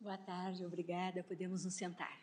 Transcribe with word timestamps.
Boa 0.00 0.18
tarde, 0.18 0.64
obrigada. 0.64 1.24
Podemos 1.24 1.64
nos 1.64 1.74
sentar. 1.74 2.20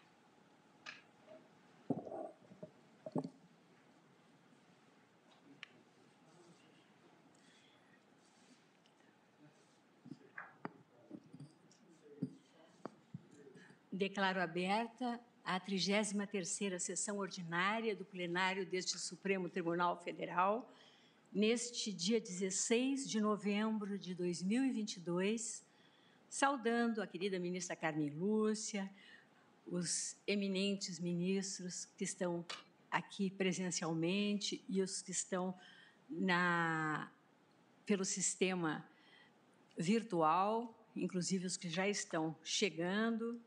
Declaro 13.91 14.41
aberta 14.41 15.19
a 15.43 15.59
33ª 15.59 16.79
sessão 16.79 17.17
ordinária 17.17 17.95
do 17.95 18.05
plenário 18.05 18.65
deste 18.65 18.97
Supremo 18.97 19.49
Tribunal 19.49 19.97
Federal, 20.01 20.71
neste 21.31 21.91
dia 21.91 22.19
16 22.19 23.09
de 23.09 23.19
novembro 23.19 23.97
de 23.97 24.15
2022, 24.15 25.63
saudando 26.33 26.99
a 26.99 27.05
querida 27.05 27.37
ministra 27.37 27.75
Carmen 27.75 28.09
Lúcia, 28.09 28.91
os 29.67 30.17
eminentes 30.25 30.99
ministros 30.99 31.85
que 31.95 32.03
estão 32.03 32.43
aqui 32.89 33.29
presencialmente 33.29 34.65
e 34.67 34.81
os 34.81 34.99
que 34.99 35.11
estão 35.11 35.55
na, 36.09 37.11
pelo 37.85 38.03
sistema 38.03 38.83
virtual, 39.77 40.75
inclusive 40.95 41.45
os 41.45 41.55
que 41.55 41.69
já 41.69 41.87
estão 41.87 42.35
chegando. 42.43 43.39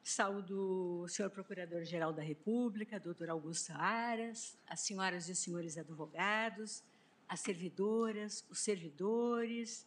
Saúdo 0.00 1.00
o 1.00 1.08
senhor 1.08 1.28
Procurador-Geral 1.28 2.12
da 2.12 2.22
República, 2.22 3.00
doutor 3.00 3.28
Augusto 3.30 3.72
Aras, 3.72 4.56
as 4.64 4.78
senhoras 4.78 5.28
e 5.28 5.34
senhores 5.34 5.76
advogados, 5.76 6.84
as 7.28 7.40
servidoras, 7.40 8.46
os 8.48 8.60
servidores, 8.60 9.84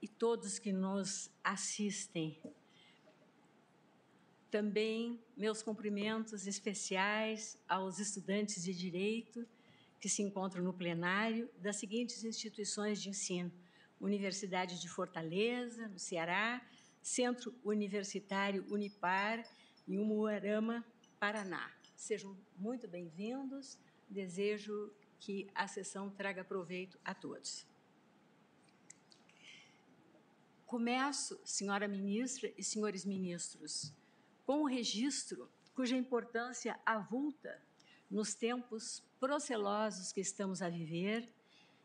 e 0.00 0.08
todos 0.08 0.58
que 0.58 0.72
nos 0.72 1.30
assistem. 1.42 2.40
Também 4.50 5.20
meus 5.36 5.62
cumprimentos 5.62 6.46
especiais 6.46 7.58
aos 7.68 7.98
estudantes 7.98 8.64
de 8.64 8.72
direito 8.72 9.46
que 10.00 10.08
se 10.08 10.22
encontram 10.22 10.62
no 10.62 10.72
plenário 10.72 11.50
das 11.58 11.76
seguintes 11.76 12.24
instituições 12.24 13.02
de 13.02 13.10
ensino: 13.10 13.52
Universidade 14.00 14.80
de 14.80 14.88
Fortaleza, 14.88 15.88
no 15.88 15.98
Ceará, 15.98 16.64
Centro 17.02 17.54
Universitário 17.64 18.64
Unipar 18.70 19.44
e 19.86 19.98
Umuarama, 19.98 20.84
Paraná. 21.18 21.70
Sejam 21.96 22.36
muito 22.56 22.86
bem-vindos. 22.86 23.78
Desejo 24.08 24.90
que 25.18 25.48
a 25.54 25.66
sessão 25.66 26.08
traga 26.08 26.44
proveito 26.44 26.98
a 27.04 27.12
todos. 27.12 27.66
Começo, 30.68 31.40
senhora 31.46 31.88
ministra 31.88 32.52
e 32.54 32.62
senhores 32.62 33.02
ministros, 33.02 33.90
com 34.44 34.64
um 34.64 34.66
registro 34.66 35.50
cuja 35.74 35.96
importância 35.96 36.78
avulta 36.84 37.58
nos 38.10 38.34
tempos 38.34 39.02
procelosos 39.18 40.12
que 40.12 40.20
estamos 40.20 40.60
a 40.60 40.68
viver 40.68 41.26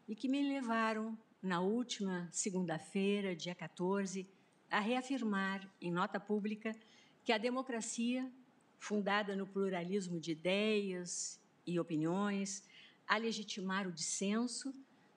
e 0.06 0.14
que 0.14 0.28
me 0.28 0.42
levaram, 0.42 1.17
na 1.42 1.62
última 1.62 2.28
segunda-feira, 2.30 3.34
dia 3.34 3.56
14, 3.56 4.30
a 4.70 4.81
reafirmar, 4.81 5.66
em 5.80 5.90
nota 5.90 6.20
pública, 6.20 6.75
que 7.23 7.31
a 7.31 7.38
democracia, 7.38 8.30
fundada 8.78 9.34
no 9.34 9.47
pluralismo 9.47 10.20
de 10.20 10.34
ideias 10.34 11.40
e 11.66 11.80
opiniões, 11.80 12.66
a 13.08 13.16
legitimar 13.16 13.88
o 13.88 13.94
dissenso, 13.94 14.73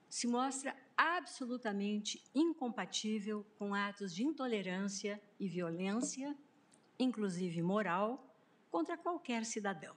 se 0.09 0.27
mostra 0.27 0.77
absolutamente 0.97 2.23
incompatível 2.35 3.45
com 3.59 3.75
atos 3.75 4.15
de 4.15 4.25
intolerância 4.25 5.21
e 5.39 5.49
violência, 5.49 6.37
inclusive 6.99 7.61
moral, 7.63 8.35
contra 8.71 8.97
qualquer 8.97 9.45
cidadão. 9.45 9.95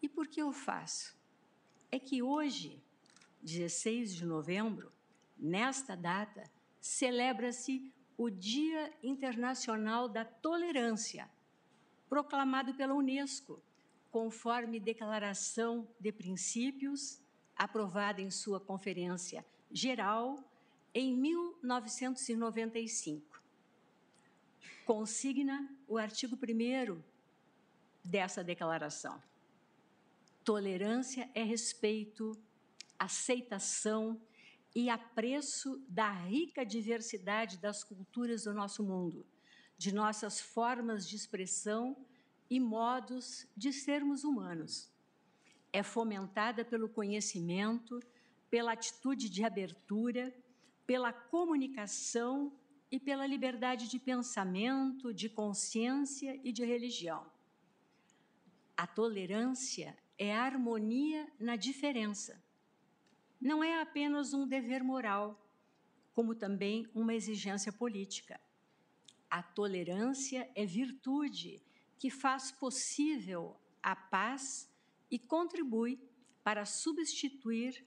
E 0.00 0.08
por 0.08 0.28
que 0.28 0.40
eu 0.40 0.52
faço? 0.52 1.16
É 1.90 1.98
que 1.98 2.22
hoje, 2.22 2.80
16 3.42 4.14
de 4.14 4.24
novembro, 4.24 4.92
nesta 5.36 5.96
data, 5.96 6.44
celebra-se 6.80 7.92
o 8.16 8.30
Dia 8.30 8.92
Internacional 9.02 10.08
da 10.08 10.24
Tolerância, 10.24 11.28
proclamado 12.08 12.74
pela 12.74 12.94
Unesco, 12.94 13.62
conforme 14.10 14.80
Declaração 14.80 15.88
de 16.00 16.10
Princípios 16.12 17.20
aprovada 17.58 18.22
em 18.22 18.30
sua 18.30 18.60
conferência 18.60 19.44
geral 19.70 20.42
em 20.94 21.14
1995. 21.16 23.42
Consigna 24.86 25.68
o 25.88 25.98
artigo 25.98 26.36
1 26.36 27.02
dessa 28.02 28.42
declaração. 28.44 29.22
Tolerância 30.44 31.28
é 31.34 31.42
respeito, 31.42 32.38
aceitação 32.98 34.18
e 34.74 34.88
apreço 34.88 35.84
da 35.88 36.10
rica 36.10 36.64
diversidade 36.64 37.58
das 37.58 37.84
culturas 37.84 38.44
do 38.44 38.54
nosso 38.54 38.82
mundo, 38.84 39.26
de 39.76 39.92
nossas 39.92 40.40
formas 40.40 41.06
de 41.06 41.16
expressão 41.16 41.94
e 42.48 42.58
modos 42.58 43.46
de 43.56 43.70
sermos 43.72 44.24
humanos 44.24 44.90
é 45.78 45.82
fomentada 45.82 46.64
pelo 46.64 46.88
conhecimento, 46.88 48.00
pela 48.50 48.72
atitude 48.72 49.28
de 49.28 49.44
abertura, 49.44 50.34
pela 50.86 51.12
comunicação 51.12 52.52
e 52.90 52.98
pela 52.98 53.26
liberdade 53.26 53.88
de 53.88 53.98
pensamento, 53.98 55.12
de 55.12 55.28
consciência 55.28 56.40
e 56.42 56.50
de 56.52 56.64
religião. 56.64 57.30
A 58.76 58.86
tolerância 58.86 59.96
é 60.18 60.34
a 60.34 60.42
harmonia 60.42 61.30
na 61.38 61.56
diferença. 61.56 62.42
Não 63.40 63.62
é 63.62 63.80
apenas 63.80 64.34
um 64.34 64.46
dever 64.46 64.82
moral, 64.82 65.40
como 66.12 66.34
também 66.34 66.88
uma 66.94 67.14
exigência 67.14 67.72
política. 67.72 68.40
A 69.30 69.42
tolerância 69.42 70.50
é 70.54 70.64
virtude 70.64 71.62
que 71.98 72.10
faz 72.10 72.50
possível 72.50 73.56
a 73.82 73.94
paz 73.94 74.67
e 75.10 75.18
contribui 75.18 75.98
para 76.42 76.64
substituir 76.64 77.86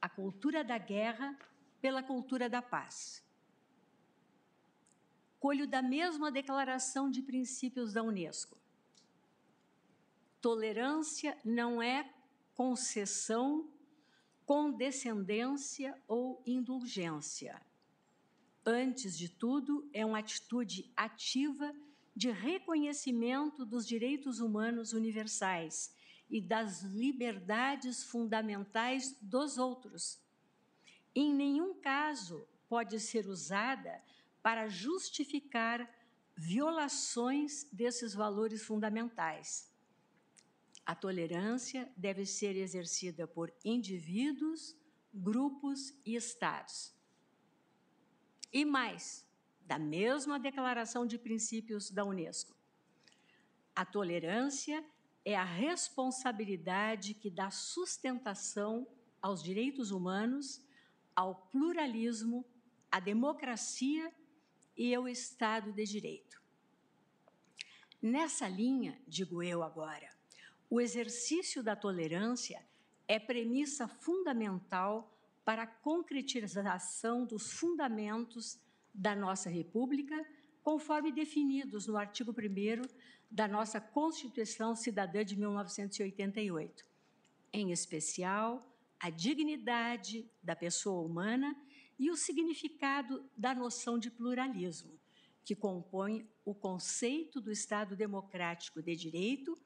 a 0.00 0.08
cultura 0.08 0.62
da 0.62 0.78
guerra 0.78 1.36
pela 1.80 2.02
cultura 2.02 2.48
da 2.48 2.60
paz. 2.60 3.24
Colho 5.38 5.66
da 5.66 5.82
mesma 5.82 6.30
declaração 6.30 7.10
de 7.10 7.22
princípios 7.22 7.92
da 7.92 8.02
Unesco. 8.02 8.56
Tolerância 10.40 11.38
não 11.44 11.82
é 11.82 12.12
concessão, 12.54 13.68
condescendência 14.44 16.00
ou 16.06 16.42
indulgência. 16.46 17.60
Antes 18.64 19.18
de 19.18 19.28
tudo, 19.28 19.88
é 19.92 20.04
uma 20.04 20.18
atitude 20.18 20.92
ativa 20.96 21.72
de 22.14 22.30
reconhecimento 22.30 23.64
dos 23.64 23.86
direitos 23.86 24.38
humanos 24.38 24.92
universais 24.92 25.94
e 26.32 26.40
das 26.40 26.80
liberdades 26.80 28.02
fundamentais 28.02 29.14
dos 29.20 29.58
outros. 29.58 30.18
Em 31.14 31.32
nenhum 31.32 31.74
caso 31.74 32.48
pode 32.70 32.98
ser 32.98 33.28
usada 33.28 34.02
para 34.42 34.66
justificar 34.66 35.86
violações 36.34 37.68
desses 37.70 38.14
valores 38.14 38.62
fundamentais. 38.62 39.70
A 40.86 40.94
tolerância 40.94 41.92
deve 41.98 42.24
ser 42.24 42.56
exercida 42.56 43.26
por 43.26 43.52
indivíduos, 43.62 44.74
grupos 45.12 45.94
e 46.02 46.16
estados. 46.16 46.94
E 48.50 48.64
mais, 48.64 49.26
da 49.66 49.78
mesma 49.78 50.40
Declaração 50.40 51.06
de 51.06 51.18
Princípios 51.18 51.90
da 51.90 52.06
Unesco, 52.06 52.56
a 53.76 53.84
tolerância 53.84 54.82
é 55.24 55.36
a 55.36 55.44
responsabilidade 55.44 57.14
que 57.14 57.30
dá 57.30 57.50
sustentação 57.50 58.86
aos 59.20 59.42
direitos 59.42 59.90
humanos, 59.90 60.64
ao 61.14 61.46
pluralismo, 61.46 62.44
à 62.90 62.98
democracia 62.98 64.12
e 64.76 64.94
ao 64.94 65.08
Estado 65.08 65.72
de 65.72 65.84
Direito. 65.84 66.42
Nessa 68.00 68.48
linha, 68.48 69.00
digo 69.06 69.42
eu 69.42 69.62
agora, 69.62 70.10
o 70.68 70.80
exercício 70.80 71.62
da 71.62 71.76
tolerância 71.76 72.66
é 73.06 73.18
premissa 73.18 73.86
fundamental 73.86 75.12
para 75.44 75.62
a 75.62 75.66
concretização 75.66 77.24
dos 77.24 77.52
fundamentos 77.52 78.58
da 78.92 79.14
nossa 79.14 79.48
República, 79.48 80.16
conforme 80.62 81.10
definidos 81.10 81.86
no 81.86 81.96
artigo 81.96 82.32
1 82.32 82.82
da 83.30 83.48
nossa 83.48 83.80
Constituição 83.80 84.76
Cidadã 84.76 85.24
de 85.24 85.36
1988, 85.36 86.84
em 87.52 87.72
especial 87.72 88.66
a 89.00 89.10
dignidade 89.10 90.30
da 90.42 90.54
pessoa 90.54 91.02
humana 91.02 91.56
e 91.98 92.10
o 92.10 92.16
significado 92.16 93.28
da 93.36 93.54
noção 93.54 93.98
de 93.98 94.10
pluralismo, 94.10 94.98
que 95.44 95.56
compõem 95.56 96.28
o 96.44 96.54
conceito 96.54 97.40
do 97.40 97.50
Estado 97.50 97.96
democrático 97.96 98.80
de 98.80 98.94
direito, 98.94 99.58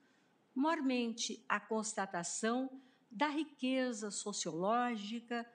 mormente 0.55 1.45
a 1.49 1.61
constatação 1.61 2.81
da 3.11 3.29
riqueza 3.29 4.11
sociológica, 4.11 5.47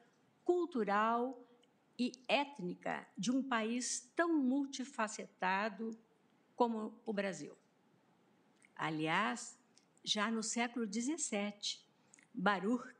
cultural 0.44 1.44
e 2.02 2.12
étnica 2.28 3.08
de 3.16 3.30
um 3.30 3.44
país 3.44 4.12
tão 4.16 4.42
multifacetado 4.42 5.96
como 6.56 7.00
o 7.06 7.14
Brasil. 7.14 7.56
Aliás, 8.76 9.56
já 10.04 10.32
no 10.32 10.42
século 10.42 10.92
XVII, 10.92 11.80
Baruch 12.34 12.92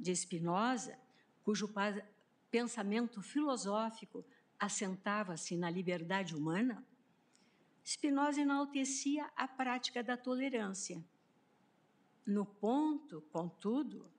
de 0.00 0.16
Spinoza, 0.16 0.98
cujo 1.44 1.70
pensamento 2.50 3.20
filosófico 3.20 4.24
assentava-se 4.58 5.54
na 5.54 5.68
liberdade 5.68 6.34
humana, 6.34 6.82
Spinoza 7.84 8.40
enaltecia 8.40 9.30
a 9.36 9.46
prática 9.46 10.02
da 10.02 10.16
tolerância. 10.16 11.04
No 12.24 12.46
ponto, 12.46 13.20
contudo, 13.30 14.10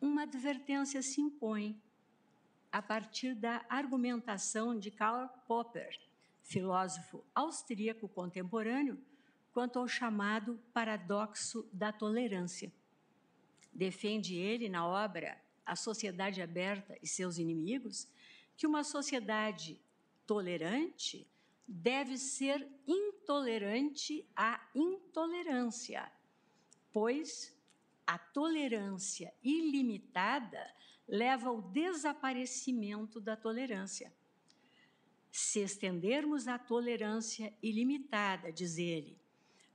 uma 0.00 0.22
advertência 0.22 1.00
se 1.02 1.20
impõe 1.20 1.80
a 2.70 2.82
partir 2.82 3.34
da 3.34 3.64
argumentação 3.68 4.78
de 4.78 4.90
Karl 4.90 5.28
Popper, 5.46 5.98
filósofo 6.42 7.24
austríaco 7.34 8.08
contemporâneo, 8.08 8.98
quanto 9.52 9.78
ao 9.78 9.88
chamado 9.88 10.60
paradoxo 10.72 11.68
da 11.72 11.92
tolerância. 11.92 12.72
Defende 13.72 14.36
ele 14.36 14.68
na 14.68 14.86
obra 14.86 15.40
A 15.64 15.74
Sociedade 15.74 16.40
Aberta 16.40 16.96
e 17.02 17.06
seus 17.06 17.38
Inimigos 17.38 18.08
que 18.56 18.66
uma 18.66 18.84
sociedade 18.84 19.80
tolerante 20.26 21.26
deve 21.66 22.16
ser 22.16 22.66
intolerante 22.86 24.26
à 24.34 24.60
intolerância, 24.74 26.10
pois 26.92 27.57
a 28.08 28.16
tolerância 28.16 29.34
ilimitada 29.42 30.74
leva 31.06 31.50
ao 31.50 31.60
desaparecimento 31.60 33.20
da 33.20 33.36
tolerância. 33.36 34.10
Se 35.30 35.60
estendermos 35.60 36.48
a 36.48 36.58
tolerância 36.58 37.54
ilimitada, 37.62 38.50
diz 38.50 38.78
ele, 38.78 39.20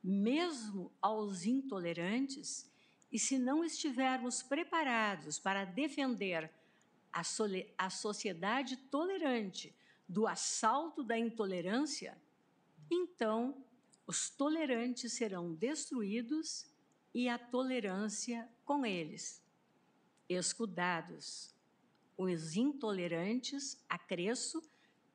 mesmo 0.04 0.92
aos 1.00 1.46
intolerantes, 1.46 2.68
e 3.12 3.20
se 3.20 3.38
não 3.38 3.64
estivermos 3.64 4.42
preparados 4.42 5.38
para 5.38 5.64
defender 5.64 6.52
a, 7.14 7.22
a 7.78 7.90
sociedade 7.92 8.78
tolerante 8.78 9.76
do 10.10 10.26
assalto 10.26 11.04
da 11.04 11.16
intolerância, 11.16 12.20
então 12.90 13.64
os 14.08 14.32
tolerantes 14.32 15.14
serão 15.14 15.54
destruídos 15.54 16.73
e 17.14 17.30
a 17.30 17.38
tolerância 17.38 18.50
com 18.66 18.86
eles. 18.86 19.42
Escudados, 20.28 21.54
os 22.18 22.56
intolerantes 22.56 23.84
acresço 23.88 24.62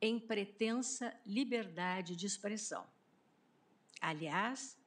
em 0.01 0.19
pretensa 0.21 1.19
liberdade 1.27 2.15
de 2.15 2.27
expressão. 2.27 2.87
Aliás, 4.01 4.79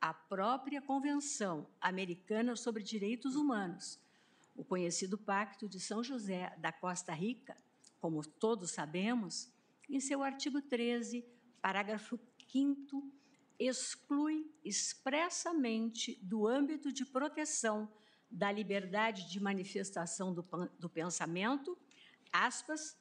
a 0.00 0.14
própria 0.14 0.80
Convenção 0.80 1.68
Americana 1.80 2.54
sobre 2.54 2.82
Direitos 2.82 3.34
Humanos 3.34 4.00
o 4.54 4.64
conhecido 4.64 5.16
Pacto 5.16 5.68
de 5.68 5.80
São 5.80 6.02
José 6.02 6.54
da 6.58 6.72
Costa 6.72 7.12
Rica, 7.12 7.56
como 8.00 8.24
todos 8.24 8.70
sabemos, 8.70 9.50
em 9.88 10.00
seu 10.00 10.22
artigo 10.22 10.60
13, 10.60 11.24
parágrafo 11.60 12.18
5, 12.48 13.10
exclui 13.66 14.50
expressamente 14.64 16.18
do 16.22 16.46
âmbito 16.46 16.92
de 16.92 17.04
proteção 17.04 17.92
da 18.30 18.50
liberdade 18.50 19.30
de 19.30 19.40
manifestação 19.40 20.32
do, 20.32 20.42
do 20.78 20.88
pensamento, 20.88 21.78
aspas, 22.32 22.98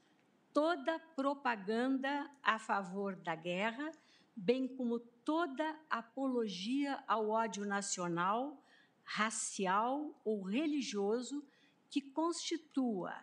toda 0.53 0.99
propaganda 1.15 2.29
a 2.43 2.59
favor 2.59 3.15
da 3.15 3.33
guerra, 3.33 3.91
bem 4.35 4.67
como 4.67 4.99
toda 4.99 5.79
apologia 5.89 7.01
ao 7.07 7.29
ódio 7.29 7.65
nacional, 7.65 8.61
racial 9.03 10.19
ou 10.23 10.43
religioso 10.43 11.45
que 11.89 12.01
constitua 12.01 13.15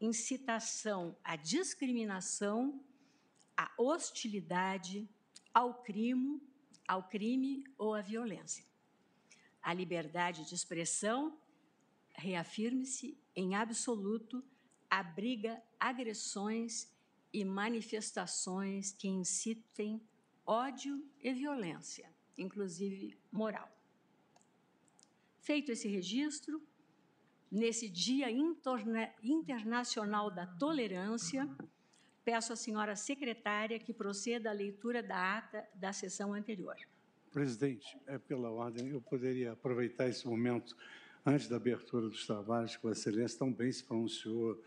incitação 0.00 1.16
à 1.22 1.36
discriminação, 1.36 2.84
à 3.56 3.70
hostilidade, 3.78 5.08
ao 5.54 5.82
crime, 5.82 6.40
ao 6.86 7.08
crime 7.08 7.64
ou 7.78 7.94
à 7.94 8.00
violência. 8.00 8.64
A 9.62 9.72
liberdade 9.72 10.44
de 10.46 10.54
expressão, 10.54 11.38
reafirme-se 12.14 13.18
em 13.34 13.54
absoluto, 13.54 14.44
abriga 14.90 15.62
agressões 15.78 16.92
e 17.32 17.44
manifestações 17.44 18.92
que 18.92 19.08
incitem 19.08 20.00
ódio 20.44 21.02
e 21.20 21.32
violência, 21.32 22.12
inclusive 22.36 23.18
moral. 23.30 23.70
Feito 25.38 25.72
esse 25.72 25.88
registro, 25.88 26.62
nesse 27.50 27.88
Dia 27.88 28.28
Internacional 29.22 30.30
da 30.30 30.46
Tolerância, 30.46 31.48
peço 32.24 32.52
à 32.52 32.56
senhora 32.56 32.96
secretária 32.96 33.78
que 33.78 33.92
proceda 33.92 34.50
à 34.50 34.52
leitura 34.52 35.02
da 35.02 35.38
ata 35.38 35.66
da 35.74 35.92
sessão 35.92 36.32
anterior. 36.32 36.76
Presidente, 37.32 37.98
é 38.06 38.18
pela 38.18 38.50
ordem, 38.50 38.88
eu 38.90 39.00
poderia 39.00 39.52
aproveitar 39.52 40.08
esse 40.08 40.26
momento 40.26 40.76
antes 41.24 41.48
da 41.48 41.56
abertura 41.56 42.08
dos 42.08 42.26
trabalhos, 42.26 42.76
que 42.76 42.86
a 42.86 42.90
Excelência 42.90 43.38
tão 43.38 43.52
bem 43.52 43.72
se 43.72 43.84
pronunciou 43.84 44.60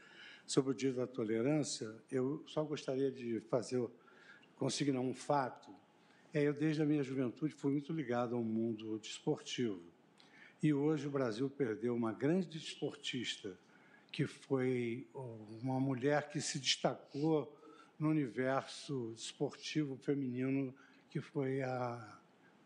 sobre 0.45 0.71
o 0.71 0.75
Dia 0.75 0.93
da 0.93 1.07
Tolerância, 1.07 1.93
eu 2.11 2.43
só 2.47 2.63
gostaria 2.63 3.11
de 3.11 3.39
fazer, 3.41 3.83
consignar 4.55 5.01
um 5.01 5.13
fato. 5.13 5.73
É, 6.33 6.43
eu, 6.43 6.53
desde 6.53 6.81
a 6.81 6.85
minha 6.85 7.03
juventude, 7.03 7.53
fui 7.53 7.71
muito 7.71 7.91
ligado 7.91 8.35
ao 8.35 8.43
mundo 8.43 8.99
desportivo. 8.99 9.81
E 10.61 10.73
hoje 10.73 11.07
o 11.07 11.11
Brasil 11.11 11.49
perdeu 11.49 11.95
uma 11.95 12.13
grande 12.13 12.57
esportista, 12.57 13.57
que 14.15 14.25
foi 14.25 15.05
uma 15.61 15.77
mulher 15.77 16.29
que 16.29 16.39
se 16.39 16.57
destacou 16.57 17.53
no 17.99 18.07
universo 18.07 19.11
esportivo 19.13 19.97
feminino, 19.97 20.73
que 21.09 21.19
foi 21.19 21.61
a 21.61 22.17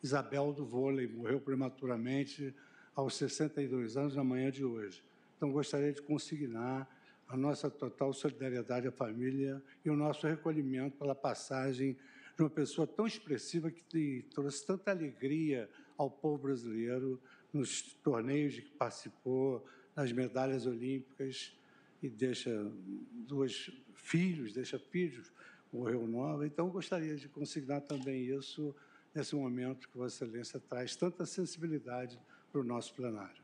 Isabel 0.03 0.53
do 0.53 0.63
vôlei, 0.63 1.07
morreu 1.07 1.41
prematuramente 1.41 2.53
aos 2.93 3.15
62 3.15 3.97
anos 3.97 4.15
na 4.15 4.23
manhã 4.23 4.51
de 4.51 4.63
hoje. 4.63 5.03
Então, 5.37 5.51
gostaria 5.51 5.91
de 5.91 6.03
consignar 6.03 6.87
a 7.27 7.35
nossa 7.35 7.67
total 7.67 8.13
solidariedade 8.13 8.87
à 8.87 8.91
família 8.91 9.59
e 9.83 9.89
o 9.89 9.95
nosso 9.95 10.27
recolhimento 10.27 10.99
pela 10.99 11.15
passagem 11.15 11.97
de 12.37 12.43
uma 12.43 12.49
pessoa 12.51 12.85
tão 12.85 13.07
expressiva 13.07 13.71
que 13.71 14.23
trouxe 14.35 14.67
tanta 14.67 14.91
alegria 14.91 15.67
ao 15.97 16.11
povo 16.11 16.43
brasileiro 16.43 17.19
nos 17.51 17.81
torneios 17.81 18.53
de 18.53 18.61
que 18.61 18.69
participou, 18.69 19.65
nas 19.99 20.13
medalhas 20.13 20.65
olímpicas, 20.65 21.53
e 22.01 22.09
deixa 22.09 22.49
dois 23.27 23.69
filhos, 23.93 24.53
deixa 24.53 24.79
filhos, 24.79 25.29
morreu 25.73 26.07
nova. 26.07 26.47
Então, 26.47 26.69
gostaria 26.69 27.17
de 27.17 27.27
consignar 27.27 27.81
também 27.81 28.23
isso 28.27 28.73
nesse 29.13 29.35
momento 29.35 29.89
que 29.89 29.97
Vossa 29.97 30.23
Excelência 30.23 30.57
traz 30.57 30.95
tanta 30.95 31.25
sensibilidade 31.25 32.17
para 32.49 32.61
o 32.61 32.63
nosso 32.63 32.93
plenário. 32.93 33.43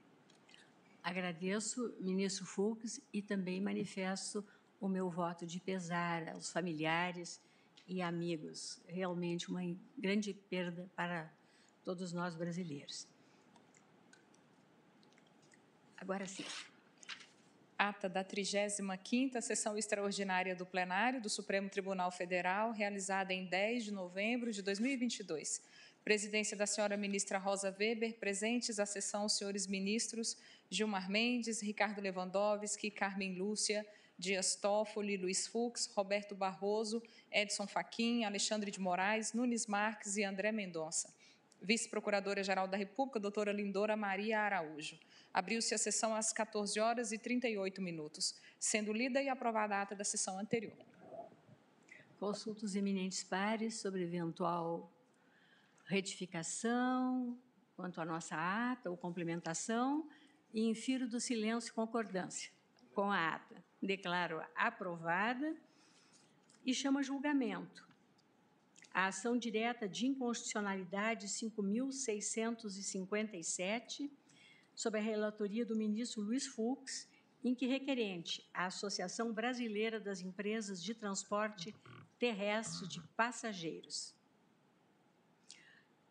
Agradeço, 1.04 1.94
ministro 2.00 2.46
Fux, 2.46 3.02
e 3.12 3.22
também 3.22 3.60
manifesto 3.60 4.42
o 4.80 4.88
meu 4.88 5.10
voto 5.10 5.46
de 5.46 5.60
pesar 5.60 6.30
aos 6.30 6.54
familiares 6.54 7.42
e 7.86 8.02
amigos. 8.02 8.82
Realmente 8.88 9.50
uma 9.50 9.62
grande 9.98 10.34
perda 10.34 10.90
para 10.96 11.30
todos 11.84 12.14
nós 12.14 12.34
brasileiros. 12.34 13.14
Agora 15.98 16.26
sim. 16.26 16.46
Ata 17.78 18.08
da 18.08 18.24
35ª 18.24 19.42
Sessão 19.42 19.78
Extraordinária 19.78 20.56
do 20.56 20.66
Plenário 20.66 21.22
do 21.22 21.30
Supremo 21.30 21.70
Tribunal 21.70 22.12
Federal, 22.12 22.72
realizada 22.72 23.34
em 23.34 23.46
10 23.46 23.86
de 23.86 23.92
novembro 23.92 24.52
de 24.52 24.62
2022. 24.62 25.62
Presidência 26.04 26.56
da 26.56 26.66
senhora 26.66 26.96
ministra 26.96 27.38
Rosa 27.38 27.76
Weber, 27.78 28.14
presentes 28.20 28.80
à 28.80 28.86
sessão 28.86 29.26
os 29.26 29.34
senhores 29.34 29.66
ministros 29.68 30.38
Gilmar 30.70 31.10
Mendes, 31.10 31.62
Ricardo 31.62 32.02
Lewandowski, 32.02 32.92
Carmen 32.92 33.34
Lúcia, 33.36 33.86
Dias 34.18 34.56
Toffoli, 34.56 35.18
Luiz 35.18 35.48
Fux, 35.48 35.88
Roberto 35.96 36.36
Barroso, 36.36 37.02
Edson 37.32 37.68
Fachin, 37.68 38.24
Alexandre 38.24 38.70
de 38.70 38.80
Moraes, 38.80 39.34
Nunes 39.34 39.68
Marques 39.68 40.18
e 40.18 40.24
André 40.24 40.52
Mendonça. 40.52 41.14
Vice-Procuradora-Geral 41.66 42.68
da 42.68 42.78
República, 42.78 43.20
doutora 43.20 43.52
Lindora 43.52 43.98
Maria 43.98 44.40
Araújo. 44.40 45.00
Abriu-se 45.34 45.74
a 45.74 45.78
sessão 45.80 46.16
às 46.16 46.32
14 46.32 46.80
horas 46.80 47.12
e 47.12 47.18
38 47.18 47.82
minutos, 47.82 48.36
sendo 48.60 48.94
lida 48.94 49.20
e 49.22 49.28
aprovada 49.28 49.76
a 49.76 49.82
ata 49.82 49.96
da 49.96 50.04
sessão 50.04 50.38
anterior. 50.40 50.78
Consulto 52.20 52.64
os 52.64 52.76
eminentes 52.76 53.24
pares 53.24 53.82
sobre 53.82 54.04
eventual 54.04 54.92
retificação 55.86 57.38
quanto 57.76 58.00
à 58.00 58.06
nossa 58.06 58.36
ata 58.36 58.90
ou 58.90 58.96
complementação 58.96 60.08
e 60.54 60.62
infiro 60.70 61.10
do 61.10 61.20
silêncio 61.20 61.74
concordância 61.74 62.52
com 62.94 63.12
a 63.12 63.36
ata. 63.36 63.64
Declaro 63.82 64.40
aprovada 64.56 65.56
e 66.64 66.74
chama 66.74 67.04
julgamento 67.04 67.95
a 68.96 69.06
ação 69.08 69.38
direta 69.38 69.88
de 69.90 70.08
inconstitucionalidade 70.08 71.28
5.657, 71.28 74.10
sob 74.74 74.98
a 74.98 75.02
relatoria 75.02 75.66
do 75.66 75.76
ministro 75.76 76.22
Luiz 76.22 76.48
Fux, 76.48 77.06
em 77.44 77.54
que 77.54 77.68
requerente 77.68 78.50
a 78.54 78.68
Associação 78.68 79.34
Brasileira 79.34 80.00
das 80.00 80.22
Empresas 80.22 80.82
de 80.82 80.96
Transporte 80.96 81.76
Terrestre 82.18 82.88
de 82.88 83.02
Passageiros. 83.18 84.16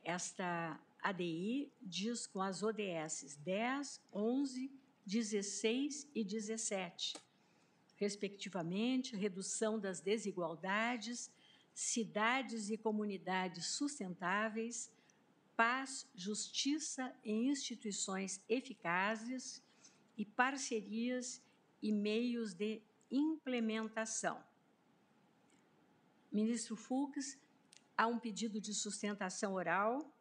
Esta 0.05 0.79
ADI 1.03 1.73
diz 1.81 2.27
com 2.27 2.43
as 2.43 2.63
ODS 2.63 3.39
10, 3.43 4.03
11, 4.13 4.71
16 5.07 6.11
e 6.15 6.23
17, 6.23 7.15
respectivamente, 7.97 9.17
redução 9.17 9.81
das 9.81 10.03
desigualdades, 10.03 11.33
cidades 11.75 12.71
e 12.71 12.79
comunidades 12.79 13.67
sustentáveis, 13.67 14.93
paz, 15.57 16.09
justiça 16.15 17.13
e 17.25 17.33
instituições 17.33 18.41
eficazes 18.49 19.63
e 20.17 20.25
parcerias 20.25 21.43
e 21.83 21.93
meios 21.93 22.55
de 22.55 22.81
implementação. 23.11 24.43
Ministro 26.33 26.77
Fux, 26.77 27.39
há 27.97 28.07
um 28.07 28.19
pedido 28.19 28.61
de 28.61 28.73
sustentação 28.73 29.55
oral 29.55 30.13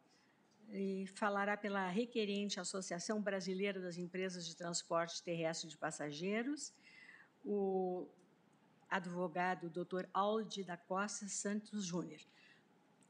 e 0.70 1.06
falará 1.14 1.56
pela 1.56 1.88
requerente 1.88 2.60
Associação 2.60 3.20
Brasileira 3.20 3.80
das 3.80 3.96
Empresas 3.96 4.46
de 4.46 4.56
Transporte 4.56 5.22
Terrestre 5.22 5.68
de 5.68 5.76
Passageiros, 5.76 6.72
o 7.44 8.08
advogado 8.90 9.70
Dr. 9.70 10.06
Aldi 10.12 10.64
da 10.64 10.76
Costa 10.76 11.28
Santos 11.28 11.84
Júnior, 11.84 12.20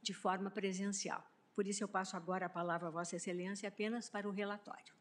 de 0.02 0.12
forma 0.12 0.50
presencial. 0.50 1.24
Por 1.54 1.66
isso, 1.66 1.84
eu 1.84 1.88
passo 1.88 2.16
agora 2.16 2.46
a 2.46 2.48
palavra 2.48 2.88
a 2.88 2.90
Vossa 2.90 3.16
Excelência 3.16 3.68
apenas 3.68 4.08
para 4.08 4.28
o 4.28 4.32
relatório. 4.32 4.92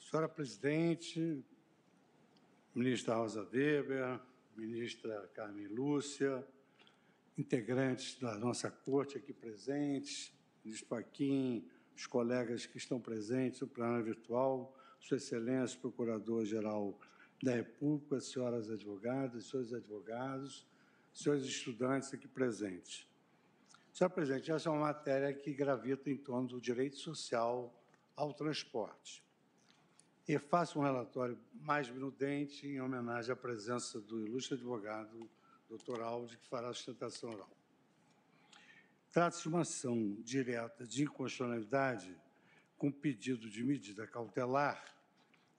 Senhora 0.00 0.28
Presidente, 0.28 1.42
ministra 2.74 3.14
Rosa 3.14 3.48
Weber, 3.50 4.20
ministra 4.56 5.30
Carmen 5.34 5.68
Lúcia, 5.68 6.46
integrantes 7.38 8.18
da 8.20 8.36
nossa 8.36 8.70
corte 8.70 9.16
aqui 9.16 9.32
presentes, 9.32 10.32
ministro 10.64 10.88
Paquim, 10.88 11.66
os 11.96 12.06
colegas 12.06 12.66
que 12.66 12.76
estão 12.76 13.00
presentes 13.00 13.60
no 13.60 13.68
plenário 13.68 14.04
virtual, 14.04 14.76
Sua 15.00 15.16
Excelência, 15.16 15.78
Procurador-Geral 15.78 16.98
da 17.42 17.54
República, 17.54 18.20
senhoras 18.20 18.70
advogadas, 18.70 19.46
senhores 19.46 19.72
advogados, 19.72 20.66
senhores 21.12 21.44
estudantes 21.44 22.14
aqui 22.14 22.28
presentes. 22.28 23.06
Senhor 23.92 24.10
presidente, 24.10 24.50
essa 24.50 24.68
é 24.68 24.72
uma 24.72 24.86
matéria 24.86 25.34
que 25.34 25.52
gravita 25.52 26.08
em 26.08 26.16
torno 26.16 26.48
do 26.48 26.60
direito 26.60 26.96
social 26.96 27.76
ao 28.14 28.32
transporte. 28.32 29.22
E 30.26 30.38
faço 30.38 30.78
um 30.78 30.82
relatório 30.82 31.38
mais 31.52 31.90
minudente 31.90 32.66
em 32.66 32.80
homenagem 32.80 33.32
à 33.32 33.36
presença 33.36 34.00
do 34.00 34.24
ilustre 34.24 34.54
advogado 34.54 35.28
Dr. 35.68 36.00
Aldi, 36.00 36.38
que 36.38 36.46
fará 36.46 36.68
a 36.68 36.72
sustentação 36.72 37.30
oral. 37.30 37.50
Trata-se 39.10 39.42
de 39.42 39.48
uma 39.48 39.62
ação 39.62 40.14
direta 40.20 40.86
de 40.86 41.02
inconstitucionalidade 41.02 42.16
com 42.78 42.90
pedido 42.90 43.50
de 43.50 43.64
medida 43.64 44.06
cautelar 44.06 44.82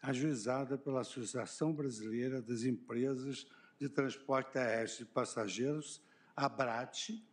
ajuizada 0.03 0.77
pela 0.77 1.01
Associação 1.01 1.73
Brasileira 1.73 2.39
das 2.41 2.63
Empresas 2.63 3.47
de 3.79 3.87
Transporte 3.87 4.51
Terrestre 4.51 5.05
de 5.05 5.11
Passageiros, 5.11 6.01
ABRAT, 6.35 7.23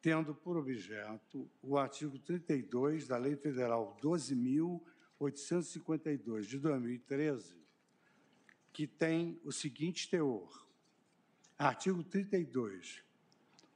tendo 0.00 0.34
por 0.34 0.56
objeto 0.56 1.46
o 1.62 1.76
artigo 1.76 2.18
32 2.18 3.06
da 3.06 3.18
Lei 3.18 3.36
Federal 3.36 3.94
12.852 4.02 6.46
de 6.46 6.58
2013, 6.58 7.60
que 8.72 8.86
tem 8.86 9.38
o 9.44 9.52
seguinte 9.52 10.08
teor. 10.08 10.66
Artigo 11.58 12.02
32. 12.02 13.04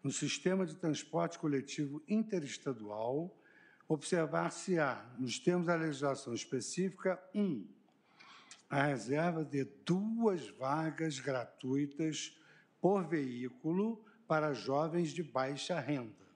No 0.03 0.11
sistema 0.11 0.65
de 0.65 0.75
transporte 0.75 1.39
coletivo 1.39 2.03
interestadual, 2.09 3.39
observar-se-á, 3.87 5.05
nos 5.19 5.39
termos 5.39 5.67
da 5.67 5.77
legislação 5.77 6.33
específica, 6.33 7.23
1. 7.35 7.43
Um, 7.43 7.76
a 8.69 8.83
reserva 8.83 9.45
de 9.45 9.65
duas 9.65 10.49
vagas 10.51 11.21
gratuitas 11.21 12.37
por 12.81 13.07
veículo 13.07 14.05
para 14.27 14.53
jovens 14.53 15.11
de 15.11 15.23
baixa 15.23 15.79
renda. 15.79 16.27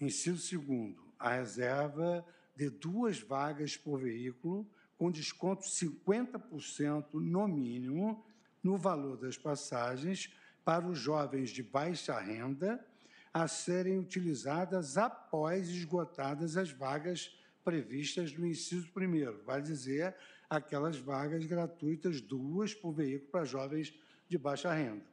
Inciso 0.00 0.38
segundo, 0.38 1.02
a 1.18 1.36
reserva 1.36 2.26
de 2.56 2.68
duas 2.68 3.20
vagas 3.20 3.76
por 3.76 4.00
veículo 4.00 4.68
com 4.98 5.10
desconto 5.10 5.62
50% 5.62 7.14
no 7.14 7.48
mínimo 7.48 8.24
no 8.62 8.76
valor 8.76 9.16
das 9.16 9.36
passagens 9.36 10.32
para 10.64 10.86
os 10.86 10.98
jovens 10.98 11.50
de 11.50 11.62
baixa 11.62 12.18
renda 12.20 12.84
a 13.32 13.48
serem 13.48 13.98
utilizadas 13.98 14.98
após 14.98 15.68
esgotadas 15.68 16.56
as 16.56 16.70
vagas 16.70 17.36
previstas 17.64 18.32
no 18.36 18.46
inciso 18.46 18.90
primeiro, 18.92 19.42
vai 19.44 19.62
dizer 19.62 20.14
aquelas 20.56 20.98
vagas 20.98 21.46
gratuitas, 21.46 22.20
duas 22.20 22.74
por 22.74 22.92
veículo 22.92 23.30
para 23.30 23.44
jovens 23.44 23.94
de 24.28 24.36
baixa 24.36 24.70
renda. 24.72 25.04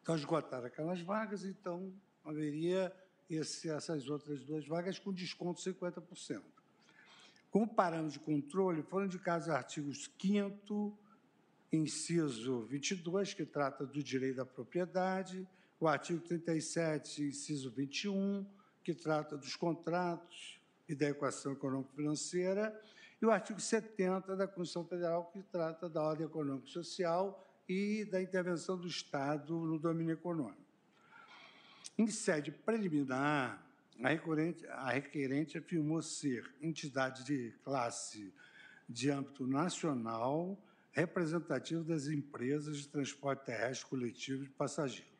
Então, 0.00 0.16
esgotaram 0.16 0.66
aquelas 0.66 1.02
vagas, 1.02 1.44
então 1.44 1.92
haveria 2.24 2.90
esse, 3.28 3.68
essas 3.68 4.08
outras 4.08 4.42
duas 4.42 4.66
vagas 4.66 4.98
com 4.98 5.12
desconto 5.12 5.62
de 5.62 5.70
50%. 5.70 6.42
Como 7.50 7.68
parâmetro 7.68 8.12
de 8.12 8.18
controle, 8.20 8.82
foram 8.82 9.04
indicados 9.04 9.50
artigos 9.50 10.10
5 10.18 10.98
inciso 11.70 12.62
22, 12.62 13.34
que 13.34 13.44
trata 13.44 13.84
do 13.84 14.02
direito 14.02 14.36
da 14.36 14.46
propriedade, 14.46 15.46
o 15.78 15.86
artigo 15.86 16.20
37, 16.20 17.22
inciso 17.22 17.70
21, 17.70 18.46
que 18.82 18.94
trata 18.94 19.36
dos 19.36 19.56
contratos 19.56 20.58
e 20.88 20.94
da 20.94 21.10
equação 21.10 21.52
econômico-financeira, 21.52 22.80
e 23.20 23.26
o 23.26 23.30
artigo 23.30 23.60
70 23.60 24.36
da 24.36 24.46
Constituição 24.46 24.84
Federal, 24.84 25.26
que 25.26 25.42
trata 25.42 25.88
da 25.88 26.02
ordem 26.02 26.26
econômica 26.26 26.68
e 26.68 26.72
social 26.72 27.42
e 27.68 28.04
da 28.04 28.20
intervenção 28.20 28.76
do 28.76 28.86
Estado 28.86 29.54
no 29.54 29.78
domínio 29.78 30.12
econômico. 30.12 30.64
Em 31.98 32.06
sede 32.08 32.50
preliminar, 32.50 33.64
a 34.02 34.08
requerente, 34.08 34.66
a 34.66 34.90
requerente 34.90 35.56
afirmou 35.56 36.02
ser 36.02 36.44
entidade 36.60 37.24
de 37.24 37.54
classe 37.64 38.32
de 38.88 39.10
âmbito 39.10 39.46
nacional 39.46 40.58
representativa 40.92 41.82
das 41.82 42.06
empresas 42.06 42.78
de 42.78 42.88
transporte 42.88 43.44
terrestre 43.44 43.86
coletivo 43.86 44.44
de 44.44 44.50
passageiros. 44.50 45.12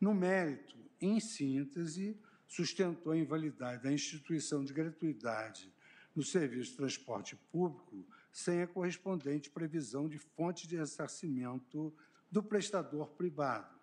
No 0.00 0.14
mérito, 0.14 0.76
em 1.00 1.18
síntese, 1.18 2.16
sustentou 2.46 3.12
a 3.12 3.18
invalidade 3.18 3.82
da 3.82 3.92
instituição 3.92 4.64
de 4.64 4.72
gratuidade 4.72 5.72
no 6.18 6.24
serviço 6.24 6.72
de 6.72 6.78
transporte 6.78 7.36
público 7.36 8.04
sem 8.32 8.60
a 8.60 8.66
correspondente 8.66 9.48
previsão 9.48 10.08
de 10.08 10.18
fonte 10.18 10.66
de 10.66 10.76
ressarcimento 10.76 11.94
do 12.28 12.42
prestador 12.42 13.06
privado. 13.10 13.78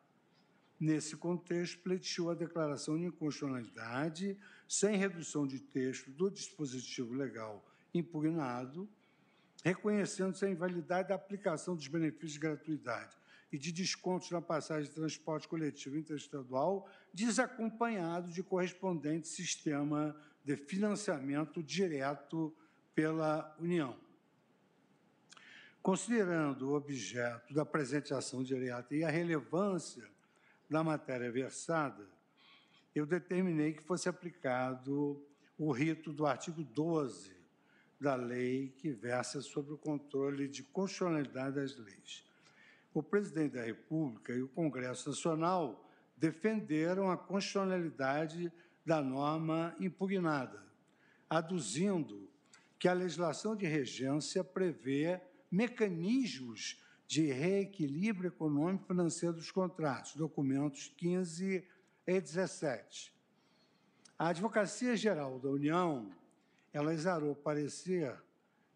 Nesse 0.78 1.16
contexto, 1.16 1.80
pleiteou 1.80 2.30
a 2.30 2.36
declaração 2.36 2.98
de 2.98 3.06
inconstitucionalidade 3.06 4.38
sem 4.68 4.98
redução 4.98 5.48
de 5.48 5.62
texto 5.62 6.12
do 6.12 6.30
dispositivo 6.30 7.14
legal 7.14 7.66
impugnado, 7.94 8.90
reconhecendo-se 9.64 10.44
a 10.44 10.50
invalidade 10.50 11.08
da 11.08 11.16
aplicação 11.16 11.74
dos 11.74 11.88
benefícios 11.88 12.34
de 12.34 12.40
gratuidade 12.40 13.16
e 13.50 13.58
de 13.58 13.72
descontos 13.72 14.30
na 14.30 14.42
passagem 14.42 14.90
de 14.90 14.96
transporte 14.96 15.48
coletivo 15.48 15.98
interestadual, 15.98 16.86
desacompanhado 17.14 18.30
de 18.30 18.44
correspondente 18.44 19.30
sistema 19.30 20.14
de 20.46 20.56
financiamento 20.56 21.64
direto 21.64 22.56
pela 22.94 23.56
União. 23.60 23.98
Considerando 25.82 26.70
o 26.70 26.76
objeto 26.76 27.54
da 27.54 27.66
presente 27.66 28.14
ação 28.14 28.44
direta 28.44 28.96
e 28.96 29.04
a 29.04 29.10
relevância 29.10 30.08
da 30.70 30.84
matéria 30.84 31.32
versada, 31.32 32.08
eu 32.94 33.06
determinei 33.06 33.74
que 33.74 33.84
fosse 33.84 34.08
aplicado 34.08 35.22
o 35.58 35.72
rito 35.72 36.14
do 36.14 36.26
artigo 36.26 36.64
12 36.64 37.36
da 38.00 38.16
lei 38.16 38.70
que 38.78 38.92
versa 38.92 39.42
sobre 39.42 39.74
o 39.74 39.78
controle 39.78 40.48
de 40.48 40.64
constitucionalidade 40.64 41.56
das 41.56 41.76
leis. 41.78 42.24
o 42.94 43.04
presidente 43.04 43.56
da 43.56 43.64
República 43.64 44.34
e 44.34 44.42
o 44.42 44.48
Congresso 44.48 45.10
Nacional 45.10 45.86
defenderam 46.16 47.12
a 47.12 47.18
constitucionalidade 47.18 48.52
da 48.86 49.02
norma 49.02 49.76
impugnada, 49.80 50.64
aduzindo 51.30 52.30
que 52.78 52.88
a 52.88 52.94
legislação 52.94 53.56
de 53.56 53.66
regência 53.66 54.44
prevê 54.44 55.20
mecanismos 55.50 56.80
de 57.08 57.32
reequilíbrio 57.32 58.28
econômico 58.28 58.84
e 58.84 58.88
financeiro 58.88 59.36
dos 59.36 59.52
contratos, 59.52 60.16
documentos 60.16 60.94
15 60.98 61.68
e 62.06 62.22
17. 62.22 63.14
A 64.18 64.30
Advocacia 64.30 64.96
Geral 64.96 65.40
da 65.40 65.50
União, 65.50 66.12
ela 66.72 66.94
exarou 66.94 67.36
parecer, 67.36 68.16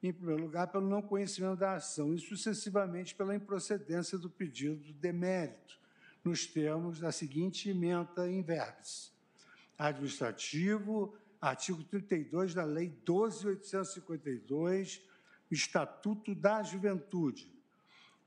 em 0.02 0.14
primeiro 0.14 0.42
lugar, 0.42 0.68
pelo 0.68 0.88
não 0.88 1.02
conhecimento 1.02 1.58
da 1.58 1.76
ação 1.76 2.14
e, 2.14 2.20
sucessivamente, 2.20 3.16
pela 3.16 3.36
improcedência 3.36 4.18
do 4.18 4.30
pedido 4.30 4.78
de 4.78 4.94
demérito, 4.94 5.80
nos 6.24 6.46
termos 6.46 7.00
da 7.00 7.12
seguinte 7.12 7.70
emenda 7.70 8.30
em 8.30 8.42
verbis. 8.42 9.14
Administrativo, 9.80 11.16
artigo 11.40 11.82
32 11.86 12.54
da 12.54 12.66
Lei 12.66 12.94
12.852, 13.06 15.02
Estatuto 15.50 16.36
da 16.36 16.62
Juventude, 16.62 17.50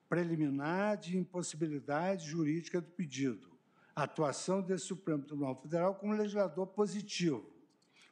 preliminar 0.08 0.96
de 0.96 1.18
impossibilidade 1.18 2.26
jurídica 2.26 2.80
do 2.80 2.90
pedido, 2.90 3.50
atuação 3.94 4.62
desse 4.62 4.86
Supremo 4.86 5.24
Tribunal 5.24 5.60
Federal 5.60 5.94
como 5.94 6.14
legislador 6.14 6.66
positivo, 6.68 7.46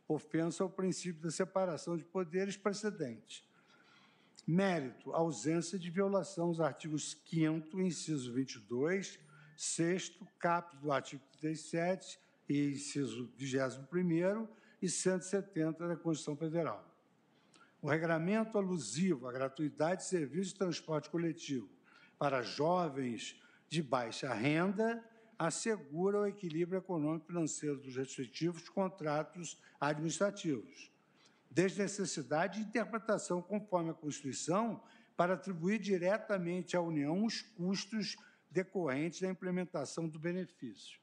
ofensa 0.07 0.63
ao 0.63 0.69
princípio 0.69 1.23
da 1.23 1.31
separação 1.31 1.97
de 1.97 2.05
poderes 2.05 2.59
precedente. 2.59 3.43
Mérito, 4.47 5.15
ausência 5.15 5.79
de 5.79 5.89
violação 5.89 6.49
aos 6.49 6.61
artigos 6.61 7.17
5 7.27 7.81
inciso 7.81 8.35
22, 8.35 9.19
6 9.57 10.13
caput 10.39 10.77
do 10.83 10.93
artigo 10.93 11.23
37 11.41 12.19
e 12.51 12.73
inciso 12.73 13.33
21 13.37 14.49
e 14.83 14.89
170 14.89 15.87
da 15.87 15.97
Constituição 15.97 16.37
Federal. 16.37 16.85
O 17.81 17.89
regramento 17.89 18.59
alusivo 18.59 19.29
à 19.29 19.33
gratuidade 19.33 20.03
de 20.03 20.09
serviço 20.09 20.53
de 20.53 20.59
transporte 20.59 21.09
coletivo 21.09 21.71
para 22.19 22.43
jovens 22.43 23.41
de 23.69 23.81
baixa 23.81 24.35
renda 24.35 25.03
assegura 25.39 26.19
o 26.19 26.27
equilíbrio 26.27 26.79
econômico 26.79 27.25
e 27.25 27.29
financeiro 27.29 27.77
dos 27.77 27.97
respectivos 27.97 28.69
contratos 28.69 29.57
administrativos, 29.81 30.91
desde 31.49 31.81
necessidade 31.81 32.59
de 32.59 32.69
interpretação 32.69 33.41
conforme 33.41 33.91
a 33.91 33.95
Constituição 33.95 34.83
para 35.17 35.35
atribuir 35.35 35.79
diretamente 35.79 36.77
à 36.77 36.81
União 36.81 37.25
os 37.25 37.43
custos 37.43 38.17
decorrentes 38.51 39.21
da 39.21 39.29
implementação 39.29 40.09
do 40.09 40.19
benefício. 40.19 41.00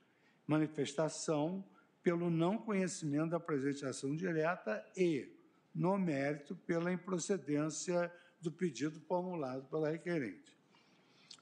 Manifestação 0.47 1.63
pelo 2.01 2.29
não 2.29 2.57
conhecimento 2.57 3.31
da 3.31 3.39
presente 3.39 3.85
ação 3.85 4.15
direta 4.15 4.83
e, 4.95 5.29
no 5.75 5.97
mérito, 5.97 6.55
pela 6.55 6.91
improcedência 6.91 8.11
do 8.41 8.51
pedido 8.51 8.99
formulado 9.01 9.67
pela 9.67 9.89
requerente. 9.89 10.57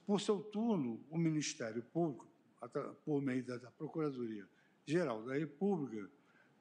Por 0.06 0.20
seu 0.20 0.40
turno, 0.40 1.04
o 1.10 1.18
Ministério 1.18 1.84
Público, 1.84 2.28
por 3.04 3.22
meio 3.22 3.44
da 3.46 3.72
Procuradoria 3.72 4.48
Geral 4.86 5.24
da 5.24 5.36
República, 5.36 6.10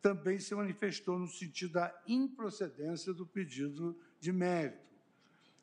também 0.00 0.38
se 0.38 0.54
manifestou 0.54 1.18
no 1.18 1.26
sentido 1.26 1.72
da 1.72 2.02
improcedência 2.06 3.12
do 3.14 3.26
pedido 3.26 3.98
de 4.20 4.32
mérito, 4.32 4.84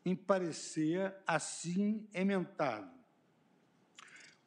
em 0.04 0.16
parecer 0.16 1.14
assim 1.28 2.08
emendado. 2.14 3.01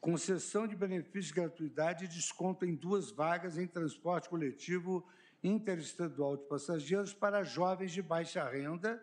Concessão 0.04 0.66
de 0.66 0.76
benefício 0.76 1.32
de 1.32 1.40
gratuidade 1.40 2.04
e 2.04 2.08
desconto 2.08 2.66
em 2.66 2.74
duas 2.74 3.10
vagas 3.10 3.56
em 3.56 3.66
transporte 3.66 4.28
coletivo 4.28 5.02
interestadual 5.42 6.36
de 6.36 6.44
passageiros 6.44 7.14
para 7.14 7.42
jovens 7.42 7.90
de 7.90 8.02
baixa 8.02 8.46
renda 8.46 9.02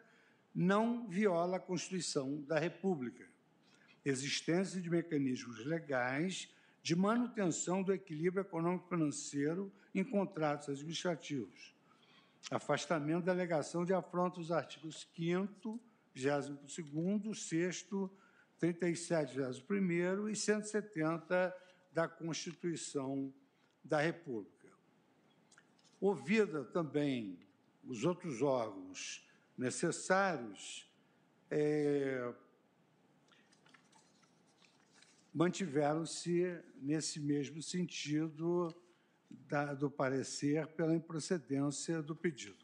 não 0.53 1.07
viola 1.07 1.57
a 1.57 1.59
Constituição 1.59 2.43
da 2.43 2.59
República. 2.59 3.27
Existência 4.05 4.79
de 4.79 4.91
mecanismos 4.91 5.65
legais 5.65 6.47
de 6.83 6.95
manutenção 6.95 7.81
do 7.81 7.91
equilíbrio 7.91 8.41
econômico-financeiro 8.41 9.73
em 9.95 10.03
contratos 10.03 10.69
administrativos, 10.69 11.73
afastamento 12.51 13.25
da 13.25 13.31
alegação 13.31 13.83
de 13.83 13.91
afronta 13.91 14.39
aos 14.39 14.51
artigos 14.51 15.09
5º, 15.17 15.79
22º, 16.15 17.33
6 17.33 17.87
37, 18.61 19.37
21 19.67 20.29
e 20.29 20.35
170 20.35 21.57
da 21.91 22.07
Constituição 22.07 23.33
da 23.83 23.99
República. 23.99 24.69
Ouvida 25.99 26.63
também 26.65 27.39
os 27.83 28.05
outros 28.05 28.43
órgãos 28.43 29.27
necessários, 29.57 30.87
é, 31.49 32.31
mantiveram-se 35.33 36.61
nesse 36.75 37.19
mesmo 37.19 37.63
sentido 37.63 38.71
da, 39.27 39.73
do 39.73 39.89
parecer 39.89 40.67
pela 40.67 40.93
improcedência 40.93 41.99
do 41.99 42.15
pedido. 42.15 42.63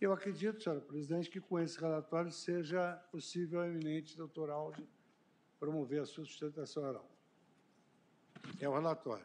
Eu 0.00 0.12
acredito, 0.12 0.62
senhora 0.62 0.80
presidente, 0.80 1.28
que 1.28 1.40
com 1.40 1.58
esse 1.58 1.80
relatório 1.80 2.30
seja 2.30 2.94
possível 3.10 3.60
ao 3.60 3.66
eminente 3.66 4.16
doutor 4.16 4.48
Aldi 4.48 4.88
promover 5.62 6.00
a 6.00 6.04
sua 6.04 6.24
sustentação 6.24 6.82
oral. 6.82 7.08
É 8.58 8.68
o 8.68 8.74
relatório. 8.74 9.24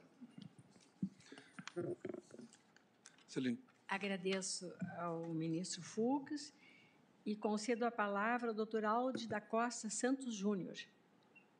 Excelente. 3.28 3.64
Agradeço 3.88 4.72
ao 5.00 5.26
ministro 5.30 5.82
Fux 5.82 6.54
e 7.26 7.36
concedo 7.36 7.86
a 7.86 7.90
palavra 7.90 8.50
ao 8.50 8.54
doutor 8.54 8.86
Aldi 8.86 9.28
da 9.28 9.42
Costa 9.42 9.90
Santos 9.90 10.36
Júnior 10.36 10.78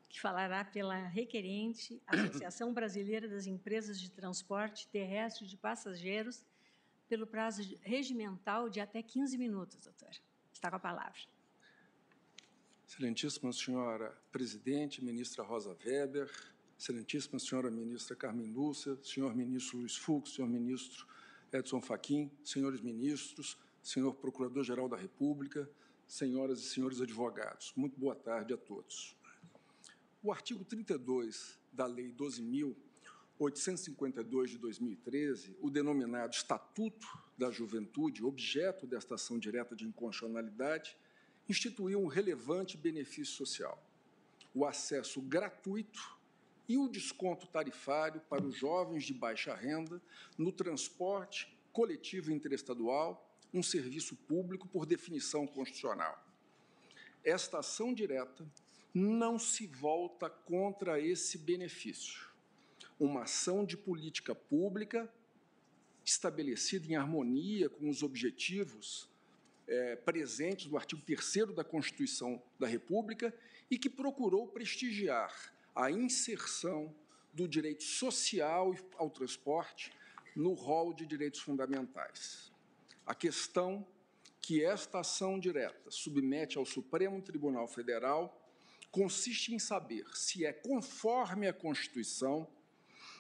que 0.10 0.22
falará 0.22 0.64
pela 0.64 0.96
requerente 1.08 2.00
Associação 2.08 2.72
Brasileira 2.72 3.28
das 3.28 3.46
Empresas 3.46 4.00
de 4.00 4.10
Transporte 4.10 4.88
Terrestre 4.88 5.46
de 5.46 5.58
Passageiros, 5.58 6.46
pelo 7.10 7.28
prazo 7.28 7.62
regimental 7.82 8.70
de 8.70 8.80
até 8.80 9.02
15 9.02 9.38
minutos, 9.38 9.84
doutor. 9.84 10.12
Está 10.54 10.70
com 10.70 10.78
a 10.78 10.80
palavra. 10.80 11.20
Excelentíssima 12.88 13.52
senhora 13.52 14.16
presidente, 14.32 15.04
ministra 15.04 15.44
Rosa 15.44 15.76
Weber, 15.86 16.32
excelentíssima 16.80 17.38
senhora 17.38 17.70
ministra 17.70 18.16
Carmen 18.16 18.50
Lúcia, 18.50 18.98
senhor 19.04 19.36
ministro 19.36 19.80
Luiz 19.80 19.98
Fux, 19.98 20.34
senhor 20.34 20.48
ministro 20.48 21.06
Edson 21.52 21.82
Fachin, 21.82 22.32
senhores 22.46 22.80
ministros, 22.80 23.58
senhor 23.84 24.14
procurador-geral 24.14 24.88
da 24.88 24.96
República, 24.96 25.70
senhoras 26.08 26.62
e 26.62 26.64
senhores 26.64 27.02
advogados. 27.02 27.74
Muito 27.76 28.00
boa 28.00 28.16
tarde 28.16 28.54
a 28.54 28.58
todos. 28.58 29.18
O 30.24 30.32
artigo 30.32 30.64
32 30.64 31.60
da 31.74 31.86
Lei 31.86 32.14
12.852 32.14 34.48
de 34.48 34.58
2013, 34.60 35.58
o 35.60 35.70
denominado 35.70 36.34
Estatuto 36.34 37.06
da 37.38 37.52
Juventude, 37.52 38.24
objeto 38.24 38.88
desta 38.88 39.16
ação 39.16 39.38
direta 39.38 39.76
de 39.76 39.86
inconstitucionalidade, 39.86 40.96
instituiu 41.48 42.00
um 42.00 42.08
relevante 42.08 42.78
benefício 42.78 43.36
social: 43.36 43.82
o 44.54 44.66
acesso 44.66 45.22
gratuito 45.22 46.18
e 46.68 46.78
o 46.78 46.88
desconto 46.88 47.48
tarifário 47.48 48.22
para 48.30 48.44
os 48.44 48.56
jovens 48.56 49.06
de 49.06 49.14
baixa 49.14 49.56
renda 49.56 50.02
no 50.38 50.52
transporte 50.52 51.56
coletivo 51.72 52.32
interestadual, 52.32 53.24
um 53.54 53.64
serviço 53.64 54.16
público 54.16 54.68
por 54.68 54.86
definição 54.86 55.48
constitucional. 55.48 56.22
Esta 57.24 57.60
ação 57.60 57.94
direta 57.94 58.46
não 58.94 59.38
se 59.38 59.68
volta 59.68 60.30
contra 60.30 61.00
esse 61.00 61.38
benefício. 61.38 62.28
Uma 63.00 63.24
ação 63.24 63.64
de 63.64 63.78
política 63.78 64.34
pública 64.34 65.12
estabelecida 66.04 66.88
em 66.88 66.96
harmonia 66.96 67.70
com 67.70 67.90
os 67.90 68.02
objetivos 68.02 69.08
é, 69.68 69.96
presentes 69.96 70.68
no 70.68 70.78
artigo 70.78 71.02
3 71.02 71.54
da 71.54 71.64
Constituição 71.64 72.42
da 72.60 72.68
República 72.68 73.34
e 73.70 73.78
que 73.78 73.90
procurou 73.90 74.48
prestigiar 74.48 75.54
a 75.76 75.92
inserção 75.92 76.96
do 77.34 77.48
direito 77.48 77.84
social 77.84 78.74
ao 78.96 79.10
transporte 79.10 79.92
no 80.36 80.54
rol 80.54 80.94
de 80.94 81.06
direitos 81.06 81.40
fundamentais. 81.40 82.52
A 83.06 83.14
questão 83.14 83.86
que 84.42 84.64
esta 84.64 85.02
ação 85.02 85.40
direta 85.40 85.92
submete 85.92 86.58
ao 86.58 86.66
Supremo 86.66 87.22
Tribunal 87.22 87.68
Federal 87.68 88.42
consiste 88.90 89.54
em 89.54 89.60
saber 89.60 90.06
se 90.14 90.46
é 90.46 90.54
conforme 90.54 91.48
a 91.48 91.54
Constituição 91.54 92.48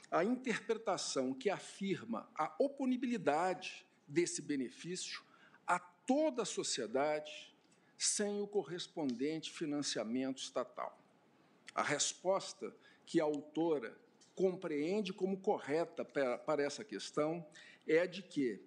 a 0.09 0.23
interpretação 0.23 1.33
que 1.33 1.49
afirma 1.49 2.29
a 2.33 2.55
oponibilidade 2.57 3.85
desse 4.07 4.41
benefício 4.41 5.21
toda 6.07 6.43
a 6.43 6.45
sociedade 6.45 7.53
sem 7.97 8.41
o 8.41 8.47
correspondente 8.47 9.51
financiamento 9.51 10.41
estatal. 10.41 10.97
A 11.75 11.83
resposta 11.83 12.73
que 13.05 13.19
a 13.19 13.25
autora 13.25 13.95
compreende 14.33 15.11
como 15.11 15.37
correta 15.37 16.05
para 16.05 16.63
essa 16.63 16.83
questão 16.83 17.45
é 17.85 18.07
de 18.07 18.23
que 18.23 18.61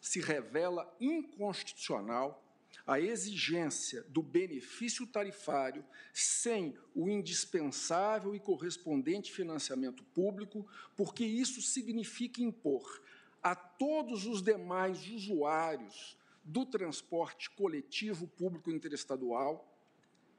se 0.00 0.20
revela 0.20 0.94
inconstitucional 1.00 2.44
a 2.86 3.00
exigência 3.00 4.02
do 4.04 4.22
benefício 4.22 5.06
tarifário 5.06 5.84
sem 6.12 6.78
o 6.94 7.08
indispensável 7.08 8.34
e 8.34 8.40
correspondente 8.40 9.32
financiamento 9.32 10.04
público, 10.04 10.66
porque 10.96 11.24
isso 11.24 11.60
significa 11.60 12.42
impor 12.42 13.02
a 13.42 13.54
todos 13.54 14.26
os 14.26 14.42
demais 14.42 15.06
usuários 15.08 16.16
do 16.48 16.64
transporte 16.64 17.50
coletivo 17.50 18.26
público 18.26 18.70
interestadual, 18.70 19.70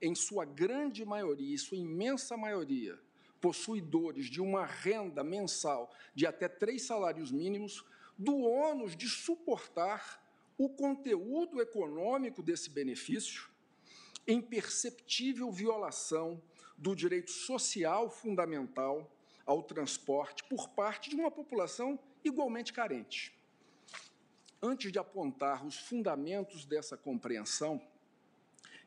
em 0.02 0.16
sua 0.16 0.44
grande 0.44 1.06
maioria, 1.06 1.56
sua 1.60 1.78
imensa 1.78 2.36
maioria, 2.36 3.00
possuidores 3.40 4.26
de 4.26 4.42
uma 4.42 4.66
renda 4.66 5.24
mensal 5.24 5.94
de 6.16 6.26
até 6.26 6.50
três 6.50 6.82
salários 6.82 7.32
mínimos, 7.32 7.86
do 8.18 8.40
ônus 8.40 8.98
de 8.98 9.08
suportar 9.08 10.20
o 10.58 10.68
conteúdo 10.68 11.62
econômico 11.62 12.42
desse 12.42 12.72
benefício, 12.72 13.48
em 14.26 14.42
perceptível 14.42 15.52
violação 15.52 16.42
do 16.76 16.96
direito 16.96 17.30
social 17.30 18.10
fundamental 18.10 19.16
ao 19.46 19.62
transporte 19.62 20.44
por 20.46 20.70
parte 20.70 21.12
de 21.12 21.16
uma 21.16 21.30
população 21.30 22.00
igualmente 22.24 22.74
carente. 22.74 23.39
Antes 24.62 24.92
de 24.92 25.00
apontar 25.00 25.66
os 25.66 25.78
fundamentos 25.78 26.66
dessa 26.66 26.98
compreensão, 26.98 27.82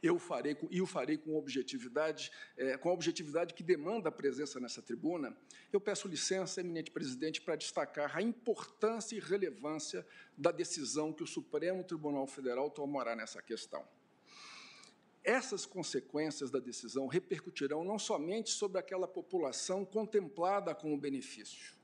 eu 0.02 0.18
farei 0.18 0.56
e 0.70 0.82
o 0.82 0.86
farei 0.86 1.16
com 1.16 1.36
objetividade, 1.36 2.30
é, 2.56 2.76
com 2.76 2.90
a 2.90 2.92
objetividade 2.92 3.54
que 3.54 3.62
demanda 3.62 4.08
a 4.08 4.12
presença 4.12 4.58
nessa 4.58 4.82
tribuna, 4.82 5.34
eu 5.72 5.80
peço 5.80 6.08
licença, 6.08 6.60
eminente 6.60 6.90
presidente, 6.90 7.40
para 7.40 7.54
destacar 7.54 8.16
a 8.16 8.20
importância 8.20 9.16
e 9.16 9.20
relevância 9.20 10.04
da 10.36 10.50
decisão 10.50 11.12
que 11.12 11.22
o 11.22 11.26
Supremo 11.26 11.84
Tribunal 11.84 12.26
Federal 12.26 12.68
tomará 12.68 13.14
nessa 13.14 13.40
questão. 13.40 13.86
Essas 15.22 15.64
consequências 15.64 16.50
da 16.50 16.58
decisão 16.58 17.06
repercutirão 17.06 17.84
não 17.84 17.98
somente 17.98 18.50
sobre 18.50 18.80
aquela 18.80 19.06
população 19.06 19.84
contemplada 19.84 20.74
com 20.74 20.92
o 20.92 20.98
benefício, 20.98 21.76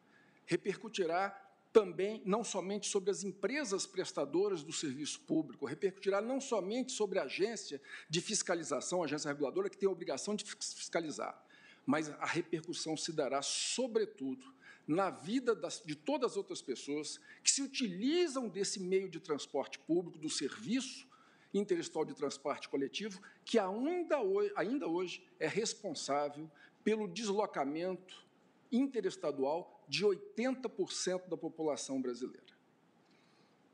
repercutirá 0.44 1.47
também 1.72 2.22
não 2.24 2.42
somente 2.42 2.88
sobre 2.88 3.10
as 3.10 3.22
empresas 3.22 3.86
prestadoras 3.86 4.62
do 4.62 4.72
serviço 4.72 5.20
público, 5.20 5.66
repercutirá 5.66 6.20
não 6.20 6.40
somente 6.40 6.92
sobre 6.92 7.18
a 7.18 7.24
agência 7.24 7.80
de 8.08 8.20
fiscalização, 8.20 9.02
a 9.02 9.04
agência 9.04 9.28
reguladora, 9.28 9.68
que 9.68 9.76
tem 9.76 9.88
a 9.88 9.92
obrigação 9.92 10.34
de 10.34 10.44
fiscalizar, 10.44 11.40
mas 11.84 12.08
a 12.08 12.26
repercussão 12.26 12.96
se 12.96 13.12
dará, 13.12 13.42
sobretudo, 13.42 14.54
na 14.86 15.10
vida 15.10 15.54
das, 15.54 15.82
de 15.84 15.94
todas 15.94 16.32
as 16.32 16.36
outras 16.38 16.62
pessoas 16.62 17.20
que 17.42 17.50
se 17.50 17.60
utilizam 17.60 18.48
desse 18.48 18.80
meio 18.80 19.08
de 19.08 19.20
transporte 19.20 19.78
público, 19.78 20.18
do 20.18 20.30
serviço 20.30 21.06
interestadual 21.52 22.06
de 22.06 22.14
transporte 22.14 22.68
coletivo, 22.68 23.20
que 23.44 23.58
ainda 23.58 24.20
hoje, 24.20 24.52
ainda 24.56 24.86
hoje 24.86 25.22
é 25.38 25.46
responsável 25.46 26.50
pelo 26.82 27.06
deslocamento 27.06 28.26
interestadual 28.72 29.77
de 29.88 30.04
80% 30.04 31.28
da 31.28 31.36
população 31.36 32.00
brasileira. 32.00 32.58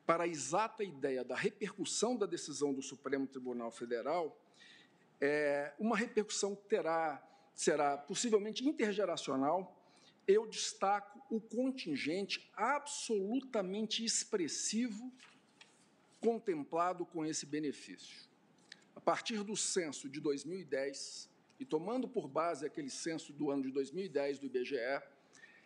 Para 0.07 0.25
a 0.25 0.29
exata 0.29 0.85
ideia 0.85 1.25
da 1.25 1.35
repercussão 1.35 2.17
da 2.17 2.27
decisão 2.27 2.73
do 2.73 2.83
Supremo 2.83 3.27
Tribunal 3.27 3.71
Federal, 3.71 4.39
é, 5.21 5.73
uma 5.79 5.97
repercussão 5.97 6.55
terá, 6.55 7.23
será 7.55 7.97
possivelmente 7.97 8.67
intergeracional. 8.67 9.77
Eu 10.27 10.47
destaco 10.47 11.21
o 11.31 11.41
contingente 11.41 12.51
absolutamente 12.55 14.05
expressivo 14.05 15.13
contemplado 16.21 17.05
com 17.05 17.25
esse 17.25 17.45
benefício. 17.45 18.29
A 18.95 19.01
partir 19.01 19.43
do 19.43 19.57
censo 19.57 20.09
de 20.09 20.21
2010, 20.21 21.29
e 21.59 21.65
tomando 21.65 22.09
por 22.09 22.29
base 22.29 22.67
aquele 22.67 22.91
censo 22.91 23.33
do 23.33 23.51
ano 23.51 23.63
de 23.63 23.71
2010 23.71 24.39
do 24.39 24.47
IBGE, 24.47 25.03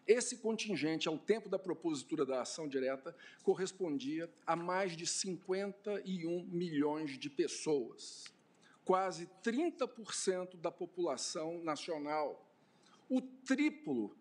esse 0.09 0.39
contingente, 0.39 1.07
ao 1.07 1.19
tempo 1.19 1.51
da 1.51 1.59
propositura 1.59 2.25
da 2.25 2.41
ação 2.41 2.67
direta, 2.67 3.15
correspondia 3.43 4.33
a 4.47 4.57
mais 4.57 4.97
de 4.97 5.07
51 5.07 6.45
milhões 6.45 7.19
de 7.19 7.29
pessoas, 7.29 8.25
quase 8.87 9.29
30% 9.45 10.57
da 10.57 10.71
população 10.71 11.63
nacional, 11.63 12.51
o 13.07 13.21
triplo 13.21 14.17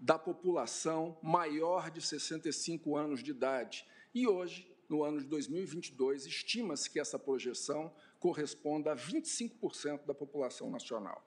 da 0.00 0.18
população 0.18 1.16
maior 1.22 1.88
de 1.88 2.02
65 2.02 2.96
anos 2.96 3.22
de 3.22 3.30
idade. 3.30 3.86
E 4.12 4.26
hoje, 4.26 4.68
no 4.88 5.04
ano 5.04 5.20
de 5.20 5.26
2022, 5.28 6.26
estima-se 6.26 6.90
que 6.90 6.98
essa 6.98 7.20
projeção 7.20 7.94
corresponda 8.18 8.90
a 8.90 8.96
25% 8.96 10.06
da 10.06 10.12
população 10.12 10.68
nacional. 10.68 11.24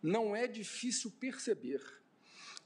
Não 0.00 0.36
é 0.36 0.46
difícil 0.46 1.10
perceber 1.10 1.82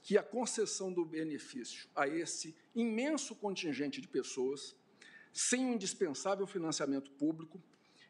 que 0.01 0.17
a 0.17 0.23
concessão 0.23 0.91
do 0.91 1.05
benefício 1.05 1.89
a 1.95 2.07
esse 2.07 2.55
imenso 2.73 3.35
contingente 3.35 4.01
de 4.01 4.07
pessoas, 4.07 4.75
sem 5.31 5.65
um 5.65 5.73
indispensável 5.73 6.47
financiamento 6.47 7.11
público, 7.11 7.61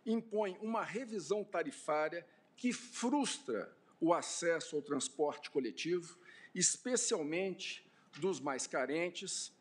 impõe 0.06 0.58
uma 0.62 0.84
revisão 0.84 1.43
tarifária 1.43 2.25
que 2.56 2.71
frustra 2.71 3.75
o 3.99 4.13
acesso 4.13 4.75
ao 4.75 4.82
transporte 4.82 5.51
coletivo, 5.51 6.17
especialmente 6.56 7.86
dos 8.19 8.39
mais 8.39 8.65
carentes, 8.65 9.51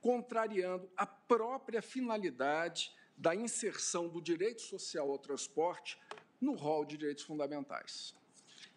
contrariando 0.00 0.90
a 0.96 1.06
própria 1.06 1.80
finalidade 1.80 2.92
da 3.16 3.34
inserção 3.34 4.08
do 4.08 4.20
direito 4.20 4.60
social 4.60 5.10
ao 5.10 5.18
transporte 5.18 5.98
no 6.40 6.54
rol 6.54 6.84
de 6.84 6.96
direitos 6.96 7.24
fundamentais. 7.24 8.14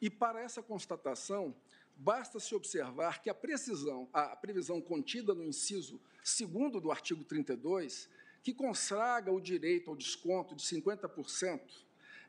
E 0.02 0.10
para 0.10 0.42
essa 0.42 0.64
constatação, 0.64 1.54
basta-se 2.00 2.56
observar 2.56 3.22
que 3.22 3.30
a 3.30 3.34
precisão, 3.34 4.08
a 4.14 4.34
previsão 4.34 4.80
contida 4.80 5.36
no 5.36 5.44
inciso 5.44 6.00
2 6.24 6.82
do 6.82 6.92
artigo 6.92 7.26
32, 7.26 8.10
que 8.42 8.54
consagra 8.54 9.34
o 9.34 9.42
direito 9.42 9.90
ao 9.90 9.98
desconto 9.98 10.56
de 10.56 10.64
50% 10.64 11.60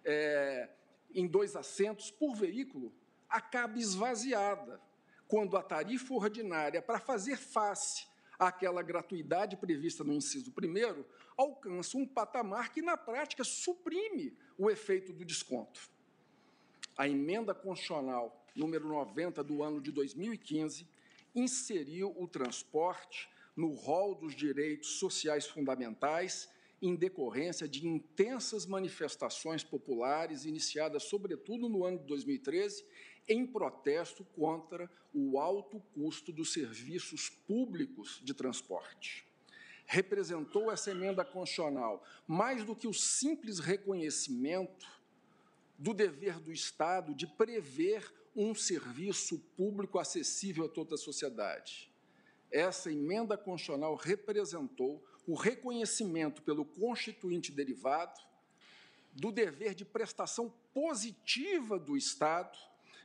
é, 0.04 0.68
em 1.14 1.24
dois 1.24 1.54
assentos 1.54 2.10
por 2.10 2.34
veículo, 2.34 2.92
acaba 3.28 3.78
esvaziada 3.78 4.80
quando 5.28 5.56
a 5.56 5.62
tarifa 5.62 6.14
ordinária, 6.14 6.82
para 6.82 6.98
fazer 6.98 7.36
face 7.36 8.08
àquela 8.36 8.82
gratuidade 8.82 9.56
prevista 9.56 10.02
no 10.02 10.12
inciso 10.12 10.50
1, 10.50 11.04
alcança 11.36 11.96
um 11.96 12.04
patamar 12.04 12.72
que, 12.72 12.82
na 12.82 12.96
prática, 12.96 13.44
suprime 13.44 14.36
o 14.58 14.68
efeito 14.68 15.12
do 15.12 15.24
desconto. 15.24 15.88
A 16.98 17.08
emenda 17.08 17.54
constitucional 17.54 18.39
número 18.60 18.86
90 18.86 19.42
do 19.42 19.62
ano 19.62 19.80
de 19.80 19.90
2015, 19.90 20.86
inseriu 21.34 22.14
o 22.18 22.28
transporte 22.28 23.28
no 23.56 23.72
rol 23.72 24.14
dos 24.14 24.34
direitos 24.34 24.98
sociais 24.98 25.46
fundamentais 25.46 26.48
em 26.82 26.94
decorrência 26.94 27.66
de 27.68 27.86
intensas 27.86 28.66
manifestações 28.66 29.64
populares 29.64 30.44
iniciadas 30.44 31.04
sobretudo 31.04 31.68
no 31.68 31.84
ano 31.84 31.98
de 31.98 32.04
2013 32.04 32.84
em 33.28 33.46
protesto 33.46 34.24
contra 34.36 34.90
o 35.12 35.38
alto 35.38 35.80
custo 35.94 36.32
dos 36.32 36.52
serviços 36.52 37.28
públicos 37.28 38.20
de 38.22 38.32
transporte. 38.32 39.26
Representou 39.86 40.70
essa 40.70 40.90
emenda 40.90 41.24
constitucional 41.24 42.04
mais 42.26 42.64
do 42.64 42.76
que 42.76 42.88
o 42.88 42.94
simples 42.94 43.58
reconhecimento 43.58 44.86
do 45.78 45.92
dever 45.92 46.38
do 46.38 46.52
Estado 46.52 47.14
de 47.14 47.26
prever 47.26 48.19
um 48.34 48.54
serviço 48.54 49.38
público 49.56 49.98
acessível 49.98 50.64
a 50.64 50.68
toda 50.68 50.94
a 50.94 50.98
sociedade. 50.98 51.90
Essa 52.50 52.90
emenda 52.90 53.36
constitucional 53.36 53.94
representou 53.94 55.04
o 55.26 55.34
reconhecimento 55.34 56.42
pelo 56.42 56.64
constituinte 56.64 57.52
derivado 57.52 58.20
do 59.12 59.30
dever 59.30 59.74
de 59.74 59.84
prestação 59.84 60.52
positiva 60.72 61.78
do 61.78 61.96
Estado, 61.96 62.58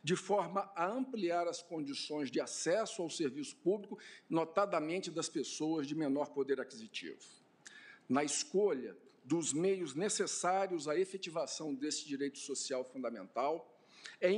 de 0.04 0.16
forma 0.16 0.72
a 0.76 0.88
ampliar 0.88 1.48
as 1.48 1.62
condições 1.62 2.30
de 2.30 2.40
acesso 2.40 3.02
ao 3.02 3.10
serviço 3.10 3.56
público, 3.58 3.98
notadamente 4.30 5.10
das 5.10 5.28
pessoas 5.28 5.88
de 5.88 5.96
menor 5.96 6.30
poder 6.30 6.62
aquisitivo. 6.62 7.20
Na 8.08 8.24
escolha 8.24 8.96
dos 9.24 9.52
meios 9.52 9.96
necessários 9.96 10.88
à 10.88 10.96
efetivação 10.96 11.74
desse 11.74 12.06
direito 12.06 12.38
social 12.38 12.86
fundamental, 12.86 13.76
é 14.22 14.32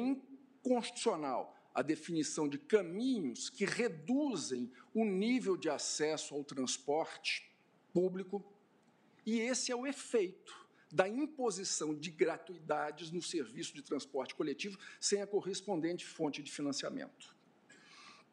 constitucional 0.67 1.55
a 1.73 1.81
definição 1.81 2.49
de 2.49 2.57
caminhos 2.57 3.49
que 3.49 3.63
reduzem 3.63 4.71
o 4.93 5.05
nível 5.05 5.55
de 5.55 5.69
acesso 5.69 6.33
ao 6.35 6.43
transporte 6.43 7.49
público, 7.93 8.43
e 9.25 9.39
esse 9.39 9.71
é 9.71 9.75
o 9.75 9.85
efeito 9.85 10.67
da 10.91 11.07
imposição 11.07 11.93
de 11.93 12.09
gratuidades 12.09 13.11
no 13.11 13.21
serviço 13.21 13.73
de 13.75 13.81
transporte 13.81 14.33
coletivo 14.33 14.77
sem 14.99 15.21
a 15.21 15.27
correspondente 15.27 16.05
fonte 16.05 16.41
de 16.41 16.51
financiamento. 16.51 17.35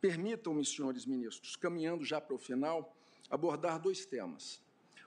Permitam-me, 0.01 0.64
senhores 0.64 1.05
ministros, 1.07 1.57
caminhando 1.57 2.05
já 2.05 2.20
para 2.20 2.35
o 2.35 2.38
final, 2.38 2.97
abordar 3.31 3.81
dois 3.81 4.05
temas. 4.05 4.61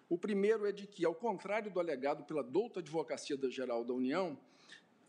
O 0.10 0.18
primeiro 0.18 0.66
é 0.66 0.72
de 0.72 0.88
que, 0.88 1.06
ao 1.06 1.16
contrário 1.16 1.72
do 1.72 1.80
alegado 1.80 2.24
pela 2.24 2.44
douta 2.44 2.80
Advocacia 2.80 3.38
Geral 3.50 3.84
da 3.84 3.94
União, 3.94 4.40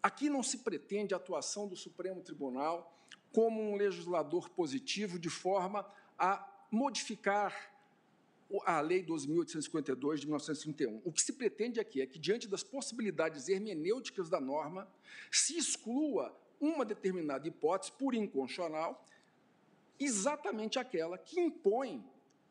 aqui 0.03 0.29
não 0.29 0.43
se 0.43 0.59
pretende 0.59 1.15
a 1.15 1.17
atuação 1.17 1.69
do 1.69 1.77
Supremo 1.77 2.23
Tribunal 2.23 2.95
como 3.33 3.61
um 3.61 3.77
legislador 3.77 4.49
positivo 4.51 5.19
de 5.19 5.29
forma 5.29 5.87
a 6.19 6.47
modificar 6.71 7.55
a 8.65 8.81
Lei 8.81 9.05
12.852 9.05 10.17
de 10.17 10.27
1931. 10.27 11.03
O 11.05 11.13
que 11.13 11.21
se 11.21 11.35
pretende 11.35 11.79
aqui 11.79 12.01
é 12.01 12.07
que, 12.07 12.19
diante 12.19 12.49
das 12.49 12.63
possibilidades 12.63 13.49
hermenêuticas 13.49 14.31
da 14.31 14.41
norma, 14.41 14.89
se 15.31 15.59
exclua 15.59 16.35
uma 16.61 16.85
determinada 16.85 17.47
hipótese 17.47 17.93
por 17.93 18.15
inconstitucional, 18.15 19.05
exatamente 20.01 20.79
aquela 20.79 21.19
que 21.19 21.39
impõe 21.39 22.05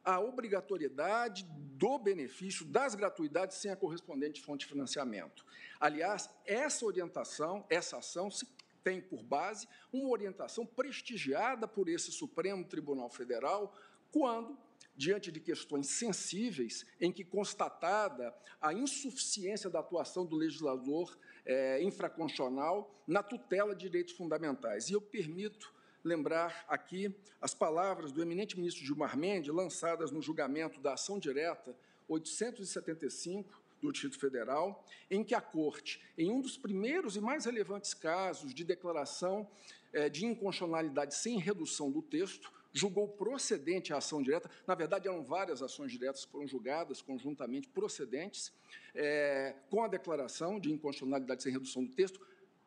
a 0.04 0.20
obrigatoriedade 0.20 1.44
do 1.78 2.00
benefício 2.00 2.66
das 2.66 2.96
gratuidades 2.96 3.58
sem 3.58 3.72
a 3.72 3.76
correspondente 3.76 4.42
fonte 4.42 4.66
de 4.66 4.74
financiamento. 4.74 5.46
Aliás, 5.80 6.30
essa 6.46 6.86
orientação, 6.86 7.66
essa 7.70 7.98
ação 7.98 8.32
se 8.32 8.48
tem 8.84 9.00
por 9.00 9.22
base 9.22 9.68
uma 9.92 10.10
orientação 10.10 10.66
prestigiada 10.66 11.68
por 11.68 11.88
esse 11.88 12.12
Supremo 12.12 12.66
Tribunal 12.66 13.10
Federal 13.10 13.74
quando 14.12 14.58
diante 14.96 15.32
de 15.32 15.40
questões 15.40 15.88
sensíveis 15.88 16.86
em 17.00 17.12
que 17.12 17.24
constatada 17.24 18.34
a 18.60 18.74
insuficiência 18.74 19.70
da 19.70 19.80
atuação 19.80 20.26
do 20.26 20.36
legislador 20.36 21.16
é, 21.46 21.84
infraconstitucional 21.84 22.92
na 23.06 23.22
tutela 23.22 23.76
de 23.76 23.82
direitos 23.82 24.14
fundamentais. 24.14 24.90
E 24.90 24.94
eu 24.94 25.02
permito 25.02 25.72
lembrar 26.08 26.66
aqui 26.68 27.14
as 27.42 27.54
palavras 27.54 28.12
do 28.12 28.22
eminente 28.22 28.58
ministro 28.58 28.84
Gilmar 28.84 29.18
Mendes, 29.18 29.54
lançadas 29.54 30.12
no 30.12 30.22
julgamento 30.22 30.80
da 30.80 30.94
ação 30.94 31.20
direta 31.20 31.76
875 32.08 33.62
do 33.82 33.92
Distrito 33.92 34.20
Federal, 34.20 34.84
em 35.12 35.24
que 35.24 35.36
a 35.36 35.42
Corte, 35.42 36.02
em 36.18 36.32
um 36.32 36.42
dos 36.42 36.58
primeiros 36.58 37.16
e 37.16 37.22
mais 37.22 37.46
relevantes 37.46 37.94
casos 37.94 38.54
de 38.54 38.64
declaração 38.64 39.48
é, 39.94 40.10
de 40.10 40.26
inconstitucionalidade 40.26 41.14
sem 41.14 41.38
redução 41.38 41.92
do 41.92 42.02
texto, 42.02 42.52
julgou 42.74 43.08
procedente 43.08 43.94
a 43.94 43.98
ação 43.98 44.22
direta. 44.22 44.50
Na 44.66 44.76
verdade, 44.76 45.08
eram 45.08 45.24
várias 45.24 45.62
ações 45.62 45.92
diretas 45.92 46.26
que 46.26 46.32
foram 46.32 46.48
julgadas 46.48 47.02
conjuntamente 47.02 47.68
procedentes, 47.68 48.52
é, 48.96 49.56
com 49.70 49.84
a 49.84 49.88
declaração 49.88 50.60
de 50.60 50.72
inconstitucionalidade 50.72 51.44
sem 51.44 51.52
redução 51.52 51.84
do 51.84 51.94
texto, 51.94 52.20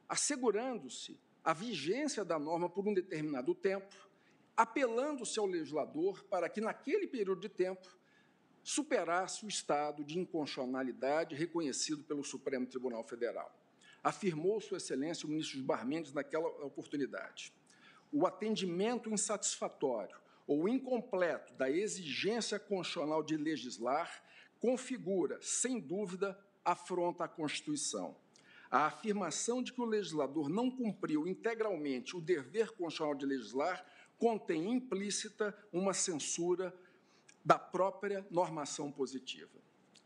assegurando-se 0.09 1.19
a 1.51 1.53
vigência 1.53 2.25
da 2.25 2.39
norma 2.39 2.71
por 2.71 2.87
um 2.87 2.95
determinado 2.95 3.55
tempo, 3.57 3.93
apelando-se 4.57 5.37
ao 5.37 5.47
legislador 5.47 6.23
para 6.25 6.49
que, 6.49 6.61
naquele 6.61 7.09
período 7.09 7.41
de 7.41 7.49
tempo, 7.49 7.89
superasse 8.63 9.45
o 9.45 9.49
estado 9.49 10.05
de 10.05 10.17
inconstitucionalidade 10.17 11.35
reconhecido 11.35 12.05
pelo 12.05 12.23
Supremo 12.23 12.67
Tribunal 12.67 13.03
Federal. 13.03 13.53
Afirmou 14.01 14.61
Sua 14.61 14.77
Excelência 14.77 15.27
o 15.27 15.29
ministro 15.29 15.57
Gilmar 15.59 15.85
Mendes 15.85 16.13
naquela 16.13 16.47
oportunidade 16.65 17.53
o 18.13 18.27
atendimento 18.27 19.11
insatisfatório 19.11 20.17
ou 20.47 20.69
incompleto 20.69 21.55
da 21.55 21.71
exigência 21.71 22.59
constitucional 22.59 23.23
de 23.23 23.37
legislar 23.37 24.23
configura, 24.59 25.39
sem 25.41 25.79
dúvida, 25.79 26.39
afronta 26.65 27.25
à 27.25 27.29
Constituição. 27.29 28.17
A 28.71 28.87
afirmação 28.87 29.63
de 29.63 29.73
que 29.73 29.81
o 29.81 29.85
legislador 29.85 30.49
não 30.49 30.71
cumpriu 30.71 31.27
integralmente 31.27 32.17
o 32.17 32.21
dever 32.21 32.71
constitucional 32.71 33.15
de 33.15 33.27
legislar 33.27 33.85
contém 34.17 34.71
implícita 34.71 35.57
uma 35.73 35.93
censura 35.93 36.73
da 37.45 37.59
própria 37.59 38.25
normação 38.31 38.93
positiva. 38.93 39.59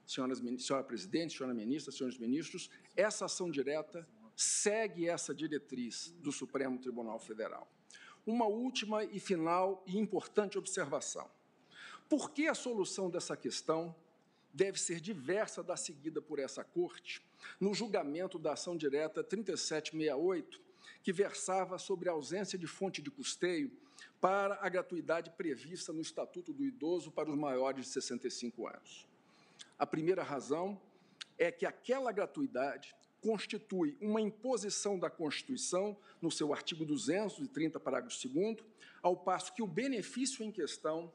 Senhoras, 0.07 0.41
senhora 0.59 0.85
Presidente, 0.85 1.37
senhora 1.37 1.55
Ministra, 1.55 1.93
senhores 1.93 2.19
ministros, 2.19 2.71
essa 2.97 3.25
ação 3.25 3.51
direta 3.51 4.09
segue 4.37 5.09
essa 5.09 5.35
diretriz 5.35 6.15
do 6.21 6.33
Supremo 6.33 6.79
Tribunal 6.79 7.19
Federal. 7.19 7.71
Uma 8.27 8.47
última 8.47 9.05
e 9.05 9.21
final 9.21 9.83
e 9.87 9.99
importante 9.99 10.59
observação. 10.59 11.29
Por 12.09 12.31
que 12.31 12.49
a 12.49 12.55
solução 12.55 13.11
dessa 13.11 13.37
questão 13.37 13.95
deve 14.55 14.79
ser 14.81 15.01
diversa 15.01 15.63
da 15.63 15.77
seguida 15.77 16.23
por 16.23 16.39
essa 16.39 16.63
Corte 16.63 17.21
no 17.61 17.75
julgamento 17.75 18.39
da 18.39 18.53
ação 18.53 18.77
direta 18.77 19.23
3768, 19.23 20.63
que 21.03 21.13
versava 21.13 21.77
sobre 21.77 22.09
a 22.09 22.13
ausência 22.13 22.57
de 22.57 22.67
fonte 22.67 23.03
de 23.03 23.11
custeio 23.11 23.71
para 24.21 24.59
a 24.63 24.69
gratuidade 24.69 25.31
prevista 25.33 25.93
no 25.93 26.01
Estatuto 26.01 26.53
do 26.53 26.65
Idoso 26.65 27.11
para 27.11 27.29
os 27.29 27.37
maiores 27.37 27.87
de 27.87 27.93
65 27.93 28.69
anos? 28.69 29.07
A 29.77 29.85
primeira 29.85 30.23
razão 30.23 30.81
é 31.37 31.51
que 31.51 31.67
aquela 31.67 32.13
gratuidade 32.13 32.95
constitui 33.21 33.97
uma 34.01 34.21
imposição 34.21 34.99
da 34.99 35.11
Constituição, 35.11 35.97
no 36.21 36.31
seu 36.31 36.53
artigo 36.53 36.85
230, 36.85 37.81
parágrafo 37.81 38.29
2, 38.29 38.59
ao 39.03 39.17
passo 39.17 39.53
que 39.53 39.63
o 39.63 39.67
benefício 39.67 40.45
em 40.45 40.53
questão 40.53 41.13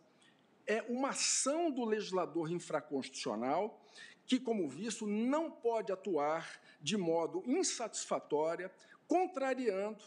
é 0.69 0.85
uma 0.87 1.09
ação 1.09 1.71
do 1.71 1.83
legislador 1.83 2.51
infraconstitucional 2.51 3.83
que, 4.27 4.39
como 4.39 4.69
visto, 4.69 5.07
não 5.07 5.49
pode 5.49 5.91
atuar 5.91 6.61
de 6.79 6.95
modo 6.95 7.43
insatisfatória, 7.47 8.71
contrariando 9.07 10.03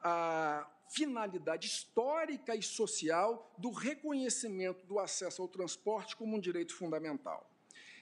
a 0.00 0.70
finalidade 0.88 1.66
histórica 1.66 2.54
e 2.54 2.62
social 2.62 3.52
do 3.58 3.70
reconhecimento 3.70 4.86
do 4.86 5.00
acesso 5.00 5.42
ao 5.42 5.48
transporte 5.48 6.14
como 6.14 6.36
um 6.36 6.40
direito 6.40 6.76
fundamental. 6.76 7.50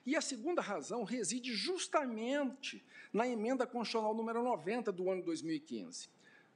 E 0.05 0.15
a 0.15 0.21
segunda 0.21 0.61
razão 0.61 1.03
reside 1.03 1.55
justamente 1.55 2.85
na 3.11 3.27
emenda 3.27 3.67
constitucional 3.67 4.15
número 4.15 4.43
90 4.43 4.93
do 4.93 5.11
ano 5.11 5.23
2015. 5.23 6.11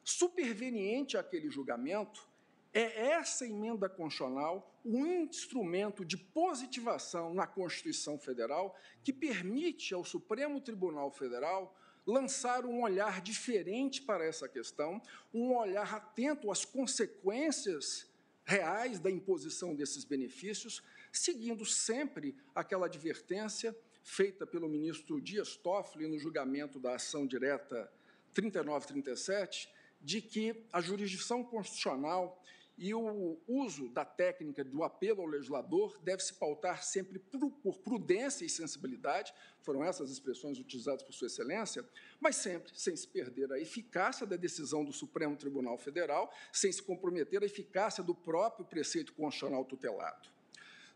Superveniente 0.04 1.16
àquele 1.16 1.50
julgamento, 1.50 2.28
é 2.72 3.08
essa 3.12 3.46
emenda 3.46 3.88
constitucional 3.88 4.66
um 4.84 5.06
instrumento 5.24 6.04
de 6.04 6.16
positivação 6.16 7.34
na 7.34 7.46
Constituição 7.46 8.18
Federal 8.18 8.74
que 9.02 9.12
permite 9.12 9.92
ao 9.92 10.04
Supremo 10.04 10.60
Tribunal 10.60 11.10
Federal 11.10 11.76
lançar 12.06 12.64
um 12.64 12.82
olhar 12.82 13.20
diferente 13.20 14.02
para 14.02 14.24
essa 14.24 14.48
questão, 14.48 15.02
um 15.32 15.54
olhar 15.54 15.94
atento 15.94 16.50
às 16.50 16.64
consequências 16.64 18.08
reais 18.44 18.98
da 18.98 19.10
imposição 19.10 19.74
desses 19.74 20.04
benefícios, 20.04 20.82
seguindo 21.12 21.64
sempre 21.64 22.34
aquela 22.54 22.86
advertência 22.86 23.76
feita 24.02 24.46
pelo 24.46 24.68
ministro 24.68 25.20
Dias 25.20 25.56
Toffoli 25.56 26.08
no 26.08 26.18
julgamento 26.18 26.78
da 26.80 26.94
ação 26.94 27.26
direta 27.26 27.92
3937, 28.32 29.68
de 30.00 30.22
que 30.22 30.64
a 30.72 30.80
jurisdição 30.80 31.44
constitucional 31.44 32.42
e 32.80 32.94
o 32.94 33.38
uso 33.46 33.90
da 33.90 34.06
técnica 34.06 34.64
do 34.64 34.82
apelo 34.82 35.20
ao 35.20 35.26
legislador 35.26 36.00
deve 36.02 36.22
se 36.22 36.32
pautar 36.32 36.82
sempre 36.82 37.18
por 37.18 37.78
prudência 37.80 38.42
e 38.42 38.48
sensibilidade, 38.48 39.34
foram 39.60 39.84
essas 39.84 40.10
expressões 40.10 40.58
utilizadas 40.58 41.02
por 41.02 41.12
Sua 41.12 41.26
Excelência, 41.26 41.86
mas 42.18 42.36
sempre 42.36 42.72
sem 42.74 42.96
se 42.96 43.06
perder 43.06 43.52
a 43.52 43.60
eficácia 43.60 44.26
da 44.26 44.34
decisão 44.34 44.82
do 44.82 44.94
Supremo 44.94 45.36
Tribunal 45.36 45.76
Federal, 45.76 46.32
sem 46.50 46.72
se 46.72 46.82
comprometer 46.82 47.42
a 47.42 47.46
eficácia 47.46 48.02
do 48.02 48.14
próprio 48.14 48.64
preceito 48.64 49.12
constitucional 49.12 49.62
tutelado. 49.66 50.39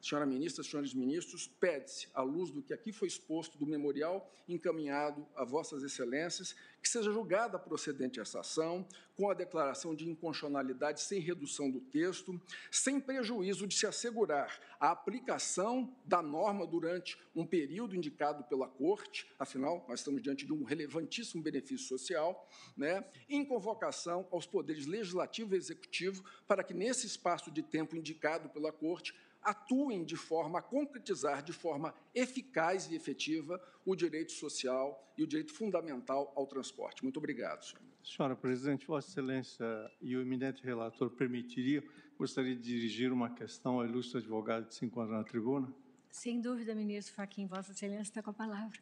Senhora 0.05 0.27
ministra, 0.27 0.63
senhores 0.63 0.93
ministros, 0.93 1.47
pede-se, 1.47 2.09
à 2.13 2.21
luz 2.21 2.51
do 2.51 2.61
que 2.61 2.75
aqui 2.75 2.93
foi 2.93 3.09
exposto 3.09 3.57
do 3.57 3.67
memorial 3.67 4.31
encaminhado 4.47 5.27
a 5.35 5.47
vossas 5.47 5.83
excelências, 5.83 6.55
que 6.83 6.91
seja 6.91 7.11
julgada 7.11 7.59
procedente 7.59 8.21
essa 8.21 8.41
ação, 8.41 8.87
com 9.17 9.31
a 9.31 9.35
declaração 9.35 9.95
de 9.95 10.07
inconstitucionalidade 10.07 11.01
sem 11.01 11.21
redução 11.21 11.71
do 11.71 11.81
texto, 11.81 12.39
sem 12.71 13.01
prejuízo 13.01 13.67
de 13.67 13.75
se 13.75 13.87
assegurar 13.87 14.61
a 14.79 14.91
aplicação 14.91 15.97
da 16.05 16.21
norma 16.21 16.67
durante 16.67 17.17
um 17.35 17.47
período 17.47 17.97
indicado 17.97 18.45
pela 18.45 18.69
Corte, 18.69 19.27
afinal, 19.39 19.87
nós 19.89 20.01
estamos 20.01 20.21
diante 20.21 20.45
de 20.45 20.53
um 20.53 20.65
relevantíssimo 20.65 21.43
benefício 21.43 21.87
social, 21.87 22.47
né, 22.77 23.03
em 23.27 23.43
convocação 23.43 24.29
aos 24.31 24.47
poderes 24.47 24.85
legislativo 24.85 25.55
e 25.55 25.57
executivo 25.57 26.23
para 26.47 26.63
que, 26.63 26.75
nesse 26.75 27.07
espaço 27.07 27.51
de 27.51 27.63
tempo 27.63 27.97
indicado 27.97 28.51
pela 28.51 28.71
Corte, 28.71 29.15
atuem 29.45 30.05
de 30.05 30.17
forma 30.17 30.59
a 30.59 30.63
concretizar 30.63 31.43
de 31.43 31.53
forma 31.53 31.95
eficaz 32.15 32.91
e 32.91 32.95
efetiva 32.95 33.61
o 33.85 33.95
direito 33.95 34.33
social 34.33 35.13
e 35.17 35.23
o 35.23 35.27
direito 35.27 35.53
fundamental 35.53 36.33
ao 36.35 36.47
transporte. 36.47 37.03
Muito 37.03 37.19
obrigado, 37.19 37.63
senhor. 37.65 37.83
Senhora 38.03 38.37
Presidente, 38.37 38.87
Vossa 38.87 39.09
Excelência 39.09 39.67
e 40.01 40.17
o 40.17 40.21
eminente 40.21 40.63
relator 40.63 41.11
permitiria, 41.11 41.83
gostaria 42.19 42.55
de 42.55 42.63
dirigir 42.63 43.13
uma 43.13 43.31
questão 43.35 43.81
ao 43.81 43.87
ilustre 43.87 44.19
advogado 44.19 44.67
que 44.67 44.75
se 44.75 44.85
encontra 44.85 45.17
na 45.17 45.25
tribuna? 45.25 45.73
Sem 46.11 46.41
dúvida, 46.41 46.75
ministro 46.75 47.15
Faquim, 47.15 47.47
Vossa 47.47 47.73
Excelência 47.73 48.03
está 48.03 48.23
com 48.23 48.31
a 48.31 48.35
palavra. 48.35 48.79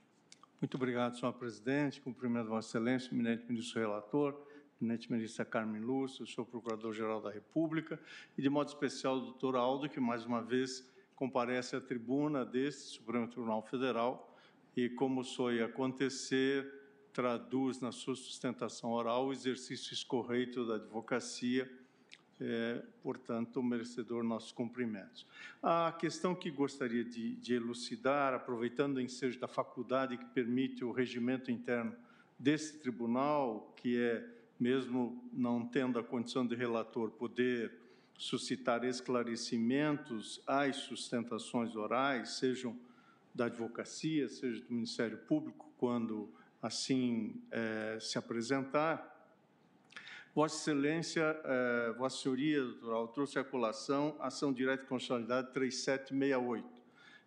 Muito 0.61 0.77
obrigado, 0.77 1.19
senhor 1.19 1.33
presidente. 1.33 2.01
Cumprimento 2.01 2.49
Vossa 2.49 2.69
Excelência, 2.69 3.13
eminente 3.13 3.45
ministro 3.49 3.81
relator, 3.81 4.47
ministra 4.85 5.45
Carmen 5.45 5.81
Lúcio, 5.81 6.27
senhor 6.27 6.47
procurador-geral 6.47 7.21
da 7.21 7.31
República, 7.31 8.01
e 8.37 8.43
de 8.43 8.49
modo 8.49 8.69
especial 8.69 9.17
o 9.17 9.21
doutor 9.21 9.57
Aldo, 9.57 9.89
que 9.89 10.01
mais 10.01 10.25
uma 10.25 10.43
vez 10.43 10.91
comparece 11.15 11.77
à 11.77 11.81
tribuna 11.81 12.45
deste 12.45 12.83
Supremo 12.91 13.29
Tribunal 13.29 13.63
Federal 13.63 14.37
e, 14.77 14.89
como 14.89 15.23
soe 15.23 15.63
acontecer, 15.63 16.67
traduz 17.13 17.81
na 17.81 17.93
sua 17.93 18.17
sustentação 18.17 18.91
oral 18.91 19.27
o 19.27 19.33
exercício 19.33 19.93
escorreito 19.93 20.67
da 20.67 20.77
advocacia, 20.77 21.71
é, 22.41 22.83
portanto, 23.03 23.63
merecedor 23.63 24.25
nossos 24.25 24.51
cumprimentos. 24.51 25.27
A 25.63 25.93
questão 25.93 26.35
que 26.35 26.51
gostaria 26.51 27.05
de, 27.05 27.37
de 27.37 27.55
elucidar, 27.55 28.35
aproveitando 28.35 28.97
o 28.97 29.01
ensejo 29.01 29.39
da 29.39 29.47
faculdade 29.47 30.17
que 30.17 30.25
permite 30.27 30.85
o 30.85 30.91
regimento 30.91 31.51
interno 31.51 31.95
desse 32.39 32.79
tribunal, 32.79 33.73
que 33.77 33.97
é, 33.97 34.29
mesmo 34.63 35.29
não 35.33 35.67
tendo 35.67 35.99
a 35.99 36.05
condição 36.05 36.47
de 36.47 36.55
relator, 36.55 37.11
poder 37.11 37.73
suscitar 38.17 38.85
esclarecimentos 38.85 40.41
às 40.47 40.77
sustentações 40.77 41.75
orais, 41.75 42.37
sejam 42.37 42.79
da 43.35 43.47
advocacia, 43.47 44.29
seja 44.29 44.63
do 44.63 44.73
Ministério 44.73 45.19
Público, 45.19 45.69
quando 45.77 46.33
assim 46.63 47.43
é, 47.51 47.99
se 48.01 48.17
apresentar. 48.17 49.11
Vossa 50.33 50.57
Excelência, 50.57 51.37
é, 51.45 51.93
Vossa 51.99 52.23
Senhoria, 52.23 52.63
doutoral, 52.63 53.09
trouxe 53.09 53.41
à 53.41 53.45
colação 53.45 54.17
ação 54.21 54.53
direta 54.53 54.85
de 54.85 54.89
constitucionalidade 54.89 55.53
3768. 55.53 56.65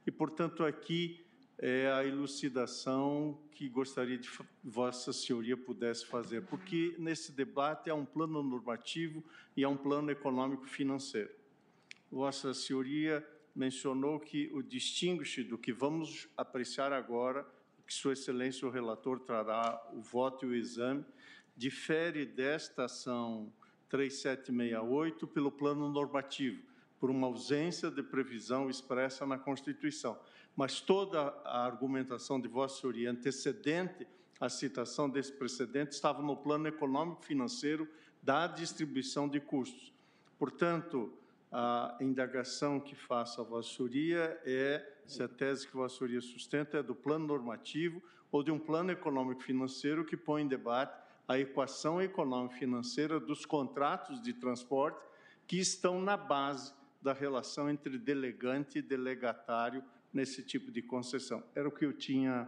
E, 0.08 0.12
portanto, 0.12 0.64
aqui 0.64 1.25
é 1.58 1.92
a 1.92 2.04
elucidação 2.06 3.40
que 3.52 3.70
gostaria 3.70 4.18
de 4.18 4.30
Vossa 4.64 5.14
Senhoria 5.14 5.56
pudesse 5.56 6.06
fazer, 6.06 6.42
porque 6.46 6.96
nesse 7.00 7.32
debate 7.32 7.90
há 7.90 7.96
um 7.96 8.06
plano 8.06 8.44
normativo 8.44 9.24
e 9.56 9.64
há 9.64 9.70
um 9.70 9.78
plano 9.78 10.12
econômico-financeiro. 10.12 11.32
Vossa 12.12 12.54
Senhoria 12.54 13.26
mencionou 13.56 14.20
que 14.20 14.50
o 14.54 14.62
distingue 14.62 15.44
do 15.44 15.58
que 15.58 15.72
vamos 15.72 16.28
apreciar 16.36 16.92
agora 16.92 17.48
que 17.86 17.94
Sua 17.94 18.14
Excelência 18.14 18.68
o 18.68 18.72
relator 18.72 19.20
trará 19.20 19.82
o 19.94 20.02
voto 20.02 20.46
e 20.46 20.50
o 20.50 20.56
exame, 20.56 21.06
difere 21.56 22.26
desta 22.26 22.86
ação 22.86 23.54
3768 23.90 25.28
pelo 25.28 25.52
plano 25.52 25.88
normativo, 25.90 26.62
por 27.00 27.10
uma 27.10 27.28
ausência 27.28 27.92
de 27.92 28.02
previsão 28.02 28.70
expressa 28.70 29.26
na 29.26 29.38
Constituição. 29.38 30.20
Mas 30.56 30.80
toda 30.80 31.22
a 31.44 31.66
argumentação 31.66 32.40
de 32.40 32.48
Vossa 32.48 32.80
Senhoria 32.80 33.12
antecedente 33.12 34.08
à 34.40 34.50
citação 34.50 35.10
desse 35.10 35.32
precedente 35.32 35.94
estava 35.94 36.22
no 36.22 36.38
plano 36.38 36.68
econômico-financeiro 36.68 37.88
da 38.22 38.48
distribuição 38.48 39.28
de 39.28 39.40
custos. 39.40 39.94
Portanto, 40.38 41.14
a 41.52 41.98
indagação 42.02 42.80
que 42.80 42.96
faço 42.96 43.42
a 43.42 43.44
Vossa 43.44 43.76
Senhoria 43.76 44.40
é 44.46 44.94
se 45.06 45.22
a 45.22 45.28
tese 45.28 45.68
que 45.68 45.76
Vossa 45.76 45.98
Senhoria 45.98 46.22
sustenta 46.22 46.78
é 46.78 46.84
do 46.84 46.96
plano 46.96 47.28
normativo 47.28 48.02
ou 48.32 48.44
de 48.44 48.52
um 48.52 48.60
plano 48.60 48.92
econômico-financeiro 48.92 50.04
que 50.04 50.18
põe 50.18 50.42
em 50.42 50.48
debate 50.48 51.00
a 51.28 51.40
equação 51.40 52.02
econômico-financeira 52.02 53.20
dos 53.20 53.46
contratos 53.46 54.22
de 54.22 54.34
transporte 54.34 55.00
que 55.48 55.58
estão 55.58 56.02
na 56.02 56.18
base 56.18 56.74
da 57.02 57.14
relação 57.14 57.70
entre 57.70 57.98
delegante 57.98 58.80
e 58.80 58.82
delegatário 58.82 59.84
nesse 60.16 60.42
tipo 60.42 60.72
de 60.72 60.82
concessão. 60.82 61.44
Era 61.54 61.68
o 61.68 61.72
que 61.72 61.86
eu 61.86 61.92
tinha 61.92 62.48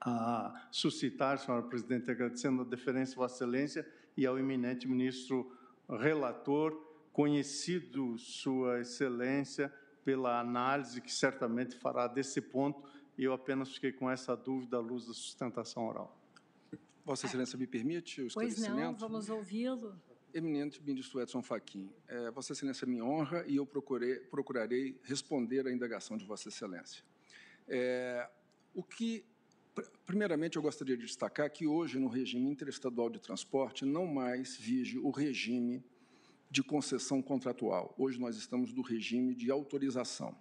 a 0.00 0.68
suscitar, 0.70 1.36
senhora 1.36 1.64
presidente, 1.64 2.08
agradecendo 2.08 2.62
a 2.62 2.64
deferência 2.64 3.16
Vossa 3.16 3.34
Excelência 3.34 3.86
e 4.16 4.24
ao 4.24 4.38
eminente 4.38 4.86
ministro 4.86 5.52
relator 5.88 6.72
conhecido 7.12 8.16
Sua 8.16 8.80
Excelência 8.80 9.74
pela 10.04 10.38
análise 10.38 11.00
que 11.00 11.12
certamente 11.12 11.74
fará 11.74 12.06
desse 12.06 12.40
ponto, 12.40 12.88
e 13.18 13.24
eu 13.24 13.32
apenas 13.32 13.74
fiquei 13.74 13.90
com 13.90 14.08
essa 14.08 14.36
dúvida 14.36 14.76
à 14.76 14.80
luz 14.80 15.04
da 15.04 15.12
sustentação 15.12 15.84
oral. 15.88 16.16
Vossa 17.04 17.26
Excelência 17.26 17.58
me 17.58 17.66
permite 17.66 18.22
o 18.22 18.26
esclarecimento? 18.28 18.72
Pois 18.72 18.84
não, 18.84 18.94
vamos 18.94 19.28
ouvi-lo. 19.28 20.00
Eminente 20.34 20.82
ministro 20.82 21.20
Edson 21.20 21.42
Fachin, 21.42 21.90
é, 22.06 22.30
Vossa 22.30 22.52
Excelência 22.52 22.86
me 22.86 23.00
honra 23.00 23.44
e 23.46 23.56
eu 23.56 23.66
procurei, 23.66 24.16
procurarei 24.20 24.98
responder 25.02 25.66
à 25.66 25.72
indagação 25.72 26.16
de 26.16 26.24
Vossa 26.24 26.48
Excelência. 26.48 27.02
É, 27.66 28.28
o 28.74 28.82
que, 28.82 29.24
primeiramente, 30.04 30.56
eu 30.56 30.62
gostaria 30.62 30.96
de 30.96 31.06
destacar 31.06 31.50
que 31.50 31.66
hoje, 31.66 31.98
no 31.98 32.08
regime 32.08 32.50
interestadual 32.50 33.08
de 33.08 33.18
transporte, 33.18 33.84
não 33.84 34.06
mais 34.06 34.56
vige 34.56 34.98
o 34.98 35.10
regime 35.10 35.82
de 36.50 36.62
concessão 36.62 37.20
contratual. 37.20 37.94
Hoje 37.98 38.18
nós 38.18 38.36
estamos 38.36 38.72
no 38.72 38.82
regime 38.82 39.34
de 39.34 39.50
autorização. 39.50 40.36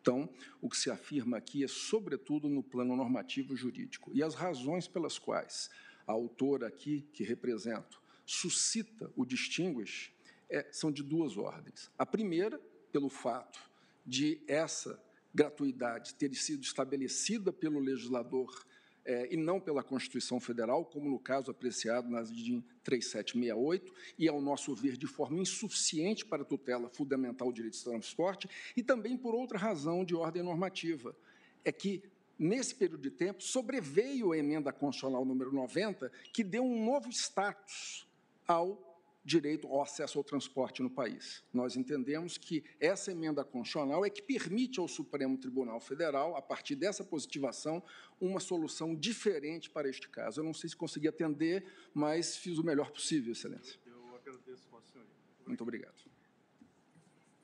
Então, 0.00 0.28
o 0.60 0.68
que 0.68 0.76
se 0.76 0.90
afirma 0.90 1.36
aqui 1.36 1.64
é, 1.64 1.68
sobretudo, 1.68 2.48
no 2.48 2.62
plano 2.62 2.96
normativo 2.96 3.56
jurídico. 3.56 4.10
E 4.14 4.22
as 4.22 4.34
razões 4.34 4.88
pelas 4.88 5.18
quais 5.18 5.70
a 6.06 6.12
autora 6.12 6.66
aqui, 6.66 7.06
que 7.12 7.22
represento, 7.22 7.97
suscita 8.30 9.10
o 9.16 9.24
distinguish 9.24 10.12
é, 10.50 10.66
são 10.70 10.92
de 10.92 11.02
duas 11.02 11.38
ordens. 11.38 11.90
A 11.98 12.04
primeira, 12.04 12.60
pelo 12.92 13.08
fato 13.08 13.58
de 14.04 14.38
essa 14.46 15.02
gratuidade 15.34 16.14
ter 16.14 16.34
sido 16.34 16.62
estabelecida 16.62 17.50
pelo 17.50 17.78
legislador 17.78 18.66
é, 19.02 19.32
e 19.32 19.36
não 19.36 19.58
pela 19.58 19.82
Constituição 19.82 20.38
Federal, 20.38 20.84
como 20.84 21.08
no 21.08 21.18
caso 21.18 21.50
apreciado 21.50 22.10
na 22.10 22.22
DIN 22.22 22.62
3768, 22.84 23.94
e, 24.18 24.28
ao 24.28 24.42
nosso 24.42 24.74
ver, 24.74 24.98
de 24.98 25.06
forma 25.06 25.40
insuficiente 25.40 26.26
para 26.26 26.42
a 26.42 26.44
tutela 26.44 26.90
fundamental 26.90 27.48
do 27.48 27.54
direito 27.54 27.78
de 27.78 27.84
transporte, 27.84 28.48
e 28.76 28.82
também 28.82 29.16
por 29.16 29.34
outra 29.34 29.56
razão 29.56 30.04
de 30.04 30.14
ordem 30.14 30.42
normativa, 30.42 31.16
é 31.64 31.72
que, 31.72 32.02
nesse 32.38 32.74
período 32.74 33.00
de 33.00 33.10
tempo, 33.10 33.42
sobreveio 33.42 34.32
a 34.32 34.38
emenda 34.38 34.70
constitucional 34.70 35.24
número 35.24 35.50
90, 35.50 36.12
que 36.30 36.44
deu 36.44 36.62
um 36.62 36.84
novo 36.84 37.08
status 37.08 38.07
ao 38.48 38.88
direito 39.28 39.66
ao 39.68 39.82
acesso 39.82 40.16
ao 40.16 40.24
transporte 40.24 40.82
no 40.82 40.88
país. 40.88 41.44
Nós 41.52 41.76
entendemos 41.76 42.38
que 42.38 42.64
essa 42.80 43.12
emenda 43.12 43.44
constitucional 43.44 44.04
é 44.04 44.08
que 44.08 44.22
permite 44.22 44.80
ao 44.80 44.88
Supremo 44.88 45.36
Tribunal 45.36 45.78
Federal, 45.80 46.34
a 46.34 46.40
partir 46.40 46.74
dessa 46.74 47.04
positivação, 47.04 47.82
uma 48.18 48.40
solução 48.40 48.94
diferente 48.94 49.68
para 49.68 49.86
este 49.86 50.08
caso. 50.08 50.40
Eu 50.40 50.44
não 50.44 50.54
sei 50.54 50.70
se 50.70 50.76
consegui 50.76 51.08
atender, 51.08 51.70
mas 51.92 52.36
fiz 52.38 52.56
o 52.56 52.64
melhor 52.64 52.90
possível, 52.90 53.32
Excelência. 53.32 53.78
Eu 53.84 54.16
agradeço, 54.16 54.66
Vossa 54.70 54.98
Muito 55.46 55.62
obrigado. 55.62 56.10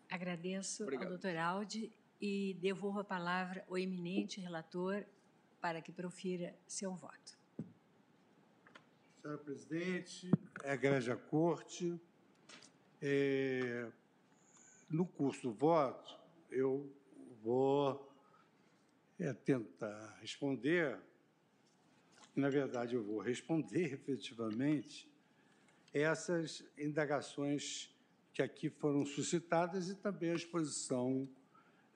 Agradeço 0.09 0.85
obrigado. 0.85 1.05
ao 1.05 1.11
doutor 1.11 1.37
Aldi 1.37 1.93
e 2.19 2.57
devolvo 2.61 3.01
a 3.01 3.05
palavra 3.05 3.63
ao 3.69 3.77
eminente 3.77 4.41
relator 4.41 5.05
para 5.61 5.83
que 5.83 5.93
profira 5.93 6.55
seu 6.67 6.95
voto. 6.95 7.34
Senhora 9.25 9.43
Presidente, 9.43 10.31
Egrégia 10.63 11.17
Corte, 11.17 11.99
é, 13.01 13.91
no 14.91 15.07
curso 15.07 15.49
do 15.49 15.51
voto, 15.51 16.21
eu 16.51 16.95
vou 17.43 18.15
é, 19.19 19.33
tentar 19.33 20.19
responder, 20.21 21.01
na 22.37 22.51
verdade, 22.51 22.97
eu 22.97 23.03
vou 23.03 23.19
responder 23.19 23.95
efetivamente 23.97 25.11
essas 25.95 26.63
indagações 26.77 27.91
que 28.31 28.43
aqui 28.43 28.69
foram 28.69 29.07
suscitadas 29.07 29.89
e 29.89 29.95
também 29.95 30.33
a 30.33 30.35
exposição 30.35 31.27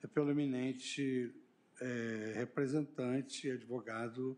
é, 0.01 0.07
pelo 0.07 0.31
eminente 0.31 1.31
é, 1.79 2.33
representante, 2.37 3.51
advogado 3.51 4.35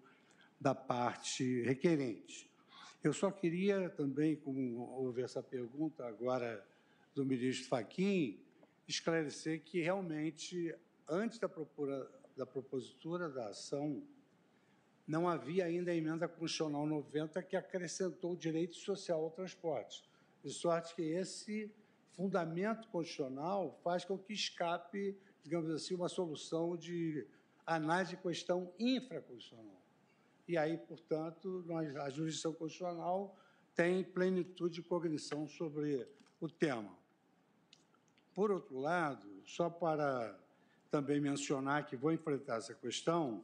da 0.59 0.75
parte 0.75 1.61
requerente. 1.61 2.50
Eu 3.03 3.13
só 3.13 3.31
queria 3.31 3.89
também, 3.89 4.35
como 4.35 4.79
houve 4.91 5.23
essa 5.23 5.41
pergunta 5.41 6.05
agora 6.05 6.63
do 7.15 7.25
ministro 7.25 7.67
Faquim, 7.67 8.39
esclarecer 8.87 9.63
que 9.63 9.81
realmente, 9.81 10.71
antes 11.09 11.39
da, 11.39 11.49
propura, 11.49 12.07
da 12.37 12.45
propositura 12.45 13.27
da 13.27 13.47
ação, 13.47 14.03
não 15.07 15.27
havia 15.27 15.65
ainda 15.65 15.89
a 15.89 15.95
emenda 15.95 16.27
constitucional 16.27 16.85
90 16.85 17.41
que 17.41 17.55
acrescentou 17.55 18.33
o 18.33 18.37
direito 18.37 18.75
social 18.75 19.23
ao 19.23 19.31
transporte. 19.31 20.03
De 20.43 20.51
sorte 20.51 20.93
que 20.93 21.01
esse 21.01 21.73
fundamento 22.11 22.87
constitucional 22.89 23.79
faz 23.83 24.05
com 24.05 24.15
que 24.15 24.31
escape, 24.31 25.17
digamos 25.41 25.71
assim, 25.71 25.95
uma 25.95 26.07
solução 26.07 26.77
de 26.77 27.27
análise 27.65 28.11
de 28.11 28.21
questão 28.21 28.71
infraconstitucional 28.77 29.80
e 30.47 30.57
aí, 30.57 30.77
portanto, 30.77 31.63
nós, 31.65 31.95
a 31.95 32.09
jurisdição 32.09 32.53
constitucional 32.53 33.37
tem 33.75 34.03
plenitude 34.03 34.75
de 34.75 34.81
cognição 34.81 35.47
sobre 35.47 36.07
o 36.39 36.49
tema. 36.49 36.95
Por 38.33 38.51
outro 38.51 38.79
lado, 38.79 39.27
só 39.45 39.69
para 39.69 40.37
também 40.89 41.19
mencionar 41.19 41.85
que 41.85 41.95
vou 41.95 42.11
enfrentar 42.11 42.57
essa 42.57 42.73
questão, 42.73 43.43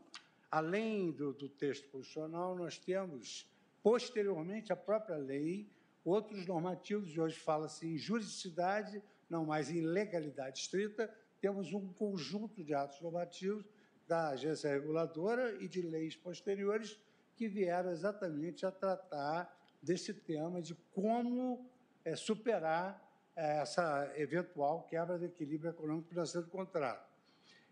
além 0.51 1.11
do, 1.11 1.33
do 1.33 1.47
texto 1.47 1.89
constitucional, 1.89 2.55
nós 2.55 2.77
temos, 2.77 3.49
posteriormente, 3.81 4.73
a 4.73 4.75
própria 4.75 5.17
lei, 5.17 5.69
outros 6.03 6.45
normativos, 6.45 7.17
hoje 7.17 7.37
fala-se 7.37 7.87
em 7.87 7.97
juridicidade, 7.97 9.01
não 9.29 9.45
mais 9.45 9.69
em 9.69 9.81
legalidade 9.81 10.59
estrita, 10.59 11.13
temos 11.39 11.73
um 11.73 11.87
conjunto 11.93 12.63
de 12.63 12.73
atos 12.73 12.99
normativos 13.01 13.65
da 14.07 14.29
agência 14.29 14.71
reguladora 14.71 15.55
e 15.61 15.67
de 15.67 15.81
leis 15.81 16.15
posteriores 16.15 16.99
que 17.35 17.47
vieram 17.47 17.91
exatamente 17.91 18.65
a 18.65 18.71
tratar 18.71 19.55
desse 19.81 20.13
tema 20.13 20.61
de 20.61 20.73
como 20.93 21.69
é, 22.03 22.15
superar 22.15 23.03
é, 23.35 23.59
essa 23.59 24.11
eventual 24.15 24.83
quebra 24.83 25.19
de 25.19 25.25
equilíbrio 25.25 25.69
econômico 25.69 26.09
financeiro 26.09 26.47
do 26.47 26.51
contrato. 26.51 27.07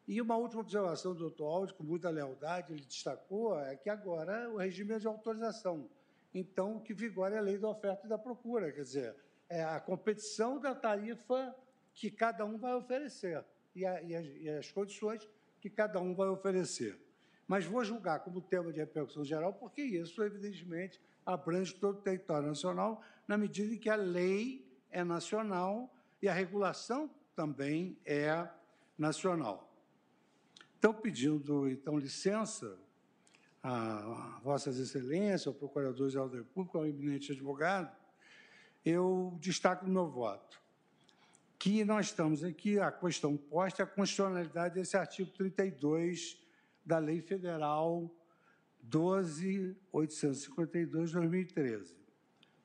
E 0.07 0.21
uma 0.21 0.37
última 0.37 0.61
observação 0.61 1.13
do 1.13 1.19
doutor 1.19 1.45
Aldi, 1.45 1.73
com 1.73 1.83
muita 1.83 2.11
lealdade, 2.11 2.73
ele 2.73 2.85
destacou, 2.85 3.59
é 3.59 3.75
que 3.75 3.89
agora 3.89 4.47
o 4.51 4.57
regime 4.57 4.93
é 4.93 4.99
de 4.99 5.07
autorização. 5.07 5.89
Então, 6.31 6.77
o 6.77 6.81
que 6.81 6.93
vigora 6.93 7.35
é 7.35 7.37
a 7.39 7.41
lei 7.41 7.57
da 7.57 7.69
oferta 7.69 8.05
e 8.05 8.09
da 8.09 8.17
procura, 8.17 8.71
quer 8.71 8.83
dizer, 8.83 9.15
é 9.49 9.63
a 9.63 9.79
competição 9.79 10.59
da 10.59 10.75
tarifa 10.75 11.55
que 11.93 12.11
cada 12.11 12.45
um 12.45 12.57
vai 12.57 12.75
oferecer 12.75 13.43
e, 13.73 13.85
a, 13.85 14.01
e, 14.03 14.15
as, 14.15 14.25
e 14.25 14.49
as 14.49 14.71
condições 14.71 15.27
que 15.65 15.69
cada 15.75 15.99
um 15.99 16.13
vai 16.13 16.27
oferecer. 16.27 16.95
Mas 17.47 17.65
vou 17.65 17.83
julgar 17.83 18.19
como 18.19 18.39
tema 18.39 18.71
de 18.71 18.79
repercussão 18.79 19.25
geral, 19.25 19.51
porque 19.51 19.81
isso, 19.81 20.21
evidentemente, 20.21 21.01
abrange 21.25 21.73
todo 21.73 21.97
o 21.97 22.01
território 22.01 22.47
nacional, 22.47 23.01
na 23.27 23.35
medida 23.35 23.73
em 23.73 23.77
que 23.79 23.89
a 23.89 23.95
lei 23.95 24.63
é 24.91 25.03
nacional 25.03 25.91
e 26.21 26.27
a 26.27 26.33
regulação 26.33 27.09
também 27.35 27.97
é 28.05 28.47
nacional. 28.95 29.75
Então, 30.77 30.93
pedindo 30.93 31.67
então 31.67 31.97
licença 31.97 32.77
a 33.63 34.39
Vossas 34.43 34.77
Excelências, 34.77 35.47
ao 35.47 35.53
Procurador-Geral 35.55 36.29
da 36.29 36.37
República, 36.37 36.77
ao 36.77 36.85
eminente 36.85 37.31
advogado, 37.31 37.91
eu 38.85 39.35
destaco 39.41 39.83
no 39.83 39.91
meu 39.91 40.07
voto 40.07 40.61
que 41.57 41.83
nós 41.83 42.07
estamos 42.07 42.43
aqui, 42.43 42.79
a 42.79 42.91
questão 42.91 43.35
posta 43.37 43.81
é 43.81 43.85
a 43.85 43.87
constitucionalidade 43.87 44.75
desse 44.75 44.97
artigo 44.97 45.31
32 45.31 46.37
da 46.85 46.97
Lei 46.97 47.21
Federal 47.21 48.13
12.852 48.89 50.71
de 50.71 50.85
2013. 50.85 51.95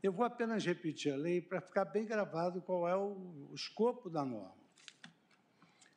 Eu 0.02 0.12
vou 0.12 0.24
apenas 0.24 0.64
repetir 0.64 1.12
a 1.12 1.16
lei 1.16 1.40
para 1.40 1.60
ficar 1.60 1.84
bem 1.84 2.04
gravado 2.04 2.62
qual 2.62 2.88
é 2.88 2.96
o, 2.96 3.48
o 3.50 3.54
escopo 3.54 4.08
da 4.08 4.24
norma. 4.24 4.58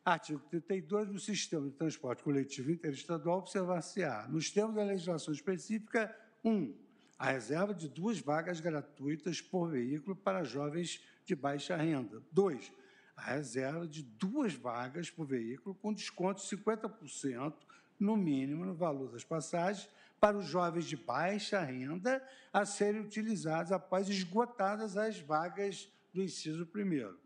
Artigo 0.04 0.42
32 0.50 1.08
do 1.10 1.20
Sistema 1.20 1.70
de 1.70 1.76
Transporte 1.76 2.22
Coletivo 2.24 2.72
Interestadual 2.72 3.40
observar-se-á, 3.40 4.28
nos 4.28 4.52
termos 4.52 4.76
da 4.76 4.84
legislação 4.84 5.34
específica, 5.34 6.14
1. 6.44 6.52
Um, 6.52 6.76
a 7.18 7.32
reserva 7.32 7.74
de 7.74 7.88
duas 7.88 8.20
vagas 8.20 8.60
gratuitas 8.60 9.40
por 9.40 9.72
veículo 9.72 10.14
para 10.14 10.44
jovens 10.44 11.02
de 11.24 11.34
baixa 11.36 11.78
renda. 11.78 12.22
2. 12.34 12.70
A 13.16 13.22
reserva 13.22 13.88
de 13.88 14.04
duas 14.04 14.54
vagas 14.54 15.10
por 15.10 15.26
veículo 15.26 15.76
com 15.76 15.94
desconto 15.94 16.42
de 16.42 16.56
50% 16.58 17.54
no 18.00 18.18
mínimo 18.18 18.66
no 18.66 18.74
valor 18.74 19.12
das 19.12 19.24
passagens 19.24 19.88
para 20.20 20.38
os 20.38 20.46
jovens 20.46 20.86
de 20.86 20.98
baixa 20.98 21.62
renda 21.62 22.26
a 22.52 22.66
serem 22.66 23.02
utilizados 23.02 23.72
após 23.72 24.10
esgotadas 24.10 24.98
as 24.98 25.20
vagas 25.20 25.90
do 26.14 26.22
inciso 26.22 26.66
primeiro 26.66 27.24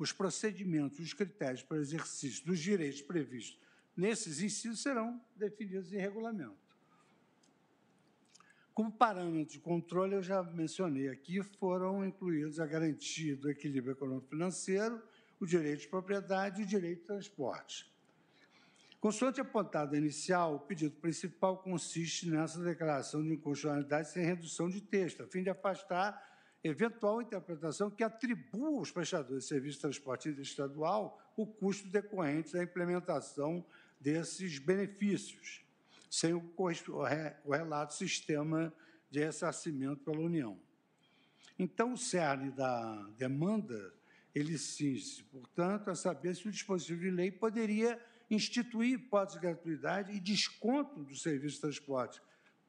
os 0.00 0.12
procedimentos, 0.12 0.98
os 0.98 1.12
critérios 1.12 1.62
para 1.62 1.76
o 1.76 1.80
exercício 1.80 2.46
dos 2.46 2.58
direitos 2.58 3.02
previstos 3.02 3.60
nesses 3.94 4.40
incisos 4.40 4.80
serão 4.80 5.20
definidos 5.36 5.92
em 5.92 5.98
regulamento. 5.98 6.69
Como 8.80 8.90
parâmetro 8.90 9.52
de 9.52 9.60
controle, 9.60 10.14
eu 10.14 10.22
já 10.22 10.42
mencionei 10.42 11.10
aqui, 11.10 11.42
foram 11.42 12.02
incluídos 12.02 12.58
a 12.58 12.66
garantia 12.66 13.36
do 13.36 13.50
equilíbrio 13.50 13.92
econômico-financeiro, 13.92 15.02
o 15.38 15.44
direito 15.44 15.80
de 15.80 15.88
propriedade 15.88 16.62
e 16.62 16.64
o 16.64 16.66
direito 16.66 17.00
de 17.00 17.04
transporte. 17.04 17.86
Consoante 18.98 19.38
apontado 19.38 19.94
inicial, 19.94 20.54
o 20.54 20.60
pedido 20.60 20.96
principal 20.96 21.58
consiste 21.58 22.26
nessa 22.30 22.58
declaração 22.64 23.22
de 23.22 23.34
inconstitucionalidade 23.34 24.08
sem 24.08 24.24
redução 24.24 24.70
de 24.70 24.80
texto, 24.80 25.24
a 25.24 25.26
fim 25.26 25.42
de 25.42 25.50
afastar 25.50 26.18
eventual 26.64 27.20
interpretação 27.20 27.90
que 27.90 28.02
atribua 28.02 28.78
aos 28.78 28.90
prestadores 28.90 29.42
de 29.42 29.48
serviço 29.50 29.76
de 29.76 29.82
transporte 29.82 30.30
interestadual 30.30 31.20
o 31.36 31.46
custo 31.46 31.86
decorrente 31.86 32.54
da 32.54 32.62
implementação 32.62 33.62
desses 34.00 34.58
benefícios, 34.58 35.66
sem 36.10 36.34
o 36.34 36.40
correlato 36.40 37.94
sistema 37.94 38.74
de 39.08 39.20
ressarcimento 39.20 40.02
pela 40.04 40.20
União. 40.20 40.60
Então, 41.56 41.92
o 41.92 41.96
cerne 41.96 42.50
da 42.50 43.08
demanda, 43.16 43.94
ele 44.34 44.58
cinge 44.58 45.22
portanto, 45.24 45.88
a 45.88 45.94
saber 45.94 46.34
se 46.34 46.48
o 46.48 46.50
dispositivo 46.50 47.00
de 47.00 47.10
lei 47.10 47.30
poderia 47.30 47.98
instituir 48.28 48.94
hipótese 48.94 49.38
de 49.38 49.46
gratuidade 49.46 50.12
e 50.12 50.20
desconto 50.20 51.04
do 51.04 51.16
serviço 51.16 51.56
de 51.56 51.60
transporte 51.62 52.20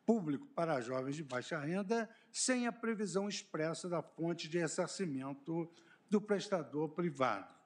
público 0.06 0.48
para 0.48 0.82
jovens 0.82 1.16
de 1.16 1.24
baixa 1.24 1.60
renda, 1.60 2.10
sem 2.32 2.68
a 2.68 2.72
previsão 2.72 3.30
expressa 3.30 3.88
da 3.88 4.02
fonte 4.02 4.50
de 4.50 4.58
ressarcimento 4.58 5.72
do 6.10 6.20
prestador 6.20 6.89
privado. 6.89 7.61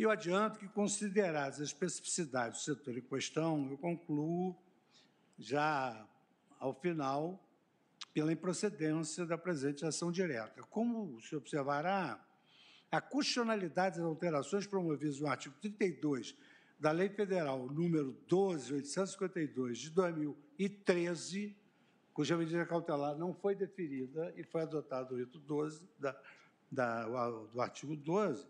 Eu 0.00 0.10
adianto 0.10 0.58
que, 0.58 0.66
consideradas 0.66 1.60
as 1.60 1.68
especificidades 1.68 2.60
do 2.60 2.64
setor 2.64 2.96
em 2.96 3.02
questão, 3.02 3.68
eu 3.70 3.76
concluo 3.76 4.56
já 5.38 6.08
ao 6.58 6.72
final 6.72 7.38
pela 8.14 8.32
improcedência 8.32 9.26
da 9.26 9.36
presente 9.36 9.84
ação 9.84 10.10
direta. 10.10 10.62
Como 10.70 11.20
se 11.20 11.36
observará, 11.36 12.18
a 12.90 12.98
constitucionalidade 12.98 13.98
das 13.98 14.06
alterações 14.06 14.66
promovidas 14.66 15.20
no 15.20 15.26
artigo 15.26 15.54
32 15.60 16.34
da 16.78 16.92
Lei 16.92 17.10
Federal 17.10 17.66
número 17.66 18.16
12.852 18.26 19.72
de 19.74 19.90
2013, 19.90 21.54
cuja 22.14 22.38
medida 22.38 22.64
cautelar 22.64 23.18
não 23.18 23.34
foi 23.34 23.54
deferida 23.54 24.32
e 24.34 24.42
foi 24.44 24.62
adotado 24.62 25.14
o 25.14 25.18
rito 25.18 25.38
12 25.38 25.82
da, 25.98 26.18
da, 26.72 27.04
do 27.52 27.60
artigo 27.60 27.94
12, 27.94 28.48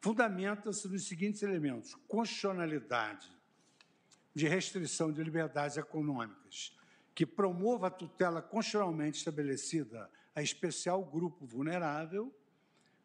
fundamenta-se 0.00 0.88
nos 0.88 1.06
seguintes 1.06 1.42
elementos: 1.42 1.94
constitucionalidade 2.06 3.30
de 4.34 4.46
restrição 4.46 5.12
de 5.12 5.22
liberdades 5.22 5.76
econômicas, 5.76 6.76
que 7.14 7.26
promova 7.26 7.88
a 7.88 7.90
tutela 7.90 8.40
constitucionalmente 8.40 9.18
estabelecida 9.18 10.10
a 10.34 10.42
especial 10.42 11.04
grupo 11.04 11.44
vulnerável, 11.44 12.32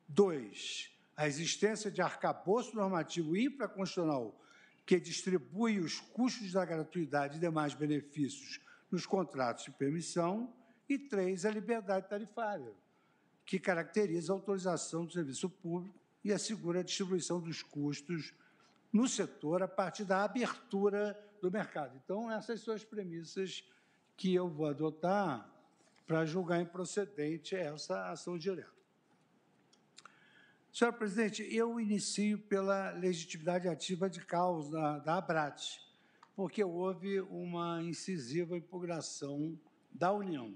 Dois, 0.07 0.91
a 1.15 1.27
existência 1.27 1.89
de 1.89 2.01
arcabouço 2.01 2.75
normativo 2.75 3.35
infraconstitucional 3.35 4.39
que 4.85 4.99
distribui 4.99 5.79
os 5.79 5.99
custos 5.99 6.51
da 6.51 6.65
gratuidade 6.65 7.37
e 7.37 7.39
demais 7.39 7.73
benefícios 7.73 8.59
nos 8.91 9.05
contratos 9.05 9.63
de 9.65 9.71
permissão. 9.71 10.53
E 10.89 10.99
três, 10.99 11.45
a 11.45 11.49
liberdade 11.49 12.09
tarifária, 12.09 12.73
que 13.45 13.57
caracteriza 13.57 14.33
a 14.33 14.35
autorização 14.35 15.05
do 15.05 15.13
serviço 15.13 15.49
público 15.49 15.97
e 16.24 16.32
assegura 16.32 16.80
a 16.80 16.84
distribuição 16.84 17.39
dos 17.39 17.61
custos 17.61 18.34
no 18.91 19.07
setor 19.07 19.63
a 19.63 19.67
partir 19.67 20.05
da 20.05 20.24
abertura 20.24 21.19
do 21.41 21.51
mercado. 21.51 21.99
Então, 22.03 22.32
essas 22.32 22.61
são 22.61 22.74
as 22.74 22.84
premissas 22.84 23.63
que 24.15 24.34
eu 24.34 24.47
vou 24.47 24.67
adotar 24.67 25.49
para 26.05 26.26
julgar 26.26 26.61
improcedente 26.61 27.55
essa 27.55 28.11
ação 28.11 28.38
direta. 28.38 28.71
Senhor 30.71 30.93
presidente, 30.93 31.43
eu 31.53 31.80
inicio 31.80 32.39
pela 32.39 32.91
legitimidade 32.91 33.67
ativa 33.67 34.09
de 34.09 34.26
causa 34.26 34.99
da 34.99 35.17
ABRAT, 35.17 35.80
porque 36.36 36.63
houve 36.63 37.21
uma 37.21 37.82
incisiva 37.84 38.57
impugnação 38.57 39.59
da 39.91 40.11
União. 40.11 40.55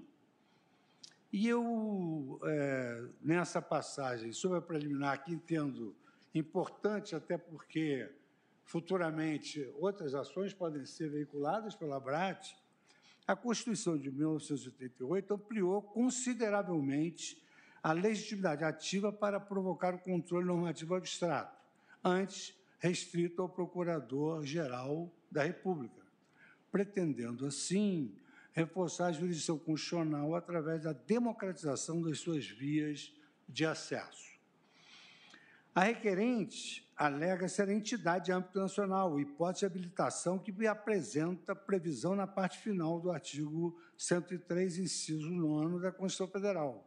E 1.32 1.46
eu, 1.46 2.40
é, 2.44 3.04
nessa 3.20 3.60
passagem 3.60 4.32
sobre 4.32 4.58
a 4.58 4.62
preliminar, 4.62 5.22
que 5.22 5.32
entendo 5.32 5.94
importante, 6.34 7.14
até 7.14 7.36
porque 7.36 8.10
futuramente 8.64 9.66
outras 9.78 10.14
ações 10.14 10.54
podem 10.54 10.84
ser 10.86 11.10
veiculadas 11.10 11.74
pela 11.74 11.96
ABRAT, 11.96 12.56
a 13.26 13.36
Constituição 13.36 13.98
de 13.98 14.10
1988 14.10 15.34
ampliou 15.34 15.82
consideravelmente 15.82 17.42
a 17.82 17.92
legitimidade 17.92 18.64
ativa 18.64 19.12
para 19.12 19.38
provocar 19.38 19.94
o 19.94 19.98
controle 19.98 20.46
normativo 20.46 20.94
abstrato, 20.94 21.58
antes 22.02 22.54
restrito 22.78 23.42
ao 23.42 23.48
Procurador-Geral 23.48 25.12
da 25.30 25.42
República, 25.42 26.02
pretendendo, 26.72 27.44
assim, 27.44 28.14
reforçar 28.52 29.06
a 29.06 29.12
jurisdição 29.12 29.58
constitucional 29.58 30.34
através 30.34 30.82
da 30.82 30.92
democratização 30.92 32.02
das 32.02 32.18
suas 32.18 32.46
vias 32.46 33.12
de 33.48 33.64
acesso. 33.64 34.28
A 35.74 35.84
requerente 35.84 36.84
alega 36.96 37.48
ser 37.48 37.68
a 37.68 37.72
entidade 37.72 38.26
de 38.26 38.32
âmbito 38.32 38.58
nacional, 38.58 39.20
hipótese 39.20 39.60
de 39.60 39.66
habilitação 39.66 40.36
que 40.36 40.66
apresenta 40.66 41.54
previsão 41.54 42.16
na 42.16 42.26
parte 42.26 42.58
final 42.58 42.98
do 42.98 43.12
artigo 43.12 43.80
103, 43.96 44.78
inciso 44.78 45.30
9 45.30 45.80
da 45.80 45.92
Constituição 45.92 46.26
Federal, 46.26 46.84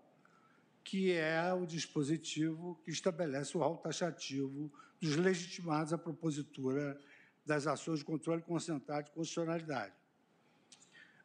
que 0.83 1.13
é 1.13 1.53
o 1.53 1.65
dispositivo 1.65 2.77
que 2.83 2.91
estabelece 2.91 3.55
o 3.55 3.61
rol 3.61 3.77
taxativo 3.77 4.69
dos 4.99 5.15
legitimados 5.15 5.93
à 5.93 5.97
propositura 5.97 6.99
das 7.45 7.67
ações 7.67 7.99
de 7.99 8.05
controle 8.05 8.41
concentrado 8.41 9.05
de 9.05 9.11
constitucionalidade. 9.11 10.00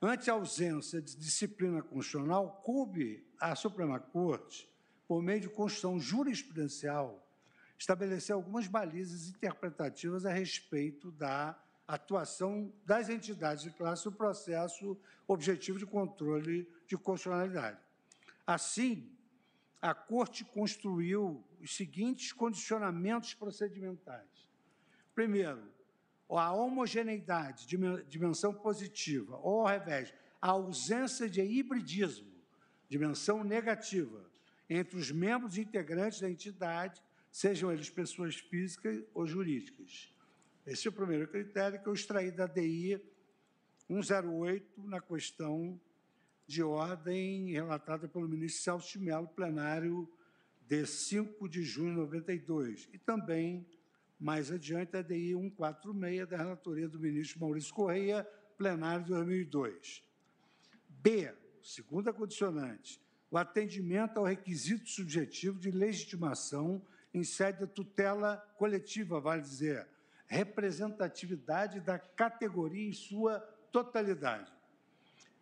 Ante 0.01 0.31
a 0.31 0.35
ausência 0.35 1.01
de 1.01 1.17
disciplina 1.17 1.83
constitucional, 1.83 2.61
coube 2.63 3.27
à 3.41 3.55
Suprema 3.55 3.99
Corte, 3.99 4.69
por 5.09 5.23
meio 5.23 5.41
de 5.41 5.49
Constituição 5.49 5.99
jurisprudencial, 5.99 7.27
estabelecer 7.79 8.35
algumas 8.35 8.67
balizas 8.67 9.29
interpretativas 9.29 10.27
a 10.27 10.33
respeito 10.33 11.11
da 11.13 11.59
atuação 11.87 12.73
das 12.85 13.09
entidades 13.09 13.63
de 13.63 13.71
classe 13.71 14.07
no 14.07 14.13
processo 14.13 14.99
objetivo 15.27 15.79
de 15.79 15.87
controle 15.87 16.69
de 16.87 16.97
constitucionalidade. 16.97 17.79
Assim, 18.47 19.11
a 19.81 19.95
Corte 19.95 20.45
construiu 20.45 21.45
os 21.61 21.75
seguintes 21.75 22.33
condicionamentos 22.33 23.35
procedimentais. 23.35 24.49
Primeiro, 25.15 25.63
a 26.29 26.53
homogeneidade, 26.53 27.67
dimensão 28.09 28.53
positiva, 28.53 29.37
ou 29.43 29.61
ao 29.61 29.67
revés, 29.67 30.13
a 30.41 30.51
ausência 30.51 31.29
de 31.29 31.41
hibridismo, 31.41 32.33
dimensão 32.89 33.45
negativa, 33.45 34.25
entre 34.69 34.99
os 34.99 35.11
membros 35.11 35.57
integrantes 35.57 36.21
da 36.21 36.31
entidade, 36.31 37.01
sejam 37.31 37.71
eles 37.71 37.91
pessoas 37.91 38.37
físicas 38.37 39.05
ou 39.15 39.27
jurídicas. 39.27 40.13
Esse 40.67 40.89
é 40.89 40.91
o 40.91 40.93
primeiro 40.93 41.29
critério 41.29 41.81
que 41.81 41.89
eu 41.89 41.95
extraí 41.95 42.31
da 42.31 42.47
DI 42.47 43.01
108 43.87 44.83
na 44.83 45.01
questão 45.01 45.81
de 46.47 46.63
ordem 46.63 47.53
relatada 47.53 48.09
pelo 48.09 48.29
ministro 48.29 48.63
Celso 48.63 48.99
de 48.99 49.05
Mello, 49.05 49.29
plenário 49.29 50.09
de 50.67 50.85
5 50.85 51.49
de 51.49 51.63
junho 51.63 51.91
de 51.91 52.01
92, 52.01 52.89
e 52.93 52.99
também 52.99 53.65
mais 54.19 54.51
adiante, 54.51 54.97
a 54.97 55.03
DI 55.03 55.33
146, 55.33 56.29
da 56.29 56.37
relatoria 56.37 56.89
do 56.89 56.99
ministro 56.99 57.41
Maurício 57.41 57.75
Correia, 57.75 58.27
plenário 58.57 59.05
de 59.05 59.11
2002. 59.11 60.03
B, 60.89 61.33
segunda 61.63 62.13
condicionante, 62.13 63.01
o 63.31 63.37
atendimento 63.37 64.19
ao 64.19 64.25
requisito 64.25 64.89
subjetivo 64.89 65.59
de 65.59 65.71
legitimação 65.71 66.83
em 67.13 67.23
sede 67.25 67.61
de 67.61 67.67
tutela 67.67 68.37
coletiva, 68.57 69.21
vale 69.21 69.43
dizer, 69.43 69.87
representatividade 70.27 71.81
da 71.81 71.99
categoria 71.99 72.89
em 72.89 72.93
sua 72.93 73.41
totalidade. 73.71 74.53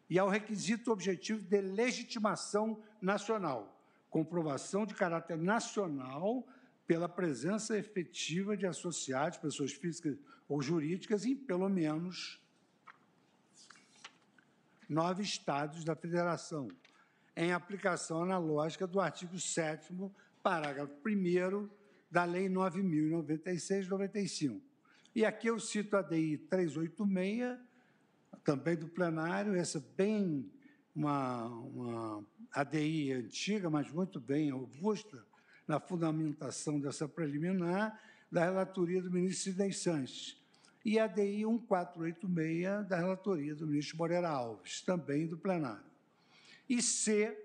E 0.08 0.18
ao 0.18 0.28
requisito 0.28 0.92
objetivo 0.92 1.42
de 1.42 1.60
legitimação 1.60 2.82
nacional, 3.00 3.80
comprovação 4.10 4.84
de 4.84 4.94
caráter 4.94 5.36
nacional 5.38 6.46
pela 6.86 7.08
presença 7.08 7.78
efetiva 7.78 8.54
de 8.56 8.66
associados, 8.66 9.38
pessoas 9.38 9.72
físicas 9.72 10.16
ou 10.48 10.62
jurídicas, 10.62 11.24
em 11.24 11.34
pelo 11.34 11.68
menos 11.68 12.40
nove 14.88 15.22
estados 15.22 15.84
da 15.84 15.96
federação, 15.96 16.68
em 17.36 17.52
aplicação 17.52 18.22
analógica 18.22 18.86
do 18.86 19.00
artigo 19.00 19.40
7 19.40 19.92
parágrafo 20.42 20.94
1 21.06 21.68
da 22.10 22.24
Lei 22.24 22.48
9.096-95. 22.48 24.60
E 25.14 25.24
aqui 25.24 25.46
eu 25.46 25.58
cito 25.58 25.96
a 25.96 26.02
DI 26.02 26.36
386, 26.36 27.58
também 28.44 28.76
do 28.76 28.88
plenário, 28.88 29.54
essa 29.54 29.80
bem 29.96 30.52
uma, 30.94 31.46
uma 31.46 32.24
ADI 32.52 33.12
antiga, 33.12 33.68
mas 33.68 33.90
muito 33.90 34.20
bem 34.20 34.50
robusta, 34.50 35.26
na 35.66 35.80
fundamentação 35.80 36.78
dessa 36.78 37.08
preliminar 37.08 38.00
da 38.30 38.44
relatoria 38.44 39.00
do 39.00 39.10
ministro 39.10 39.52
Sidney 39.52 39.72
Sanches, 39.72 40.36
e 40.84 40.98
a 40.98 41.06
DI 41.06 41.46
1486 41.46 42.86
da 42.86 42.96
relatoria 42.96 43.54
do 43.54 43.66
ministro 43.66 43.96
Moreira 43.96 44.28
Alves, 44.28 44.82
também 44.82 45.26
do 45.26 45.38
plenário. 45.38 45.84
E 46.68 46.82
C, 46.82 47.36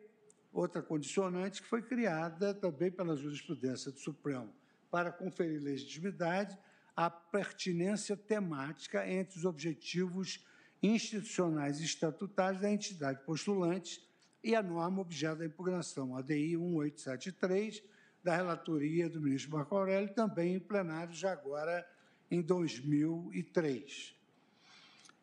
outra 0.51 0.81
condicionante 0.81 1.61
que 1.61 1.67
foi 1.67 1.81
criada 1.81 2.53
também 2.53 2.91
pela 2.91 3.15
jurisprudência 3.15 3.91
do 3.91 3.99
Supremo 3.99 4.53
para 4.91 5.11
conferir 5.11 5.61
legitimidade 5.61 6.57
à 6.95 7.09
pertinência 7.09 8.17
temática 8.17 9.09
entre 9.09 9.37
os 9.37 9.45
objetivos 9.45 10.43
institucionais 10.81 11.79
e 11.79 11.85
estatutários 11.85 12.61
da 12.61 12.71
entidade 12.71 13.23
postulante 13.23 14.05
e 14.43 14.55
a 14.55 14.63
norma 14.63 15.01
objeto 15.01 15.39
da 15.39 15.45
impugnação, 15.45 16.15
a 16.15 16.21
DI 16.21 16.57
1873, 16.57 17.83
da 18.23 18.35
relatoria 18.35 19.09
do 19.09 19.21
ministro 19.21 19.51
Marco 19.51 19.75
Aurélio, 19.75 20.13
também 20.13 20.55
em 20.55 20.59
plenário, 20.59 21.13
já 21.13 21.31
agora 21.31 21.87
em 22.29 22.41
2003. 22.41 24.15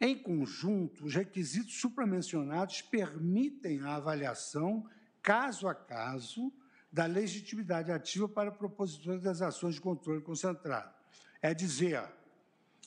Em 0.00 0.16
conjunto, 0.18 1.04
os 1.06 1.14
requisitos 1.14 1.80
supramencionados 1.80 2.82
permitem 2.82 3.80
a 3.80 3.96
avaliação, 3.96 4.88
caso 5.22 5.68
a 5.68 5.74
caso, 5.74 6.52
da 6.92 7.06
legitimidade 7.06 7.90
ativa 7.90 8.28
para 8.28 8.50
a 8.50 8.52
propositura 8.52 9.18
das 9.18 9.42
ações 9.42 9.74
de 9.74 9.80
controle 9.80 10.20
concentrado. 10.20 10.94
É 11.40 11.52
dizer, 11.54 12.02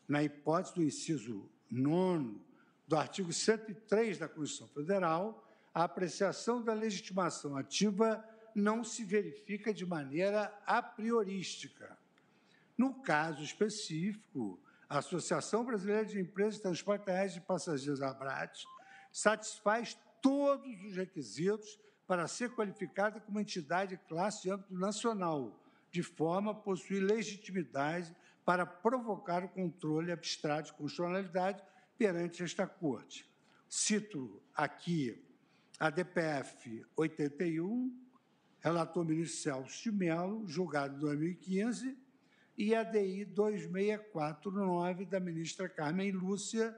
na 0.07 0.23
hipótese 0.23 0.75
do 0.75 0.83
inciso 0.83 1.49
9 1.69 2.39
do 2.87 2.95
artigo 2.95 3.31
103 3.31 4.17
da 4.17 4.27
Constituição 4.27 4.67
Federal, 4.67 5.47
a 5.73 5.83
apreciação 5.83 6.61
da 6.61 6.73
legitimação 6.73 7.55
ativa 7.55 8.23
não 8.59 8.83
se 8.83 9.03
verifica 9.03 9.73
de 9.73 9.85
maneira 9.85 10.53
a 10.65 10.81
priorística. 10.81 11.97
No 12.77 13.01
caso 13.01 13.43
específico, 13.43 14.59
a 14.87 14.99
Associação 14.99 15.63
Brasileira 15.63 16.05
de 16.05 16.19
Empresas 16.19 16.55
de 16.55 16.61
Transporte 16.61 17.09
Aéreo 17.09 17.33
de 17.33 17.41
Passageiros, 17.41 18.01
ABRAT, 18.01 18.65
satisfaz 19.11 19.97
todos 20.21 20.83
os 20.83 20.95
requisitos 20.95 21.79
para 22.07 22.27
ser 22.27 22.49
qualificada 22.55 23.19
como 23.19 23.39
entidade 23.39 23.95
de 23.95 24.03
classe 24.07 24.43
de 24.43 24.51
âmbito 24.51 24.73
nacional, 24.73 25.63
de 25.91 26.01
forma 26.01 26.51
a 26.51 26.55
possuir 26.55 27.01
legitimidade 27.01 28.15
para 28.43 28.65
provocar 28.65 29.43
o 29.43 29.49
controle 29.49 30.11
abstrato 30.11 30.71
de 30.71 30.77
constitucionalidade 30.77 31.61
perante 31.97 32.43
esta 32.43 32.65
Corte. 32.65 33.29
Cito 33.67 34.41
aqui 34.55 35.23
a 35.79 35.89
DPF 35.89 36.83
81, 36.95 38.08
relator 38.59 39.05
ministro 39.05 39.37
Celso 39.37 39.83
de 39.83 39.91
Mello, 39.91 40.47
julgado 40.47 40.95
em 40.95 40.99
2015, 40.99 41.97
e 42.57 42.75
a 42.75 42.83
DI 42.83 43.23
2649 43.25 45.05
da 45.05 45.19
ministra 45.19 45.69
Carmen 45.69 46.11
Lúcia, 46.11 46.77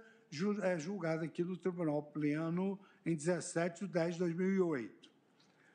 é, 0.61 0.77
julgada 0.77 1.25
aqui 1.25 1.43
no 1.43 1.57
Tribunal 1.57 2.03
Pleno 2.03 2.79
em 3.05 3.15
17 3.15 3.85
de 3.85 3.91
10 3.91 4.13
de 4.13 4.19
2008. 4.19 5.09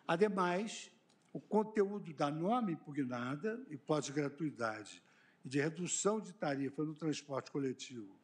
Ademais, 0.06 0.90
o 1.32 1.40
conteúdo 1.40 2.14
da 2.14 2.30
norma 2.30 2.70
impugnada, 2.70 3.60
hipótese 3.68 4.12
de 4.12 4.20
gratuidade 4.20 5.02
e 5.44 5.48
de 5.48 5.60
redução 5.60 6.20
de 6.20 6.32
tarifa 6.32 6.84
no 6.84 6.94
transporte 6.94 7.50
coletivo 7.50 8.16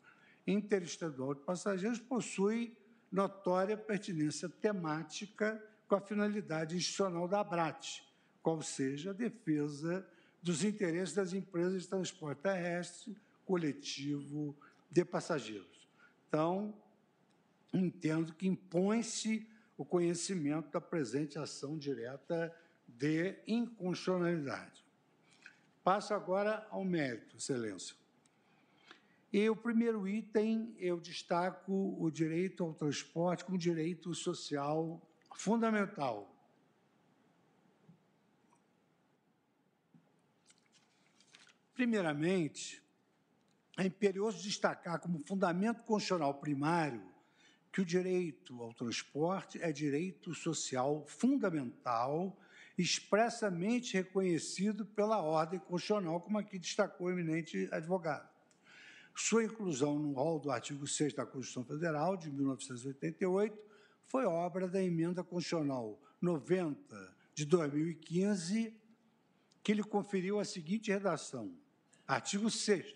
interestadual 0.46 1.34
de 1.34 1.40
passageiros, 1.40 2.00
possui 2.00 2.76
notória 3.10 3.76
pertinência 3.76 4.48
temática 4.48 5.62
com 5.92 5.96
a 5.96 6.00
finalidade 6.00 6.74
institucional 6.74 7.28
da 7.28 7.40
ABRAT, 7.40 8.02
qual 8.42 8.62
seja 8.62 9.10
a 9.10 9.12
defesa 9.12 10.08
dos 10.42 10.64
interesses 10.64 11.14
das 11.14 11.34
empresas 11.34 11.82
de 11.82 11.88
transporte 11.88 12.38
terrestre 12.38 13.14
coletivo 13.44 14.56
de 14.90 15.04
passageiros. 15.04 15.86
Então, 16.26 16.74
entendo 17.74 18.32
que 18.32 18.48
impõe-se 18.48 19.46
o 19.76 19.84
conhecimento 19.84 20.70
da 20.70 20.80
presente 20.80 21.38
ação 21.38 21.76
direta 21.76 22.50
de 22.88 23.36
inconstitucionalidade. 23.46 24.82
Passo 25.84 26.14
agora 26.14 26.66
ao 26.70 26.86
mérito, 26.86 27.36
Excelência. 27.36 27.94
E 29.30 29.46
o 29.50 29.54
primeiro 29.54 30.08
item, 30.08 30.74
eu 30.78 30.98
destaco 30.98 32.02
o 32.02 32.10
direito 32.10 32.64
ao 32.64 32.72
transporte 32.72 33.44
como 33.44 33.58
direito 33.58 34.14
social 34.14 35.06
fundamental. 35.34 36.28
Primeiramente, 41.74 42.82
é 43.76 43.84
imperioso 43.84 44.42
destacar 44.42 45.00
como 45.00 45.18
fundamento 45.26 45.82
constitucional 45.84 46.34
primário 46.34 47.02
que 47.72 47.80
o 47.80 47.84
direito 47.84 48.62
ao 48.62 48.74
transporte 48.74 49.60
é 49.62 49.72
direito 49.72 50.34
social 50.34 51.06
fundamental 51.06 52.38
expressamente 52.76 53.94
reconhecido 53.94 54.84
pela 54.84 55.20
ordem 55.20 55.58
constitucional, 55.58 56.20
como 56.20 56.38
aqui 56.38 56.58
destacou 56.58 57.06
o 57.06 57.10
eminente 57.10 57.68
advogado. 57.70 58.28
Sua 59.14 59.44
inclusão 59.44 59.98
no 59.98 60.12
rol 60.12 60.40
do 60.40 60.50
artigo 60.50 60.86
6 60.86 61.14
da 61.14 61.26
Constituição 61.26 61.64
Federal, 61.64 62.16
de 62.16 62.30
1988, 62.30 63.71
foi 64.06 64.24
obra 64.24 64.68
da 64.68 64.82
Emenda 64.82 65.22
Constitucional 65.22 66.00
90 66.20 67.16
de 67.34 67.44
2015, 67.44 68.74
que 69.62 69.74
lhe 69.74 69.82
conferiu 69.82 70.38
a 70.38 70.44
seguinte 70.44 70.90
redação: 70.90 71.54
artigo 72.06 72.50
6. 72.50 72.86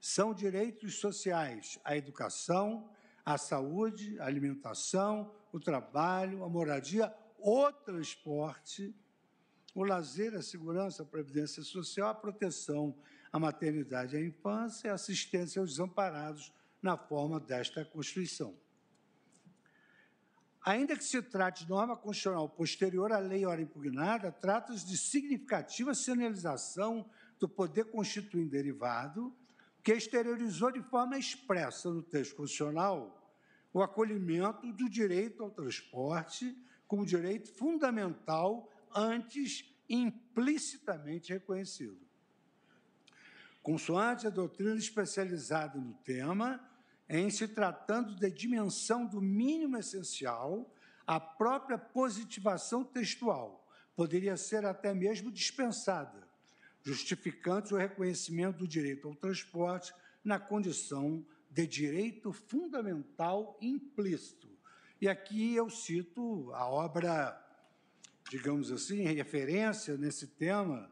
São 0.00 0.34
direitos 0.34 0.96
sociais 0.96 1.78
a 1.84 1.96
educação, 1.96 2.88
a 3.24 3.38
saúde, 3.38 4.18
a 4.20 4.26
alimentação, 4.26 5.34
o 5.52 5.58
trabalho, 5.58 6.44
a 6.44 6.48
moradia, 6.48 7.12
o 7.38 7.72
transporte, 7.72 8.94
o 9.74 9.84
lazer, 9.84 10.34
a 10.34 10.42
segurança, 10.42 11.02
a 11.02 11.06
previdência 11.06 11.62
social, 11.62 12.08
a 12.08 12.14
proteção 12.14 12.96
à 13.32 13.38
maternidade 13.38 14.16
à 14.16 14.20
infância 14.20 14.90
a 14.90 14.94
assistência 14.94 15.60
aos 15.60 15.70
desamparados 15.72 16.52
na 16.80 16.96
forma 16.96 17.38
desta 17.38 17.84
Constituição. 17.84 18.56
Ainda 20.66 20.96
que 20.96 21.04
se 21.04 21.22
trate 21.22 21.62
de 21.62 21.70
norma 21.70 21.96
constitucional 21.96 22.48
posterior 22.48 23.12
à 23.12 23.20
lei 23.20 23.46
ora 23.46 23.62
impugnada, 23.62 24.32
trata-se 24.32 24.84
de 24.84 24.98
significativa 24.98 25.94
sinalização 25.94 27.08
do 27.38 27.48
poder 27.48 27.84
constituinte 27.84 28.50
derivado, 28.50 29.32
que 29.80 29.92
exteriorizou 29.92 30.72
de 30.72 30.82
forma 30.82 31.16
expressa 31.16 31.88
no 31.88 32.02
texto 32.02 32.34
constitucional 32.34 33.22
o 33.72 33.80
acolhimento 33.80 34.66
do 34.72 34.90
direito 34.90 35.44
ao 35.44 35.50
transporte 35.52 36.60
como 36.88 37.06
direito 37.06 37.48
fundamental 37.52 38.68
antes 38.92 39.72
implicitamente 39.88 41.32
reconhecido. 41.32 42.00
Consoante 43.62 44.26
a 44.26 44.30
doutrina 44.30 44.74
especializada 44.74 45.78
no 45.78 45.94
tema, 45.94 46.60
em 47.08 47.30
se 47.30 47.46
tratando 47.46 48.16
da 48.16 48.28
dimensão 48.28 49.06
do 49.06 49.20
mínimo 49.20 49.76
essencial, 49.76 50.72
a 51.06 51.20
própria 51.20 51.78
positivação 51.78 52.82
textual 52.82 53.66
poderia 53.94 54.36
ser 54.36 54.64
até 54.66 54.92
mesmo 54.92 55.30
dispensada, 55.30 56.26
justificando 56.82 57.74
o 57.74 57.78
reconhecimento 57.78 58.58
do 58.58 58.68
direito 58.68 59.08
ao 59.08 59.14
transporte 59.14 59.94
na 60.24 60.38
condição 60.38 61.24
de 61.50 61.66
direito 61.66 62.32
fundamental 62.32 63.56
implícito. 63.62 64.48
E 65.00 65.08
aqui 65.08 65.54
eu 65.54 65.70
cito 65.70 66.52
a 66.52 66.66
obra, 66.66 67.40
digamos 68.28 68.72
assim, 68.72 69.02
referência 69.04 69.96
nesse 69.96 70.26
tema, 70.26 70.90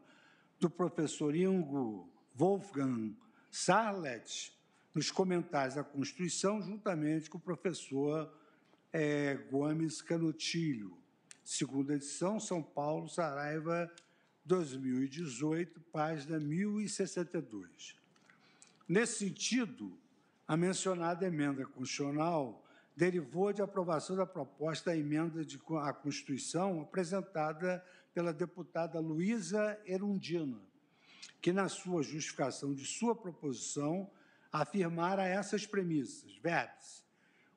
do 0.59 0.69
professor 0.69 1.35
Ingo 1.35 2.09
Wolfgang 2.33 3.15
Sarlet, 3.51 4.53
nos 4.95 5.11
comentários 5.11 5.75
da 5.75 5.83
Constituição, 5.83 6.61
juntamente 6.61 7.29
com 7.29 7.37
o 7.37 7.41
professor 7.41 8.33
é, 8.93 9.35
Gomes 9.51 10.01
Canutilho. 10.01 10.97
Segunda 11.43 11.95
edição, 11.95 12.39
São 12.39 12.63
Paulo, 12.63 13.09
Saraiva, 13.09 13.91
2018, 14.45 15.81
página 15.91 16.39
1062. 16.39 17.93
Nesse 18.87 19.19
sentido, 19.19 19.99
a 20.47 20.55
mencionada 20.55 21.27
emenda 21.27 21.65
constitucional 21.65 22.63
derivou 22.95 23.51
de 23.51 23.61
aprovação 23.61 24.15
da 24.15 24.25
proposta 24.25 24.91
da 24.91 24.97
emenda 24.97 25.43
de, 25.43 25.59
à 25.81 25.91
Constituição 25.91 26.81
apresentada 26.81 27.83
pela 28.13 28.31
deputada 28.31 28.97
Luísa 29.01 29.77
Erundina, 29.85 30.61
que, 31.41 31.51
na 31.51 31.67
sua 31.67 32.01
justificação 32.01 32.73
de 32.73 32.85
sua 32.85 33.13
proposição, 33.13 34.09
afirmara 34.61 35.27
essas 35.27 35.65
premissas, 35.65 36.35
verbs. 36.37 37.03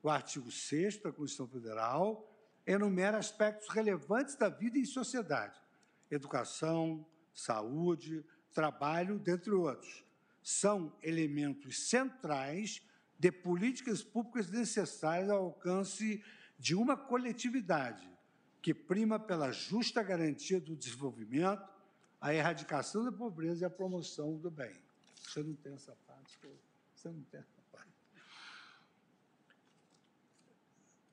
O 0.02 0.08
artigo 0.08 0.50
6 0.50 0.98
da 0.98 1.12
Constituição 1.12 1.48
Federal 1.48 2.28
enumera 2.66 3.18
aspectos 3.18 3.68
relevantes 3.68 4.34
da 4.36 4.48
vida 4.48 4.78
em 4.78 4.84
sociedade, 4.84 5.58
educação, 6.10 7.06
saúde, 7.34 8.24
trabalho, 8.52 9.18
dentre 9.18 9.52
outros, 9.52 10.04
são 10.42 10.92
elementos 11.02 11.88
centrais 11.88 12.82
de 13.18 13.30
políticas 13.30 14.02
públicas 14.02 14.50
necessárias 14.50 15.30
ao 15.30 15.44
alcance 15.44 16.22
de 16.58 16.74
uma 16.74 16.96
coletividade 16.96 18.08
que 18.60 18.74
prima 18.74 19.18
pela 19.18 19.52
justa 19.52 20.02
garantia 20.02 20.60
do 20.60 20.76
desenvolvimento, 20.76 21.68
a 22.20 22.34
erradicação 22.34 23.04
da 23.04 23.12
pobreza 23.12 23.64
e 23.64 23.66
a 23.66 23.70
promoção 23.70 24.36
do 24.36 24.50
bem. 24.50 24.74
Você 25.22 25.42
não 25.42 25.54
tem 25.54 25.74
essa 25.74 25.96
parte? 26.06 26.38
Você 26.40 26.67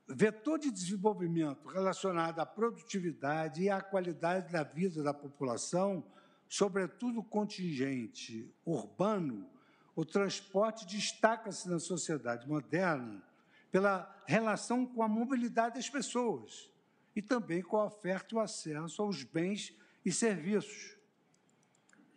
Vetor 0.08 0.60
de 0.60 0.72
desenvolvimento 0.72 1.68
relacionado 1.68 2.40
à 2.40 2.46
produtividade 2.46 3.64
e 3.64 3.70
à 3.70 3.82
qualidade 3.82 4.52
da 4.52 4.64
vida 4.64 5.02
da 5.02 5.14
população 5.14 6.04
sobretudo 6.48 7.24
contingente 7.24 8.54
urbano, 8.66 9.50
o 9.96 10.06
transporte 10.06 10.86
destaca-se 10.86 11.70
na 11.70 11.80
sociedade 11.80 12.48
moderna 12.48 13.24
pela 13.72 14.24
relação 14.26 14.86
com 14.86 15.02
a 15.04 15.08
mobilidade 15.08 15.76
das 15.76 15.90
pessoas 15.90 16.70
e 17.16 17.22
também 17.22 17.62
com 17.62 17.78
a 17.78 17.86
oferta 17.86 18.34
e 18.34 18.38
o 18.38 18.40
acesso 18.40 19.02
aos 19.02 19.24
bens 19.24 19.74
e 20.06 20.12
serviços. 20.12 20.95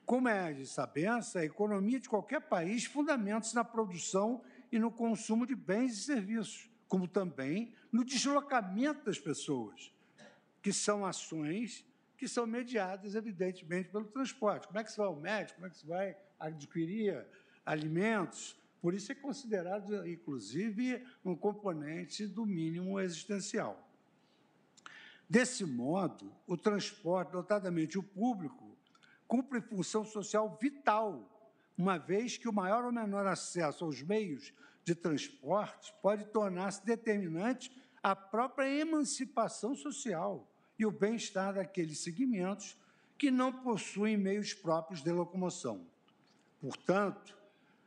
Como 0.08 0.26
é 0.26 0.54
de 0.54 0.66
sabença, 0.66 1.40
a 1.40 1.44
economia 1.44 2.00
de 2.00 2.08
qualquer 2.08 2.40
país 2.40 2.86
fundamenta-se 2.86 3.54
na 3.54 3.62
produção 3.62 4.42
e 4.72 4.78
no 4.78 4.90
consumo 4.90 5.46
de 5.46 5.54
bens 5.54 5.98
e 5.98 6.02
serviços, 6.02 6.70
como 6.88 7.06
também 7.06 7.74
no 7.92 8.02
deslocamento 8.02 9.04
das 9.04 9.18
pessoas, 9.18 9.92
que 10.62 10.72
são 10.72 11.04
ações 11.04 11.86
que 12.16 12.26
são 12.26 12.46
mediadas, 12.46 13.14
evidentemente, 13.14 13.90
pelo 13.90 14.06
transporte. 14.06 14.66
Como 14.66 14.78
é 14.78 14.82
que 14.82 14.90
se 14.90 14.96
vai 14.96 15.06
ao 15.08 15.14
médico? 15.14 15.56
Como 15.56 15.66
é 15.66 15.70
que 15.70 15.76
se 15.76 15.86
vai 15.86 16.16
adquirir 16.40 17.26
alimentos? 17.66 18.58
Por 18.80 18.94
isso 18.94 19.12
é 19.12 19.14
considerado, 19.14 20.08
inclusive, 20.08 21.04
um 21.22 21.36
componente 21.36 22.26
do 22.26 22.46
mínimo 22.46 22.98
existencial. 22.98 23.86
Desse 25.28 25.66
modo, 25.66 26.34
o 26.46 26.56
transporte, 26.56 27.34
notadamente 27.34 27.98
o 27.98 28.02
público, 28.02 28.67
cumpre 29.28 29.60
função 29.60 30.04
social 30.04 30.58
vital, 30.60 31.30
uma 31.76 31.98
vez 31.98 32.38
que 32.38 32.48
o 32.48 32.52
maior 32.52 32.84
ou 32.84 32.90
menor 32.90 33.26
acesso 33.26 33.84
aos 33.84 34.02
meios 34.02 34.52
de 34.82 34.94
transporte 34.94 35.94
pode 36.02 36.24
tornar-se 36.26 36.84
determinante 36.84 37.70
a 38.02 38.16
própria 38.16 38.66
emancipação 38.66 39.76
social 39.76 40.50
e 40.78 40.86
o 40.86 40.90
bem-estar 40.90 41.54
daqueles 41.54 41.98
segmentos 41.98 42.76
que 43.18 43.30
não 43.30 43.52
possuem 43.52 44.16
meios 44.16 44.54
próprios 44.54 45.02
de 45.02 45.12
locomoção. 45.12 45.86
Portanto, 46.60 47.36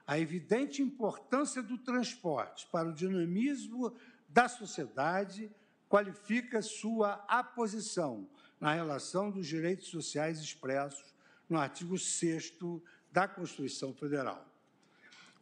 a 0.06 0.20
evidente 0.20 0.82
importância 0.82 1.64
do 1.64 1.78
transporte 1.78 2.68
para 2.72 2.90
o 2.90 2.94
dinamismo 2.94 3.94
da 4.30 4.48
sociedade 4.48 5.52
qualifica 5.90 6.62
sua 6.62 7.24
aposição 7.28 8.30
na 8.60 8.74
relação 8.74 9.32
dos 9.32 9.48
direitos 9.48 9.88
sociais 9.88 10.40
expressos 10.40 11.12
no 11.52 11.60
artigo 11.60 11.98
6 12.00 12.54
da 13.12 13.28
Constituição 13.28 13.94
Federal. 13.94 14.46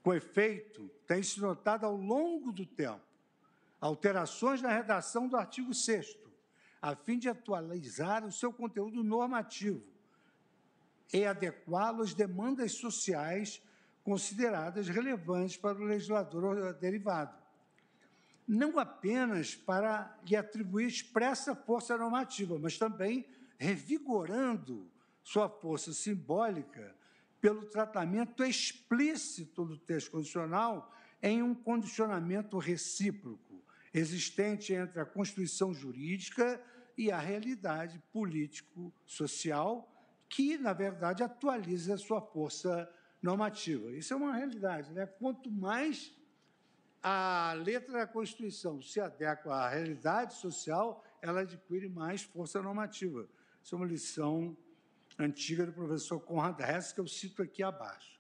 Com 0.01 0.13
efeito, 0.13 0.89
tem-se 1.05 1.39
notado 1.39 1.85
ao 1.85 1.95
longo 1.95 2.51
do 2.51 2.65
tempo 2.65 3.01
alterações 3.79 4.61
na 4.61 4.69
redação 4.69 5.27
do 5.27 5.37
artigo 5.37 5.73
6 5.73 6.17
a 6.81 6.95
fim 6.95 7.19
de 7.19 7.29
atualizar 7.29 8.25
o 8.25 8.31
seu 8.31 8.51
conteúdo 8.51 9.03
normativo 9.03 9.83
e 11.13 11.25
adequá-lo 11.25 12.01
às 12.01 12.13
demandas 12.13 12.71
sociais 12.71 13.61
consideradas 14.03 14.87
relevantes 14.87 15.57
para 15.57 15.77
o 15.77 15.83
legislador 15.83 16.73
derivado. 16.73 17.37
Não 18.47 18.79
apenas 18.79 19.55
para 19.55 20.17
lhe 20.25 20.35
atribuir 20.35 20.87
expressa 20.87 21.53
força 21.53 21.97
normativa, 21.97 22.57
mas 22.57 22.77
também 22.77 23.27
revigorando 23.57 24.89
sua 25.23 25.49
força 25.49 25.93
simbólica 25.93 26.95
pelo 27.41 27.65
tratamento 27.65 28.43
explícito 28.43 29.65
do 29.65 29.77
texto 29.77 30.11
constitucional 30.11 30.93
em 31.21 31.41
um 31.41 31.53
condicionamento 31.53 32.57
recíproco 32.57 33.63
existente 33.93 34.73
entre 34.73 34.99
a 34.99 35.05
Constituição 35.05 35.73
jurídica 35.73 36.61
e 36.97 37.11
a 37.11 37.19
realidade 37.19 38.01
político-social, 38.11 39.89
que, 40.27 40.57
na 40.57 40.73
verdade, 40.73 41.23
atualiza 41.23 41.95
a 41.95 41.97
sua 41.97 42.21
força 42.21 42.89
normativa. 43.21 43.91
Isso 43.91 44.13
é 44.13 44.17
uma 44.17 44.35
realidade. 44.35 44.91
Né? 44.91 45.05
Quanto 45.05 45.49
mais 45.49 46.13
a 47.01 47.53
letra 47.57 47.99
da 47.99 48.07
Constituição 48.07 48.81
se 48.81 48.99
adequa 48.99 49.53
à 49.53 49.69
realidade 49.69 50.35
social, 50.35 51.03
ela 51.21 51.41
adquire 51.41 51.89
mais 51.89 52.23
força 52.23 52.61
normativa. 52.61 53.27
Isso 53.63 53.75
é 53.75 53.77
uma 53.77 53.87
lição 53.87 54.55
antiga 55.19 55.65
do 55.65 55.73
professor 55.73 56.19
Conrad 56.19 56.59
Hess, 56.59 56.93
que 56.93 56.99
eu 56.99 57.07
cito 57.07 57.41
aqui 57.41 57.61
abaixo. 57.61 58.19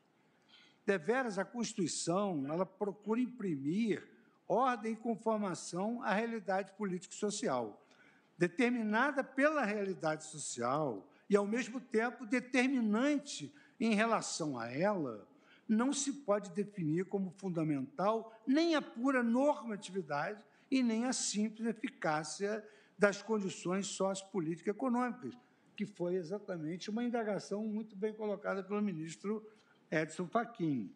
Deveras, 0.85 1.39
a 1.39 1.45
Constituição 1.45 2.45
ela 2.51 2.65
procura 2.65 3.21
imprimir 3.21 4.03
ordem 4.47 4.93
e 4.93 4.97
conformação 4.97 6.01
à 6.03 6.13
realidade 6.13 6.73
político-social, 6.73 7.85
determinada 8.37 9.23
pela 9.23 9.63
realidade 9.63 10.25
social 10.25 11.07
e, 11.29 11.35
ao 11.35 11.45
mesmo 11.45 11.79
tempo, 11.79 12.25
determinante 12.25 13.53
em 13.79 13.93
relação 13.93 14.57
a 14.57 14.69
ela, 14.69 15.27
não 15.67 15.93
se 15.93 16.11
pode 16.11 16.49
definir 16.49 17.05
como 17.05 17.29
fundamental 17.37 18.33
nem 18.45 18.75
a 18.75 18.81
pura 18.81 19.21
normatividade 19.21 20.43
e 20.71 20.81
nem 20.81 21.05
a 21.05 21.13
simples 21.13 21.67
eficácia 21.67 22.67
das 22.97 23.21
condições 23.21 23.85
sociopolíticas 23.87 24.75
econômicas, 24.75 25.37
que 25.79 25.85
foi 25.85 26.15
exatamente 26.15 26.89
uma 26.89 27.05
indagação 27.05 27.63
muito 27.63 27.95
bem 27.95 28.13
colocada 28.13 28.61
pelo 28.61 28.81
ministro 28.81 29.49
Edson 29.89 30.27
Fachin. 30.27 30.93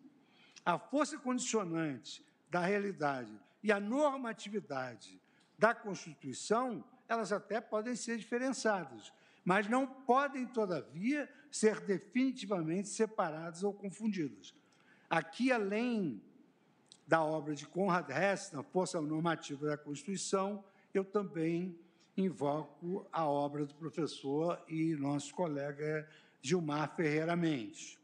A 0.65 0.77
força 0.77 1.17
condicionante 1.17 2.21
da 2.49 2.59
realidade 2.59 3.31
e 3.63 3.71
a 3.71 3.79
normatividade 3.79 5.21
da 5.57 5.73
Constituição, 5.73 6.83
elas 7.07 7.31
até 7.31 7.61
podem 7.61 7.95
ser 7.95 8.17
diferenciadas, 8.17 9.13
mas 9.45 9.69
não 9.69 9.87
podem, 9.87 10.45
todavia, 10.45 11.31
ser 11.49 11.79
definitivamente 11.79 12.89
separadas 12.89 13.63
ou 13.63 13.73
confundidas. 13.73 14.53
Aqui, 15.09 15.49
além 15.49 16.21
da 17.07 17.23
obra 17.23 17.55
de 17.55 17.65
Conrad 17.65 18.09
Hess, 18.09 18.51
na 18.51 18.63
Força 18.63 18.99
Normativa 18.99 19.65
da 19.65 19.77
Constituição, 19.77 20.61
eu 20.93 21.05
também 21.05 21.79
invoco 22.15 23.07
a 23.11 23.25
obra 23.25 23.65
do 23.65 23.73
professor 23.75 24.63
e 24.67 24.95
nosso 24.95 25.33
colega 25.33 26.07
Gilmar 26.41 26.95
Ferreira 26.95 27.35
Mendes. 27.35 27.99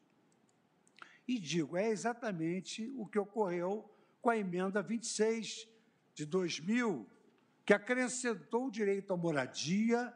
E 1.27 1.37
digo, 1.39 1.77
é 1.77 1.89
exatamente 1.89 2.91
o 2.97 3.05
que 3.05 3.19
ocorreu 3.19 3.87
com 4.21 4.29
a 4.29 4.37
emenda 4.37 4.81
26 4.81 5.67
de 6.13 6.25
2000, 6.25 7.07
que 7.65 7.73
acrescentou 7.73 8.65
o 8.65 8.71
direito 8.71 9.13
à 9.13 9.17
moradia 9.17 10.13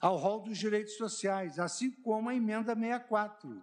ao 0.00 0.16
rol 0.16 0.40
dos 0.40 0.58
direitos 0.58 0.94
sociais, 0.94 1.58
assim 1.58 1.90
como 1.90 2.28
a 2.28 2.34
emenda 2.34 2.74
64 2.74 3.62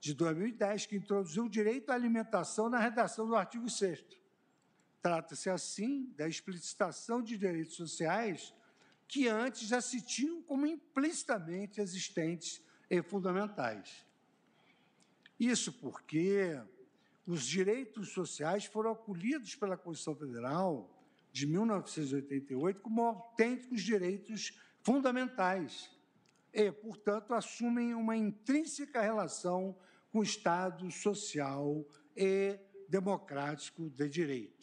de 0.00 0.14
2010, 0.14 0.86
que 0.86 0.96
introduziu 0.96 1.46
o 1.46 1.50
direito 1.50 1.90
à 1.90 1.94
alimentação 1.94 2.68
na 2.68 2.78
redação 2.78 3.26
do 3.26 3.34
artigo 3.34 3.68
6 3.68 4.04
Trata-se, 5.00 5.48
assim, 5.48 6.12
da 6.16 6.28
explicitação 6.28 7.22
de 7.22 7.38
direitos 7.38 7.76
sociais 7.76 8.54
que 9.06 9.26
antes 9.26 9.68
já 9.68 9.80
se 9.80 10.02
tinham 10.02 10.42
como 10.42 10.66
implicitamente 10.66 11.80
existentes 11.80 12.62
e 12.90 13.02
fundamentais. 13.02 14.06
Isso 15.38 15.72
porque 15.72 16.60
os 17.26 17.46
direitos 17.46 18.10
sociais 18.10 18.64
foram 18.64 18.90
acolhidos 18.90 19.54
pela 19.54 19.76
Constituição 19.76 20.16
Federal 20.16 20.94
de 21.30 21.46
1988 21.46 22.80
como 22.80 23.02
autênticos 23.02 23.82
direitos 23.82 24.58
fundamentais 24.82 25.90
e, 26.52 26.72
portanto, 26.72 27.34
assumem 27.34 27.94
uma 27.94 28.16
intrínseca 28.16 29.00
relação 29.00 29.76
com 30.10 30.20
o 30.20 30.22
Estado 30.22 30.90
social 30.90 31.86
e 32.16 32.58
democrático 32.88 33.90
de 33.90 34.08
direito. 34.08 34.57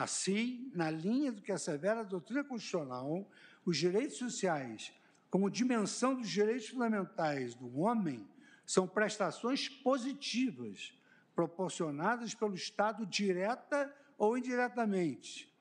Assim, 0.00 0.72
na 0.74 0.90
linha 0.90 1.30
do 1.30 1.42
que 1.42 1.52
assevera 1.52 2.00
a 2.00 2.04
doutrina 2.04 2.42
constitucional, 2.42 3.28
os 3.66 3.76
direitos 3.76 4.16
sociais, 4.16 4.94
como 5.28 5.50
dimensão 5.50 6.14
dos 6.14 6.30
direitos 6.30 6.68
fundamentais 6.68 7.54
do 7.54 7.78
homem, 7.80 8.26
são 8.64 8.88
prestações 8.88 9.68
positivas 9.68 10.98
proporcionadas 11.34 12.34
pelo 12.34 12.54
Estado 12.54 13.04
direta 13.04 13.94
ou 14.16 14.38
indiretamente, 14.38 15.54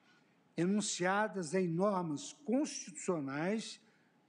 enunciadas 0.56 1.54
em 1.54 1.68
normas 1.68 2.32
constitucionais 2.46 3.82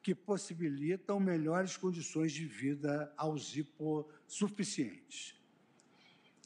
que 0.03 0.13
possibilitam 0.13 1.21
melhores 1.21 1.77
condições 1.77 2.33
de 2.33 2.47
vida 2.47 3.15
aos 3.17 3.57
hipossuficientes. 3.57 5.41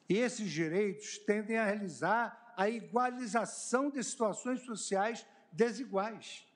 Esses 0.06 0.50
direitos 0.50 1.16
tendem 1.16 1.56
a 1.56 1.64
realizar 1.64 2.43
a 2.56 2.68
igualização 2.68 3.90
de 3.90 4.02
situações 4.02 4.60
sociais 4.60 5.26
desiguais. 5.52 6.46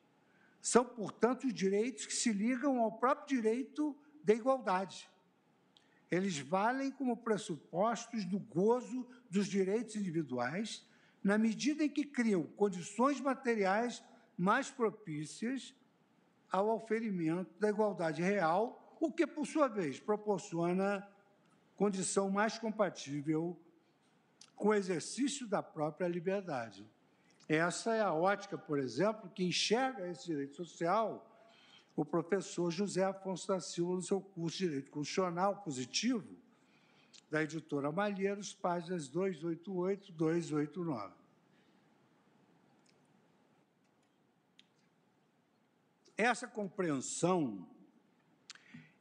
São, 0.61 0.85
portanto, 0.85 1.47
os 1.47 1.55
direitos 1.55 2.07
que 2.07 2.15
se 2.15 2.33
ligam 2.33 2.81
ao 2.81 2.93
próprio 2.93 3.37
direito 3.37 3.97
da 4.25 4.35
igualdade. 4.35 5.09
Eles 6.11 6.39
valem 6.39 6.91
como 6.91 7.17
pressupostos 7.17 8.25
do 8.25 8.39
gozo 8.39 9.07
dos 9.31 9.47
direitos 9.47 9.97
individuais, 9.97 10.87
na 11.23 11.37
medida 11.37 11.85
em 11.85 11.89
que 11.89 12.05
criam 12.05 12.45
condições 12.45 13.21
materiais 13.21 14.03
mais 14.37 14.71
propícias 14.71 15.75
ao 16.51 16.75
oferimento 16.75 17.59
da 17.59 17.69
igualdade 17.69 18.23
real, 18.23 18.97
o 19.01 19.13
que, 19.13 19.27
por 19.27 19.47
sua 19.47 19.69
vez, 19.69 20.01
proporciona 20.01 21.07
condição 21.77 22.31
mais 22.31 22.59
compatível 22.59 23.57
com 24.59 24.69
o 24.69 24.75
exercício 24.75 25.47
da 25.47 25.63
própria 25.63 26.09
liberdade. 26.09 26.87
Essa 27.49 27.95
é 27.95 28.01
a 28.03 28.13
ótica, 28.13 28.59
por 28.59 28.79
exemplo, 28.79 29.31
que 29.31 29.45
enxerga 29.45 30.07
esse 30.09 30.27
direito 30.27 30.57
social 30.57 31.25
o 31.97 32.05
professor 32.05 32.71
José 32.71 33.03
Afonso 33.03 33.49
da 33.49 33.59
Silva 33.59 33.95
no 33.97 34.03
seu 34.03 34.21
curso 34.21 34.59
de 34.59 34.69
Direito 34.69 34.91
Constitucional 34.91 35.63
Positivo, 35.63 36.29
da 37.29 37.43
editora 37.43 37.91
Malheiros, 37.91 38.55
páginas 38.55 39.09
288 39.09 40.11
e 40.11 40.13
289. 40.13 41.15
Essa 46.17 46.47
compreensão 46.47 47.69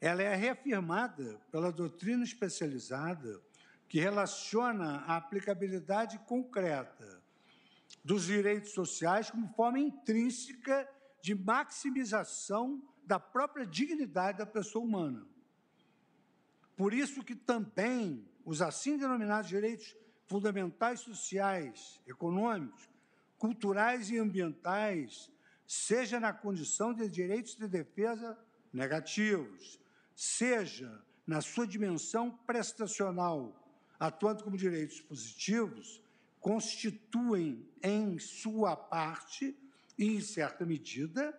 ela 0.01 0.23
é 0.23 0.35
reafirmada 0.35 1.39
pela 1.51 1.71
doutrina 1.71 2.23
especializada 2.23 3.39
que 3.87 3.99
relaciona 3.99 4.99
a 5.07 5.17
aplicabilidade 5.17 6.19
concreta 6.19 7.21
dos 8.03 8.25
direitos 8.25 8.71
sociais 8.71 9.29
como 9.29 9.53
forma 9.53 9.79
intrínseca 9.79 10.87
de 11.21 11.33
maximização 11.35 12.81
da 13.05 13.19
própria 13.19 13.65
dignidade 13.65 14.37
da 14.37 14.45
pessoa 14.45 14.83
humana. 14.83 15.25
Por 16.75 16.93
isso 16.93 17.23
que 17.23 17.35
também 17.35 18.27
os 18.45 18.61
assim 18.61 18.97
denominados 18.97 19.49
direitos 19.49 19.95
fundamentais 20.27 20.99
sociais, 20.99 22.01
econômicos, 22.05 22.89
culturais 23.37 24.09
e 24.09 24.17
ambientais, 24.17 25.31
seja 25.65 26.19
na 26.19 26.33
condição 26.33 26.93
de 26.93 27.09
direitos 27.09 27.55
de 27.55 27.67
defesa 27.67 28.37
negativos, 28.71 29.79
seja 30.15 31.03
na 31.25 31.41
sua 31.41 31.67
dimensão 31.67 32.31
prestacional, 32.31 33.66
atuando 33.99 34.43
como 34.43 34.57
direitos 34.57 35.01
positivos, 35.01 36.01
constituem 36.39 37.67
em 37.81 38.19
sua 38.19 38.75
parte 38.75 39.57
e, 39.97 40.15
em 40.15 40.21
certa 40.21 40.65
medida, 40.65 41.37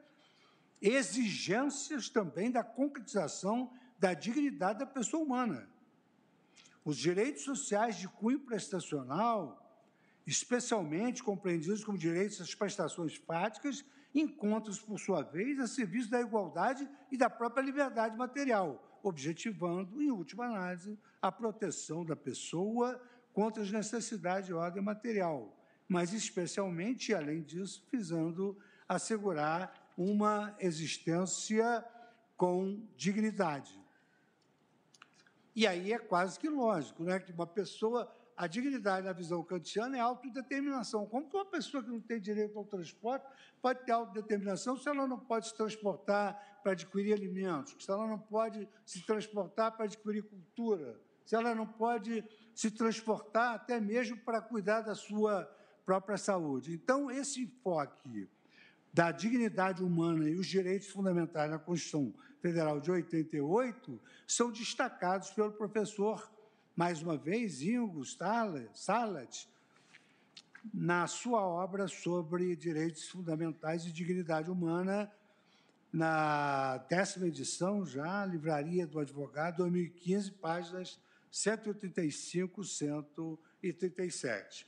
exigências 0.81 2.09
também 2.09 2.51
da 2.51 2.63
concretização 2.63 3.73
da 3.99 4.15
dignidade 4.15 4.81
da 4.81 4.87
pessoa 4.87 5.23
humana. 5.23 5.69
Os 6.85 6.97
direitos 6.97 7.43
sociais 7.43 7.97
de 7.97 8.09
cunho 8.09 8.41
prestacional, 8.41 9.65
especialmente 10.27 11.23
compreendidos 11.23 11.85
como 11.85 11.99
direitos 11.99 12.41
às 12.41 12.55
prestações 12.55 13.17
fáticas, 13.17 13.85
encontram-se, 14.15 14.81
por 14.81 14.99
sua 14.99 15.23
vez, 15.23 15.59
a 15.61 15.67
serviço 15.67 16.11
da 16.11 16.21
igualdade 16.21 16.89
e 17.11 17.17
da 17.17 17.29
própria 17.29 17.63
liberdade 17.63 18.17
material, 18.17 18.88
objetivando, 19.03 20.03
em 20.03 20.11
última 20.11 20.46
análise, 20.46 20.99
a 21.20 21.30
proteção 21.30 22.05
da 22.05 22.16
pessoa 22.16 23.01
contra 23.32 23.62
as 23.62 23.70
necessidades 23.70 24.46
de 24.46 24.55
ordem 24.55 24.82
material, 24.82 25.57
mas 25.88 26.12
especialmente, 26.12 27.14
além 27.14 27.42
disso, 27.42 27.86
visando 27.90 28.59
assegurar 28.88 29.92
uma 29.96 30.57
existência 30.59 31.84
com 32.36 32.86
dignidade. 32.96 33.78
E 35.55 35.66
aí 35.66 35.92
é 35.92 35.99
quase 35.99 36.38
que 36.38 36.49
lógico, 36.49 37.03
né, 37.03 37.18
que 37.18 37.32
uma 37.32 37.46
pessoa, 37.46 38.09
a 38.36 38.46
dignidade 38.46 39.07
na 39.07 39.12
visão 39.12 39.42
kantiana 39.42 39.96
é 39.96 40.01
autodeterminação. 40.01 41.05
Como 41.05 41.28
que 41.28 41.36
uma 41.36 41.44
pessoa 41.44 41.82
que 41.82 41.90
não 41.90 42.01
tem 42.01 42.20
direito 42.20 42.57
ao 42.57 42.64
transporte 42.64 43.26
pode 43.61 43.84
ter 43.84 43.90
autodeterminação 43.90 44.76
se 44.76 44.88
ela 44.88 45.07
não 45.07 45.18
pode 45.18 45.49
se 45.49 45.57
transportar 45.57 46.58
para 46.69 46.73
adquirir 46.75 47.14
alimentos, 47.14 47.83
se 47.83 47.91
ela 47.91 48.07
não 48.07 48.19
pode 48.19 48.69
se 48.85 49.01
transportar 49.01 49.75
para 49.75 49.87
adquirir 49.87 50.23
cultura, 50.23 51.01
se 51.25 51.35
ela 51.35 51.55
não 51.55 51.66
pode 51.66 52.23
se 52.55 52.71
transportar 52.71 53.55
até 53.55 53.81
mesmo 53.81 54.19
para 54.19 54.43
cuidar 54.43 54.83
da 54.83 54.95
sua 54.95 55.45
própria 55.87 56.19
saúde. 56.19 56.75
Então, 56.75 57.11
esse 57.11 57.41
enfoque 57.41 58.29
da 58.93 59.11
dignidade 59.11 59.83
humana 59.83 60.29
e 60.29 60.35
os 60.35 60.47
direitos 60.47 60.89
fundamentais 60.89 61.51
na 61.51 61.59
Constituição 61.59 62.12
Federal 62.43 62.79
de 62.81 62.91
88 62.91 63.99
são 64.27 64.53
destacados 64.53 65.31
pelo 65.31 65.53
professor, 65.53 66.31
mais 66.77 67.01
uma 67.01 67.16
vez, 67.16 67.62
Ingo 67.62 68.05
Salat, 68.05 69.49
na 70.75 71.07
sua 71.07 71.41
obra 71.41 71.89
sobre 71.89 72.55
direitos 72.55 73.09
fundamentais 73.09 73.87
e 73.87 73.91
dignidade 73.91 74.51
humana, 74.51 75.11
na 75.93 76.78
décima 76.89 77.26
edição 77.26 77.84
já, 77.84 78.24
Livraria 78.24 78.86
do 78.86 78.99
Advogado, 78.99 79.59
2015, 79.59 80.30
páginas 80.32 80.99
185, 81.30 82.64
137. 82.64 84.66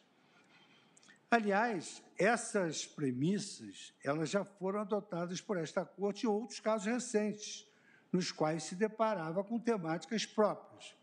Aliás, 1.30 2.02
essas 2.18 2.84
premissas, 2.86 3.94
elas 4.02 4.28
já 4.30 4.44
foram 4.44 4.80
adotadas 4.80 5.40
por 5.40 5.56
esta 5.56 5.84
Corte 5.84 6.26
em 6.26 6.28
outros 6.28 6.58
casos 6.58 6.86
recentes, 6.86 7.64
nos 8.12 8.32
quais 8.32 8.64
se 8.64 8.74
deparava 8.74 9.44
com 9.44 9.56
temáticas 9.58 10.26
próprias. 10.26 10.96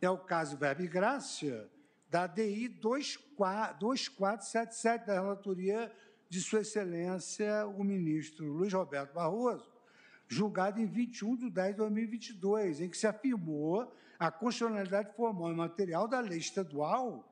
É 0.00 0.08
o 0.08 0.16
caso 0.18 0.56
Verbe 0.56 0.86
Grácia, 0.86 1.68
da 2.08 2.28
DI 2.28 2.68
2477, 2.68 5.06
da 5.06 5.14
relatoria 5.14 5.92
de 6.34 6.40
Sua 6.40 6.62
Excelência, 6.62 7.64
o 7.64 7.84
ministro 7.84 8.44
Luiz 8.44 8.72
Roberto 8.72 9.14
Barroso, 9.14 9.72
julgado 10.26 10.80
em 10.80 10.86
21 10.86 11.36
de 11.36 11.48
10 11.48 11.70
de 11.70 11.76
2022, 11.76 12.80
em 12.80 12.88
que 12.88 12.98
se 12.98 13.06
afirmou 13.06 13.94
a 14.18 14.32
constitucionalidade 14.32 15.14
formal 15.14 15.52
e 15.52 15.54
material 15.54 16.08
da 16.08 16.18
lei 16.18 16.38
estadual 16.38 17.30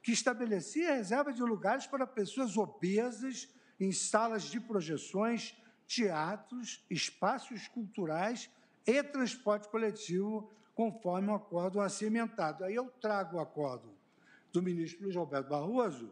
que 0.00 0.12
estabelecia 0.12 0.92
a 0.92 0.94
reserva 0.94 1.32
de 1.32 1.42
lugares 1.42 1.88
para 1.88 2.06
pessoas 2.06 2.56
obesas 2.56 3.48
em 3.80 3.90
salas 3.90 4.44
de 4.44 4.60
projeções, 4.60 5.56
teatros, 5.88 6.84
espaços 6.88 7.66
culturais 7.66 8.48
e 8.86 9.02
transporte 9.02 9.68
coletivo, 9.68 10.48
conforme 10.76 11.28
o 11.28 11.34
acordo 11.34 11.80
acimentado. 11.80 12.62
Aí 12.62 12.76
eu 12.76 12.88
trago 13.00 13.36
o 13.36 13.40
acordo 13.40 13.92
do 14.52 14.62
ministro 14.62 15.02
Luiz 15.02 15.16
Roberto 15.16 15.48
Barroso 15.48 16.08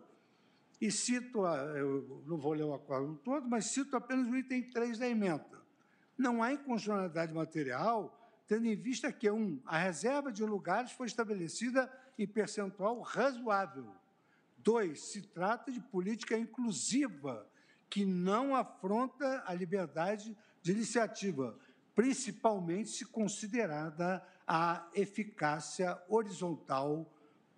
e 0.82 0.90
cito, 0.90 1.46
eu 1.76 2.24
não 2.26 2.36
vou 2.36 2.54
ler 2.54 2.64
o 2.64 2.74
acordo 2.74 3.14
todo, 3.18 3.48
mas 3.48 3.66
cito 3.66 3.96
apenas 3.96 4.26
o 4.26 4.36
item 4.36 4.68
3 4.68 4.98
da 4.98 5.08
emenda. 5.08 5.62
Não 6.18 6.42
há 6.42 6.52
inconstitucionalidade 6.52 7.32
material, 7.32 8.20
tendo 8.48 8.66
em 8.66 8.74
vista 8.74 9.12
que, 9.12 9.30
um, 9.30 9.62
a 9.64 9.78
reserva 9.78 10.32
de 10.32 10.44
lugares 10.44 10.90
foi 10.90 11.06
estabelecida 11.06 11.88
em 12.18 12.26
percentual 12.26 13.00
razoável. 13.00 13.94
Dois, 14.58 15.04
se 15.04 15.22
trata 15.22 15.70
de 15.70 15.78
política 15.78 16.36
inclusiva, 16.36 17.48
que 17.88 18.04
não 18.04 18.56
afronta 18.56 19.44
a 19.46 19.54
liberdade 19.54 20.36
de 20.62 20.72
iniciativa, 20.72 21.56
principalmente 21.94 22.90
se 22.90 23.04
considerada 23.04 24.20
a 24.44 24.90
eficácia 24.96 25.96
horizontal 26.08 27.08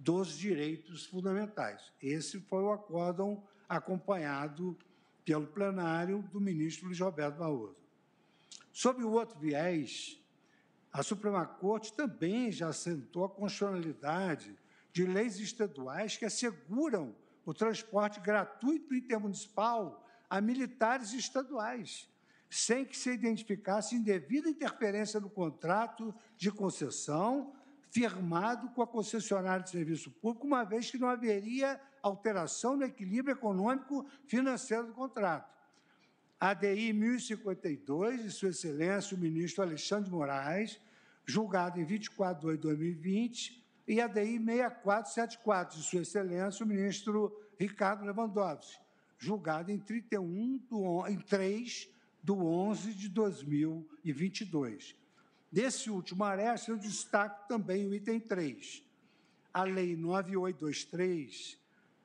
dos 0.04 0.36
direitos 0.36 1.06
fundamentais. 1.06 1.90
Esse 2.00 2.38
foi 2.38 2.62
o 2.62 2.70
acórdão 2.70 3.42
acompanhado 3.66 4.76
pelo 5.24 5.46
plenário 5.46 6.22
do 6.30 6.38
ministro 6.38 6.86
Luiz 6.86 7.00
Roberto 7.00 7.38
Barroso. 7.38 7.76
Sob 8.70 9.02
o 9.02 9.12
outro 9.12 9.38
viés, 9.38 10.22
a 10.92 11.02
Suprema 11.02 11.46
Corte 11.46 11.94
também 11.94 12.52
já 12.52 12.68
assentou 12.68 13.24
a 13.24 13.30
constitucionalidade 13.30 14.54
de 14.92 15.06
leis 15.06 15.40
estaduais 15.40 16.18
que 16.18 16.26
asseguram 16.26 17.16
o 17.46 17.54
transporte 17.54 18.20
gratuito 18.20 18.94
intermunicipal 18.94 20.06
a 20.28 20.38
militares 20.38 21.14
estaduais, 21.14 22.06
sem 22.50 22.84
que 22.84 22.96
se 22.96 23.10
identificasse 23.10 23.94
indevida 23.94 24.50
interferência 24.50 25.18
no 25.18 25.30
contrato 25.30 26.14
de 26.36 26.50
concessão 26.50 27.54
firmado 27.94 28.68
com 28.70 28.82
a 28.82 28.86
concessionária 28.88 29.62
de 29.62 29.70
serviço 29.70 30.10
público, 30.10 30.44
uma 30.44 30.64
vez 30.64 30.90
que 30.90 30.98
não 30.98 31.08
haveria 31.08 31.80
alteração 32.02 32.76
no 32.76 32.84
equilíbrio 32.84 33.32
econômico 33.32 34.04
financeiro 34.26 34.88
do 34.88 34.92
contrato. 34.92 35.54
ADI 36.40 36.92
1052, 36.92 38.24
de 38.24 38.30
Sua 38.32 38.48
Excelência, 38.48 39.16
o 39.16 39.20
ministro 39.20 39.62
Alexandre 39.62 40.06
de 40.06 40.10
Moraes, 40.10 40.80
julgado 41.24 41.80
em 41.80 41.84
24 41.84 42.50
de 42.50 42.58
2020, 42.58 43.64
e 43.86 44.00
a 44.00 44.08
DI 44.08 44.40
6474, 44.44 45.78
de 45.78 45.84
Sua 45.84 46.02
Excelência, 46.02 46.64
o 46.64 46.68
ministro 46.68 47.32
Ricardo 47.56 48.04
Lewandowski, 48.04 48.82
julgado 49.18 49.70
em, 49.70 49.78
31 49.78 50.58
do, 50.68 51.06
em 51.06 51.20
3 51.20 51.88
do 52.20 52.44
11 52.44 52.92
de 52.92 53.08
2022. 53.08 55.03
Desse 55.54 55.88
último 55.88 56.24
aresta, 56.24 56.72
eu 56.72 56.76
destaco 56.76 57.46
também 57.46 57.86
o 57.86 57.94
item 57.94 58.18
3. 58.18 58.82
A 59.52 59.62
Lei 59.62 59.94
9823, 59.94 61.56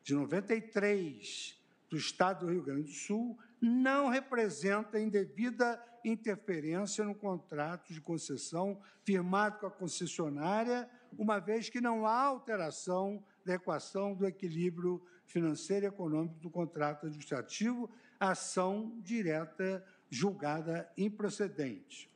de 0.04 0.14
93, 0.14 1.60
do 1.90 1.98
Estado 1.98 2.46
do 2.46 2.52
Rio 2.52 2.62
Grande 2.62 2.84
do 2.84 2.92
Sul, 2.92 3.40
não 3.60 4.08
representa 4.08 5.00
indevida 5.00 5.84
interferência 6.06 7.04
no 7.04 7.16
contrato 7.16 7.92
de 7.92 8.00
concessão 8.00 8.80
firmado 9.04 9.58
com 9.58 9.66
a 9.66 9.72
concessionária, 9.72 10.88
uma 11.18 11.40
vez 11.40 11.70
que 11.70 11.82
não 11.82 12.06
há 12.06 12.22
alteração 12.22 13.24
da 13.44 13.56
equação 13.56 14.14
do 14.14 14.28
equilíbrio 14.28 15.04
financeiro 15.26 15.88
e 15.88 15.90
econômico 15.90 16.36
do 16.36 16.52
contrato 16.52 17.08
administrativo, 17.08 17.90
ação 18.20 18.96
direta 19.02 19.84
julgada 20.08 20.88
improcedente. 20.96 22.10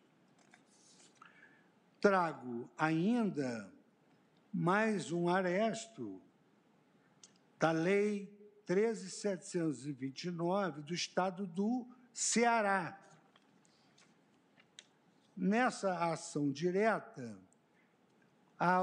Trago 2.04 2.70
ainda 2.78 3.74
mais 4.54 5.12
um 5.14 5.30
aresto 5.30 6.22
da 7.58 7.72
Lei 7.72 8.30
13.729 8.68 10.82
do 10.82 10.94
Estado 10.94 11.48
do 11.48 11.88
Ceará. 12.12 13.00
Nessa 15.34 16.12
ação 16.12 16.52
direta, 16.52 17.40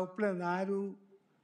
o 0.02 0.06
plenário 0.06 0.98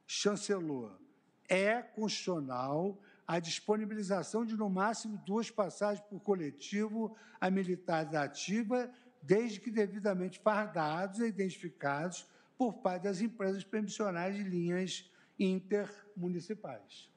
chancelou. 0.07 0.99
É 1.47 1.83
constitucional 1.83 2.99
a 3.27 3.39
disponibilização 3.39 4.47
de, 4.47 4.57
no 4.57 4.71
máximo, 4.71 5.23
duas 5.27 5.51
passagens 5.51 6.03
por 6.09 6.21
coletivo 6.21 7.15
a 7.39 7.51
militares 7.51 8.15
ativa, 8.15 8.91
desde 9.27 9.59
que 9.59 9.73
devidamente 9.73 10.39
fardados 10.39 11.19
e 11.19 11.27
identificados 11.27 12.25
por 12.57 12.75
parte 12.75 13.03
das 13.03 13.21
empresas 13.21 13.65
permissionárias 13.65 14.37
de 14.37 14.49
linhas 14.49 15.11
intermunicipais. 15.39 17.11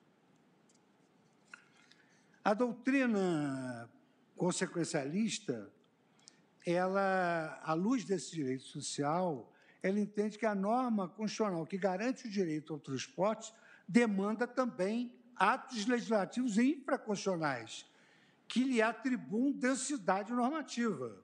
A 2.44 2.54
doutrina 2.56 3.88
consequencialista, 4.36 5.72
ela, 6.66 7.62
à 7.64 7.74
luz 7.74 8.04
desse 8.04 8.32
direito 8.32 8.64
social, 8.64 9.54
ela 9.84 10.00
entende 10.00 10.38
que 10.38 10.46
a 10.46 10.56
norma 10.56 11.08
constitucional 11.08 11.66
que 11.66 11.78
garante 11.78 12.28
o 12.28 12.32
direito 12.32 12.74
ao 12.74 12.80
transporte 12.80 13.54
demanda 13.88 14.48
também 14.48 15.16
atos 15.36 15.86
legislativos 15.86 16.58
infraconstitucionais 16.58 17.86
que 18.48 18.64
lhe 18.64 18.82
atribuam 18.82 19.52
densidade 19.52 20.34
normativa, 20.34 21.24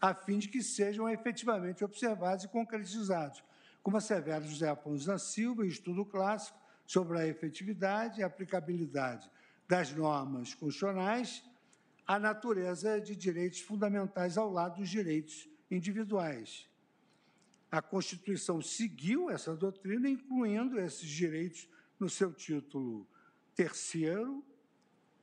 a 0.00 0.14
fim 0.14 0.38
de 0.38 0.48
que 0.48 0.62
sejam 0.62 1.08
efetivamente 1.08 1.84
observados 1.84 2.44
e 2.44 2.48
concretizados, 2.48 3.44
como 3.82 3.96
assevera 3.96 4.44
José 4.44 4.68
Afonso 4.68 5.06
da 5.06 5.18
Silva, 5.18 5.64
em 5.64 5.68
estudo 5.68 6.04
clássico 6.04 6.58
sobre 6.86 7.18
a 7.18 7.26
efetividade 7.26 8.20
e 8.20 8.22
aplicabilidade 8.22 9.30
das 9.68 9.92
normas 9.92 10.54
constitucionais 10.54 11.44
a 12.06 12.18
natureza 12.18 13.00
de 13.00 13.14
direitos 13.14 13.60
fundamentais 13.60 14.36
ao 14.36 14.50
lado 14.50 14.78
dos 14.80 14.88
direitos 14.88 15.48
individuais. 15.70 16.68
A 17.70 17.80
Constituição 17.80 18.60
seguiu 18.60 19.30
essa 19.30 19.54
doutrina, 19.54 20.08
incluindo 20.08 20.80
esses 20.80 21.08
direitos 21.08 21.68
no 22.00 22.10
seu 22.10 22.32
título 22.32 23.06
terceiro, 23.54 24.44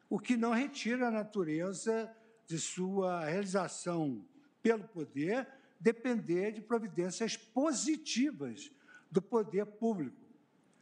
o 0.10 0.18
que 0.18 0.38
não 0.38 0.52
retira 0.54 1.10
a 1.10 1.12
natureza 1.12 2.10
de 2.46 2.58
sua 2.58 3.26
realização 3.26 4.26
pelo 4.68 4.84
poder 4.84 5.48
depender 5.80 6.52
de 6.52 6.60
providências 6.62 7.38
positivas 7.38 8.70
do 9.10 9.22
poder 9.22 9.66
público. 9.66 10.18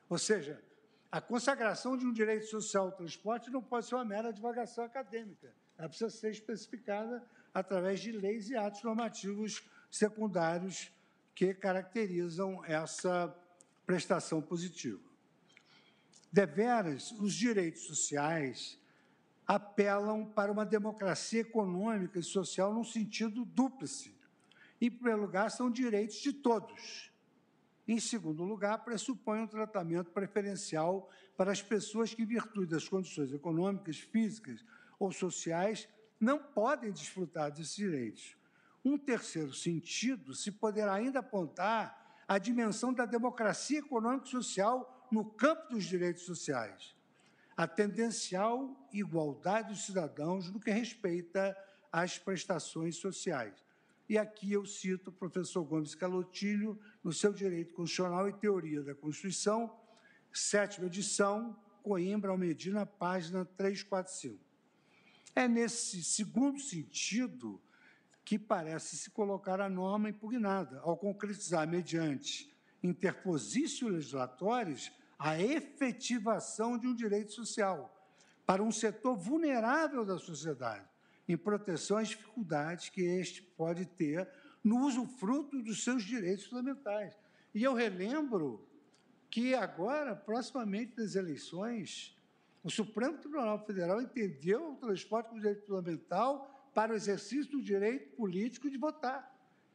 Ou 0.09 0.17
seja, 0.17 0.59
a 1.11 1.21
consagração 1.21 1.95
de 1.95 2.03
um 2.03 2.11
direito 2.11 2.47
social 2.47 2.85
ao 2.85 2.91
transporte 2.91 3.51
não 3.51 3.61
pode 3.61 3.85
ser 3.85 3.93
uma 3.93 4.03
mera 4.03 4.33
divagação 4.33 4.83
acadêmica. 4.83 5.53
Ela 5.77 5.87
precisa 5.87 6.09
ser 6.09 6.31
especificada 6.31 7.23
através 7.53 7.99
de 7.99 8.11
leis 8.11 8.49
e 8.49 8.55
atos 8.55 8.81
normativos 8.81 9.63
secundários 9.91 10.91
que 11.35 11.53
caracterizam 11.53 12.65
essa 12.65 13.35
prestação 13.85 14.41
positiva. 14.41 14.99
Deveras, 16.31 17.11
os 17.11 17.35
direitos 17.35 17.83
sociais 17.83 18.79
apelam 19.47 20.25
para 20.25 20.51
uma 20.51 20.65
democracia 20.65 21.41
econômica 21.41 22.19
e 22.19 22.23
social 22.23 22.73
num 22.73 22.83
sentido 22.83 23.45
dúplice. 23.45 24.15
Em 24.81 24.89
primeiro 24.89 25.21
lugar, 25.21 25.49
são 25.51 25.69
direitos 25.69 26.17
de 26.17 26.33
todos. 26.33 27.11
Em 27.87 27.99
segundo 27.99 28.43
lugar, 28.43 28.83
pressupõe 28.83 29.39
um 29.41 29.47
tratamento 29.47 30.11
preferencial 30.11 31.09
para 31.37 31.51
as 31.51 31.61
pessoas 31.61 32.13
que, 32.13 32.23
em 32.23 32.25
virtude 32.25 32.71
das 32.71 32.87
condições 32.87 33.31
econômicas, 33.31 33.99
físicas 33.99 34.65
ou 34.97 35.11
sociais, 35.11 35.87
não 36.19 36.39
podem 36.39 36.91
desfrutar 36.91 37.51
desses 37.51 37.75
direitos. 37.75 38.35
Um 38.83 38.97
terceiro 38.97 39.53
sentido 39.53 40.33
se 40.33 40.51
poderá 40.51 40.93
ainda 40.93 41.19
apontar 41.19 42.23
a 42.27 42.37
dimensão 42.37 42.91
da 42.91 43.05
democracia 43.05 43.79
econômica 43.79 44.27
e 44.27 44.31
social 44.31 45.07
no 45.11 45.25
campo 45.25 45.69
dos 45.69 45.85
direitos 45.85 46.23
sociais, 46.23 46.94
a 47.55 47.67
tendencial 47.67 48.87
igualdade 48.91 49.69
dos 49.69 49.85
cidadãos 49.85 50.51
no 50.51 50.59
que 50.59 50.71
respeita 50.71 51.57
às 51.91 52.17
prestações 52.17 52.97
sociais. 52.97 53.63
E 54.07 54.17
aqui 54.17 54.51
eu 54.51 54.65
cito 54.65 55.09
o 55.09 55.13
professor 55.13 55.63
Gomes 55.63 55.95
Calotilho, 55.95 56.79
no 57.03 57.11
seu 57.11 57.33
Direito 57.33 57.73
Constitucional 57.73 58.27
e 58.29 58.33
Teoria 58.33 58.83
da 58.83 58.93
Constituição, 58.93 59.75
sétima 60.31 60.87
edição, 60.87 61.57
Coimbra, 61.81 62.31
Almedina, 62.31 62.85
página 62.85 63.45
345. 63.45 64.43
É 65.35 65.47
nesse 65.47 66.03
segundo 66.03 66.59
sentido 66.59 67.61
que 68.23 68.37
parece 68.37 68.97
se 68.97 69.09
colocar 69.11 69.61
a 69.61 69.69
norma 69.69 70.09
impugnada, 70.09 70.79
ao 70.81 70.97
concretizar, 70.97 71.67
mediante 71.67 72.51
interposícios 72.81 73.91
legislatórios, 73.91 74.91
a 75.17 75.41
efetivação 75.41 76.77
de 76.77 76.87
um 76.87 76.95
direito 76.95 77.33
social 77.33 77.91
para 78.45 78.61
um 78.61 78.71
setor 78.71 79.15
vulnerável 79.17 80.05
da 80.05 80.17
sociedade, 80.17 80.87
em 81.27 81.37
proteção 81.37 81.97
às 81.97 82.09
dificuldades 82.09 82.89
que 82.89 83.01
este 83.01 83.41
pode 83.41 83.85
ter 83.85 84.29
no 84.63 84.85
usufruto 84.85 85.61
dos 85.61 85.83
seus 85.83 86.03
direitos 86.03 86.45
fundamentais. 86.45 87.17
E 87.53 87.63
eu 87.63 87.73
relembro 87.73 88.67
que 89.29 89.53
agora, 89.53 90.15
proximamente 90.15 90.95
das 90.95 91.15
eleições, 91.15 92.15
o 92.63 92.69
Supremo 92.69 93.17
Tribunal 93.17 93.63
Federal 93.65 94.01
entendeu 94.01 94.73
o 94.73 94.75
transporte 94.75 95.29
como 95.29 95.39
direito 95.39 95.65
fundamental 95.65 96.69
para 96.73 96.91
o 96.91 96.95
exercício 96.95 97.51
do 97.51 97.61
direito 97.61 98.15
político 98.15 98.69
de 98.69 98.77
votar. 98.77 99.33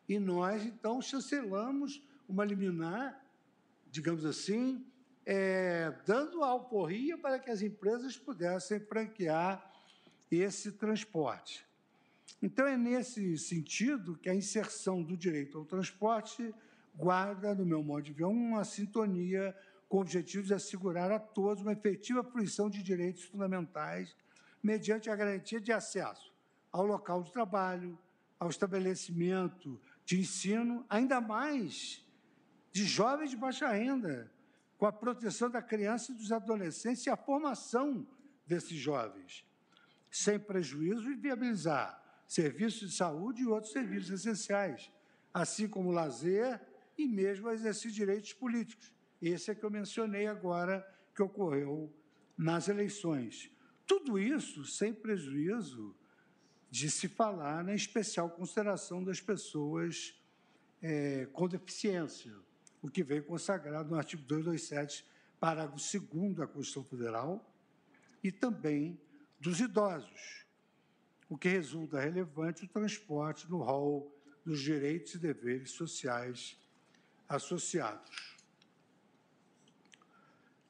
E 0.09 0.19
nós, 0.19 0.65
então, 0.65 1.01
chancelamos 1.01 2.03
uma 2.29 2.45
liminar, 2.45 3.25
digamos 3.91 4.25
assim, 4.25 4.85
é, 5.33 5.95
dando 6.05 6.43
alforria 6.43 7.17
para 7.17 7.39
que 7.39 7.53
as 7.53 7.63
empresas 7.63 8.17
pudessem 8.17 8.81
franquear 8.81 9.65
esse 10.29 10.73
transporte. 10.73 11.65
Então, 12.43 12.67
é 12.67 12.77
nesse 12.77 13.39
sentido 13.39 14.17
que 14.17 14.29
a 14.29 14.35
inserção 14.35 15.01
do 15.01 15.17
direito 15.17 15.57
ao 15.57 15.65
transporte 15.65 16.53
guarda, 16.97 17.55
no 17.55 17.65
meu 17.65 17.81
modo 17.81 18.03
de 18.03 18.13
ver, 18.13 18.25
uma 18.25 18.65
sintonia 18.65 19.57
com 19.89 19.99
o 19.99 20.01
objetivo 20.01 20.49
de 20.49 20.53
assegurar 20.53 21.13
a 21.13 21.21
todos 21.21 21.63
uma 21.63 21.75
efetiva 21.75 22.25
fruição 22.25 22.69
de 22.69 22.83
direitos 22.83 23.23
fundamentais 23.23 24.17
mediante 24.61 25.09
a 25.11 25.15
garantia 25.15 25.61
de 25.61 25.71
acesso 25.71 26.35
ao 26.73 26.85
local 26.85 27.23
de 27.23 27.31
trabalho, 27.31 27.97
ao 28.37 28.51
estabelecimento 28.51 29.81
de 30.05 30.19
ensino, 30.19 30.85
ainda 30.91 31.21
mais 31.21 32.05
de 32.73 32.85
jovens 32.85 33.31
de 33.31 33.37
baixa 33.37 33.69
renda, 33.69 34.29
com 34.81 34.87
a 34.87 34.93
proteção 34.93 35.51
da 35.51 35.61
criança 35.61 36.11
e 36.11 36.15
dos 36.15 36.33
adolescentes 36.33 37.05
e 37.05 37.11
a 37.11 37.17
formação 37.17 38.09
desses 38.47 38.79
jovens, 38.79 39.45
sem 40.11 40.39
prejuízo 40.39 41.03
de 41.03 41.17
viabilizar 41.17 42.03
serviços 42.27 42.89
de 42.89 42.97
saúde 42.97 43.43
e 43.43 43.47
outros 43.47 43.75
serviços 43.75 44.11
essenciais, 44.11 44.91
assim 45.35 45.69
como 45.69 45.91
lazer 45.91 46.59
e 46.97 47.07
mesmo 47.07 47.51
exercer 47.51 47.91
direitos 47.91 48.33
políticos. 48.33 48.91
Esse 49.21 49.51
é 49.51 49.55
que 49.55 49.63
eu 49.63 49.71
mencionei 49.71 50.27
agora, 50.27 50.83
que 51.15 51.23
ocorreu 51.23 51.95
nas 52.35 52.67
eleições. 52.67 53.51
Tudo 53.87 54.19
isso 54.19 54.65
sem 54.65 54.95
prejuízo 54.95 55.95
de 56.71 56.91
se 56.91 57.07
falar 57.07 57.63
na 57.63 57.75
especial 57.75 58.31
consideração 58.31 59.05
das 59.05 59.21
pessoas 59.21 60.19
é, 60.81 61.27
com 61.35 61.47
deficiência, 61.47 62.35
o 62.83 62.91
que 62.91 63.03
vem 63.03 63.23
consagrado 63.23 63.91
no 63.91 63.97
artigo 63.97 64.23
227, 64.23 65.07
parágrafo 65.39 65.77
2 65.77 66.35
da 66.35 66.47
Constituição 66.47 66.85
Federal, 66.85 67.55
e 68.23 68.31
também 68.31 69.01
dos 69.39 69.61
idosos, 69.61 70.45
o 71.29 71.39
que 71.39 71.49
resulta 71.49 72.01
relevante 72.01 72.65
o 72.65 72.69
transporte 72.69 73.49
no 73.49 73.63
rol 73.63 74.15
dos 74.45 74.61
direitos 74.61 75.15
e 75.15 75.19
deveres 75.19 75.71
sociais 75.71 76.59
associados. 77.29 78.37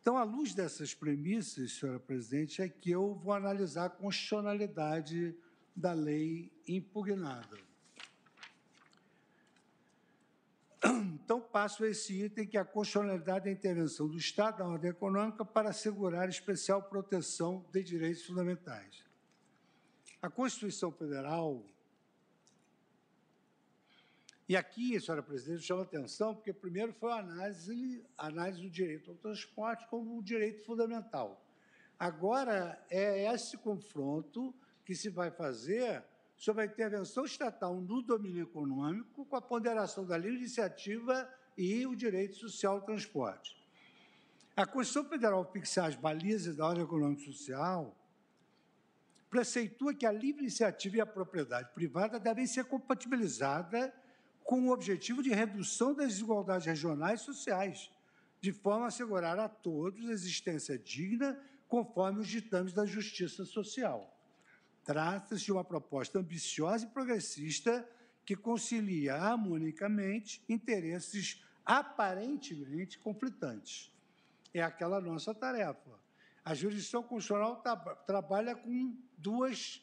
Então, 0.00 0.16
à 0.16 0.22
luz 0.22 0.54
dessas 0.54 0.94
premissas, 0.94 1.72
senhora 1.72 2.00
presidente, 2.00 2.62
é 2.62 2.68
que 2.68 2.90
eu 2.90 3.14
vou 3.14 3.32
analisar 3.32 3.86
a 3.86 3.90
constitucionalidade 3.90 5.34
da 5.76 5.92
lei 5.92 6.50
impugnada. 6.66 7.58
Então, 11.30 11.40
passo 11.40 11.84
a 11.84 11.88
esse 11.88 12.24
item, 12.24 12.44
que 12.44 12.58
é 12.58 12.60
a 12.60 12.64
constitucionalidade 12.64 13.44
da 13.44 13.52
intervenção 13.52 14.08
do 14.08 14.18
Estado 14.18 14.58
na 14.58 14.66
ordem 14.66 14.90
econômica 14.90 15.44
para 15.44 15.68
assegurar 15.68 16.28
especial 16.28 16.82
proteção 16.82 17.64
de 17.70 17.84
direitos 17.84 18.26
fundamentais. 18.26 19.04
A 20.20 20.28
Constituição 20.28 20.90
Federal, 20.90 21.64
e 24.48 24.56
aqui, 24.56 25.00
senhora 25.00 25.22
presidente, 25.22 25.62
chama 25.62 25.82
atenção, 25.82 26.34
porque 26.34 26.52
primeiro 26.52 26.92
foi 26.92 27.12
a 27.12 27.18
análise, 27.18 28.04
a 28.18 28.26
análise 28.26 28.62
do 28.62 28.68
direito 28.68 29.12
ao 29.12 29.16
transporte 29.16 29.86
como 29.86 30.18
um 30.18 30.20
direito 30.20 30.64
fundamental. 30.64 31.46
Agora 31.96 32.84
é 32.90 33.32
esse 33.32 33.56
confronto 33.56 34.52
que 34.84 34.96
se 34.96 35.08
vai 35.08 35.30
fazer 35.30 36.02
sobre 36.40 36.62
a 36.62 36.64
intervenção 36.64 37.26
estatal 37.26 37.78
no 37.78 38.00
domínio 38.00 38.44
econômico, 38.44 39.26
com 39.26 39.36
a 39.36 39.42
ponderação 39.42 40.06
da 40.06 40.16
livre 40.16 40.38
iniciativa 40.38 41.30
e 41.54 41.86
o 41.86 41.94
direito 41.94 42.36
social 42.36 42.76
ao 42.76 42.80
transporte. 42.80 43.54
A 44.56 44.64
Constituição 44.64 45.10
Federal 45.10 45.44
fixar 45.52 45.86
as 45.86 45.94
balizas 45.94 46.56
da 46.56 46.64
ordem 46.64 46.82
econômica 46.82 47.20
e 47.20 47.26
social 47.26 47.94
preceitua 49.28 49.92
que 49.92 50.06
a 50.06 50.10
livre 50.10 50.40
iniciativa 50.40 50.96
e 50.96 51.00
a 51.02 51.06
propriedade 51.06 51.68
privada 51.74 52.18
devem 52.18 52.46
ser 52.46 52.64
compatibilizadas 52.64 53.92
com 54.42 54.62
o 54.62 54.72
objetivo 54.72 55.22
de 55.22 55.28
redução 55.28 55.92
das 55.94 56.08
desigualdades 56.08 56.66
regionais 56.66 57.20
e 57.20 57.24
sociais, 57.24 57.90
de 58.40 58.50
forma 58.50 58.86
a 58.86 58.88
assegurar 58.88 59.38
a 59.38 59.46
todos 59.46 60.08
a 60.08 60.12
existência 60.12 60.78
digna 60.78 61.38
conforme 61.68 62.20
os 62.20 62.28
ditames 62.28 62.72
da 62.72 62.86
justiça 62.86 63.44
social. 63.44 64.16
Trata-se 64.90 65.44
de 65.44 65.52
uma 65.52 65.62
proposta 65.62 66.18
ambiciosa 66.18 66.84
e 66.84 66.88
progressista 66.88 67.88
que 68.26 68.34
concilia 68.34 69.14
harmonicamente 69.14 70.42
interesses 70.48 71.44
aparentemente 71.64 72.98
conflitantes. 72.98 73.94
É 74.52 74.60
aquela 74.60 75.00
nossa 75.00 75.32
tarefa. 75.32 75.96
A 76.44 76.54
jurisdição 76.54 77.04
constitucional 77.04 77.62
tra 77.62 77.76
trabalha 77.76 78.56
com 78.56 78.96
duas 79.16 79.80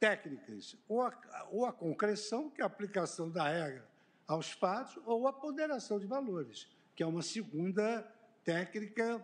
técnicas, 0.00 0.74
ou 0.88 1.02
a, 1.02 1.48
ou 1.50 1.66
a 1.66 1.72
concreção, 1.74 2.48
que 2.48 2.62
é 2.62 2.64
a 2.64 2.66
aplicação 2.66 3.30
da 3.30 3.46
regra 3.46 3.86
aos 4.26 4.52
fatos, 4.52 4.98
ou 5.04 5.28
a 5.28 5.34
ponderação 5.34 6.00
de 6.00 6.06
valores, 6.06 6.66
que 6.94 7.02
é 7.02 7.06
uma 7.06 7.20
segunda 7.20 8.10
técnica 8.42 9.22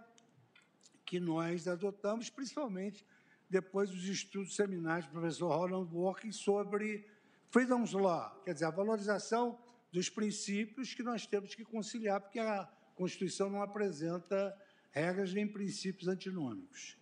que 1.06 1.18
nós 1.18 1.66
adotamos, 1.66 2.28
principalmente 2.28 3.02
depois 3.52 3.90
dos 3.90 4.08
estudos 4.08 4.56
seminais 4.56 5.04
do 5.04 5.10
professor 5.10 5.54
Ronald 5.54 5.94
Walking 5.94 6.32
sobre 6.32 7.06
Freedom's 7.50 7.92
Law, 7.92 8.40
quer 8.46 8.54
dizer, 8.54 8.64
a 8.64 8.70
valorização 8.70 9.58
dos 9.92 10.08
princípios 10.08 10.94
que 10.94 11.02
nós 11.02 11.26
temos 11.26 11.54
que 11.54 11.62
conciliar, 11.62 12.18
porque 12.18 12.38
a 12.38 12.66
Constituição 12.94 13.50
não 13.50 13.60
apresenta 13.60 14.58
regras 14.90 15.34
nem 15.34 15.46
princípios 15.46 16.08
antinômicos. 16.08 16.96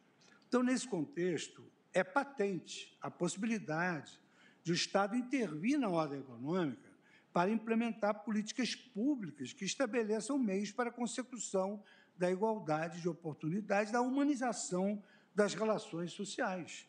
Então, 0.49 0.61
nesse 0.61 0.89
contexto, 0.89 1.65
é 1.95 2.03
patente 2.03 2.99
a 3.01 3.09
possibilidade 3.09 4.19
de 4.65 4.73
o 4.73 4.75
Estado 4.75 5.15
intervir 5.15 5.79
na 5.79 5.89
ordem 5.89 6.19
econômica 6.19 6.91
para 7.33 7.49
implementar 7.49 8.25
políticas 8.25 8.75
públicas 8.75 9.53
que 9.53 9.65
estabeleçam 9.65 10.37
meios 10.37 10.73
para 10.73 10.91
a 10.91 10.93
consecução 10.93 11.81
da 12.19 12.29
igualdade 12.29 13.01
de 13.01 13.09
oportunidades, 13.09 13.93
da 13.93 14.01
humanização 14.01 15.01
das 15.35 15.55
relações 15.55 16.13
sociais, 16.13 16.87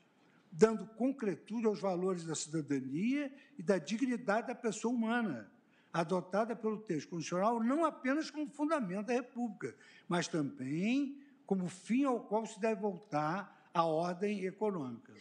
dando 0.51 0.85
concretude 0.85 1.65
aos 1.65 1.79
valores 1.79 2.25
da 2.25 2.35
cidadania 2.35 3.31
e 3.57 3.63
da 3.63 3.77
dignidade 3.77 4.47
da 4.47 4.55
pessoa 4.55 4.93
humana, 4.93 5.51
adotada 5.93 6.55
pelo 6.55 6.77
texto 6.77 7.09
constitucional 7.09 7.61
não 7.63 7.85
apenas 7.85 8.29
como 8.29 8.47
fundamento 8.47 9.07
da 9.07 9.13
República, 9.13 9.75
mas 10.07 10.27
também 10.27 11.21
como 11.45 11.67
fim 11.67 12.05
ao 12.05 12.19
qual 12.21 12.45
se 12.45 12.59
deve 12.59 12.81
voltar 12.81 13.69
a 13.73 13.85
ordem 13.85 14.45
econômica. 14.45 15.13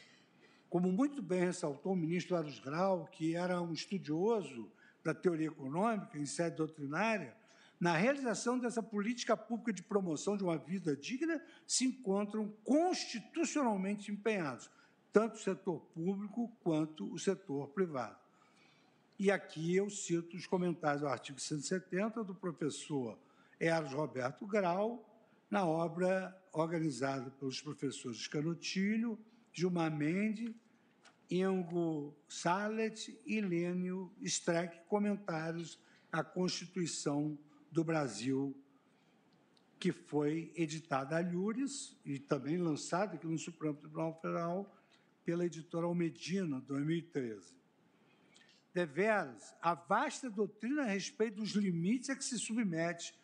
como 0.68 0.92
muito 0.92 1.20
bem 1.20 1.40
ressaltou 1.40 1.92
o 1.92 1.96
ministro 1.96 2.36
Aros 2.36 2.60
Grau, 2.60 3.06
que 3.06 3.34
era 3.34 3.60
um 3.60 3.72
estudioso 3.72 4.70
da 5.02 5.12
teoria 5.12 5.48
econômica 5.48 6.16
em 6.16 6.24
sede 6.24 6.56
doutrinária, 6.56 7.36
na 7.80 7.96
realização 7.96 8.58
dessa 8.58 8.82
política 8.82 9.34
pública 9.34 9.72
de 9.72 9.82
promoção 9.82 10.36
de 10.36 10.44
uma 10.44 10.58
vida 10.58 10.94
digna 10.94 11.42
se 11.66 11.86
encontram 11.86 12.52
constitucionalmente 12.62 14.12
empenhados, 14.12 14.70
tanto 15.10 15.36
o 15.36 15.38
setor 15.38 15.80
público 15.94 16.52
quanto 16.62 17.10
o 17.10 17.18
setor 17.18 17.68
privado. 17.68 18.18
E 19.18 19.30
aqui 19.30 19.74
eu 19.74 19.88
cito 19.88 20.36
os 20.36 20.46
comentários 20.46 21.00
do 21.00 21.08
artigo 21.08 21.40
170 21.40 22.22
do 22.22 22.34
professor 22.34 23.18
Eros 23.58 23.92
Roberto 23.92 24.46
Grau, 24.46 25.06
na 25.50 25.66
obra 25.66 26.38
organizada 26.52 27.30
pelos 27.30 27.60
professores 27.62 28.28
Canotilho, 28.28 29.18
Gilmar 29.52 29.90
Mendes, 29.90 30.54
Ingo 31.30 32.14
Salet 32.28 33.18
e 33.24 33.40
Lênio 33.40 34.12
Streck, 34.20 34.80
comentários 34.86 35.78
à 36.12 36.22
Constituição 36.22 37.38
do 37.70 37.84
Brasil, 37.84 38.56
que 39.78 39.92
foi 39.92 40.52
editada 40.54 41.16
a 41.16 41.20
Lures 41.20 41.96
e 42.04 42.18
também 42.18 42.58
lançada 42.58 43.14
aqui 43.14 43.26
no 43.26 43.38
Supremo 43.38 43.76
Tribunal 43.76 44.14
Federal 44.20 44.76
pela 45.24 45.46
editora 45.46 45.86
Almedina, 45.86 46.60
2013. 46.60 47.54
Deveras, 48.74 49.54
a 49.60 49.74
vasta 49.74 50.30
doutrina 50.30 50.82
a 50.82 50.86
respeito 50.86 51.36
dos 51.36 51.50
limites 51.52 52.10
a 52.10 52.16
que 52.16 52.24
se 52.24 52.38
submete 52.38 53.14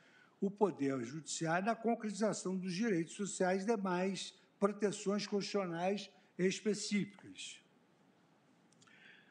o 0.41 0.51
Poder 0.51 1.05
Judiciário 1.05 1.67
na 1.67 1.75
concretização 1.75 2.57
dos 2.57 2.73
direitos 2.73 3.15
sociais 3.15 3.63
e 3.63 3.67
demais 3.67 4.35
proteções 4.59 5.27
constitucionais 5.27 6.11
específicas. 6.39 7.61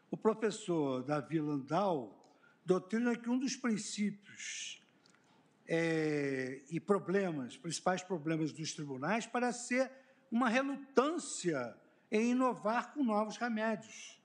O 0.10 0.18
professor 0.18 1.04
Davi 1.04 1.40
Landau 1.40 2.40
doutrina 2.66 3.16
que 3.16 3.30
um 3.30 3.38
dos 3.38 3.56
princípios 3.56 4.82
é, 5.68 6.62
e 6.70 6.80
problemas, 6.80 7.58
principais 7.58 8.04
problemas 8.04 8.52
dos 8.52 8.74
tribunais, 8.74 9.26
parece 9.26 9.68
ser 9.68 9.92
uma 10.32 10.50
relutância 10.50 11.76
em 12.12 12.32
inovar 12.32 12.94
com 12.94 13.04
novos 13.04 13.38
remédios. 13.38 14.22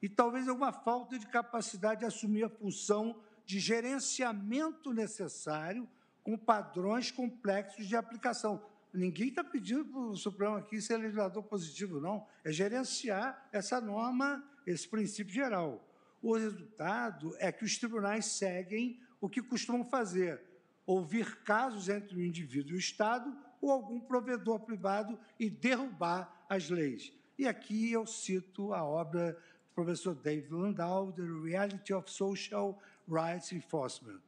E 0.00 0.08
talvez 0.08 0.48
alguma 0.48 0.72
falta 0.72 1.18
de 1.18 1.26
capacidade 1.26 2.00
de 2.00 2.06
assumir 2.06 2.44
a 2.44 2.48
função 2.48 3.22
de 3.44 3.60
gerenciamento 3.60 4.92
necessário 4.92 5.88
com 6.22 6.36
padrões 6.36 7.10
complexos 7.10 7.86
de 7.86 7.96
aplicação. 7.96 8.64
Ninguém 8.92 9.28
está 9.28 9.42
pedindo 9.42 9.84
para 9.84 10.00
o 10.00 10.16
Supremo 10.16 10.56
aqui 10.56 10.80
ser 10.80 10.98
legislador 10.98 11.42
positivo, 11.44 12.00
não. 12.00 12.26
É 12.44 12.52
gerenciar 12.52 13.48
essa 13.52 13.80
norma, 13.80 14.44
esse 14.66 14.86
princípio 14.86 15.32
geral. 15.32 15.88
O 16.20 16.36
resultado 16.36 17.34
é 17.38 17.50
que 17.50 17.64
os 17.64 17.78
tribunais 17.78 18.26
seguem 18.26 19.00
o 19.20 19.28
que 19.28 19.40
costumam 19.40 19.84
fazer, 19.84 20.42
ouvir 20.86 21.42
casos 21.42 21.88
entre 21.88 22.16
o 22.16 22.22
indivíduo 22.22 22.72
e 22.72 22.76
o 22.76 22.78
Estado 22.78 23.36
ou 23.60 23.70
algum 23.70 24.00
provedor 24.00 24.60
privado 24.60 25.18
e 25.38 25.48
derrubar 25.48 26.44
as 26.48 26.68
leis. 26.68 27.12
E 27.38 27.46
aqui 27.46 27.92
eu 27.92 28.06
cito 28.06 28.74
a 28.74 28.84
obra 28.84 29.32
do 29.32 29.74
professor 29.74 30.14
David 30.14 30.52
Landau, 30.52 31.12
The 31.12 31.22
Reality 31.22 31.94
of 31.94 32.10
Social 32.10 32.78
Rights 33.08 33.52
Enforcement, 33.52 34.20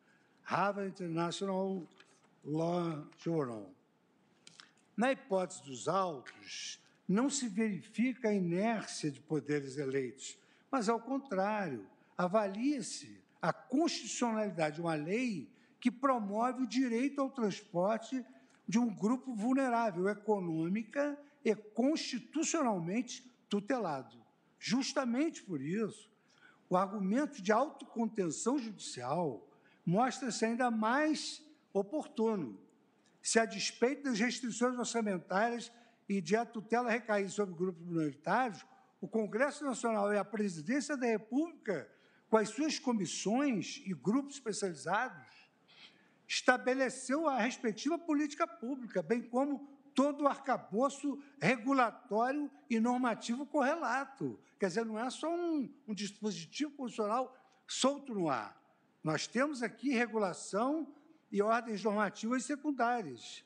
Harvard 0.43 0.89
International 0.91 1.87
Law 2.45 3.07
Journal. 3.19 3.71
Na 4.97 5.13
hipótese 5.13 5.63
dos 5.65 5.89
autos, 5.89 6.81
não 7.07 7.29
se 7.29 7.49
verifica 7.49 8.29
a 8.29 8.35
inércia 8.35 9.11
de 9.11 9.21
poderes 9.21 9.77
eleitos, 9.77 10.39
mas, 10.71 10.89
ao 10.89 11.01
contrário, 11.01 11.87
avalia-se 12.17 13.21
a 13.43 13.53
constitucionalidade 13.53 14.77
de 14.77 14.81
uma 14.81 14.95
lei 14.95 15.49
que 15.85 15.91
promove 15.91 16.63
o 16.63 16.67
direito 16.67 17.21
ao 17.21 17.29
transporte 17.29 18.25
de 18.67 18.79
um 18.79 18.89
grupo 18.89 19.35
vulnerável 19.35 20.09
econômica 20.09 21.15
e 21.45 21.55
constitucionalmente 21.55 23.31
tutelado. 23.51 24.17
Justamente 24.59 25.43
por 25.43 25.61
isso, 25.61 26.11
o 26.71 26.77
argumento 26.79 27.43
de 27.43 27.53
autocontenção 27.53 28.59
judicial 28.59 29.47
mostra-se 29.85 30.47
ainda 30.47 30.71
mais 30.71 31.45
oportuno. 31.71 32.59
Se, 33.21 33.39
a 33.39 33.45
despeito 33.45 34.05
das 34.05 34.19
restrições 34.19 34.79
orçamentárias 34.79 35.71
e 36.09 36.19
de 36.23 36.35
a 36.35 36.47
tutela 36.47 36.91
recair 36.91 37.29
sobre 37.29 37.55
grupos 37.55 37.85
minoritários, 37.85 38.65
o 39.03 39.07
Congresso 39.07 39.63
Nacional 39.67 40.11
e 40.15 40.17
a 40.17 40.25
Presidência 40.25 40.97
da 40.97 41.05
República, 41.05 41.87
com 42.31 42.39
as 42.39 42.49
suas 42.49 42.79
comissões 42.79 43.83
e 43.85 43.93
grupos 43.93 44.37
especializados, 44.37 45.34
estabeleceu 46.35 47.29
a 47.29 47.39
respectiva 47.39 47.97
política 47.97 48.47
pública, 48.47 49.01
bem 49.03 49.23
como 49.23 49.69
todo 49.95 50.25
o 50.25 50.29
arcabouço 50.29 51.23
regulatório 51.41 52.51
e 52.69 52.81
normativo 52.81 53.47
correlato. 53.47 54.39
Quer 54.59 54.67
dizer, 54.67 54.85
não 54.85 54.99
é 54.99 55.09
só 55.11 55.33
um, 55.33 55.73
um 55.87 55.95
dispositivo 55.95 56.73
constitucional 56.73 57.33
solto 57.69 58.13
no 58.13 58.29
ar. 58.29 58.61
Nós 59.03 59.29
temos 59.29 59.63
aqui 59.63 59.91
regulação 59.91 60.93
e 61.31 61.41
ordens 61.41 61.85
normativas 61.85 62.45
secundárias. 62.45 63.45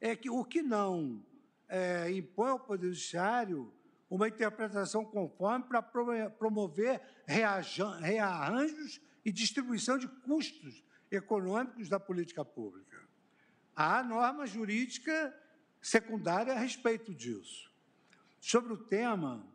É 0.00 0.16
que 0.16 0.30
o 0.30 0.44
que 0.44 0.62
não 0.62 1.22
é, 1.68 2.10
impõe 2.10 2.50
ao 2.50 2.58
Poder 2.58 2.86
Judiciário 2.88 3.70
uma 4.08 4.28
interpretação 4.28 5.04
conforme 5.04 5.66
para 5.66 5.82
promover 5.82 7.02
rearranjos 7.26 9.00
e 9.24 9.32
distribuição 9.32 9.98
de 9.98 10.08
custos 10.08 10.85
econômicos 11.10 11.88
da 11.88 12.00
política 12.00 12.44
pública. 12.44 12.96
Há 13.74 14.02
norma 14.02 14.46
jurídica 14.46 15.34
secundária 15.80 16.52
a 16.52 16.58
respeito 16.58 17.14
disso. 17.14 17.70
Sobre 18.40 18.72
o 18.72 18.76
tema, 18.76 19.46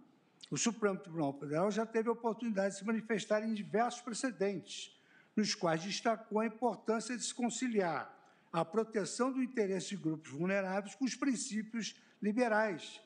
o 0.49 0.57
Supremo 0.57 0.99
Tribunal 0.99 1.37
Federal 1.39 1.71
já 1.71 1.85
teve 1.85 2.09
a 2.09 2.11
oportunidade 2.13 2.73
de 2.73 2.79
se 2.79 2.85
manifestar 2.85 3.43
em 3.43 3.53
diversos 3.53 4.01
precedentes, 4.01 4.97
nos 5.35 5.55
quais 5.55 5.83
destacou 5.83 6.39
a 6.39 6.45
importância 6.45 7.17
de 7.17 7.23
se 7.23 7.33
conciliar 7.33 8.17
a 8.51 8.65
proteção 8.65 9.31
do 9.31 9.41
interesse 9.41 9.89
de 9.89 9.97
grupos 9.97 10.31
vulneráveis 10.31 10.93
com 10.95 11.05
os 11.05 11.15
princípios 11.15 11.95
liberais, 12.21 13.01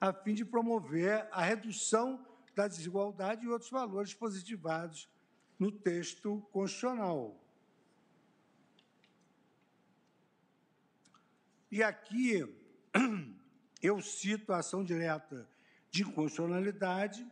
a 0.00 0.12
fim 0.12 0.34
de 0.34 0.44
promover 0.44 1.28
a 1.30 1.42
redução 1.42 2.26
da 2.56 2.66
desigualdade 2.66 3.44
e 3.44 3.48
outros 3.48 3.70
valores 3.70 4.12
positivados 4.12 5.08
no 5.58 5.70
texto 5.70 6.40
constitucional. 6.52 7.40
E 11.70 11.84
aqui 11.84 12.44
eu 13.80 14.02
cito 14.02 14.52
a 14.52 14.58
ação 14.58 14.82
direta 14.82 15.48
de 15.88 16.02
inconstitucionalidade, 16.02 17.24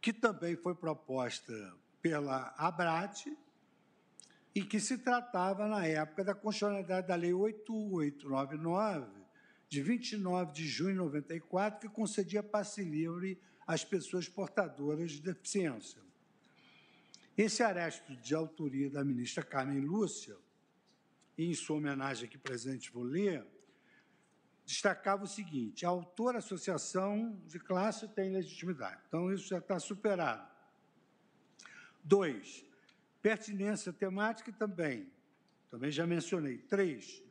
que 0.00 0.12
também 0.12 0.56
foi 0.56 0.74
proposta 0.74 1.52
pela 2.00 2.54
Abrat 2.56 3.26
e 4.54 4.64
que 4.64 4.80
se 4.80 4.98
tratava, 4.98 5.68
na 5.68 5.86
época, 5.86 6.24
da 6.24 6.34
constitucionalidade 6.34 7.08
da 7.08 7.14
Lei 7.14 7.32
8899, 7.32 9.22
de 9.68 9.82
29 9.82 10.52
de 10.52 10.66
junho 10.66 10.92
de 10.92 10.98
94, 10.98 11.80
que 11.80 11.94
concedia 11.94 12.42
passe 12.42 12.82
livre 12.82 13.38
às 13.66 13.84
pessoas 13.84 14.28
portadoras 14.28 15.12
de 15.12 15.20
deficiência. 15.20 16.00
Esse 17.36 17.62
arresto 17.62 18.16
de 18.16 18.34
autoria 18.34 18.90
da 18.90 19.04
ministra 19.04 19.42
Carmen 19.42 19.80
Lúcia 19.80 20.36
e 21.36 21.46
em 21.46 21.54
sua 21.54 21.76
homenagem 21.76 22.26
aqui 22.26 22.38
presente 22.38 22.92
vou 22.92 23.02
ler, 23.02 23.46
destacava 24.64 25.24
o 25.24 25.28
seguinte: 25.28 25.84
a 25.84 25.88
autora 25.88 26.38
associação 26.38 27.40
de 27.46 27.58
classe 27.58 28.08
tem 28.08 28.30
legitimidade. 28.30 29.00
Então, 29.08 29.32
isso 29.32 29.48
já 29.48 29.58
está 29.58 29.78
superado. 29.78 30.50
Dois, 32.02 32.64
pertinência 33.20 33.92
temática 33.92 34.52
também. 34.52 35.10
Também 35.70 35.90
já 35.90 36.06
mencionei. 36.06 36.58
Três, 36.58 37.22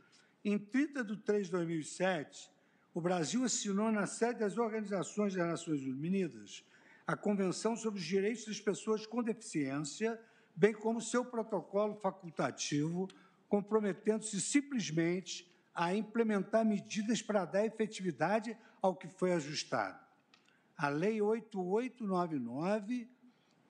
em 0.44 0.58
30 0.58 1.04
de 1.04 1.18
3 1.18 1.48
de 1.48 1.52
2007, 1.52 2.52
o 2.94 3.00
Brasil 3.00 3.44
assinou 3.44 3.92
na 3.92 4.08
sede 4.08 4.40
das 4.40 4.58
Organizações 4.58 5.36
das 5.36 5.48
Nações 5.48 5.82
Unidas 5.84 6.66
a 7.06 7.16
Convenção 7.16 7.76
sobre 7.76 8.00
os 8.00 8.06
Direitos 8.06 8.46
das 8.46 8.60
Pessoas 8.60 9.06
com 9.06 9.22
Deficiência, 9.22 10.20
bem 10.56 10.74
como 10.74 11.02
seu 11.02 11.26
protocolo 11.26 11.96
facultativo 11.96 13.08
comprometendo-se 13.52 14.40
simplesmente 14.40 15.46
a 15.76 15.94
implementar 15.94 16.66
medidas 16.66 17.22
para 17.22 17.44
dar 17.44 17.66
efetividade 17.66 18.58
ao 18.82 18.96
que 18.96 19.10
foi 19.10 19.34
ajustado. 19.34 20.00
A 20.78 20.88
Lei 20.88 21.22
8899 21.22 23.10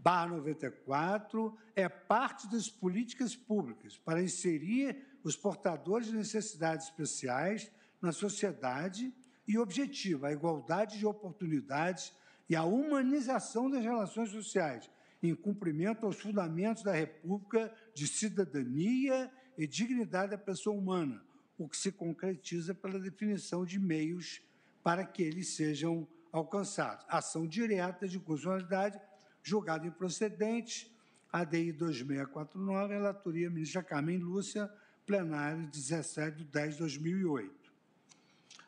94 0.04 1.58
é 1.76 1.90
parte 1.90 2.48
das 2.48 2.70
políticas 2.70 3.36
públicas 3.36 3.98
para 3.98 4.22
inserir 4.22 5.04
os 5.24 5.36
portadores 5.36 6.08
de 6.08 6.16
necessidades 6.16 6.86
especiais 6.86 7.72
na 8.00 8.12
sociedade 8.12 9.12
e 9.48 9.58
objetiva, 9.58 10.28
a 10.28 10.32
igualdade 10.32 11.00
de 11.00 11.08
oportunidades 11.08 12.14
e 12.48 12.56
a 12.56 12.64
humanização 12.64 13.68
das 13.68 13.84
relações 13.84 14.30
sociais, 14.30 14.88
em 15.24 15.34
cumprimento 15.34 16.06
aos 16.06 16.20
fundamentos 16.20 16.84
da 16.84 16.94
República 16.94 17.74
de 17.96 18.08
cidadania 18.08 19.32
e 19.62 19.68
dignidade 19.68 20.32
da 20.32 20.40
pessoa 20.40 20.76
humana, 20.76 21.24
o 21.56 21.70
que 21.70 21.78
se 21.78 21.92
concretiza 21.92 22.74
pela 22.74 23.00
definição 23.00 23.64
de 23.64 23.78
meios 23.78 24.42
para 24.82 25.06
que 25.06 25.22
eles 25.22 25.50
sejam 25.50 26.08
alcançados. 26.32 27.06
Ação 27.08 27.46
direta 27.46 28.08
de 28.08 28.18
constitucionalidade, 28.18 29.00
julgado 29.44 29.86
improcedente, 29.86 30.92
ADI 31.32 31.74
2649, 31.74 32.96
relatoria 32.96 33.52
ministra 33.52 33.84
Carmen 33.84 34.18
Lúcia, 34.18 34.68
plenário 35.06 35.68
17 35.68 36.38
de 36.40 36.46
10 36.46 36.74
de 36.74 36.80
2008. 36.80 37.72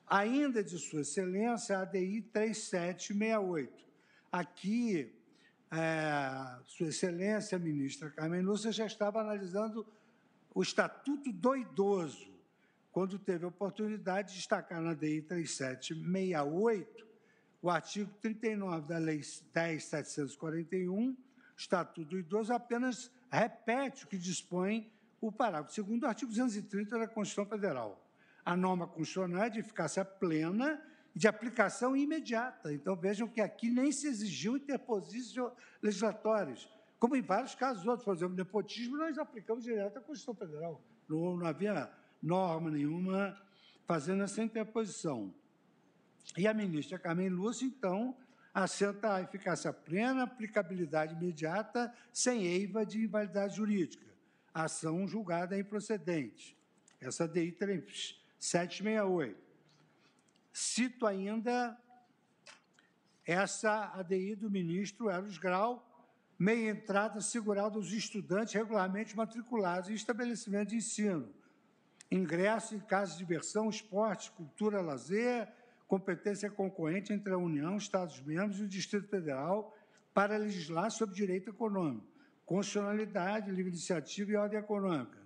Ainda 0.05 0.63
de 0.63 0.77
Sua 0.77 1.01
Excelência, 1.01 1.79
ADI 1.79 2.21
3768. 2.21 3.83
Aqui, 4.31 5.11
é, 5.71 6.59
Sua 6.67 6.89
Excelência, 6.89 7.57
ministra 7.57 8.11
Carmen 8.11 8.43
Lúcia, 8.43 8.71
já 8.71 8.85
estava 8.85 9.21
analisando 9.21 9.83
o 10.53 10.61
Estatuto 10.61 11.31
do 11.31 11.55
Idoso, 11.55 12.31
quando 12.91 13.17
teve 13.17 13.45
a 13.45 13.47
oportunidade 13.47 14.29
de 14.29 14.37
destacar 14.37 14.81
na 14.81 14.93
DI 14.93 15.21
3768 15.21 17.13
o 17.63 17.69
artigo 17.69 18.11
39 18.21 18.85
da 18.87 18.97
Lei 18.97 19.19
10.741, 19.19 21.15
Estatuto 21.55 22.09
do 22.09 22.19
Idoso, 22.19 22.51
apenas 22.51 23.09
repete 23.31 24.03
o 24.03 24.07
que 24.07 24.17
dispõe 24.17 24.91
o 25.21 25.31
parágrafo 25.31 25.73
segundo 25.73 26.01
do 26.01 26.07
artigo 26.07 26.29
230 26.29 26.99
da 26.99 27.07
Constituição 27.07 27.45
Federal. 27.49 28.05
A 28.43 28.57
norma 28.57 28.85
constitucional 28.85 29.43
é 29.43 29.49
de 29.49 29.61
eficácia 29.61 30.03
plena 30.03 30.83
e 31.15 31.19
de 31.19 31.25
aplicação 31.25 31.95
imediata. 31.95 32.73
Então, 32.73 32.97
vejam 32.97 33.29
que 33.29 33.39
aqui 33.39 33.69
nem 33.69 33.93
se 33.93 34.07
exigiu 34.07 34.57
interposições 34.57 35.53
legislatórios, 35.81 36.69
como 37.03 37.17
em 37.17 37.21
vários 37.21 37.53
casos 37.53 37.85
outros. 37.85 38.05
Por 38.05 38.15
exemplo, 38.15 38.33
nepotismo, 38.33 38.95
nós 38.95 39.17
aplicamos 39.17 39.65
direto 39.65 39.97
à 39.97 40.01
Constituição 40.01 40.33
Federal. 40.33 40.81
Não, 41.09 41.35
não 41.35 41.45
havia 41.45 41.91
norma 42.21 42.71
nenhuma 42.71 43.37
fazendo 43.85 44.23
essa 44.23 44.41
interposição. 44.41 45.35
E 46.37 46.47
a 46.47 46.53
ministra 46.53 46.97
Carmen 46.97 47.27
Lúcia, 47.27 47.65
então, 47.65 48.15
assenta 48.53 49.15
a 49.15 49.21
eficácia 49.21 49.73
plena, 49.73 50.23
aplicabilidade 50.23 51.13
imediata, 51.13 51.93
sem 52.13 52.45
eiva 52.45 52.85
de 52.85 53.03
invalidade 53.03 53.57
jurídica. 53.57 54.07
Ação 54.53 55.05
julgada 55.05 55.59
improcedente. 55.59 56.57
Essa 57.01 57.27
DI 57.27 57.53
768. 58.39 59.37
Cito 60.53 61.05
ainda 61.05 61.77
essa 63.25 63.91
ADI 63.93 64.35
do 64.35 64.49
ministro 64.49 65.09
Eros 65.09 65.37
Grau, 65.37 65.92
meia 66.43 66.71
entrada 66.71 67.19
assegurada 67.19 67.77
aos 67.77 67.93
estudantes 67.93 68.53
regularmente 68.53 69.15
matriculados 69.15 69.89
em 69.89 69.93
estabelecimento 69.93 70.71
de 70.71 70.75
ensino, 70.75 71.29
ingresso 72.11 72.75
em 72.75 72.81
casas 72.81 73.13
de 73.13 73.19
diversão, 73.19 73.69
esporte, 73.69 74.29
cultura, 74.31 74.81
lazer, 74.81 75.47
competência 75.87 76.51
concorrente 76.51 77.13
entre 77.13 77.31
a 77.31 77.37
União, 77.37 77.77
Estados-membros 77.77 78.59
e 78.59 78.63
o 78.63 78.67
Distrito 78.67 79.07
Federal 79.07 79.73
para 80.13 80.35
legislar 80.35 80.91
sobre 80.91 81.15
direito 81.15 81.49
econômico, 81.49 82.05
constitucionalidade, 82.45 83.49
livre 83.49 83.71
iniciativa 83.71 84.31
e 84.31 84.35
ordem 84.35 84.59
econômica, 84.59 85.17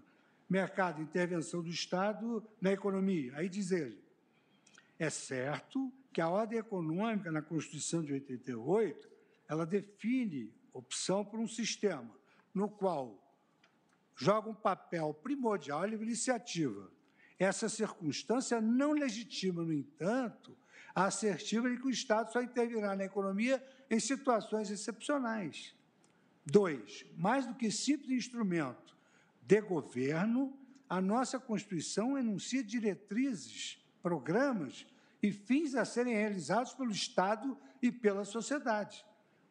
mercado, 0.47 1.01
intervenção 1.01 1.63
do 1.63 1.71
Estado 1.71 2.47
na 2.61 2.71
economia. 2.71 3.33
Aí 3.35 3.49
diz 3.49 3.71
ele, 3.71 3.99
é 4.99 5.09
certo 5.09 5.91
que 6.13 6.21
a 6.21 6.29
ordem 6.29 6.59
econômica 6.59 7.31
na 7.31 7.41
Constituição 7.41 8.03
de 8.03 8.13
88, 8.13 9.09
ela 9.49 9.65
define 9.65 10.55
opção 10.77 11.25
por 11.25 11.39
um 11.39 11.47
sistema 11.47 12.15
no 12.53 12.69
qual 12.69 13.23
joga 14.15 14.49
um 14.49 14.55
papel 14.55 15.13
primordial 15.13 15.81
a 15.81 15.87
livre 15.87 16.05
iniciativa, 16.05 16.91
essa 17.37 17.69
circunstância 17.69 18.59
não 18.59 18.91
legitima, 18.93 19.63
no 19.63 19.71
entanto, 19.73 20.57
a 20.95 21.05
assertiva 21.05 21.69
de 21.69 21.77
que 21.77 21.85
o 21.85 21.91
Estado 21.91 22.31
só 22.31 22.41
intervirá 22.41 22.95
na 22.95 23.05
economia 23.05 23.63
em 23.89 23.99
situações 23.99 24.71
excepcionais. 24.71 25.75
Dois, 26.43 27.05
mais 27.15 27.45
do 27.45 27.53
que 27.53 27.69
simples 27.69 28.09
instrumento 28.09 28.97
de 29.43 29.61
governo, 29.61 30.57
a 30.89 30.99
nossa 30.99 31.39
Constituição 31.39 32.17
enuncia 32.17 32.63
diretrizes, 32.63 33.77
programas 34.01 34.87
e 35.21 35.31
fins 35.31 35.75
a 35.75 35.85
serem 35.85 36.15
realizados 36.15 36.73
pelo 36.73 36.91
Estado 36.91 37.57
e 37.81 37.91
pela 37.91 38.25
sociedade. 38.25 39.05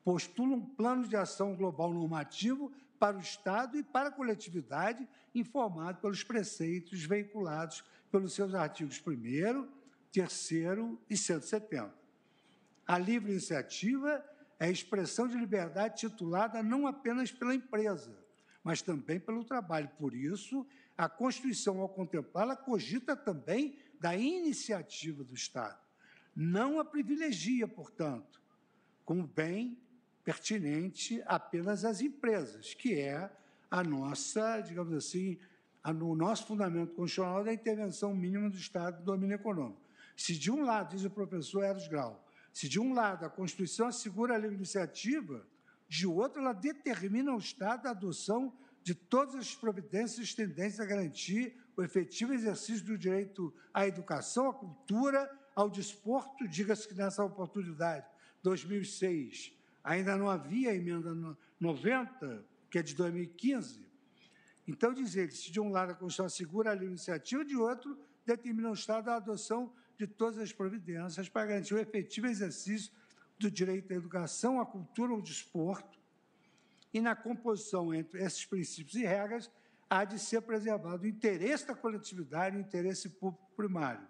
Postula 0.07 0.55
um 0.55 0.65
plano 0.65 1.09
de 1.09 1.17
ação 1.17 1.57
global 1.57 1.93
normativo 1.93 2.73
para 2.97 3.17
o 3.17 3.21
Estado 3.21 3.77
e 3.77 3.83
para 3.83 4.09
a 4.09 4.13
coletividade, 4.13 5.05
informado 5.35 6.01
pelos 6.01 6.23
preceitos 6.23 7.03
veiculados 7.05 7.83
pelos 8.09 8.33
seus 8.33 8.55
artigos 8.55 9.03
1 9.05 9.67
3 10.13 10.51
e 11.11 11.17
170. 11.17 11.93
A 12.87 12.97
livre 12.97 13.33
iniciativa 13.33 14.25
é 14.61 14.67
a 14.67 14.71
expressão 14.71 15.27
de 15.27 15.37
liberdade 15.37 15.99
titulada 15.99 16.63
não 16.63 16.87
apenas 16.87 17.33
pela 17.33 17.53
empresa, 17.53 18.17
mas 18.63 18.81
também 18.81 19.19
pelo 19.19 19.43
trabalho. 19.43 19.91
Por 19.99 20.15
isso, 20.15 20.65
a 20.97 21.09
Constituição, 21.09 21.81
ao 21.81 21.89
contemplá-la, 21.89 22.55
cogita 22.55 23.17
também 23.17 23.77
da 23.99 24.17
iniciativa 24.17 25.25
do 25.25 25.35
Estado. 25.35 25.85
Não 26.33 26.79
a 26.79 26.85
privilegia, 26.85 27.67
portanto, 27.67 28.41
como 29.05 29.27
bem 29.27 29.77
pertinente 30.27 31.23
apenas 31.25 31.85
às 31.85 32.01
empresas, 32.01 32.75
que 32.75 32.95
é 32.95 33.31
a 33.71 33.85
nossa, 33.85 34.61
digamos 34.61 34.93
assim, 34.93 35.39
a, 35.85 35.93
o 35.93 36.17
nosso 36.17 36.49
fundamento 36.49 36.95
constitucional 36.95 37.45
da 37.45 37.55
intervenção 37.55 38.13
mínima 38.13 38.51
do 38.51 38.57
Estado 38.57 38.99
no 38.99 39.05
domínio 39.05 39.37
econômico. 39.37 39.81
Se 40.17 40.37
de 40.37 40.51
um 40.51 40.65
lado, 40.65 40.97
diz 40.97 41.05
o 41.05 41.11
professor 41.11 41.63
Eros 41.63 41.87
Grau, 41.87 42.29
se 42.53 42.69
de 42.69 42.81
um 42.81 42.93
lado 42.93 43.25
a 43.25 43.31
Constituição 43.31 43.87
assegura 43.87 44.35
a 44.35 44.39
livre 44.39 44.57
iniciativa, 44.57 45.47
de 45.89 46.09
outro 46.09 46.41
ela 46.41 46.53
determina 46.53 47.31
ao 47.31 47.39
Estado 47.39 47.87
a 47.87 47.91
adoção 47.91 48.53
de 48.83 48.97
todas 48.97 49.37
as 49.37 49.55
providências 49.55 50.35
tendentes 50.35 50.81
a 50.81 50.85
garantir 50.85 51.55
o 51.77 51.85
efetivo 51.85 52.35
exercício 52.35 52.85
do 52.85 52.99
direito 52.99 53.55
à 53.73 53.87
educação, 53.87 54.49
à 54.49 54.55
cultura, 54.55 55.31
ao 55.55 55.71
desporto, 55.71 56.49
diga-se 56.49 56.89
que 56.89 56.95
nessa 56.95 57.23
oportunidade, 57.23 58.07
2006, 58.43 59.56
ainda 59.87 60.17
não 60.17 60.29
havia 60.29 60.73
a 60.73 60.75
emenda 60.75 61.15
90, 61.61 62.45
que 62.69 62.77
é 62.77 62.83
de 62.83 62.93
2015. 62.97 63.87
Então, 64.67 64.93
dizer 64.93 65.29
que 65.29 65.35
se 65.37 65.53
de 65.53 65.61
um 65.61 65.71
lado 65.71 65.93
a 65.93 65.95
Constituição 65.95 66.27
assegura 66.27 66.73
a 66.73 66.75
livre 66.75 66.89
iniciativa, 66.89 67.45
de 67.45 67.57
outro, 67.57 67.97
determina 68.27 68.69
o 68.69 68.75
Estado 68.75 69.09
a 69.09 69.17
adoção 69.17 69.73
de 69.97 70.09
todas 70.09 70.39
as 70.41 70.53
providências 70.53 71.29
para 71.29 71.47
garantir 71.47 71.73
o 71.73 71.79
efetivo 71.79 72.27
exercício 72.27 72.93
do 73.39 73.49
direito 73.49 73.93
à 73.93 73.97
educação, 73.97 74.61
à 74.61 74.67
cultura, 74.67 75.13
ao 75.13 75.23
desporto. 75.23 75.97
E 76.93 77.01
na 77.01 77.15
composição 77.15 77.95
entre 77.95 78.21
esses 78.21 78.45
princípios 78.45 78.97
e 78.97 79.07
regras, 79.07 79.49
há 79.89 80.05
de 80.05 80.19
ser 80.19 80.43
preservado 80.43 81.05
o 81.05 81.07
interesse 81.07 81.65
da 81.65 81.77
coletividade, 81.77 82.57
o 82.57 82.61
interesse 82.61 83.09
público 83.09 83.49
primário. 83.57 84.05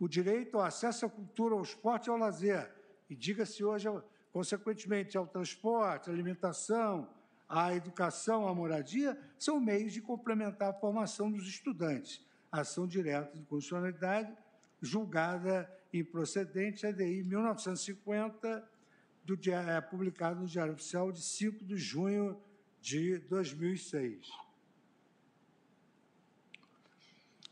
O 0.00 0.08
direito 0.08 0.56
ao 0.56 0.64
acesso 0.64 1.04
à 1.04 1.10
cultura, 1.10 1.54
ao 1.54 1.62
esporte 1.62 2.06
e 2.06 2.10
ao 2.10 2.16
lazer. 2.16 2.72
E 3.10 3.14
diga-se 3.14 3.62
hoje 3.62 3.86
consequentemente 4.34 5.16
ao 5.16 5.28
transporte, 5.28 6.10
à 6.10 6.12
alimentação, 6.12 7.08
à 7.48 7.72
educação, 7.72 8.48
à 8.48 8.52
moradia, 8.52 9.16
são 9.38 9.60
meios 9.60 9.92
de 9.92 10.00
complementar 10.02 10.70
a 10.70 10.72
formação 10.72 11.30
dos 11.30 11.46
estudantes. 11.46 12.20
Ação 12.50 12.84
direta 12.84 13.38
de 13.38 13.44
constitucionalidade, 13.44 14.36
julgada 14.82 15.70
improcedente, 15.92 16.84
ADI 16.84 17.22
1950, 17.22 18.68
do 19.22 19.36
dia, 19.36 19.60
é, 19.60 19.80
publicado 19.80 20.40
no 20.40 20.48
Diário 20.48 20.72
Oficial 20.72 21.12
de 21.12 21.22
5 21.22 21.64
de 21.64 21.76
junho 21.76 22.36
de 22.80 23.18
2006. 23.18 24.28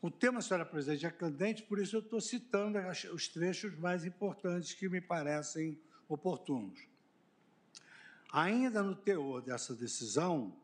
O 0.00 0.10
tema, 0.10 0.42
senhora 0.42 0.66
presidente, 0.66 1.06
é 1.06 1.10
candente, 1.12 1.62
por 1.62 1.78
isso 1.78 1.94
eu 1.94 2.00
estou 2.00 2.20
citando 2.20 2.76
os 3.14 3.28
trechos 3.28 3.72
mais 3.78 4.04
importantes 4.04 4.74
que 4.74 4.88
me 4.88 5.00
parecem 5.00 5.78
oportunos. 6.14 6.88
Ainda 8.32 8.82
no 8.82 8.94
teor 8.94 9.42
dessa 9.42 9.74
decisão, 9.74 10.54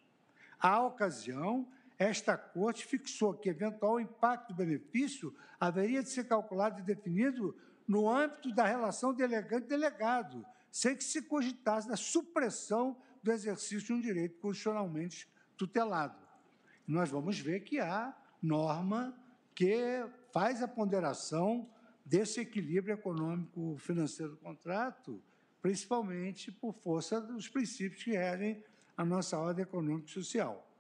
À 0.58 0.80
ocasião, 0.80 1.68
esta 2.04 2.36
Corte 2.36 2.86
fixou 2.86 3.34
que 3.34 3.48
eventual 3.48 4.00
impacto 4.00 4.48
do 4.48 4.56
benefício 4.56 5.34
haveria 5.58 6.02
de 6.02 6.10
ser 6.10 6.24
calculado 6.24 6.80
e 6.80 6.84
definido 6.84 7.56
no 7.86 8.08
âmbito 8.08 8.54
da 8.54 8.64
relação 8.64 9.12
delegante-delegado, 9.12 10.44
sem 10.70 10.96
que 10.96 11.04
se 11.04 11.22
cogitasse 11.22 11.88
da 11.88 11.96
supressão 11.96 12.96
do 13.22 13.30
exercício 13.32 13.86
de 13.86 13.92
um 13.92 14.00
direito 14.00 14.38
constitucionalmente 14.40 15.28
tutelado. 15.56 16.18
Nós 16.86 17.10
vamos 17.10 17.38
ver 17.38 17.60
que 17.60 17.80
há 17.80 18.14
norma 18.42 19.16
que 19.54 20.04
faz 20.32 20.62
a 20.62 20.68
ponderação 20.68 21.70
desse 22.04 22.40
equilíbrio 22.40 22.94
econômico-financeiro 22.94 24.32
do 24.32 24.38
contrato, 24.38 25.22
principalmente 25.62 26.52
por 26.52 26.74
força 26.74 27.20
dos 27.20 27.48
princípios 27.48 28.02
que 28.02 28.10
regem 28.10 28.62
a 28.96 29.04
nossa 29.04 29.38
ordem 29.38 29.62
econômica 29.62 30.08
e 30.08 30.12
social. 30.12 30.73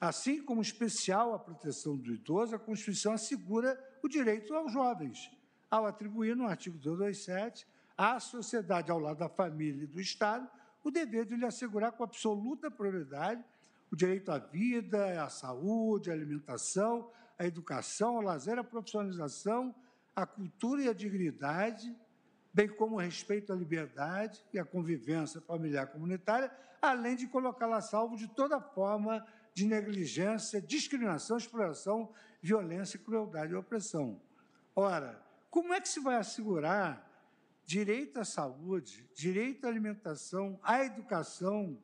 Assim 0.00 0.42
como 0.42 0.62
especial 0.62 1.34
a 1.34 1.38
proteção 1.38 1.94
do 1.94 2.14
idoso, 2.14 2.56
a 2.56 2.58
Constituição 2.58 3.12
assegura 3.12 3.78
o 4.02 4.08
direito 4.08 4.54
aos 4.54 4.72
jovens, 4.72 5.30
ao 5.70 5.84
atribuir, 5.84 6.34
no 6.34 6.46
artigo 6.46 6.78
227, 6.78 7.66
à 7.98 8.18
sociedade, 8.18 8.90
ao 8.90 8.98
lado 8.98 9.18
da 9.18 9.28
família 9.28 9.84
e 9.84 9.86
do 9.86 10.00
Estado, 10.00 10.48
o 10.82 10.90
dever 10.90 11.26
de 11.26 11.36
lhe 11.36 11.44
assegurar 11.44 11.92
com 11.92 12.02
absoluta 12.02 12.70
prioridade 12.70 13.44
o 13.92 13.96
direito 13.96 14.32
à 14.32 14.38
vida, 14.38 15.22
à 15.22 15.28
saúde, 15.28 16.10
à 16.10 16.14
alimentação, 16.14 17.10
à 17.38 17.44
educação, 17.44 18.16
ao 18.16 18.22
lazer, 18.22 18.58
à 18.58 18.64
profissionalização, 18.64 19.74
à 20.16 20.24
cultura 20.24 20.82
e 20.82 20.88
à 20.88 20.94
dignidade, 20.94 21.94
bem 22.54 22.68
como 22.68 22.96
o 22.96 23.00
respeito 23.00 23.52
à 23.52 23.56
liberdade 23.56 24.42
e 24.52 24.58
à 24.58 24.64
convivência 24.64 25.42
familiar 25.42 25.88
comunitária, 25.88 26.50
além 26.80 27.16
de 27.16 27.26
colocá-la 27.26 27.78
a 27.78 27.82
salvo 27.82 28.16
de 28.16 28.28
toda 28.28 28.60
forma 28.60 29.26
de 29.60 29.66
negligência, 29.66 30.58
discriminação, 30.58 31.36
exploração, 31.36 32.10
violência, 32.40 32.98
crueldade 32.98 33.52
e 33.52 33.56
opressão. 33.56 34.18
Ora, 34.74 35.22
como 35.50 35.74
é 35.74 35.80
que 35.80 35.88
se 35.88 36.00
vai 36.00 36.16
assegurar 36.16 37.06
direito 37.66 38.18
à 38.18 38.24
saúde, 38.24 39.06
direito 39.14 39.66
à 39.66 39.68
alimentação, 39.68 40.58
à 40.62 40.82
educação, 40.82 41.78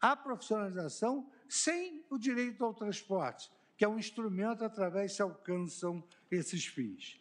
à 0.00 0.14
profissionalização, 0.14 1.28
sem 1.48 2.04
o 2.08 2.16
direito 2.16 2.64
ao 2.64 2.72
transporte, 2.72 3.50
que 3.76 3.84
é 3.84 3.88
um 3.88 3.98
instrumento 3.98 4.64
através 4.64 5.10
que 5.10 5.16
se 5.16 5.22
alcançam 5.22 6.04
esses 6.30 6.64
fins? 6.64 7.20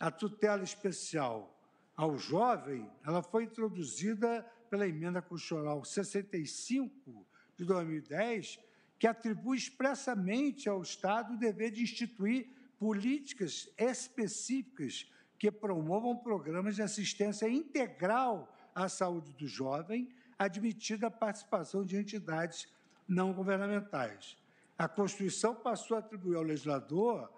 A 0.00 0.10
tutela 0.10 0.64
especial 0.64 1.56
ao 1.96 2.18
jovem, 2.18 2.90
ela 3.06 3.22
foi 3.22 3.44
introduzida 3.44 4.44
pela 4.68 4.88
emenda 4.88 5.22
constitucional 5.22 5.84
65 5.84 7.24
de 7.56 7.64
2010, 7.64 8.58
que 9.00 9.06
atribui 9.06 9.56
expressamente 9.56 10.68
ao 10.68 10.82
Estado 10.82 11.32
o 11.32 11.38
dever 11.38 11.70
de 11.70 11.82
instituir 11.82 12.50
políticas 12.78 13.66
específicas 13.78 15.10
que 15.38 15.50
promovam 15.50 16.14
programas 16.14 16.76
de 16.76 16.82
assistência 16.82 17.48
integral 17.48 18.54
à 18.74 18.90
saúde 18.90 19.32
do 19.32 19.48
jovem, 19.48 20.12
admitida 20.38 21.06
a 21.06 21.10
participação 21.10 21.82
de 21.82 21.96
entidades 21.96 22.68
não 23.08 23.32
governamentais. 23.32 24.36
A 24.76 24.86
Constituição 24.86 25.54
passou 25.54 25.96
a 25.96 26.00
atribuir 26.00 26.36
ao 26.36 26.42
legislador 26.42 27.32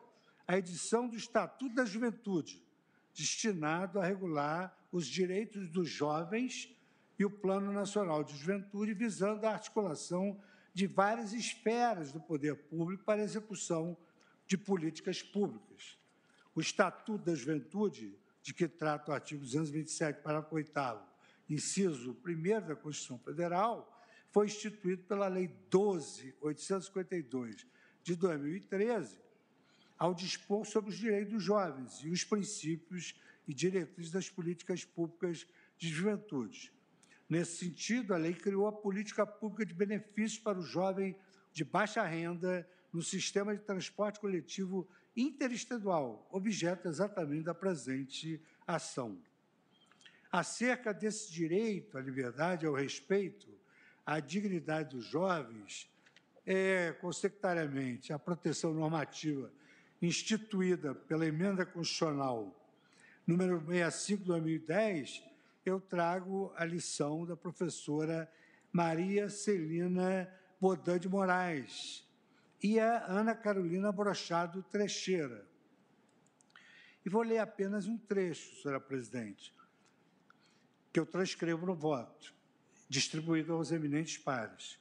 a 0.49 0.59
edição 0.59 1.09
do 1.09 1.17
Estatuto 1.17 1.77
da 1.77 1.85
Juventude, 1.85 2.61
destinado 3.15 4.01
a 4.01 4.05
regular 4.05 4.77
os 4.91 5.07
direitos 5.07 5.69
dos 5.69 5.89
jovens 5.89 6.77
e 7.17 7.25
o 7.25 7.31
Plano 7.31 7.71
Nacional 7.71 8.25
de 8.25 8.37
Juventude, 8.37 8.95
visando 8.95 9.47
a 9.47 9.53
articulação 9.53 10.43
de 10.75 10.87
várias 10.87 11.33
esferas 11.33 12.13
do 12.13 12.21
poder 12.21 12.55
público 12.55 13.05
para 13.05 13.21
a 13.21 13.25
execução 13.25 13.97
de 14.47 14.57
políticas 14.57 15.23
públicas. 15.23 15.99
O 16.55 16.61
Estatuto 16.61 17.25
da 17.25 17.35
Juventude, 17.35 18.19
de 18.43 18.53
que 18.53 18.69
trata 18.69 19.11
o 19.11 19.15
artigo 19.15 19.43
227, 19.43 20.23
parágrafo 20.23 20.55
8 20.55 20.73
inciso 21.49 22.17
1 22.25 22.67
da 22.67 22.77
Constituição 22.77 23.19
Federal, 23.19 23.89
foi 24.31 24.47
instituído 24.47 25.03
pela 25.05 25.29
Lei 25.29 25.51
12.852, 25.71 27.67
de 28.03 28.17
2013, 28.17 29.21
ao 29.99 30.15
dispor 30.15 30.67
sobre 30.67 30.91
os 30.91 30.97
direitos 30.97 31.33
dos 31.35 31.45
jovens 31.45 32.01
e 32.03 32.09
os 32.09 32.25
princípios 32.25 33.15
e 33.47 33.55
diretrizes 33.55 34.11
das 34.11 34.29
políticas 34.29 34.85
públicas 34.85 35.47
de 35.79 35.89
juventude. 35.89 36.73
Nesse 37.33 37.65
sentido, 37.65 38.13
a 38.13 38.19
lei 38.19 38.35
criou 38.35 38.67
a 38.67 38.73
política 38.73 39.27
pública 39.27 39.65
de 39.65 39.73
benefícios 39.73 40.39
para 40.39 40.59
o 40.59 40.63
jovem 40.63 41.17
de 41.51 41.65
baixa 41.65 42.03
renda 42.03 42.69
no 42.93 43.01
sistema 43.01 43.57
de 43.57 43.63
transporte 43.63 44.21
coletivo 44.21 44.87
interestadual, 45.17 46.29
objeto 46.31 46.89
exatamente 46.89 47.45
da 47.45 47.55
presente 47.55 48.39
ação. 48.67 49.19
Acerca 50.31 50.93
desse 50.93 51.33
direito 51.33 51.97
à 51.97 52.03
liberdade, 52.03 52.67
ao 52.67 52.75
respeito, 52.75 53.49
à 54.05 54.21
dignidade 54.21 54.95
dos 54.95 55.07
jovens, 55.07 55.91
é, 56.45 56.93
consecutivamente, 57.01 58.13
a 58.13 58.19
proteção 58.19 58.75
normativa 58.75 59.51
instituída 60.03 60.95
pela 60.95 61.27
Emenda 61.27 61.65
Constitucional 61.65 62.55
número 63.27 63.59
65 63.65 64.21
de 64.21 64.29
2010, 64.29 65.32
eu 65.65 65.81
trago 65.81 66.53
a 66.57 66.65
lição 66.65 67.25
da 67.25 67.37
professora 67.37 68.31
Maria 68.73 69.29
Celina 69.29 70.29
Bodan 70.61 70.99
de 70.99 71.09
Moraes 71.09 72.09
e 72.63 72.79
a 72.81 73.05
Ana 73.07 73.35
Carolina 73.35 73.93
Brochado 73.93 74.63
Trecheira. 74.65 75.47
E 77.05 77.09
vou 77.09 77.23
ler 77.23 77.39
apenas 77.39 77.87
um 77.87 77.99
trecho, 77.99 78.61
senhora 78.63 78.81
presidente, 78.81 79.55
que 80.93 81.01
eu 81.01 81.07
transcrevo 81.07 81.67
no 81.67 81.75
voto, 81.75 82.35
distribuído 82.89 83.53
aos 83.53 83.73
eminentes 83.73 84.19
pares. 84.19 84.79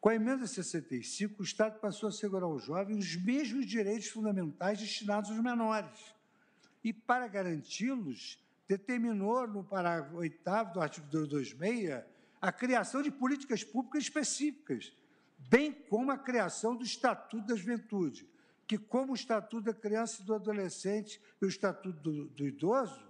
Com 0.00 0.10
a 0.10 0.14
emenda 0.14 0.46
65, 0.46 1.40
o 1.40 1.44
Estado 1.44 1.80
passou 1.80 2.06
a 2.06 2.10
assegurar 2.10 2.44
aos 2.44 2.64
jovens 2.64 2.98
os 2.98 3.16
mesmos 3.16 3.66
direitos 3.66 4.08
fundamentais 4.08 4.78
destinados 4.78 5.30
aos 5.30 5.40
menores. 5.40 6.14
E, 6.84 6.92
para 6.92 7.26
garanti-los, 7.26 8.38
determinou, 8.68 9.46
no 9.46 9.62
parágrafo 9.62 10.16
8 10.16 10.38
do 10.72 10.80
artigo 10.80 11.06
226, 11.08 12.04
a 12.40 12.52
criação 12.52 13.02
de 13.02 13.10
políticas 13.10 13.64
públicas 13.64 14.02
específicas, 14.02 14.92
bem 15.38 15.72
como 15.72 16.10
a 16.10 16.18
criação 16.18 16.76
do 16.76 16.84
Estatuto 16.84 17.46
da 17.46 17.56
Juventude, 17.56 18.28
que, 18.66 18.76
como 18.76 19.12
o 19.12 19.14
Estatuto 19.14 19.62
da 19.62 19.74
Criança 19.74 20.22
e 20.22 20.24
do 20.24 20.34
Adolescente 20.34 21.20
e 21.40 21.44
o 21.44 21.48
Estatuto 21.48 22.00
do, 22.00 22.26
do 22.28 22.46
Idoso, 22.46 23.06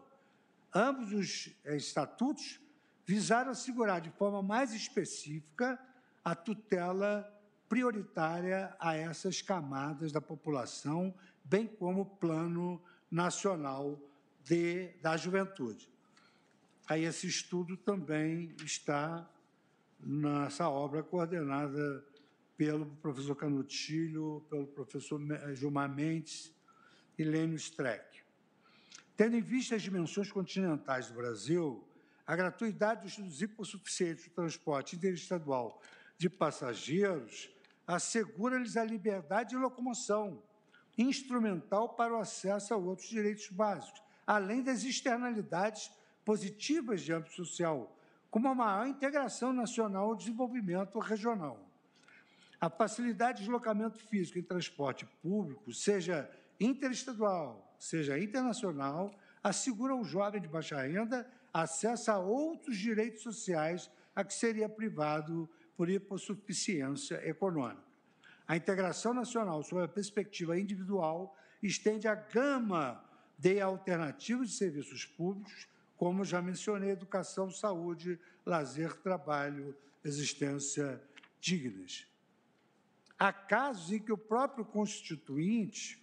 ambos 0.74 1.12
os 1.12 1.56
eh, 1.64 1.76
estatutos 1.76 2.60
visaram 3.06 3.52
assegurar 3.52 4.00
de 4.00 4.10
forma 4.10 4.42
mais 4.42 4.74
específica 4.74 5.80
a 6.24 6.34
tutela 6.34 7.32
prioritária 7.68 8.76
a 8.78 8.94
essas 8.94 9.40
camadas 9.40 10.12
da 10.12 10.20
população, 10.20 11.14
bem 11.44 11.66
como 11.66 12.02
o 12.02 12.06
Plano 12.06 12.82
Nacional 13.10 13.98
de, 14.46 14.88
da 15.02 15.16
Juventude. 15.16 15.90
Aí 16.88 17.04
esse 17.04 17.26
estudo 17.26 17.76
também 17.76 18.54
está 18.64 19.28
nessa 19.98 20.68
obra 20.68 21.02
coordenada 21.02 22.04
pelo 22.56 22.86
professor 22.86 23.34
Canutilho, 23.34 24.46
pelo 24.48 24.68
professor 24.68 25.20
Gilmar 25.52 25.92
Mendes 25.92 26.54
e 27.18 27.24
Lênio 27.24 27.56
Streck. 27.56 28.22
Tendo 29.16 29.36
em 29.36 29.42
vista 29.42 29.74
as 29.74 29.82
dimensões 29.82 30.30
continentais 30.30 31.08
do 31.08 31.14
Brasil, 31.14 31.84
a 32.24 32.36
gratuidade 32.36 33.20
dos 33.20 33.42
hipossuficientes 33.42 34.26
do 34.26 34.30
transporte 34.30 34.94
interestadual 34.94 35.82
de 36.16 36.30
passageiros 36.30 37.50
assegura-lhes 37.84 38.76
a 38.76 38.84
liberdade 38.84 39.50
de 39.50 39.56
locomoção, 39.56 40.42
instrumental 40.96 41.90
para 41.90 42.14
o 42.14 42.20
acesso 42.20 42.72
a 42.72 42.76
outros 42.76 43.08
direitos 43.08 43.48
básicos, 43.48 44.05
além 44.26 44.62
das 44.62 44.82
externalidades 44.82 45.90
positivas 46.24 47.02
de 47.02 47.12
âmbito 47.12 47.34
social, 47.34 47.96
como 48.30 48.48
a 48.48 48.54
maior 48.54 48.86
integração 48.86 49.52
nacional 49.52 50.12
e 50.12 50.18
desenvolvimento 50.18 50.98
regional. 50.98 51.58
A 52.60 52.68
facilidade 52.68 53.38
de 53.38 53.44
deslocamento 53.44 53.98
físico 53.98 54.38
em 54.38 54.42
transporte 54.42 55.06
público, 55.22 55.72
seja 55.72 56.28
interestadual, 56.58 57.76
seja 57.78 58.18
internacional, 58.18 59.14
assegura 59.42 59.92
ao 59.92 60.02
jovem 60.04 60.40
de 60.40 60.48
baixa 60.48 60.80
renda 60.80 61.30
acesso 61.52 62.10
a 62.10 62.18
outros 62.18 62.76
direitos 62.76 63.22
sociais 63.22 63.90
a 64.14 64.24
que 64.24 64.34
seria 64.34 64.68
privado 64.68 65.48
por 65.76 65.88
hipossuficiência 65.88 67.26
econômica. 67.28 67.84
A 68.48 68.56
integração 68.56 69.12
nacional, 69.12 69.62
sob 69.62 69.82
a 69.82 69.88
perspectiva 69.88 70.58
individual, 70.58 71.36
estende 71.62 72.08
a 72.08 72.14
gama 72.14 73.02
de 73.38 73.60
alternativas 73.60 74.50
de 74.50 74.56
serviços 74.56 75.04
públicos, 75.04 75.68
como 75.96 76.24
já 76.24 76.40
mencionei, 76.40 76.90
educação, 76.90 77.50
saúde, 77.50 78.18
lazer, 78.44 78.94
trabalho, 78.96 79.76
existência 80.04 81.02
dignas. 81.40 82.06
Há 83.18 83.32
casos 83.32 83.92
em 83.92 83.98
que 83.98 84.12
o 84.12 84.18
próprio 84.18 84.64
constituinte 84.64 86.02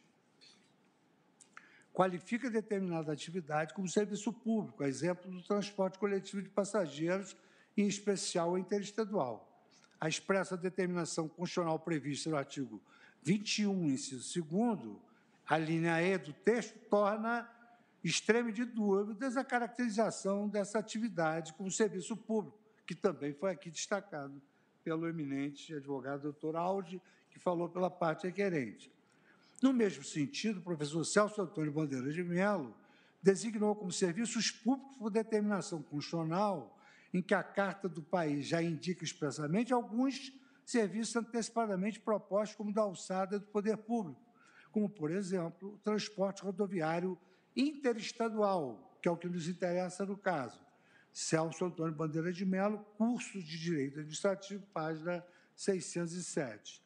qualifica 1.93 2.49
determinada 2.49 3.13
atividade 3.13 3.73
como 3.73 3.87
serviço 3.87 4.33
público, 4.33 4.83
a 4.83 4.89
exemplo 4.89 5.31
do 5.31 5.43
transporte 5.43 5.99
coletivo 5.99 6.41
de 6.41 6.49
passageiros, 6.49 7.37
em 7.77 7.87
especial 7.87 8.57
interestadual. 8.57 9.49
A 9.99 10.09
expressa 10.09 10.57
determinação 10.57 11.29
constitucional 11.29 11.79
prevista 11.79 12.29
no 12.29 12.35
artigo 12.35 12.81
21, 13.21 13.91
inciso 13.91 14.43
2 14.43 14.97
a 15.47 15.57
linha 15.57 16.01
E 16.01 16.17
do 16.17 16.33
texto, 16.33 16.77
torna 16.89 17.49
extremo 18.03 18.51
de 18.51 18.65
dúvidas 18.65 19.37
a 19.37 19.43
caracterização 19.43 20.47
dessa 20.47 20.79
atividade 20.79 21.53
como 21.53 21.71
serviço 21.71 22.17
público, 22.17 22.57
que 22.85 22.95
também 22.95 23.33
foi 23.33 23.51
aqui 23.51 23.69
destacado 23.69 24.41
pelo 24.83 25.07
eminente 25.07 25.73
advogado 25.73 26.23
doutor 26.23 26.55
Aldi, 26.55 27.01
que 27.29 27.39
falou 27.39 27.69
pela 27.69 27.89
parte 27.89 28.27
requerente. 28.27 28.91
No 29.61 29.71
mesmo 29.71 30.03
sentido, 30.03 30.59
o 30.59 30.63
professor 30.63 31.03
Celso 31.05 31.41
Antônio 31.41 31.71
Bandeira 31.71 32.11
de 32.11 32.21
Mello 32.21 32.75
designou 33.21 33.73
como 33.73 33.91
serviços 33.91 34.51
públicos 34.51 34.97
por 34.97 35.09
determinação 35.09 35.81
constitucional, 35.81 36.77
em 37.13 37.21
que 37.21 37.33
a 37.33 37.41
Carta 37.41 37.87
do 37.87 38.03
país 38.03 38.45
já 38.45 38.61
indica 38.61 39.05
expressamente 39.05 39.71
alguns 39.71 40.33
serviços 40.65 41.15
antecipadamente 41.15 41.99
propostos 41.99 42.57
como 42.57 42.73
da 42.73 42.81
alçada 42.81 43.39
do 43.39 43.45
poder 43.47 43.77
público, 43.77 44.19
como, 44.73 44.89
por 44.89 45.11
exemplo, 45.11 45.75
o 45.75 45.77
transporte 45.77 46.41
rodoviário 46.41 47.15
interestadual, 47.55 48.97
que 48.99 49.07
é 49.07 49.11
o 49.11 49.15
que 49.15 49.29
nos 49.29 49.47
interessa 49.47 50.03
no 50.03 50.17
caso. 50.17 50.59
Celso 51.13 51.63
Antônio 51.63 51.93
Bandeira 51.93 52.33
de 52.33 52.43
Mello, 52.43 52.83
curso 52.97 53.39
de 53.39 53.59
Direito 53.59 53.99
Administrativo, 53.99 54.65
página 54.73 55.23
607. 55.55 56.83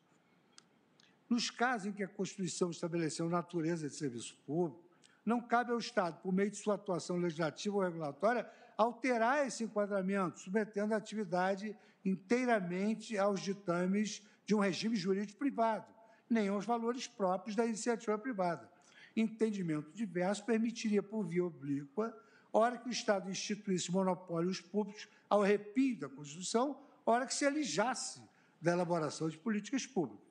Nos 1.30 1.50
casos 1.50 1.88
em 1.88 1.94
que 1.94 2.04
a 2.04 2.10
Constituição 2.10 2.70
estabeleceu 2.70 3.30
natureza 3.30 3.88
de 3.88 3.96
serviço 3.96 4.36
público, 4.46 4.84
não 5.26 5.40
cabe 5.40 5.72
ao 5.72 5.78
Estado, 5.78 6.22
por 6.22 6.34
meio 6.34 6.52
de 6.52 6.58
sua 6.58 6.76
atuação 6.76 7.16
legislativa 7.16 7.76
ou 7.78 7.84
regulatória, 7.84 8.50
alterar 8.78 9.48
esse 9.48 9.64
enquadramento, 9.64 10.42
submetendo 10.42 10.94
a 10.94 10.98
atividade 10.98 11.74
inteiramente 12.04 13.18
aos 13.18 13.40
ditames 13.40 14.22
de 14.46 14.54
um 14.54 14.60
regime 14.60 14.98
jurídico 14.98 15.40
privado, 15.40 15.86
nem 16.30 16.48
aos 16.48 16.66
valores 16.66 17.08
próprios 17.08 17.56
da 17.56 17.66
iniciativa 17.66 18.18
privada. 18.18 18.70
Entendimento 19.16 19.92
diverso 19.92 20.46
permitiria, 20.46 21.02
por 21.02 21.24
via 21.24 21.46
oblíqua, 21.46 22.16
hora 22.52 22.78
que 22.78 22.90
o 22.90 22.92
Estado 22.92 23.30
instituísse 23.30 23.92
monopólios 23.92 24.62
públicos 24.62 25.08
ao 25.30 25.44
arrepio 25.44 26.00
da 26.00 26.10
Constituição, 26.10 26.80
hora 27.06 27.26
que 27.26 27.34
se 27.34 27.46
alijasse 27.46 28.22
da 28.62 28.72
elaboração 28.72 29.30
de 29.30 29.38
políticas 29.38 29.86
públicas 29.86 30.28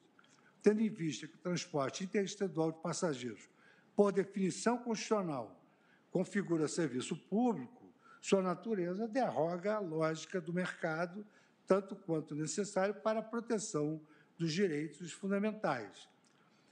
tendo 0.66 0.80
em 0.80 0.88
vista 0.88 1.28
que 1.28 1.36
o 1.36 1.38
transporte 1.38 2.02
interestadual 2.02 2.72
de 2.72 2.80
passageiros, 2.80 3.48
por 3.94 4.10
definição 4.10 4.76
constitucional, 4.76 5.64
configura 6.10 6.66
serviço 6.66 7.16
público, 7.16 7.88
sua 8.20 8.42
natureza 8.42 9.06
derroga 9.06 9.76
a 9.76 9.78
lógica 9.78 10.40
do 10.40 10.52
mercado, 10.52 11.24
tanto 11.68 11.94
quanto 11.94 12.34
necessário 12.34 12.96
para 12.96 13.20
a 13.20 13.22
proteção 13.22 14.00
dos 14.38 14.52
direitos 14.52 15.12
fundamentais. 15.12 16.08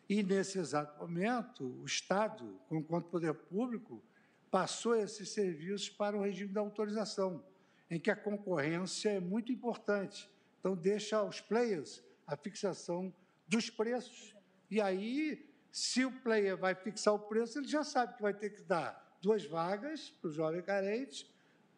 E, 0.08 0.22
nesse 0.22 0.58
exato 0.58 0.98
momento, 1.00 1.64
o 1.64 1.84
Estado, 1.84 2.60
enquanto 2.70 3.08
poder 3.08 3.32
público, 3.34 4.02
passou 4.50 4.94
esses 4.94 5.30
serviços 5.30 5.88
para 5.88 6.16
o 6.16 6.22
regime 6.22 6.52
da 6.52 6.60
autorização, 6.60 7.42
em 7.90 7.98
que 7.98 8.10
a 8.10 8.16
concorrência 8.16 9.10
é 9.10 9.20
muito 9.20 9.50
importante. 9.50 10.30
Então, 10.60 10.76
deixa 10.76 11.16
aos 11.16 11.40
players 11.40 12.02
a 12.26 12.36
fixação 12.36 13.12
dos 13.48 13.70
preços. 13.70 14.34
E 14.70 14.80
aí, 14.80 15.46
se 15.70 16.04
o 16.04 16.12
player 16.20 16.56
vai 16.56 16.74
fixar 16.74 17.14
o 17.14 17.18
preço, 17.18 17.58
ele 17.58 17.66
já 17.66 17.82
sabe 17.82 18.14
que 18.14 18.22
vai 18.22 18.34
ter 18.34 18.50
que 18.50 18.62
dar 18.62 19.18
duas 19.20 19.44
vagas 19.44 20.10
para 20.20 20.28
o 20.28 20.32
jovem 20.32 20.62
carente, 20.62 21.28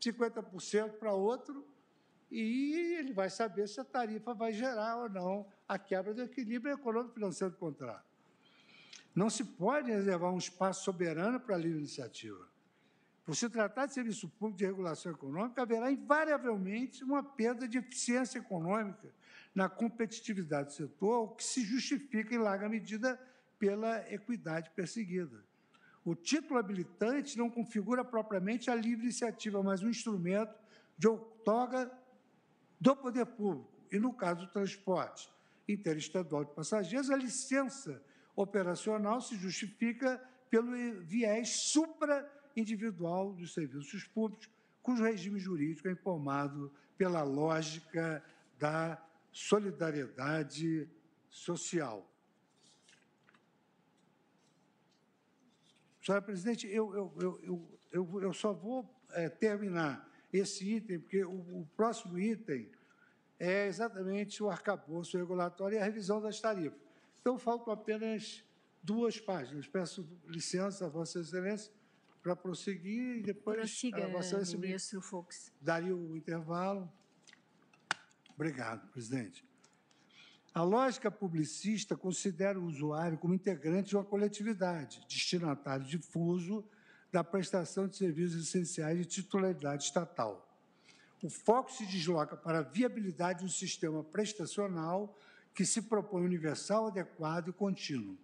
50% 0.00 0.98
para 0.98 1.12
outro, 1.12 1.66
e 2.30 2.94
ele 2.98 3.12
vai 3.12 3.30
saber 3.30 3.68
se 3.68 3.80
a 3.80 3.84
tarifa 3.84 4.34
vai 4.34 4.52
gerar 4.52 4.96
ou 4.96 5.08
não 5.08 5.46
a 5.68 5.78
quebra 5.78 6.12
do 6.12 6.22
equilíbrio 6.22 6.74
econômico 6.74 7.14
financeiro 7.14 7.52
do 7.52 7.58
contrato. 7.58 8.04
Não 9.14 9.30
se 9.30 9.44
pode 9.44 9.90
reservar 9.90 10.32
um 10.32 10.38
espaço 10.38 10.84
soberano 10.84 11.40
para 11.40 11.54
a 11.54 11.58
livre 11.58 11.78
iniciativa. 11.78 12.46
Por 13.24 13.34
se 13.34 13.48
tratar 13.48 13.86
de 13.86 13.94
serviço 13.94 14.28
público 14.28 14.58
de 14.58 14.66
regulação 14.66 15.10
econômica, 15.10 15.62
haverá 15.62 15.90
invariavelmente 15.90 17.02
uma 17.02 17.22
perda 17.22 17.66
de 17.66 17.78
eficiência 17.78 18.38
econômica 18.38 19.08
na 19.54 19.68
competitividade 19.68 20.68
do 20.68 20.74
setor, 20.74 21.24
o 21.24 21.28
que 21.28 21.42
se 21.42 21.64
justifica 21.64 22.34
em 22.34 22.38
larga 22.38 22.68
medida 22.68 23.20
pela 23.58 23.98
equidade 24.12 24.70
perseguida. 24.70 25.44
O 26.04 26.14
título 26.14 26.58
habilitante 26.60 27.36
não 27.36 27.50
configura 27.50 28.04
propriamente 28.04 28.70
a 28.70 28.74
livre 28.74 29.06
iniciativa, 29.06 29.60
mas 29.62 29.82
um 29.82 29.88
instrumento 29.88 30.54
de 30.96 31.08
outorga 31.08 31.90
do 32.80 32.94
poder 32.96 33.26
público. 33.26 33.70
E, 33.90 33.98
no 33.98 34.12
caso 34.12 34.46
do 34.46 34.52
transporte 34.52 35.28
interestadual 35.68 36.44
de 36.44 36.54
passageiros, 36.54 37.10
a 37.10 37.16
licença 37.16 38.02
operacional 38.34 39.20
se 39.20 39.36
justifica 39.36 40.18
pelo 40.50 40.72
viés 41.02 41.48
supra-individual 41.72 43.32
dos 43.32 43.54
serviços 43.54 44.04
públicos, 44.04 44.48
cujo 44.82 45.02
regime 45.02 45.40
jurídico 45.40 45.88
é 45.88 45.92
informado 45.92 46.72
pela 46.96 47.22
lógica 47.22 48.22
da 48.58 49.02
solidariedade 49.32 50.88
social. 51.28 52.10
Senhora 56.00 56.22
Presidente, 56.22 56.68
eu, 56.68 56.94
eu, 57.20 57.68
eu, 57.90 58.22
eu, 58.22 58.32
só 58.32 58.52
vou 58.52 58.88
é, 59.10 59.28
terminar 59.28 60.08
esse 60.38 60.76
item, 60.76 61.00
porque 61.00 61.24
o, 61.24 61.30
o, 61.60 61.68
próximo 61.76 62.18
item 62.18 62.70
é 63.38 63.66
exatamente 63.66 64.42
o 64.42 64.50
arcabouço 64.50 65.16
regulatório 65.16 65.76
e 65.76 65.78
a 65.78 65.84
revisão 65.84 66.20
das 66.20 66.40
tarifas. 66.40 66.78
Então, 67.20 67.38
faltam 67.38 67.72
apenas 67.72 68.44
duas 68.82 69.18
páginas. 69.18 69.66
Peço 69.66 70.08
licença 70.26 70.88
Vossa 70.88 71.20
Excelência 71.20 71.72
para 72.22 72.34
prosseguir 72.34 73.18
e 73.18 73.22
depois 73.22 73.58
Prossiga, 73.58 74.04
a 74.04 74.08
Vossa 74.08 74.36
Excelência 74.36 74.58
ministro 74.58 75.00
Fux. 75.00 75.52
daria 75.60 75.94
o 75.94 76.16
intervalo. 76.16 76.90
Obrigado, 78.34 78.86
presidente. 78.88 79.44
A 80.52 80.62
lógica 80.62 81.10
publicista 81.10 81.96
considera 81.96 82.58
o 82.58 82.64
usuário 82.64 83.18
como 83.18 83.34
integrante 83.34 83.90
de 83.90 83.96
uma 83.96 84.04
coletividade, 84.04 85.02
destinatário 85.08 85.84
difuso 85.84 86.64
da 87.12 87.22
prestação 87.24 87.86
de 87.88 87.96
serviços 87.96 88.48
essenciais 88.48 88.98
de 88.98 89.04
titularidade 89.04 89.84
estatal. 89.84 90.46
O 91.22 91.30
foco 91.30 91.72
se 91.72 91.86
desloca 91.86 92.36
para 92.36 92.58
a 92.58 92.62
viabilidade 92.62 93.44
do 93.44 93.50
sistema 93.50 94.04
prestacional 94.04 95.16
que 95.54 95.64
se 95.64 95.82
propõe 95.82 96.24
universal, 96.24 96.88
adequado 96.88 97.48
e 97.48 97.52
contínuo. 97.52 98.16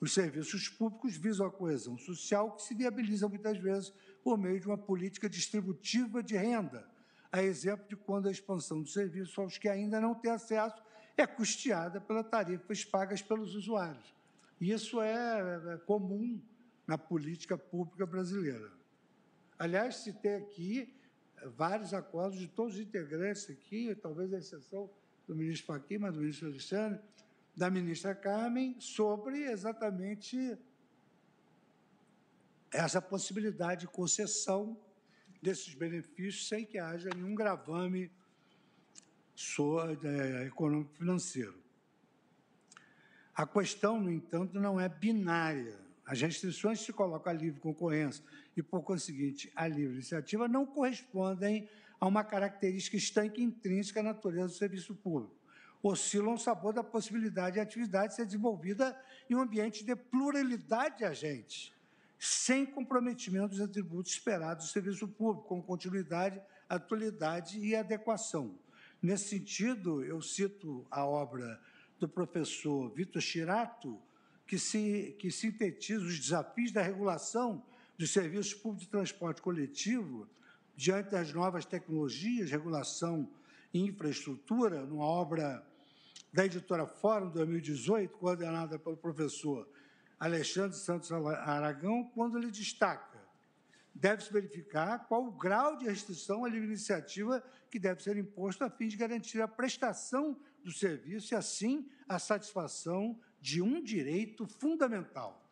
Os 0.00 0.12
serviços 0.12 0.68
públicos 0.68 1.16
visam 1.16 1.46
a 1.46 1.50
coesão 1.50 1.96
social, 1.96 2.52
que 2.52 2.62
se 2.62 2.74
viabiliza 2.74 3.28
muitas 3.28 3.56
vezes 3.56 3.92
por 4.22 4.36
meio 4.36 4.60
de 4.60 4.66
uma 4.66 4.76
política 4.76 5.28
distributiva 5.28 6.22
de 6.22 6.36
renda, 6.36 6.86
a 7.30 7.42
exemplo 7.42 7.86
de 7.88 7.96
quando 7.96 8.28
a 8.28 8.30
expansão 8.30 8.82
do 8.82 8.88
serviço 8.88 9.40
aos 9.40 9.56
que 9.56 9.68
ainda 9.68 10.00
não 10.00 10.14
têm 10.14 10.30
acesso 10.30 10.82
é 11.16 11.26
custeada 11.26 12.00
pelas 12.00 12.28
tarifas 12.28 12.84
pagas 12.84 13.22
pelos 13.22 13.54
usuários. 13.54 14.14
Isso 14.60 15.00
é, 15.00 15.74
é 15.74 15.76
comum 15.78 16.40
na 16.92 16.98
política 16.98 17.56
pública 17.56 18.04
brasileira. 18.04 18.70
Aliás, 19.58 19.96
citei 19.96 20.34
aqui 20.34 20.94
vários 21.56 21.94
acordos 21.94 22.38
de 22.38 22.46
todos 22.48 22.74
os 22.74 22.80
integrantes 22.80 23.48
aqui, 23.48 23.94
talvez 23.94 24.30
a 24.34 24.36
exceção 24.36 24.90
do 25.26 25.34
ministro 25.34 25.68
Fachin, 25.68 25.96
mas 25.96 26.12
do 26.12 26.20
ministro 26.20 26.48
Alexandre, 26.48 27.00
da 27.56 27.70
ministra 27.70 28.14
Carmen, 28.14 28.78
sobre 28.78 29.44
exatamente 29.44 30.58
essa 32.70 33.00
possibilidade 33.00 33.82
de 33.82 33.86
concessão 33.86 34.78
desses 35.40 35.72
benefícios 35.72 36.46
sem 36.46 36.66
que 36.66 36.78
haja 36.78 37.08
nenhum 37.16 37.34
gravame 37.34 38.12
é, 40.04 40.46
econômico-financeiro. 40.46 41.58
A 43.34 43.46
questão, 43.46 43.98
no 43.98 44.10
entanto, 44.10 44.60
não 44.60 44.78
é 44.78 44.90
binária. 44.90 45.81
As 46.04 46.20
restrições 46.20 46.80
se 46.80 46.92
colocam 46.92 47.32
à 47.32 47.34
livre 47.34 47.60
concorrência 47.60 48.24
e, 48.56 48.62
por 48.62 48.82
conseguinte, 48.82 49.50
à 49.54 49.66
livre 49.68 49.94
iniciativa 49.94 50.48
não 50.48 50.66
correspondem 50.66 51.68
a 52.00 52.06
uma 52.06 52.24
característica 52.24 52.96
estanque 52.96 53.42
intrínseca 53.42 54.00
à 54.00 54.02
natureza 54.02 54.48
do 54.48 54.54
serviço 54.54 54.94
público. 54.94 55.34
Oscilam 55.82 56.34
o 56.34 56.38
sabor 56.38 56.72
da 56.72 56.82
possibilidade 56.82 57.54
de 57.54 57.60
atividade 57.60 58.14
ser 58.14 58.24
desenvolvida 58.24 58.96
em 59.28 59.34
um 59.34 59.40
ambiente 59.40 59.84
de 59.84 59.94
pluralidade 59.94 60.98
de 60.98 61.04
agentes, 61.04 61.72
sem 62.18 62.66
comprometimento 62.66 63.48
dos 63.48 63.60
atributos 63.60 64.12
esperados 64.12 64.66
do 64.66 64.72
serviço 64.72 65.08
público, 65.08 65.48
como 65.48 65.62
continuidade, 65.62 66.40
atualidade 66.68 67.58
e 67.58 67.74
adequação. 67.74 68.58
Nesse 69.00 69.28
sentido, 69.28 70.04
eu 70.04 70.20
cito 70.22 70.86
a 70.90 71.04
obra 71.04 71.60
do 71.98 72.08
professor 72.08 72.88
Vitor 72.90 73.20
Chirato, 73.20 74.00
que, 74.46 74.58
se, 74.58 75.16
que 75.18 75.30
sintetiza 75.30 76.04
os 76.04 76.18
desafios 76.18 76.72
da 76.72 76.82
regulação 76.82 77.64
dos 77.98 78.12
serviços 78.12 78.54
públicos 78.54 78.84
de 78.84 78.90
transporte 78.90 79.40
coletivo 79.40 80.28
diante 80.74 81.10
das 81.10 81.32
novas 81.32 81.64
tecnologias, 81.64 82.50
regulação 82.50 83.30
e 83.72 83.80
infraestrutura, 83.80 84.84
numa 84.84 85.04
obra 85.04 85.64
da 86.32 86.44
editora 86.44 86.86
Fórum 86.86 87.30
2018, 87.30 88.16
coordenada 88.16 88.78
pelo 88.78 88.96
professor 88.96 89.68
Alexandre 90.18 90.76
Santos 90.76 91.12
Aragão, 91.12 92.04
quando 92.14 92.38
ele 92.38 92.50
destaca: 92.50 93.20
deve-se 93.94 94.32
verificar 94.32 95.06
qual 95.06 95.26
o 95.26 95.32
grau 95.32 95.76
de 95.76 95.86
restrição 95.86 96.44
à 96.44 96.48
livre 96.48 96.66
iniciativa 96.66 97.42
que 97.70 97.78
deve 97.78 98.02
ser 98.02 98.16
imposto 98.16 98.64
a 98.64 98.70
fim 98.70 98.88
de 98.88 98.96
garantir 98.96 99.40
a 99.40 99.48
prestação 99.48 100.38
do 100.62 100.70
serviço 100.70 101.34
e, 101.34 101.36
assim, 101.36 101.88
a 102.08 102.18
satisfação 102.18 103.18
de 103.42 103.60
um 103.60 103.82
direito 103.82 104.46
fundamental. 104.46 105.44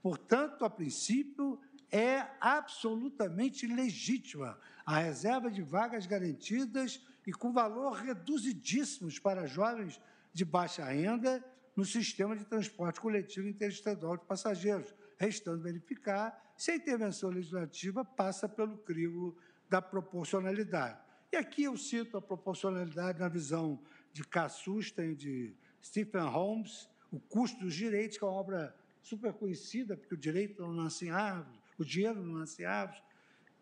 Portanto, 0.00 0.64
a 0.64 0.70
princípio, 0.70 1.58
é 1.90 2.26
absolutamente 2.38 3.66
legítima 3.66 4.58
a 4.84 4.98
reserva 4.98 5.50
de 5.50 5.62
vagas 5.62 6.06
garantidas 6.06 7.00
e 7.26 7.32
com 7.32 7.52
valor 7.52 7.94
reduzidíssimos 7.94 9.18
para 9.18 9.46
jovens 9.46 10.00
de 10.32 10.44
baixa 10.44 10.84
renda 10.84 11.42
no 11.74 11.84
sistema 11.84 12.36
de 12.36 12.44
transporte 12.44 13.00
coletivo 13.00 13.48
interestadual 13.48 14.16
de 14.16 14.24
passageiros, 14.26 14.94
restando 15.16 15.62
verificar 15.62 16.52
se 16.56 16.72
a 16.72 16.76
intervenção 16.76 17.30
legislativa 17.30 18.04
passa 18.04 18.48
pelo 18.48 18.76
crivo 18.78 19.36
da 19.68 19.80
proporcionalidade. 19.80 20.98
E 21.32 21.36
aqui 21.36 21.64
eu 21.64 21.76
cito 21.76 22.16
a 22.16 22.22
proporcionalidade 22.22 23.18
na 23.18 23.28
visão 23.28 23.80
de 24.12 24.24
Cassusta 24.24 25.04
e 25.04 25.14
de 25.14 25.54
Stephen 25.82 26.22
Holmes, 26.22 26.88
O 27.10 27.18
Custo 27.18 27.60
dos 27.60 27.74
Direitos, 27.74 28.18
que 28.18 28.24
é 28.24 28.26
uma 28.26 28.36
obra 28.36 28.74
super 29.02 29.32
conhecida, 29.32 29.96
porque 29.96 30.14
o 30.14 30.18
direito 30.18 30.60
não 30.60 30.72
nasce 30.72 31.06
em 31.06 31.10
árvores, 31.10 31.60
o 31.78 31.84
dinheiro 31.84 32.22
não 32.22 32.40
nasce 32.40 32.62
em 32.62 32.66
árvores, 32.66 33.02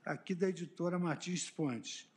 aqui 0.04 0.34
da 0.34 0.48
editora 0.48 0.98
Martins 0.98 1.46
Fontes 1.46 2.08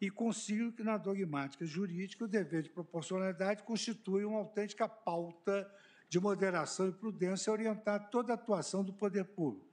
e 0.00 0.10
consigo 0.10 0.72
que 0.72 0.82
na 0.82 0.96
dogmática 0.96 1.66
jurídica 1.66 2.24
o 2.24 2.28
dever 2.28 2.62
de 2.62 2.70
proporcionalidade 2.70 3.64
constitui 3.64 4.24
uma 4.24 4.38
autêntica 4.38 4.88
pauta 4.88 5.68
de 6.08 6.20
moderação 6.20 6.88
e 6.88 6.92
prudência 6.92 7.52
orientar 7.52 8.08
toda 8.08 8.32
a 8.32 8.34
atuação 8.34 8.84
do 8.84 8.92
poder 8.92 9.24
público. 9.24 9.66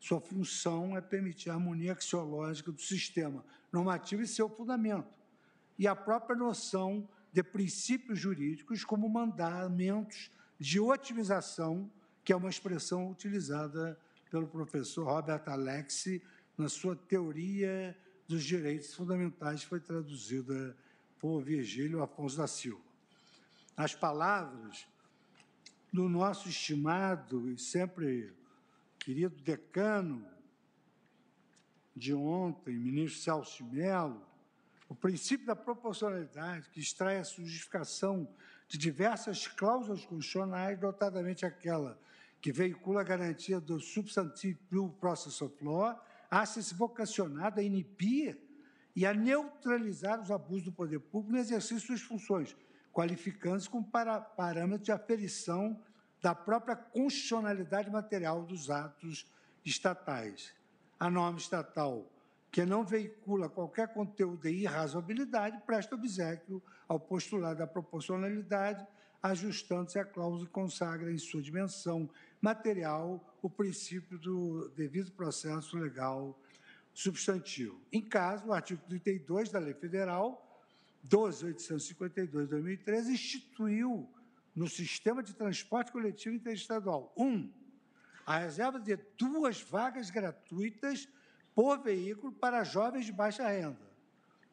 Sua 0.00 0.20
função 0.20 0.96
é 0.96 1.00
permitir 1.00 1.50
a 1.50 1.54
harmonia 1.54 1.92
axiológica 1.92 2.70
do 2.70 2.80
sistema 2.80 3.44
normativo 3.72 4.22
e 4.22 4.26
seu 4.26 4.48
fundamento, 4.48 5.08
e 5.78 5.86
a 5.86 5.94
própria 5.94 6.36
noção 6.36 7.08
de 7.38 7.42
princípios 7.44 8.18
jurídicos 8.18 8.84
como 8.84 9.08
mandamentos 9.08 10.28
de 10.58 10.80
otimização, 10.80 11.88
que 12.24 12.32
é 12.32 12.36
uma 12.36 12.50
expressão 12.50 13.08
utilizada 13.12 13.96
pelo 14.28 14.48
professor 14.48 15.04
Robert 15.04 15.44
Alexi 15.46 16.20
na 16.56 16.68
sua 16.68 16.96
teoria 16.96 17.96
dos 18.26 18.42
direitos 18.42 18.92
fundamentais 18.92 19.62
foi 19.62 19.78
traduzida 19.78 20.76
por 21.20 21.40
Virgílio 21.40 22.02
Afonso 22.02 22.38
da 22.38 22.48
Silva. 22.48 22.82
As 23.76 23.94
palavras 23.94 24.88
do 25.92 26.08
nosso 26.08 26.48
estimado 26.48 27.48
e 27.48 27.56
sempre 27.56 28.34
querido 28.98 29.36
decano 29.36 30.26
de 31.94 32.12
ontem, 32.12 32.74
ministro 32.76 33.22
Celso 33.22 33.64
Mello, 33.64 34.27
o 34.88 34.94
princípio 34.94 35.46
da 35.46 35.54
proporcionalidade, 35.54 36.70
que 36.70 36.80
extrai 36.80 37.18
a 37.18 37.22
justificação 37.22 38.28
de 38.66 38.78
diversas 38.78 39.46
cláusulas 39.46 40.04
constitucionais, 40.04 40.80
notadamente 40.80 41.44
aquela 41.44 41.98
que 42.40 42.52
veicula 42.52 43.00
a 43.00 43.04
garantia 43.04 43.60
do 43.60 43.80
substantive 43.80 44.58
due 44.70 44.90
process 45.00 45.42
of 45.42 45.54
law 45.62 46.00
acha-se 46.30 46.74
vocacionado 46.74 47.60
a 47.60 47.62
inibir 47.62 48.38
e 48.94 49.06
a 49.06 49.14
neutralizar 49.14 50.20
os 50.20 50.30
abusos 50.30 50.64
do 50.64 50.72
poder 50.72 50.98
público 50.98 51.32
no 51.32 51.38
exercício 51.38 51.78
de 51.78 51.86
suas 51.86 52.02
funções, 52.02 52.56
qualificando-se 52.92 53.68
como 53.68 53.84
para, 53.84 54.20
parâmetro 54.20 54.84
de 54.84 54.92
aferição 54.92 55.80
da 56.20 56.34
própria 56.34 56.76
constitucionalidade 56.76 57.90
material 57.90 58.42
dos 58.42 58.70
atos 58.70 59.26
estatais. 59.64 60.54
A 60.98 61.08
norma 61.08 61.38
estatal 61.38 62.10
que 62.58 62.66
não 62.66 62.84
veicula 62.84 63.48
qualquer 63.48 63.86
conteúdo 63.86 64.42
de 64.42 64.50
irrazoabilidade 64.50 65.62
presta 65.64 65.94
obsequio 65.94 66.60
ao 66.88 66.98
postulado 66.98 67.60
da 67.60 67.68
proporcionalidade, 67.68 68.84
ajustando-se 69.22 69.96
à 69.96 70.04
cláusula 70.04 70.44
que 70.44 70.50
consagra 70.50 71.12
em 71.12 71.18
sua 71.18 71.40
dimensão 71.40 72.10
material 72.40 73.24
o 73.40 73.48
princípio 73.48 74.18
do 74.18 74.70
devido 74.70 75.12
processo 75.12 75.78
legal 75.78 76.36
substantivo. 76.92 77.80
Em 77.92 78.02
caso, 78.02 78.48
o 78.48 78.52
artigo 78.52 78.82
32 78.88 79.50
da 79.50 79.60
Lei 79.60 79.74
Federal 79.74 80.60
12.852 81.08 82.26
de 82.26 82.46
2013 82.48 83.12
instituiu 83.12 84.12
no 84.52 84.68
sistema 84.68 85.22
de 85.22 85.32
transporte 85.32 85.92
coletivo 85.92 86.34
interestadual, 86.34 87.12
um, 87.16 87.48
a 88.26 88.38
reserva 88.38 88.80
de 88.80 88.98
duas 89.16 89.62
vagas 89.62 90.10
gratuitas 90.10 91.08
por 91.58 91.82
veículo 91.82 92.30
para 92.30 92.62
jovens 92.62 93.04
de 93.04 93.10
baixa 93.10 93.48
renda. 93.48 93.80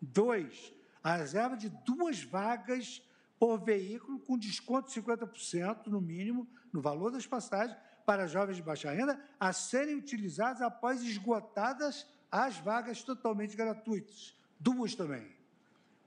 Dois, 0.01 0.73
a 1.03 1.17
reserva 1.17 1.55
de 1.55 1.69
duas 1.85 2.23
vagas 2.23 2.99
por 3.37 3.63
veículo 3.63 4.17
com 4.21 4.35
desconto 4.35 4.91
de 4.91 4.99
50% 4.99 5.85
no 5.85 6.01
mínimo 6.01 6.47
no 6.73 6.81
valor 6.81 7.11
das 7.11 7.27
passagens 7.27 7.77
para 8.07 8.25
jovens 8.25 8.55
de 8.55 8.63
baixa 8.63 8.89
renda 8.89 9.23
a 9.39 9.53
serem 9.53 9.93
utilizadas 9.97 10.63
após 10.63 11.03
esgotadas 11.03 12.07
as 12.31 12.57
vagas 12.57 13.03
totalmente 13.03 13.55
gratuitas. 13.55 14.35
Duas 14.59 14.95
também. 14.95 15.31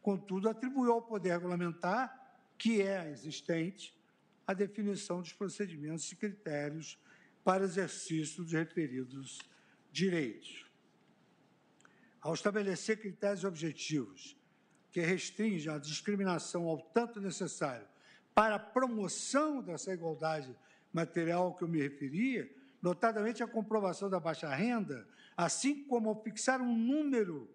Contudo, 0.03 0.49
atribuiu 0.49 0.91
ao 0.91 1.03
Poder 1.03 1.31
Regulamentar, 1.31 2.35
que 2.59 2.83
é 2.83 3.09
existente, 3.13 3.97
a 4.45 4.53
definição 4.53 5.21
dos 5.21 5.33
procedimentos 5.33 6.11
e 6.11 6.17
critérios 6.17 6.99
para 7.45 7.63
exercício 7.63 8.43
dos 8.43 8.53
referidos 8.53 9.39
direitos. 9.93 10.68
Ao 12.21 12.35
estabelecer 12.35 13.01
critérios 13.01 13.45
objetivos 13.45 14.37
que 14.91 15.01
restringem 15.01 15.73
a 15.73 15.79
discriminação 15.79 16.67
ao 16.67 16.79
tanto 16.79 17.21
necessário 17.21 17.87
para 18.35 18.57
a 18.57 18.59
promoção 18.59 19.63
dessa 19.63 19.93
igualdade 19.93 20.55
material 20.93 21.55
que 21.55 21.65
eu 21.65 21.69
me 21.69 21.81
referia, 21.81 22.51
notadamente 22.81 23.43
a 23.43 23.49
comprovação 23.49 24.09
da 24.09 24.19
baixa 24.19 24.49
renda, 24.55 25.07
assim 25.37 25.85
como 25.85 26.09
ao 26.09 26.23
fixar 26.23 26.61
um 26.61 26.77
número 26.77 27.49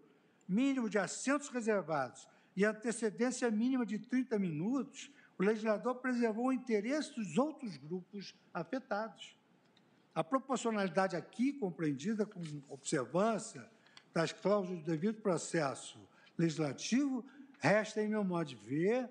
mínimo 0.48 0.90
de 0.90 0.98
assentos 0.98 1.50
reservados 1.50 2.28
e 2.56 2.66
antecedência 2.66 3.50
mínima 3.50 3.86
de 3.86 3.98
30 3.98 4.38
minutos, 4.38 5.12
o 5.38 5.44
legislador 5.44 5.96
preservou 5.96 6.48
o 6.48 6.54
interesse 6.54 7.14
dos 7.16 7.38
outros 7.38 7.78
grupos 7.78 8.36
afetados. 8.54 9.36
A 10.14 10.24
proporcionalidade 10.24 11.16
aqui 11.16 11.54
compreendida 11.54 12.26
com 12.26 12.42
observância 12.70 13.68
das 14.14 14.32
cláusulas 14.32 14.82
do 14.82 14.86
devido 14.86 15.22
processo 15.22 16.00
legislativo 16.38 17.26
resta, 17.60 18.02
em 18.02 18.08
meu 18.08 18.24
modo 18.24 18.50
de 18.50 18.56
ver, 18.56 19.10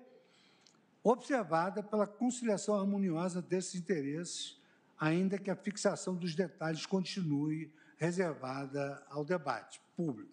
observada 1.03 1.83
pela 1.83 2.07
conciliação 2.07 2.75
harmoniosa 2.75 3.41
desses 3.41 3.75
interesses, 3.75 4.61
ainda 4.97 5.37
que 5.37 5.51
a 5.51 5.55
fixação 5.55 6.15
dos 6.15 6.33
detalhes 6.33 6.85
continue 6.85 7.73
reservada 7.97 9.03
ao 9.09 9.25
debate 9.25 9.81
público. 9.95 10.31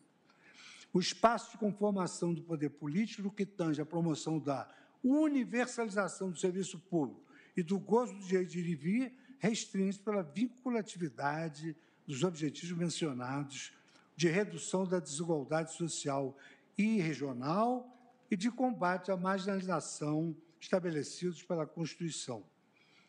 O 0.92 1.00
espaço 1.00 1.52
de 1.52 1.58
conformação 1.58 2.34
do 2.34 2.42
poder 2.42 2.70
político 2.70 3.30
que 3.30 3.46
tange 3.46 3.80
à 3.80 3.86
promoção 3.86 4.38
da 4.38 4.68
universalização 5.02 6.30
do 6.30 6.38
serviço 6.38 6.78
público 6.78 7.22
e 7.56 7.62
do 7.62 7.78
gozo 7.78 8.14
do 8.14 8.24
direito 8.24 8.50
de 8.50 8.60
ir 8.60 8.68
e 8.68 8.74
vir 8.74 9.12
restringe 9.38 9.98
pela 9.98 10.22
vinculatividade 10.22 11.76
dos 12.06 12.22
objetivos 12.22 12.76
mencionados 12.76 13.72
de 14.20 14.28
redução 14.28 14.84
da 14.84 15.00
desigualdade 15.00 15.72
social 15.72 16.36
e 16.76 17.00
regional 17.00 17.90
e 18.30 18.36
de 18.36 18.50
combate 18.50 19.10
à 19.10 19.16
marginalização 19.16 20.36
estabelecidos 20.60 21.42
pela 21.42 21.66
Constituição, 21.66 22.44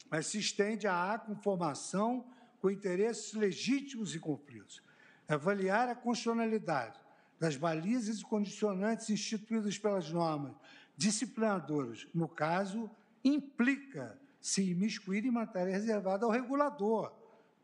mas 0.10 0.28
se 0.28 0.40
estende 0.40 0.88
à 0.88 1.20
conformação 1.20 2.26
com 2.62 2.72
interesses 2.72 3.34
legítimos 3.34 4.16
e 4.16 4.20
conflitos. 4.20 4.82
Avaliar 5.28 5.90
a 5.90 5.96
constitucionalidade 5.96 6.98
das 7.38 7.58
balizas 7.58 8.22
e 8.22 8.24
condicionantes 8.24 9.10
instituídas 9.10 9.78
pelas 9.78 10.10
normas 10.10 10.54
disciplinadoras, 10.96 12.08
no 12.16 12.30
caso, 12.30 12.90
implica 13.22 14.18
se 14.40 14.64
imiscuir 14.64 15.26
em 15.26 15.32
matéria 15.32 15.74
reservada 15.74 16.26
ao 16.26 16.32
regulador, 16.32 17.12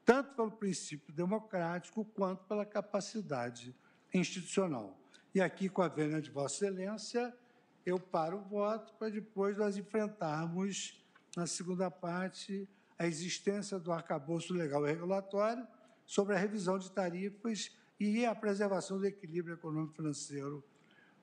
tanto 0.08 0.36
pelo 0.36 0.50
princípio 0.50 1.14
democrático 1.14 2.06
quanto 2.06 2.46
pela 2.46 2.66
capacidade 2.66 3.76
institucional. 4.14 4.98
E 5.36 5.42
aqui, 5.42 5.68
com 5.68 5.82
a 5.82 5.90
vênia 5.90 6.22
de 6.22 6.32
Vossa 6.32 6.66
Excelência, 6.66 7.38
eu 7.86 8.00
paro 8.00 8.38
o 8.38 8.42
voto 8.42 8.94
para 8.94 9.10
depois 9.10 9.58
nós 9.58 9.76
enfrentarmos, 9.76 11.06
na 11.36 11.46
segunda 11.46 11.92
parte, 11.92 12.70
a 12.98 13.06
existência 13.06 13.78
do 13.78 13.92
arcabouço 13.92 14.54
legal 14.54 14.88
e 14.88 14.92
regulatório 14.94 15.68
sobre 16.06 16.36
a 16.36 16.38
revisão 16.38 16.80
de 16.80 16.90
tarifas 16.90 17.76
e 18.00 18.26
a 18.26 18.34
preservação 18.34 18.98
do 18.98 19.06
equilíbrio 19.06 19.56
econômico-financeiro 19.56 20.64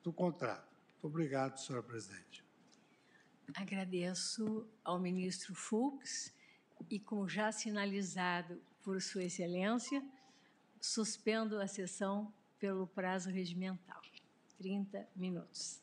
do 0.03 0.13
contrato. 0.13 0.77
Muito 0.91 1.07
obrigado, 1.07 1.57
senhora 1.57 1.81
presidente. 1.81 2.45
Agradeço 3.55 4.69
ao 4.83 4.99
ministro 4.99 5.55
Fux 5.55 6.31
e, 6.87 6.99
como 6.99 7.27
já 7.27 7.51
sinalizado 7.51 8.61
por 8.85 9.01
Sua 9.01 9.23
Excelência, 9.23 10.01
suspendo 10.79 11.59
a 11.59 11.67
sessão 11.67 12.31
pelo 12.59 12.85
prazo 12.85 13.31
regimental. 13.31 13.99
30 14.59 15.09
minutos. 15.15 15.81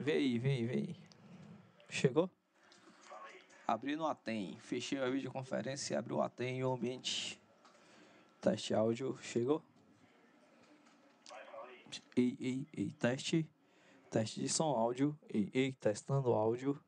Vê 0.00 0.12
aí, 0.12 0.38
vê 0.38 0.48
aí, 0.48 0.64
vê 0.64 0.72
aí. 0.72 0.96
Chegou? 1.90 2.30
Abri 3.66 3.96
no 3.96 4.06
Atem. 4.06 4.56
Fechei 4.58 4.98
a 4.98 5.10
videoconferência 5.10 5.92
e 5.92 5.96
abri 5.98 6.14
o 6.14 6.22
Atem 6.22 6.58
e 6.58 6.64
o 6.64 6.72
ambiente. 6.72 7.38
Teste 8.40 8.72
áudio. 8.72 9.18
Chegou? 9.20 9.62
Ei, 12.16 12.34
ei, 12.40 12.66
ei, 12.74 12.90
teste. 12.92 13.46
Teste 14.10 14.40
de 14.40 14.48
som 14.48 14.74
áudio. 14.74 15.14
Ei, 15.28 15.50
ei, 15.52 15.72
testando 15.74 16.32
áudio. 16.32 16.82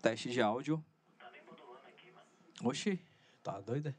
Teste 0.00 0.30
de 0.30 0.40
áudio. 0.40 0.84
Oxi, 2.62 3.00
tá 3.42 3.60
doido? 3.60 3.88
é? 3.88 3.94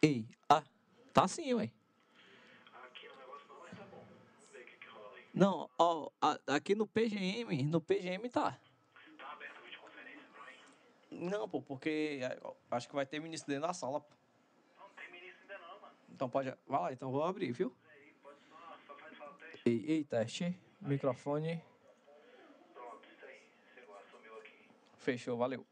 Ei, 0.00 0.24
ah, 0.48 0.62
tá 1.12 1.26
sim, 1.26 1.52
ué. 1.54 1.72
Não, 5.32 5.70
ó, 5.78 6.10
aqui 6.46 6.74
no 6.74 6.86
PGM, 6.86 7.62
no 7.64 7.80
PGM 7.80 8.28
tá. 8.28 8.58
Não, 11.10 11.48
pô, 11.48 11.60
porque 11.60 12.20
é, 12.22 12.38
acho 12.70 12.88
que 12.88 12.94
vai 12.94 13.06
ter 13.06 13.20
ministro 13.20 13.48
dentro 13.48 13.66
da 13.66 13.74
sala, 13.74 14.00
pô. 14.00 14.14
Então 16.08 16.28
pode. 16.28 16.54
Vai 16.66 16.80
lá, 16.80 16.92
então 16.92 17.10
vou 17.10 17.24
abrir, 17.24 17.52
viu? 17.52 17.74
Ei, 19.64 19.84
ei, 19.86 20.04
teste. 20.04 20.58
Microfone. 20.80 21.62
Fechou, 24.98 25.36
valeu. 25.36 25.64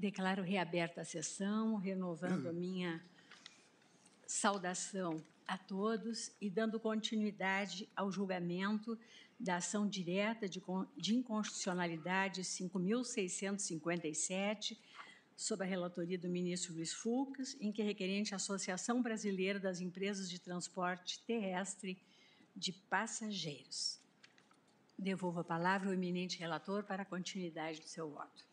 Declaro 0.00 0.42
reaberta 0.42 1.02
a 1.02 1.04
sessão, 1.04 1.76
renovando 1.76 2.48
a 2.48 2.52
minha 2.54 3.04
saudação 4.26 5.22
a 5.46 5.58
todos 5.58 6.32
e 6.40 6.48
dando 6.48 6.80
continuidade 6.80 7.86
ao 7.94 8.10
julgamento 8.10 8.98
da 9.38 9.56
ação 9.56 9.86
direta 9.86 10.48
de, 10.48 10.62
de 10.96 11.14
inconstitucionalidade 11.14 12.40
5.657, 12.40 14.78
sob 15.36 15.62
a 15.62 15.66
relatoria 15.66 16.16
do 16.16 16.30
ministro 16.30 16.72
Luiz 16.72 16.94
Fux, 16.94 17.58
em 17.60 17.70
que 17.70 17.82
requerente 17.82 18.32
a 18.32 18.36
Associação 18.36 19.02
Brasileira 19.02 19.60
das 19.60 19.82
Empresas 19.82 20.30
de 20.30 20.38
Transporte 20.38 21.20
Terrestre 21.26 22.00
de 22.56 22.72
Passageiros. 22.72 24.00
Devolvo 24.98 25.40
a 25.40 25.44
palavra 25.44 25.88
ao 25.88 25.94
eminente 25.94 26.38
relator 26.38 26.84
para 26.84 27.02
a 27.02 27.06
continuidade 27.06 27.82
do 27.82 27.86
seu 27.86 28.08
voto. 28.08 28.48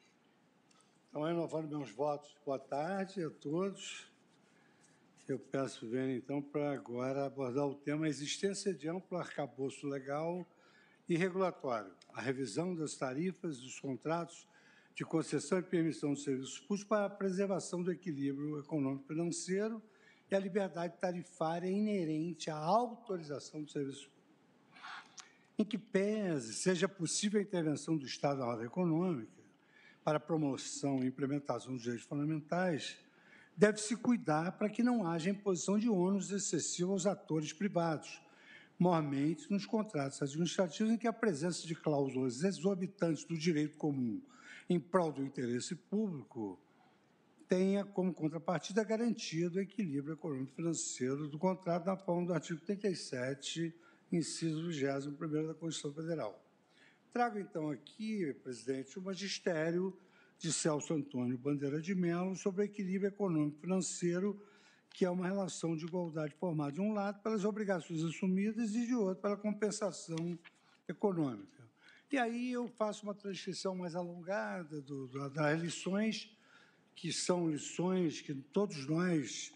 Então, 1.17 1.25
renovando 1.25 1.67
meus 1.67 1.89
votos, 1.89 2.37
boa 2.45 2.59
tarde 2.59 3.23
a 3.23 3.29
todos. 3.31 4.05
Eu 5.27 5.39
peço 5.39 5.89
ver, 5.89 6.15
então, 6.15 6.43
para 6.43 6.71
agora 6.71 7.25
abordar 7.25 7.65
o 7.65 7.73
tema 7.73 8.07
existência 8.07 8.71
de 8.71 8.87
amplo 8.87 9.17
arcabouço 9.17 9.87
legal 9.87 10.45
e 11.09 11.17
regulatório, 11.17 11.91
a 12.13 12.21
revisão 12.21 12.75
das 12.75 12.95
tarifas 12.95 13.59
dos 13.59 13.79
contratos 13.79 14.47
de 14.93 15.03
concessão 15.03 15.57
e 15.57 15.63
permissão 15.63 16.13
de 16.13 16.21
serviços 16.21 16.59
públicos 16.59 16.83
para 16.83 17.07
a 17.07 17.09
preservação 17.09 17.81
do 17.81 17.91
equilíbrio 17.91 18.59
econômico-financeiro 18.59 19.81
e 20.29 20.35
a 20.35 20.39
liberdade 20.39 20.99
tarifária 20.99 21.67
inerente 21.67 22.51
à 22.51 22.57
autorização 22.57 23.63
do 23.63 23.71
serviço 23.71 24.07
público. 24.07 24.23
Em 25.57 25.65
que 25.65 25.79
pese 25.79 26.53
seja 26.53 26.87
possível 26.87 27.39
a 27.39 27.43
intervenção 27.43 27.97
do 27.97 28.05
Estado 28.05 28.41
na 28.41 28.45
ordem 28.45 28.67
econômica, 28.67 29.36
para 30.07 30.19
a 30.19 30.21
promoção 30.21 31.03
e 31.03 31.07
implementação 31.07 31.73
dos 31.73 31.81
direitos 31.81 32.07
fundamentais, 32.07 32.95
deve-se 33.57 33.93
cuidar 33.97 34.53
para 34.53 34.69
que 34.69 34.81
não 34.81 35.05
haja 35.05 35.29
imposição 35.29 35.77
de 35.77 35.89
ônus 35.89 36.31
excessivo 36.31 36.93
aos 36.93 37.05
atores 37.05 37.51
privados, 37.51 38.21
mormente 38.79 39.51
nos 39.51 39.65
contratos 39.65 40.21
administrativos 40.21 40.93
em 40.93 40.97
que 40.97 41.09
a 41.09 41.11
presença 41.11 41.67
de 41.67 41.75
cláusulas 41.75 42.41
exorbitantes 42.41 43.25
do 43.25 43.37
direito 43.37 43.75
comum 43.75 44.21
em 44.69 44.79
prol 44.79 45.11
do 45.11 45.21
interesse 45.21 45.75
público 45.75 46.57
tenha 47.49 47.83
como 47.83 48.13
contrapartida 48.13 48.79
a 48.79 48.85
garantia 48.85 49.49
do 49.49 49.59
equilíbrio 49.59 50.13
econômico-financeiro 50.13 51.27
do 51.27 51.37
contrato 51.37 51.85
na 51.85 51.97
forma 51.97 52.27
do 52.27 52.33
artigo 52.33 52.61
37, 52.61 53.75
inciso 54.09 54.69
21 54.69 55.47
da 55.47 55.53
Constituição 55.53 55.93
Federal. 55.93 56.46
Trago, 57.17 57.39
então, 57.39 57.71
aqui, 57.71 58.31
presidente, 58.43 58.99
o 58.99 59.01
magistério 59.01 59.91
de 60.37 60.53
Celso 60.53 60.93
Antônio 60.93 61.35
Bandeira 61.35 61.81
de 61.81 61.95
Mello 61.95 62.35
sobre 62.35 62.61
o 62.61 62.65
equilíbrio 62.65 63.07
econômico-financeiro, 63.07 64.39
que 64.91 65.03
é 65.03 65.09
uma 65.09 65.25
relação 65.25 65.75
de 65.75 65.85
igualdade 65.85 66.35
formada, 66.35 66.73
de 66.73 66.79
um 66.79 66.93
lado, 66.93 67.19
pelas 67.23 67.43
obrigações 67.43 68.03
assumidas 68.03 68.75
e, 68.75 68.85
de 68.85 68.93
outro, 68.93 69.19
pela 69.19 69.35
compensação 69.35 70.37
econômica. 70.87 71.63
E 72.11 72.19
aí 72.19 72.51
eu 72.51 72.67
faço 72.67 73.01
uma 73.01 73.15
transcrição 73.15 73.75
mais 73.75 73.95
alongada 73.95 74.79
do, 74.79 75.07
do, 75.07 75.27
das 75.31 75.59
lições, 75.59 76.29
que 76.95 77.11
são 77.11 77.49
lições 77.49 78.21
que 78.21 78.35
todos 78.35 78.85
nós 78.85 79.51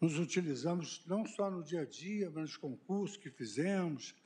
nos 0.00 0.18
utilizamos, 0.18 1.00
não 1.06 1.24
só 1.24 1.48
no 1.48 1.62
dia 1.62 1.82
a 1.82 1.84
dia, 1.84 2.28
mas 2.28 2.42
nos 2.42 2.56
concursos 2.56 3.16
que 3.16 3.30
fizemos, 3.30 4.16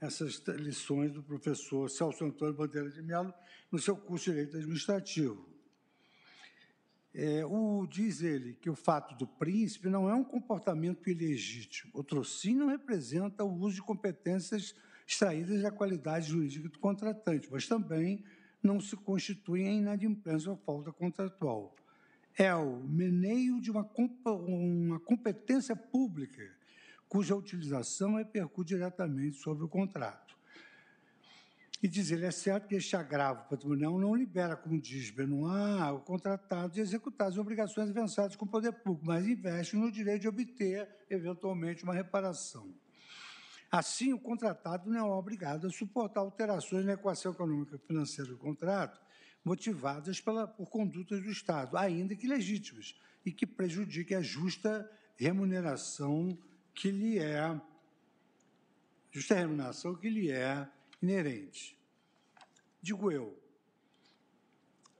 essas 0.00 0.42
lições 0.48 1.12
do 1.12 1.22
professor 1.22 1.88
Celso 1.88 2.24
Antônio 2.24 2.54
Bandeira 2.54 2.90
de 2.90 3.02
Mello 3.02 3.32
no 3.70 3.78
seu 3.78 3.96
curso 3.96 4.26
de 4.26 4.32
Direito 4.32 4.56
Administrativo. 4.56 5.56
É, 7.14 7.46
o, 7.46 7.86
diz 7.86 8.20
ele 8.20 8.52
que 8.54 8.68
o 8.68 8.76
fato 8.76 9.16
do 9.16 9.26
príncipe 9.26 9.88
não 9.88 10.08
é 10.08 10.14
um 10.14 10.22
comportamento 10.22 11.08
ilegítimo. 11.08 11.90
O 11.94 12.04
trocínio 12.04 12.68
representa 12.68 13.42
o 13.42 13.54
uso 13.58 13.76
de 13.76 13.82
competências 13.82 14.74
extraídas 15.06 15.62
da 15.62 15.70
qualidade 15.70 16.28
jurídica 16.28 16.68
do 16.68 16.78
contratante, 16.78 17.48
mas 17.50 17.66
também 17.66 18.22
não 18.62 18.80
se 18.80 18.96
constitui 18.96 19.62
em 19.62 19.78
inadimplência 19.78 20.50
ou 20.50 20.58
falta 20.58 20.92
contratual. 20.92 21.74
É 22.36 22.54
o 22.54 22.82
meneio 22.82 23.62
de 23.62 23.70
uma, 23.70 23.88
uma 24.26 25.00
competência 25.00 25.74
pública 25.74 26.55
cuja 27.08 27.34
utilização 27.34 28.16
repercute 28.16 28.74
diretamente 28.74 29.36
sobre 29.38 29.64
o 29.64 29.68
contrato. 29.68 30.36
E 31.82 31.88
diz 31.88 32.10
ele, 32.10 32.24
é 32.24 32.30
certo 32.30 32.66
que 32.66 32.74
este 32.74 32.96
agravo 32.96 33.48
patrimonial 33.50 33.98
não 33.98 34.14
libera, 34.14 34.56
como 34.56 34.80
diz 34.80 35.10
Benoit, 35.10 35.92
o 35.92 36.00
contratado 36.00 36.72
de 36.72 36.80
executar 36.80 37.28
as 37.28 37.36
obrigações 37.36 37.90
avançadas 37.90 38.34
com 38.34 38.46
o 38.46 38.48
poder 38.48 38.72
público, 38.72 39.06
mas 39.06 39.26
investe 39.26 39.76
no 39.76 39.92
direito 39.92 40.22
de 40.22 40.28
obter, 40.28 40.88
eventualmente, 41.10 41.84
uma 41.84 41.92
reparação. 41.92 42.74
Assim, 43.70 44.12
o 44.12 44.18
contratado 44.18 44.88
não 44.88 44.98
é 44.98 45.02
obrigado 45.02 45.66
a 45.66 45.70
suportar 45.70 46.20
alterações 46.20 46.86
na 46.86 46.94
equação 46.94 47.32
econômica 47.32 47.76
financeira 47.78 48.30
do 48.30 48.38
contrato, 48.38 48.98
motivadas 49.44 50.20
pela, 50.20 50.46
por 50.46 50.70
condutas 50.70 51.22
do 51.22 51.30
Estado, 51.30 51.76
ainda 51.76 52.16
que 52.16 52.26
legítimas, 52.26 52.98
e 53.24 53.30
que 53.30 53.46
prejudiquem 53.46 54.16
a 54.16 54.22
justa 54.22 54.90
remuneração 55.16 56.36
que 56.76 56.90
lhe 56.90 57.18
é, 57.18 57.58
justa 59.10 59.34
remuneração 59.34 59.96
que 59.96 60.10
lhe 60.10 60.30
é 60.30 60.68
inerente. 61.02 61.76
Digo 62.82 63.10
eu, 63.10 63.42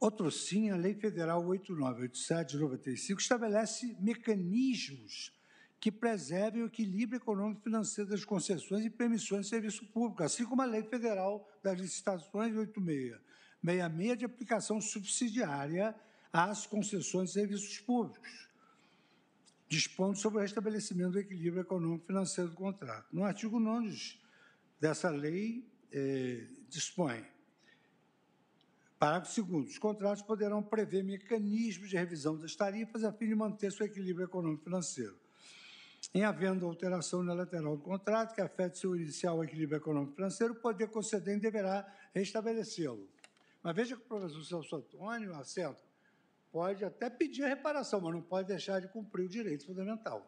outro 0.00 0.30
sim, 0.30 0.70
a 0.70 0.76
Lei 0.76 0.94
Federal 0.94 1.46
8987 1.46 2.52
de 2.54 2.58
95 2.58 3.20
estabelece 3.20 3.94
mecanismos 4.00 5.32
que 5.78 5.92
preservem 5.92 6.62
o 6.62 6.66
equilíbrio 6.66 7.18
econômico 7.18 7.60
e 7.60 7.64
financeiro 7.64 8.08
das 8.08 8.24
concessões 8.24 8.82
e 8.82 8.90
permissões 8.90 9.42
de 9.42 9.50
serviço 9.50 9.84
público, 9.92 10.22
assim 10.22 10.46
como 10.46 10.62
a 10.62 10.64
Lei 10.64 10.82
Federal 10.82 11.46
das 11.62 11.78
Licitações 11.78 12.56
8666 12.56 14.18
de 14.18 14.24
aplicação 14.24 14.80
subsidiária 14.80 15.94
às 16.32 16.66
concessões 16.66 17.28
de 17.28 17.34
serviços 17.34 17.78
públicos 17.80 18.45
dispondo 19.68 20.16
sobre 20.16 20.38
o 20.38 20.42
restabelecimento 20.42 21.12
do 21.12 21.18
equilíbrio 21.18 21.62
econômico-financeiro 21.62 22.50
do 22.50 22.56
contrato. 22.56 23.06
No 23.12 23.24
artigo 23.24 23.58
9 23.58 24.18
dessa 24.80 25.10
lei, 25.10 25.68
eh, 25.92 26.46
dispõe, 26.68 27.24
parágrafo 28.98 29.42
2 29.42 29.70
os 29.70 29.78
contratos 29.78 30.22
poderão 30.22 30.62
prever 30.62 31.02
mecanismos 31.02 31.90
de 31.90 31.96
revisão 31.96 32.36
das 32.36 32.54
tarifas 32.54 33.02
a 33.04 33.12
fim 33.12 33.28
de 33.28 33.34
manter 33.34 33.72
seu 33.72 33.86
equilíbrio 33.86 34.24
econômico-financeiro. 34.24 35.16
Em 36.14 36.22
havendo 36.22 36.66
alteração 36.66 37.20
unilateral 37.20 37.76
do 37.76 37.82
contrato 37.82 38.34
que 38.34 38.40
afete 38.40 38.78
seu 38.78 38.94
inicial 38.94 39.42
equilíbrio 39.42 39.78
econômico-financeiro, 39.78 40.54
o 40.54 40.56
poder 40.56 40.88
concedente 40.88 41.40
deverá 41.40 41.86
restabelecê-lo. 42.14 43.08
Mas 43.62 43.74
veja 43.74 43.96
que 43.96 44.02
o 44.02 44.06
professor 44.06 44.44
Celso 44.44 44.76
Antônio 44.76 45.34
assenta 45.34 45.85
pode 46.56 46.82
até 46.86 47.10
pedir 47.10 47.44
a 47.44 47.48
reparação, 47.48 48.00
mas 48.00 48.14
não 48.14 48.22
pode 48.22 48.48
deixar 48.48 48.80
de 48.80 48.88
cumprir 48.88 49.26
o 49.26 49.28
direito 49.28 49.66
fundamental. 49.66 50.26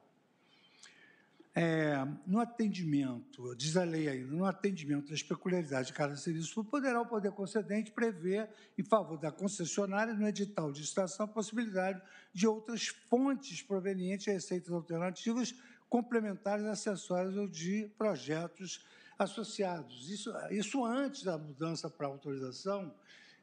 É, 1.54 1.96
no 2.26 2.38
atendimento, 2.38 3.56
diz 3.56 3.78
a 3.78 3.82
lei 3.82 4.10
ainda, 4.10 4.30
no 4.30 4.44
atendimento 4.44 5.08
das 5.08 5.22
peculiaridades 5.22 5.86
de 5.86 5.94
cada 5.94 6.14
serviço, 6.16 6.62
poderá 6.64 7.00
o 7.00 7.06
poder 7.06 7.32
concedente 7.32 7.90
prever, 7.92 8.46
em 8.76 8.82
favor 8.84 9.16
da 9.16 9.32
concessionária, 9.32 10.12
no 10.12 10.28
edital 10.28 10.70
de 10.70 10.82
licitação, 10.82 11.24
a 11.24 11.28
possibilidade 11.28 11.98
de 12.30 12.46
outras 12.46 12.88
fontes 12.88 13.62
provenientes 13.62 14.26
de 14.26 14.32
receitas 14.32 14.70
alternativas, 14.70 15.54
complementares, 15.88 16.66
acessórias 16.66 17.38
ou 17.38 17.48
de 17.48 17.90
projetos 17.96 18.84
associados. 19.18 20.10
Isso, 20.10 20.30
isso 20.50 20.84
antes 20.84 21.22
da 21.22 21.38
mudança 21.38 21.88
para 21.88 22.06
autorização, 22.06 22.94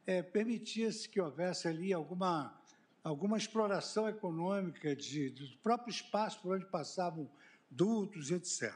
é, 0.06 0.22
permitia-se 0.22 1.08
que 1.08 1.20
houvesse 1.20 1.66
ali 1.66 1.92
alguma 1.92 2.56
alguma 3.06 3.36
exploração 3.36 4.08
econômica 4.08 4.96
de, 4.96 5.30
do 5.30 5.46
próprio 5.58 5.92
espaço 5.92 6.40
por 6.40 6.56
onde 6.56 6.66
passavam 6.66 7.30
dutos, 7.70 8.32
etc. 8.32 8.74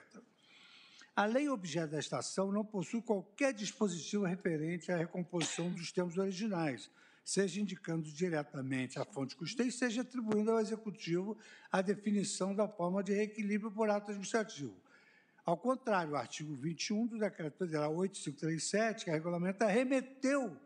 A 1.16 1.24
lei 1.24 1.48
objeto 1.48 1.90
da 1.90 1.98
estação 1.98 2.52
não 2.52 2.64
possui 2.64 3.02
qualquer 3.02 3.52
dispositivo 3.52 4.24
referente 4.24 4.92
à 4.92 4.96
recomposição 4.96 5.68
dos 5.72 5.90
termos 5.90 6.16
originais, 6.16 6.88
seja 7.24 7.60
indicando 7.60 8.08
diretamente 8.08 9.00
a 9.00 9.04
fonte 9.04 9.34
custeio, 9.34 9.72
seja 9.72 10.02
atribuindo 10.02 10.52
ao 10.52 10.60
Executivo 10.60 11.36
a 11.70 11.82
definição 11.82 12.54
da 12.54 12.68
forma 12.68 13.02
de 13.02 13.12
reequilíbrio 13.12 13.72
por 13.72 13.90
ato 13.90 14.10
administrativo. 14.12 14.76
Ao 15.44 15.56
contrário, 15.56 16.12
o 16.12 16.16
artigo 16.16 16.54
21 16.54 17.08
do 17.08 17.18
Decreto 17.18 17.58
Federal 17.58 17.96
8537, 17.96 19.06
que 19.06 19.10
regulamenta, 19.10 19.66
remeteu 19.66 20.56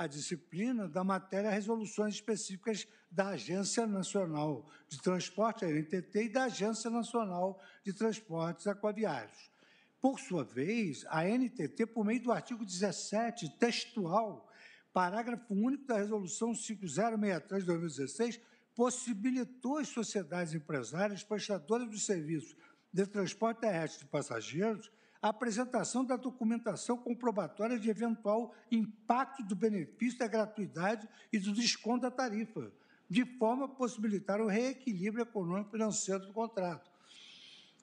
a 0.00 0.06
disciplina 0.06 0.88
da 0.88 1.04
matéria 1.04 1.50
resoluções 1.50 2.14
específicas 2.14 2.88
da 3.10 3.28
Agência 3.28 3.86
Nacional 3.86 4.66
de 4.88 4.98
Transporte, 4.98 5.62
a 5.62 5.68
NTT, 5.68 6.24
e 6.24 6.28
da 6.30 6.44
Agência 6.44 6.88
Nacional 6.88 7.60
de 7.84 7.92
Transportes 7.92 8.66
Aquaviários. 8.66 9.50
Por 10.00 10.18
sua 10.18 10.42
vez, 10.42 11.04
a 11.10 11.24
NTT, 11.24 11.84
por 11.84 12.02
meio 12.02 12.22
do 12.22 12.32
artigo 12.32 12.64
17, 12.64 13.58
textual, 13.58 14.50
parágrafo 14.90 15.52
único 15.52 15.84
da 15.84 15.98
Resolução 15.98 16.54
5063 16.54 17.60
de 17.60 17.66
2016, 17.66 18.40
possibilitou 18.74 19.76
às 19.76 19.88
sociedades 19.88 20.54
empresárias 20.54 21.22
prestadoras 21.22 21.90
de 21.90 22.00
serviços 22.00 22.56
de 22.90 23.04
transporte 23.04 23.60
terrestre 23.60 24.06
de 24.06 24.10
passageiros 24.10 24.90
a 25.22 25.28
apresentação 25.28 26.04
da 26.04 26.16
documentação 26.16 26.96
comprobatória 26.96 27.78
de 27.78 27.90
eventual 27.90 28.54
impacto 28.70 29.42
do 29.44 29.54
benefício 29.54 30.18
da 30.18 30.26
gratuidade 30.26 31.08
e 31.32 31.38
do 31.38 31.52
desconto 31.52 32.02
da 32.02 32.10
tarifa, 32.10 32.72
de 33.08 33.24
forma 33.24 33.66
a 33.66 33.68
possibilitar 33.68 34.40
o 34.40 34.46
reequilíbrio 34.46 35.22
econômico 35.22 35.70
financeiro 35.70 36.26
do 36.26 36.32
contrato. 36.32 36.90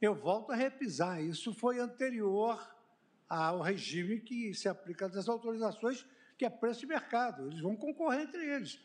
Eu 0.02 0.16
volto 0.16 0.52
a 0.52 0.56
repisar, 0.56 1.22
isso 1.22 1.54
foi 1.54 1.80
anterior 1.80 2.76
ao 3.30 3.62
regime 3.62 4.20
que 4.20 4.54
se 4.54 4.70
aplica 4.70 5.10
das 5.10 5.28
autorizações, 5.28 6.06
que 6.38 6.46
é 6.46 6.50
preço 6.50 6.82
de 6.82 6.88
mercado. 6.88 7.48
Eles 7.48 7.60
vão 7.60 7.76
concorrer 7.76 8.22
entre 8.22 8.44
eles. 8.46 8.80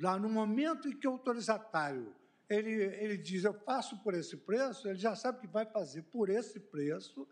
Lá 0.00 0.18
no 0.18 0.28
momento 0.28 0.88
em 0.88 0.96
que 0.96 1.06
o 1.06 1.12
autorizatário 1.12 2.14
ele, 2.48 2.70
ele 2.70 3.16
diz, 3.18 3.44
eu 3.44 3.52
faço 3.52 3.98
por 3.98 4.14
esse 4.14 4.36
preço, 4.36 4.88
ele 4.88 4.98
já 4.98 5.14
sabe 5.14 5.40
que 5.40 5.46
vai 5.46 5.66
fazer 5.66 6.02
por 6.04 6.30
esse 6.30 6.58
preço, 6.58 7.28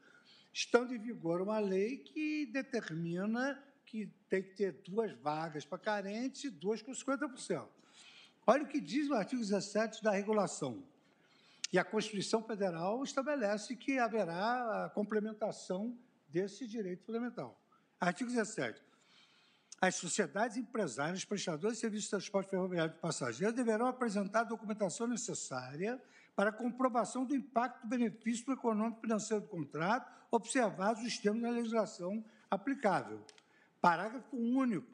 estando 0.56 0.94
em 0.94 0.98
vigor 0.98 1.42
uma 1.42 1.58
lei 1.58 1.98
que 1.98 2.46
determina 2.46 3.62
que 3.84 4.06
tem 4.26 4.42
que 4.42 4.54
ter 4.54 4.72
duas 4.88 5.12
vagas 5.20 5.66
para 5.66 5.76
carentes 5.76 6.44
e 6.44 6.50
duas 6.50 6.80
com 6.80 6.92
50%. 6.92 7.68
Olha 8.46 8.62
o 8.62 8.66
que 8.66 8.80
diz 8.80 9.06
o 9.10 9.14
artigo 9.14 9.42
17 9.42 10.02
da 10.02 10.12
regulação. 10.12 10.82
E 11.70 11.78
a 11.78 11.84
Constituição 11.84 12.42
Federal 12.42 13.04
estabelece 13.04 13.76
que 13.76 13.98
haverá 13.98 14.86
a 14.86 14.88
complementação 14.88 15.94
desse 16.26 16.66
direito 16.66 17.04
fundamental. 17.04 17.60
Artigo 18.00 18.30
17. 18.30 18.82
As 19.78 19.96
sociedades 19.96 20.56
empresárias 20.56 21.22
prestadoras 21.22 21.76
de 21.76 21.80
serviços 21.82 22.04
de 22.04 22.10
transporte 22.12 22.48
ferroviário 22.48 22.94
de 22.94 22.98
passageiros 22.98 23.54
deverão 23.54 23.88
apresentar 23.88 24.40
a 24.40 24.44
documentação 24.44 25.06
necessária 25.06 26.02
para 26.36 26.52
comprovação 26.52 27.24
do 27.24 27.34
impacto 27.34 27.82
do 27.82 27.88
benefício 27.88 28.52
econômico 28.52 29.00
financeiro 29.00 29.42
do 29.42 29.48
contrato, 29.48 30.12
observados 30.30 31.02
os 31.02 31.16
termos 31.16 31.42
da 31.42 31.48
legislação 31.48 32.22
aplicável. 32.50 33.24
Parágrafo 33.80 34.36
único. 34.36 34.86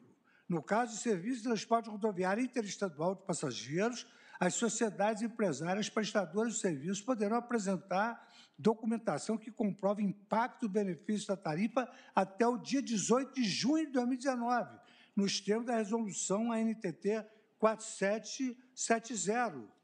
No 0.47 0.63
caso 0.63 0.93
de 0.93 1.01
serviço 1.01 1.37
de 1.37 1.43
transporte 1.43 1.89
rodoviário 1.89 2.41
interestadual 2.41 3.15
de 3.15 3.23
passageiros, 3.23 4.07
as 4.39 4.55
sociedades 4.55 5.21
empresárias 5.21 5.89
prestadoras 5.89 6.53
de 6.53 6.59
serviços 6.59 7.01
poderão 7.01 7.37
apresentar 7.37 8.25
documentação 8.57 9.37
que 9.37 9.51
comprove 9.51 10.01
impacto 10.01 10.61
do 10.61 10.69
benefício 10.69 11.27
da 11.27 11.35
tarifa 11.35 11.91
até 12.15 12.47
o 12.47 12.57
dia 12.57 12.81
18 12.81 13.33
de 13.33 13.43
junho 13.43 13.85
de 13.85 13.91
2019, 13.91 14.79
nos 15.15 15.41
termos 15.41 15.65
da 15.65 15.75
resolução 15.75 16.51
ANTT 16.51 17.25
4770. 17.59 19.82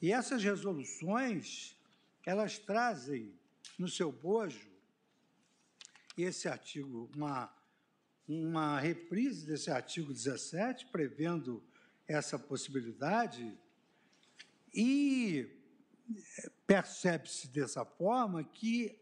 E 0.00 0.12
essas 0.12 0.42
resoluções, 0.42 1.76
elas 2.24 2.58
trazem 2.58 3.34
no 3.78 3.88
seu 3.88 4.10
bojo 4.10 4.70
esse 6.16 6.48
artigo, 6.48 7.10
uma, 7.14 7.52
uma 8.26 8.78
reprise 8.78 9.46
desse 9.46 9.70
artigo 9.70 10.12
17, 10.12 10.86
prevendo 10.86 11.62
essa 12.06 12.38
possibilidade, 12.38 13.56
e 14.72 15.48
percebe-se 16.66 17.48
dessa 17.48 17.84
forma 17.84 18.42
que, 18.44 18.98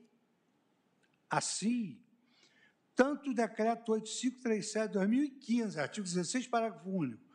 assim, 1.30 2.00
tanto 2.94 3.30
o 3.30 3.34
decreto 3.34 3.92
8537 3.92 4.86
de 4.88 4.92
2015, 4.94 5.80
artigo 5.80 6.06
16, 6.06 6.46
parágrafo 6.48 6.90
único, 6.90 7.27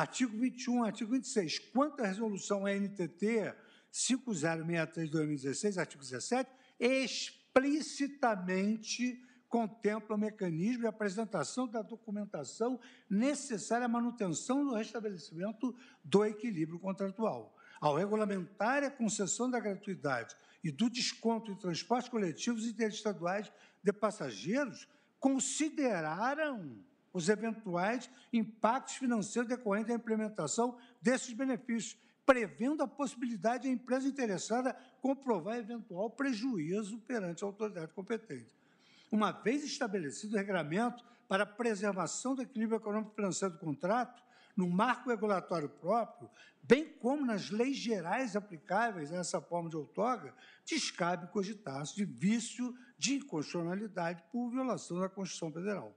artigo 0.00 0.36
21, 0.36 0.84
artigo 0.84 1.12
26, 1.12 1.60
quanto 1.72 2.02
à 2.02 2.06
resolução 2.06 2.66
NTT 2.66 3.54
5063 3.90 5.06
de 5.06 5.12
2016, 5.12 5.78
artigo 5.78 6.02
17, 6.02 6.50
explicitamente 6.80 9.22
contempla 9.48 10.16
o 10.16 10.18
mecanismo 10.18 10.80
de 10.80 10.88
apresentação 10.88 11.68
da 11.68 11.80
documentação 11.80 12.80
necessária 13.08 13.84
à 13.84 13.88
manutenção 13.88 14.64
do 14.64 14.74
restabelecimento 14.74 15.72
do 16.02 16.24
equilíbrio 16.24 16.80
contratual. 16.80 17.56
Ao 17.80 17.94
regulamentar 17.94 18.82
a 18.82 18.90
concessão 18.90 19.48
da 19.48 19.60
gratuidade 19.60 20.34
e 20.64 20.72
do 20.72 20.90
desconto 20.90 21.52
em 21.52 21.56
transportes 21.56 22.08
coletivos 22.08 22.66
interestaduais 22.66 23.52
de 23.80 23.92
passageiros, 23.92 24.88
consideraram 25.20 26.82
os 27.14 27.28
eventuais 27.28 28.10
impactos 28.32 28.96
financeiros 28.96 29.48
decorrentes 29.48 29.88
da 29.88 29.94
implementação 29.94 30.76
desses 31.00 31.32
benefícios, 31.32 31.96
prevendo 32.26 32.82
a 32.82 32.88
possibilidade 32.88 33.68
da 33.68 33.72
empresa 33.72 34.08
interessada 34.08 34.76
comprovar 35.00 35.56
eventual 35.56 36.10
prejuízo 36.10 36.98
perante 36.98 37.44
a 37.44 37.46
autoridade 37.46 37.92
competente. 37.92 38.52
Uma 39.12 39.30
vez 39.30 39.62
estabelecido 39.62 40.34
o 40.34 40.36
regramento 40.36 41.04
para 41.28 41.44
a 41.44 41.46
preservação 41.46 42.34
do 42.34 42.42
equilíbrio 42.42 42.78
econômico 42.78 43.14
financeiro 43.14 43.54
do 43.54 43.60
contrato, 43.60 44.22
no 44.56 44.68
marco 44.68 45.10
regulatório 45.10 45.68
próprio, 45.68 46.28
bem 46.62 46.88
como 46.98 47.24
nas 47.24 47.50
leis 47.50 47.76
gerais 47.76 48.34
aplicáveis 48.34 49.12
a 49.12 49.16
essa 49.16 49.40
forma 49.40 49.68
de 49.68 49.76
outorga, 49.76 50.34
descabe 50.64 51.26
cogitar-se 51.28 51.94
de 51.94 52.04
vício 52.04 52.74
de 52.98 53.14
inconstitucionalidade 53.14 54.22
por 54.32 54.50
violação 54.50 54.98
da 54.98 55.08
Constituição 55.08 55.52
Federal. 55.52 55.94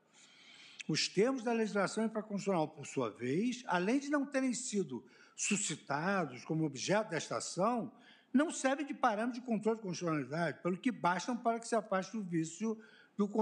Os 0.87 1.09
termos 1.09 1.43
da 1.43 1.51
legislação 1.51 2.05
infraconstitucional, 2.05 2.69
por 2.69 2.85
sua 2.85 3.09
vez, 3.09 3.63
além 3.67 3.99
de 3.99 4.09
não 4.09 4.25
terem 4.25 4.53
sido 4.53 5.03
suscitados 5.35 6.45
como 6.45 6.65
objeto 6.65 7.09
desta 7.09 7.37
ação, 7.37 7.91
não 8.31 8.51
servem 8.51 8.85
de 8.85 8.93
parâmetro 8.93 9.41
de 9.41 9.45
controle 9.45 9.77
de 9.77 9.83
constitucionalidade, 9.83 10.61
pelo 10.61 10.77
que 10.77 10.91
bastam 10.91 11.35
para 11.35 11.59
que 11.59 11.67
se 11.67 11.75
afaste 11.75 12.15
o 12.15 12.23
vício 12.23 12.79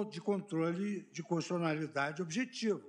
de 0.10 0.22
controle 0.22 1.08
de 1.12 1.22
constitucionalidade 1.22 2.22
objetivo. 2.22 2.82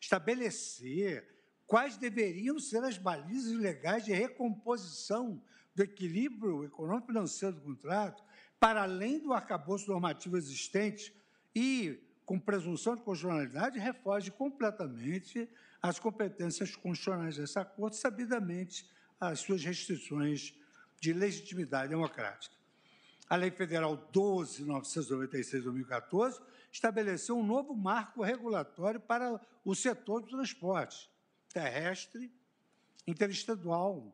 Estabelecer 0.00 1.28
quais 1.66 1.96
deveriam 1.96 2.58
ser 2.58 2.82
as 2.82 2.96
balizas 2.96 3.52
legais 3.58 4.04
de 4.04 4.12
recomposição 4.12 5.42
do 5.74 5.82
equilíbrio 5.82 6.64
econômico-financeiro 6.64 7.56
do 7.56 7.60
contrato, 7.60 8.24
para 8.58 8.82
além 8.82 9.18
do 9.18 9.34
arcabouço 9.34 9.90
normativo 9.90 10.38
existente 10.38 11.14
e 11.54 12.00
com 12.26 12.40
presunção 12.40 12.96
de 12.96 13.02
constitucionalidade, 13.02 13.78
refoge 13.78 14.32
completamente 14.32 15.48
as 15.80 16.00
competências 16.00 16.74
constitucionais 16.74 17.36
dessa 17.36 17.64
Corte, 17.64 17.96
sabidamente 17.96 18.90
as 19.20 19.38
suas 19.40 19.62
restrições 19.62 20.52
de 21.00 21.12
legitimidade 21.12 21.90
democrática. 21.90 22.54
A 23.30 23.36
Lei 23.36 23.50
Federal 23.50 23.96
12.996 24.12 25.50
de 25.50 25.60
2014 25.60 26.40
estabeleceu 26.72 27.38
um 27.38 27.46
novo 27.46 27.74
marco 27.74 28.22
regulatório 28.22 29.00
para 29.00 29.40
o 29.64 29.74
setor 29.74 30.22
do 30.22 30.28
transporte 30.28 31.08
terrestre 31.52 32.30
interestadual. 33.06 34.12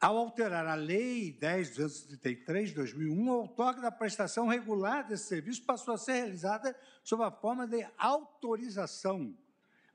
Ao 0.00 0.16
alterar 0.16 0.64
a 0.64 0.76
Lei 0.76 1.36
10.233 1.40 2.66
de 2.66 2.74
2001, 2.74 3.28
o 3.28 3.32
outorga 3.32 3.80
da 3.80 3.90
prestação 3.90 4.46
regular 4.46 5.06
desse 5.08 5.24
serviço 5.24 5.64
passou 5.64 5.94
a 5.94 5.98
ser 5.98 6.12
realizada 6.12 6.76
sob 7.02 7.24
a 7.24 7.32
forma 7.32 7.66
de 7.66 7.84
autorização, 7.98 9.36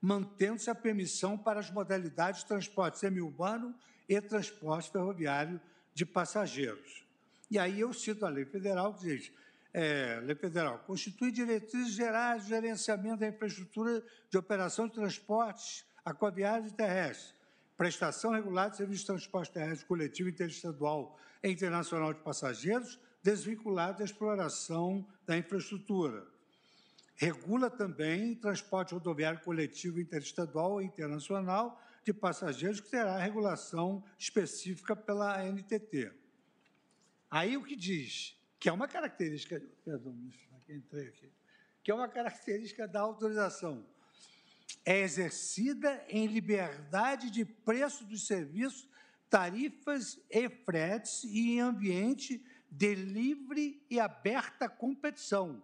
mantendo-se 0.02 0.68
a 0.68 0.74
permissão 0.74 1.38
para 1.38 1.58
as 1.58 1.70
modalidades 1.70 2.42
de 2.42 2.48
transporte 2.48 2.98
semiurbano 2.98 3.74
e 4.06 4.20
transporte 4.20 4.90
ferroviário 4.90 5.58
de 5.94 6.04
passageiros. 6.04 7.06
E 7.50 7.58
aí 7.58 7.80
eu 7.80 7.90
cito 7.94 8.26
a 8.26 8.28
lei 8.28 8.44
federal 8.44 8.92
que 8.92 9.04
diz, 9.04 9.32
é, 9.72 10.20
lei 10.22 10.36
federal, 10.36 10.80
constitui 10.80 11.32
diretrizes 11.32 11.94
gerais 11.94 12.42
de 12.42 12.50
gerenciamento 12.50 13.20
da 13.20 13.28
infraestrutura 13.28 14.04
de 14.28 14.36
operação 14.36 14.86
de 14.86 14.92
transportes 14.92 15.82
aquaviários 16.04 16.70
e 16.70 16.74
terrestres, 16.74 17.34
prestação 17.76 18.32
regular 18.32 18.70
de 18.70 18.76
serviços 18.76 19.00
de 19.00 19.06
transporte 19.06 19.52
terrestre 19.52 19.86
coletivo 19.86 20.28
interestadual 20.28 21.18
e 21.42 21.50
internacional 21.50 22.12
de 22.12 22.20
passageiros, 22.20 22.98
desvinculado 23.22 23.98
da 23.98 24.04
exploração 24.04 25.06
da 25.26 25.36
infraestrutura. 25.36 26.26
Regula 27.16 27.70
também 27.70 28.34
transporte 28.34 28.92
rodoviário 28.92 29.40
coletivo 29.40 30.00
interestadual 30.00 30.82
e 30.82 30.84
internacional 30.84 31.80
de 32.04 32.12
passageiros, 32.12 32.80
que 32.80 32.90
terá 32.90 33.18
regulação 33.18 34.04
específica 34.18 34.94
pela 34.94 35.42
NTT. 35.42 36.12
Aí 37.30 37.56
o 37.56 37.64
que 37.64 37.74
diz, 37.74 38.36
que 38.60 38.68
é 38.68 38.72
uma 38.72 38.86
característica, 38.86 39.60
perdão, 39.84 40.14
entrei 40.68 41.08
aqui, 41.08 41.30
que 41.82 41.90
é 41.90 41.94
uma 41.94 42.08
característica 42.08 42.86
da 42.86 43.00
autorização, 43.00 43.84
é 44.84 45.00
exercida 45.00 46.04
em 46.08 46.26
liberdade 46.26 47.30
de 47.30 47.44
preço 47.44 48.04
dos 48.04 48.26
serviços, 48.26 48.88
tarifas 49.28 50.18
e 50.30 50.48
fretes 50.48 51.24
e 51.24 51.52
em 51.52 51.60
ambiente 51.60 52.44
de 52.70 52.94
livre 52.94 53.84
e 53.90 54.00
aberta 54.00 54.68
competição. 54.68 55.62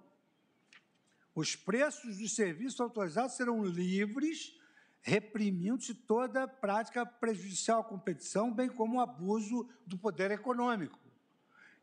Os 1.35 1.57
preços 1.57 2.19
dos 2.19 2.35
serviços 2.35 2.81
autorizados 2.81 3.37
serão 3.37 3.65
livres, 3.65 4.59
reprimindo-se 5.01 5.95
toda 5.95 6.47
prática 6.47 7.07
prejudicial 7.07 7.81
à 7.81 7.85
competição, 7.85 8.53
bem 8.53 8.69
como 8.69 8.99
o 8.99 9.01
abuso 9.01 9.69
do 9.87 9.97
poder 9.97 10.31
econômico. 10.31 10.99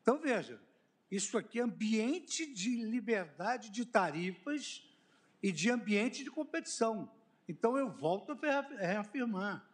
Então, 0.01 0.19
veja, 0.19 0.61
isso 1.09 1.37
aqui 1.37 1.59
é 1.59 1.63
ambiente 1.63 2.45
de 2.53 2.83
liberdade 2.83 3.69
de 3.69 3.85
tarifas 3.85 4.83
e 5.41 5.51
de 5.51 5.69
ambiente 5.69 6.23
de 6.23 6.31
competição. 6.31 7.09
Então, 7.47 7.77
eu 7.77 7.89
volto 7.89 8.31
a 8.33 8.85
reafirmar. 8.85 9.65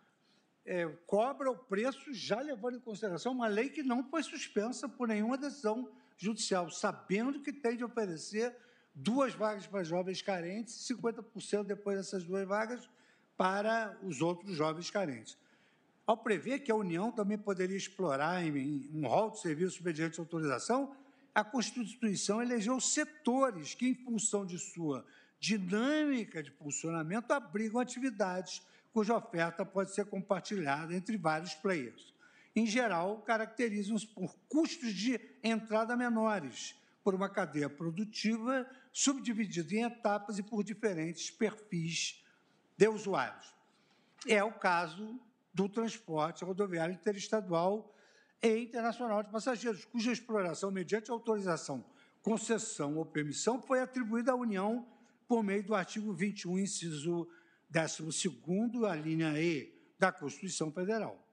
É, 0.65 0.87
cobra 1.05 1.51
o 1.51 1.57
preço 1.57 2.13
já 2.13 2.39
levando 2.39 2.77
em 2.77 2.79
consideração 2.79 3.33
uma 3.33 3.47
lei 3.47 3.69
que 3.69 3.83
não 3.83 4.03
foi 4.09 4.23
suspensa 4.23 4.87
por 4.87 5.07
nenhuma 5.07 5.37
decisão 5.37 5.89
judicial, 6.17 6.69
sabendo 6.69 7.41
que 7.41 7.51
tem 7.51 7.75
de 7.75 7.83
oferecer 7.83 8.55
duas 8.95 9.33
vagas 9.33 9.67
para 9.67 9.83
jovens 9.83 10.21
carentes 10.21 10.89
e 10.89 10.93
50% 10.93 11.65
depois 11.65 11.97
dessas 11.97 12.23
duas 12.23 12.47
vagas 12.47 12.89
para 13.35 13.97
os 14.03 14.21
outros 14.21 14.55
jovens 14.55 14.89
carentes. 14.89 15.37
Ao 16.05 16.17
prever 16.17 16.59
que 16.59 16.71
a 16.71 16.75
União 16.75 17.11
também 17.11 17.37
poderia 17.37 17.77
explorar 17.77 18.45
em 18.45 18.89
um 18.93 19.07
rol 19.07 19.31
de 19.31 19.39
serviços 19.39 19.79
mediante 19.79 20.19
autorização, 20.19 20.95
a 21.33 21.43
Constituição 21.43 22.41
elegeu 22.41 22.79
setores 22.79 23.73
que, 23.73 23.87
em 23.87 23.95
função 23.95 24.45
de 24.45 24.59
sua 24.59 25.05
dinâmica 25.43 26.41
de 26.41 26.51
funcionamento, 26.51 27.33
abrigam 27.33 27.81
atividades 27.81 28.65
cuja 28.93 29.17
oferta 29.17 29.65
pode 29.65 29.93
ser 29.93 30.05
compartilhada 30.05 30.95
entre 30.95 31.17
vários 31.17 31.53
players. 31.53 32.13
Em 32.55 32.65
geral, 32.65 33.21
caracterizam-se 33.23 34.07
por 34.07 34.33
custos 34.47 34.93
de 34.93 35.19
entrada 35.43 35.97
menores, 35.97 36.75
por 37.03 37.13
uma 37.13 37.27
cadeia 37.27 37.69
produtiva 37.69 38.65
subdividida 38.93 39.75
em 39.75 39.83
etapas 39.83 40.39
e 40.39 40.43
por 40.43 40.63
diferentes 40.63 41.29
perfis 41.29 42.23
de 42.77 42.87
usuários. 42.87 43.53
É 44.25 44.41
o 44.41 44.53
caso 44.53 45.19
do 45.53 45.67
transporte 45.67 46.45
rodoviário 46.45 46.93
interestadual 46.93 47.93
e 48.41 48.59
internacional 48.59 49.21
de 49.21 49.29
passageiros, 49.29 49.83
cuja 49.83 50.13
exploração, 50.13 50.71
mediante 50.71 51.11
autorização, 51.11 51.83
concessão 52.21 52.95
ou 52.95 53.05
permissão, 53.05 53.61
foi 53.61 53.81
atribuída 53.81 54.31
à 54.31 54.35
União 54.35 54.92
por 55.33 55.43
meio 55.43 55.63
do 55.63 55.73
artigo 55.73 56.13
21, 56.13 56.59
inciso 56.59 57.27
12, 57.67 58.39
a 58.87 58.93
linha 58.93 59.41
E 59.41 59.73
da 59.97 60.11
Constituição 60.11 60.71
Federal. 60.71 61.27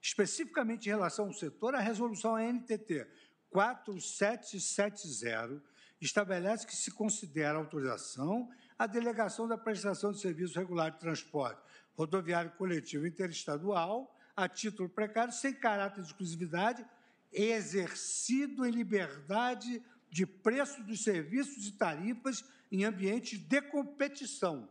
Especificamente 0.00 0.86
em 0.86 0.90
relação 0.90 1.26
ao 1.26 1.32
setor, 1.32 1.74
a 1.74 1.80
resolução 1.80 2.38
NTT 2.38 3.04
4770 3.50 5.60
estabelece 6.00 6.64
que 6.64 6.76
se 6.76 6.92
considera 6.92 7.58
autorização 7.58 8.48
a 8.78 8.86
delegação 8.86 9.48
da 9.48 9.58
prestação 9.58 10.12
de 10.12 10.20
serviço 10.20 10.56
regular 10.56 10.92
de 10.92 11.00
transporte 11.00 11.60
rodoviário 11.94 12.52
coletivo 12.52 13.08
interestadual 13.08 14.16
a 14.36 14.48
título 14.48 14.88
precário, 14.88 15.32
sem 15.32 15.52
caráter 15.52 16.02
de 16.02 16.06
exclusividade, 16.06 16.86
exercido 17.32 18.64
em 18.64 18.70
liberdade 18.70 19.82
de 20.08 20.24
preço 20.24 20.80
dos 20.84 21.02
serviços 21.02 21.66
e 21.66 21.72
tarifas 21.72 22.44
em 22.70 22.84
ambiente 22.84 23.38
de 23.38 23.62
competição, 23.62 24.68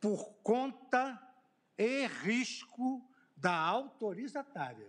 por 0.00 0.32
conta 0.42 1.20
e 1.78 2.06
risco 2.06 3.04
da 3.36 3.54
autorizatária. 3.54 4.88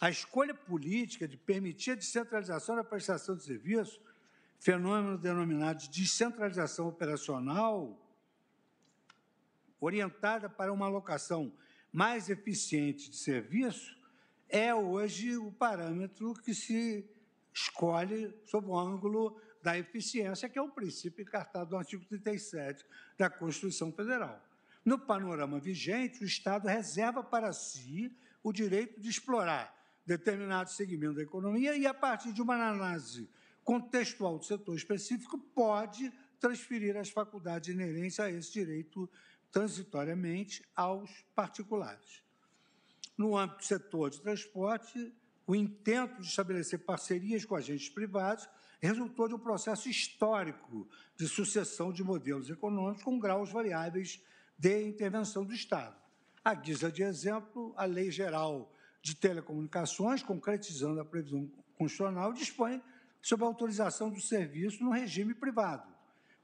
A 0.00 0.10
escolha 0.10 0.54
política 0.54 1.26
de 1.26 1.36
permitir 1.36 1.92
a 1.92 1.94
descentralização 1.94 2.76
da 2.76 2.84
prestação 2.84 3.36
de 3.36 3.44
serviço, 3.44 4.00
fenômeno 4.58 5.16
denominado 5.16 5.78
de 5.80 5.88
descentralização 5.88 6.88
operacional, 6.88 7.98
orientada 9.80 10.48
para 10.48 10.72
uma 10.72 10.86
alocação 10.86 11.52
mais 11.92 12.28
eficiente 12.28 13.10
de 13.10 13.16
serviço, 13.16 13.96
é 14.48 14.74
hoje 14.74 15.36
o 15.36 15.50
parâmetro 15.50 16.34
que 16.34 16.54
se 16.54 17.08
escolhe 17.52 18.34
sob 18.44 18.68
o 18.68 18.78
ângulo 18.78 19.40
da 19.66 19.76
eficiência, 19.76 20.48
que 20.48 20.60
é 20.60 20.62
o 20.62 20.68
princípio 20.68 21.22
encartado 21.22 21.72
no 21.72 21.78
artigo 21.78 22.04
37 22.04 22.86
da 23.18 23.28
Constituição 23.28 23.90
Federal. 23.90 24.40
No 24.84 24.96
panorama 24.96 25.58
vigente, 25.58 26.22
o 26.22 26.24
Estado 26.24 26.68
reserva 26.68 27.20
para 27.20 27.52
si 27.52 28.16
o 28.44 28.52
direito 28.52 29.00
de 29.00 29.10
explorar 29.10 29.76
determinado 30.06 30.70
segmento 30.70 31.14
da 31.14 31.22
economia 31.22 31.76
e, 31.76 31.84
a 31.84 31.92
partir 31.92 32.32
de 32.32 32.40
uma 32.40 32.54
análise 32.54 33.28
contextual 33.64 34.38
do 34.38 34.44
setor 34.44 34.76
específico, 34.76 35.36
pode 35.36 36.12
transferir 36.38 36.96
as 36.96 37.10
faculdades 37.10 37.68
inerentes 37.68 38.20
a 38.20 38.30
esse 38.30 38.52
direito 38.52 39.10
transitoriamente 39.50 40.62
aos 40.76 41.10
particulares. 41.34 42.22
No 43.18 43.36
âmbito 43.36 43.58
do 43.58 43.64
setor 43.64 44.10
de 44.10 44.20
transporte, 44.20 45.12
o 45.44 45.56
intento 45.56 46.20
de 46.20 46.28
estabelecer 46.28 46.78
parcerias 46.78 47.44
com 47.44 47.56
agentes 47.56 47.88
privados 47.88 48.48
resultou 48.80 49.28
de 49.28 49.34
um 49.34 49.38
processo 49.38 49.88
histórico 49.88 50.88
de 51.16 51.28
sucessão 51.28 51.92
de 51.92 52.04
modelos 52.04 52.50
econômicos 52.50 53.02
com 53.02 53.18
graus 53.18 53.50
variáveis 53.50 54.22
de 54.58 54.86
intervenção 54.86 55.44
do 55.44 55.54
Estado. 55.54 55.96
À 56.44 56.54
guisa 56.54 56.90
de 56.90 57.02
exemplo, 57.02 57.74
a 57.76 57.84
Lei 57.84 58.10
Geral 58.10 58.72
de 59.02 59.14
Telecomunicações, 59.14 60.22
concretizando 60.22 61.00
a 61.00 61.04
previsão 61.04 61.50
constitucional, 61.76 62.32
dispõe 62.32 62.82
sobre 63.22 63.44
a 63.44 63.48
autorização 63.48 64.10
do 64.10 64.20
serviço 64.20 64.82
no 64.82 64.90
regime 64.90 65.34
privado, 65.34 65.86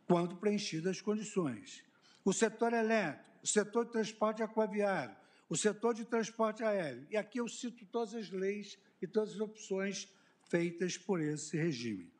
quando 0.06 0.36
preenchidas 0.36 0.96
as 0.96 1.00
condições 1.00 1.84
o 2.24 2.32
setor 2.32 2.72
elétrico, 2.72 3.24
o 3.42 3.46
setor 3.46 3.84
de 3.84 3.92
transporte 3.92 4.42
aquaviário, 4.42 5.14
o 5.48 5.56
setor 5.56 5.94
de 5.94 6.04
transporte 6.04 6.62
aéreo. 6.62 7.06
E 7.10 7.16
aqui 7.16 7.38
eu 7.38 7.48
cito 7.48 7.84
todas 7.86 8.14
as 8.14 8.30
leis 8.30 8.78
e 9.00 9.06
todas 9.06 9.34
as 9.34 9.40
opções 9.40 10.08
feitas 10.48 10.96
por 10.96 11.20
esse 11.20 11.56
regime. 11.56 12.11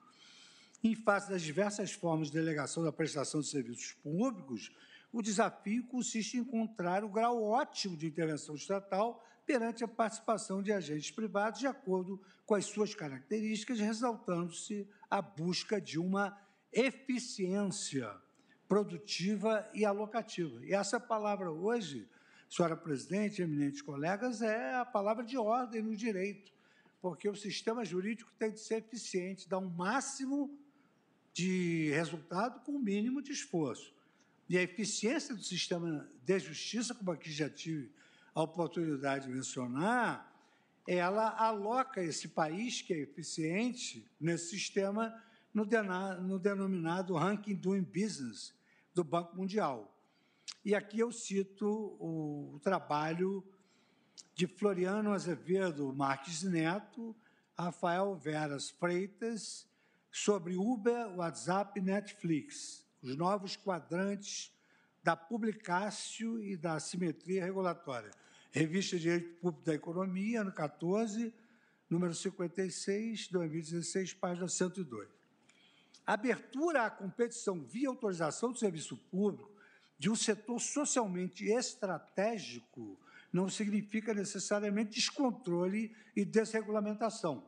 Em 0.85 0.97
face 0.97 1.31
das 1.31 1.43
diversas 1.43 1.93
formas 1.93 2.27
de 2.27 2.35
delegação 2.35 2.83
da 2.83 2.91
prestação 2.91 3.41
de 3.41 3.47
serviços 3.47 3.93
públicos, 4.03 4.75
o 5.13 5.23
desafio 5.23 5.87
consiste 5.87 6.37
em 6.37 6.41
encontrar 6.41 7.05
o 7.05 7.09
grau 7.09 7.41
ótimo 7.45 7.97
de 7.97 8.09
intervenção 8.09 8.57
estatal 8.57 9.25
perante 9.47 9.85
a 9.85 9.89
participação 9.89 10.61
de 10.61 10.73
agentes 10.73 11.13
privados 11.13 11.61
de 11.61 11.69
acordo 11.69 12.21
com 12.45 12.57
as 12.57 12.65
suas 12.65 12.97
características, 12.97 13.79
ressaltando-se 13.79 14.89
a 15.09 15.23
busca 15.23 15.81
de 15.81 16.01
uma 16.01 16.37
eficiência 16.73 18.11
produtiva 18.67 19.69
e 19.73 19.85
alocativa. 19.85 20.65
E 20.65 20.75
essa 20.75 20.99
palavra 20.99 21.53
hoje, 21.53 22.09
senhora 22.51 22.77
presidente, 22.77 23.41
eminentes 23.41 23.83
colegas, 23.83 24.43
é 24.43 24.75
a 24.75 24.85
palavra 24.85 25.23
de 25.23 25.39
ordem 25.39 25.81
no 25.81 25.95
direito, 25.95 26.51
porque 27.01 27.29
o 27.29 27.37
sistema 27.37 27.85
jurídico 27.85 28.33
tem 28.37 28.51
de 28.51 28.59
ser 28.59 28.79
eficiente, 28.79 29.49
dar 29.49 29.59
um 29.59 29.69
máximo 29.69 30.59
de 31.33 31.91
resultado 31.91 32.61
com 32.61 32.73
o 32.73 32.79
mínimo 32.79 33.23
de 33.23 33.33
esforço. 33.33 33.93
E 34.49 34.59
a 34.59 34.63
eficiência 34.63 35.35
do 35.35 35.43
sistema 35.43 36.09
de 36.25 36.39
justiça, 36.39 36.95
como 36.95 37.11
aqui 37.11 37.31
já 37.31 37.49
tive 37.49 37.91
a 38.35 38.43
oportunidade 38.43 39.27
de 39.27 39.33
mencionar, 39.33 40.31
ela 40.87 41.31
aloca 41.31 42.03
esse 42.03 42.29
país 42.29 42.83
que 42.83 42.93
é 42.93 42.99
eficiente 42.99 44.07
nesse 44.21 44.51
sistema 44.51 45.15
no, 45.55 45.67
no 46.23 46.39
denominado 46.39 47.15
ranking 47.15 47.55
doing 47.55 47.83
business, 47.83 48.55
do 48.95 49.05
Banco 49.05 49.37
Mundial. 49.37 49.93
E 50.65 50.75
aqui 50.75 51.01
eu 51.01 51.11
cito 51.11 51.67
o, 51.99 52.59
trabalho 52.63 53.45
de 54.35 54.47
Floriano 54.47 55.13
Azevedo 55.13 55.93
Marques 55.93 56.43
Neto, 56.43 57.17
Rafael 57.57 58.15
Veras 58.17 58.71
Freitas, 58.71 59.67
sobre 60.13 60.55
Uber, 60.57 61.17
WhatsApp 61.17 61.81
e 61.81 61.83
Netflix, 61.83 62.87
os 63.03 63.17
novos 63.17 63.57
quadrantes 63.57 64.53
da 65.03 65.17
publicácio 65.17 66.41
e 66.41 66.57
da 66.57 66.79
simetria 66.79 67.45
regulatória. 67.45 68.11
Revista 68.53 68.97
de 68.97 69.03
Direito 69.03 69.41
Público 69.41 69.65
da 69.65 69.75
Economia, 69.75 70.43
ano 70.43 70.53
14, 70.53 71.35
número 71.91 72.15
56, 72.15 73.29
2016, 73.29 74.15
página 74.15 74.47
102 74.47 75.23
abertura 76.07 76.87
à 76.87 76.91
competição 76.91 77.61
via 77.61 77.89
autorização 77.89 78.53
do 78.53 78.59
serviço 78.59 78.97
público 78.97 79.51
de 79.99 80.11
um 80.11 80.17
setor 80.17 80.61
socialmente 80.61 81.45
estratégico 81.47 82.99
não 83.33 83.49
significa 83.49 84.13
necessariamente 84.13 84.97
descontrole 84.97 85.95
e 86.15 86.25
desregulamentação. 86.25 87.47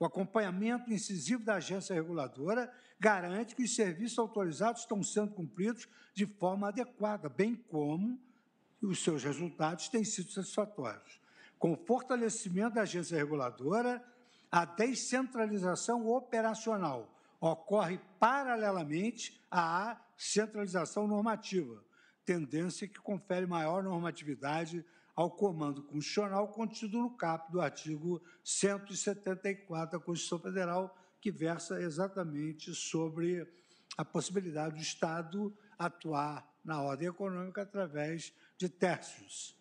O 0.00 0.06
acompanhamento 0.06 0.90
incisivo 0.90 1.44
da 1.44 1.56
agência 1.56 1.94
reguladora 1.94 2.72
garante 2.98 3.54
que 3.54 3.64
os 3.64 3.74
serviços 3.74 4.18
autorizados 4.18 4.80
estão 4.80 5.02
sendo 5.02 5.34
cumpridos 5.34 5.86
de 6.14 6.24
forma 6.24 6.68
adequada, 6.68 7.28
bem 7.28 7.54
como 7.54 8.18
os 8.80 9.04
seus 9.04 9.22
resultados 9.22 9.90
têm 9.90 10.02
sido 10.02 10.32
satisfatórios. 10.32 11.20
Com 11.58 11.74
o 11.74 11.76
fortalecimento 11.76 12.76
da 12.76 12.82
agência 12.82 13.18
reguladora, 13.18 14.02
a 14.50 14.64
descentralização 14.64 16.08
operacional 16.08 17.14
ocorre 17.38 18.00
paralelamente 18.18 19.38
à 19.50 20.00
centralização 20.16 21.06
normativa, 21.06 21.84
tendência 22.24 22.88
que 22.88 22.98
confere 23.00 23.44
maior 23.46 23.82
normatividade 23.82 24.82
ao 25.14 25.30
comando 25.30 25.82
constitucional 25.82 26.48
contido 26.48 26.98
no 26.98 27.10
caput 27.10 27.52
do 27.52 27.60
artigo 27.60 28.22
174 28.44 29.98
da 29.98 30.04
Constituição 30.04 30.38
Federal, 30.38 30.96
que 31.20 31.30
versa 31.30 31.80
exatamente 31.80 32.74
sobre 32.74 33.46
a 33.96 34.04
possibilidade 34.04 34.76
do 34.76 34.82
Estado 34.82 35.56
atuar 35.78 36.48
na 36.64 36.80
ordem 36.80 37.08
econômica 37.08 37.62
através 37.62 38.32
de 38.56 38.68
terços. 38.68 39.56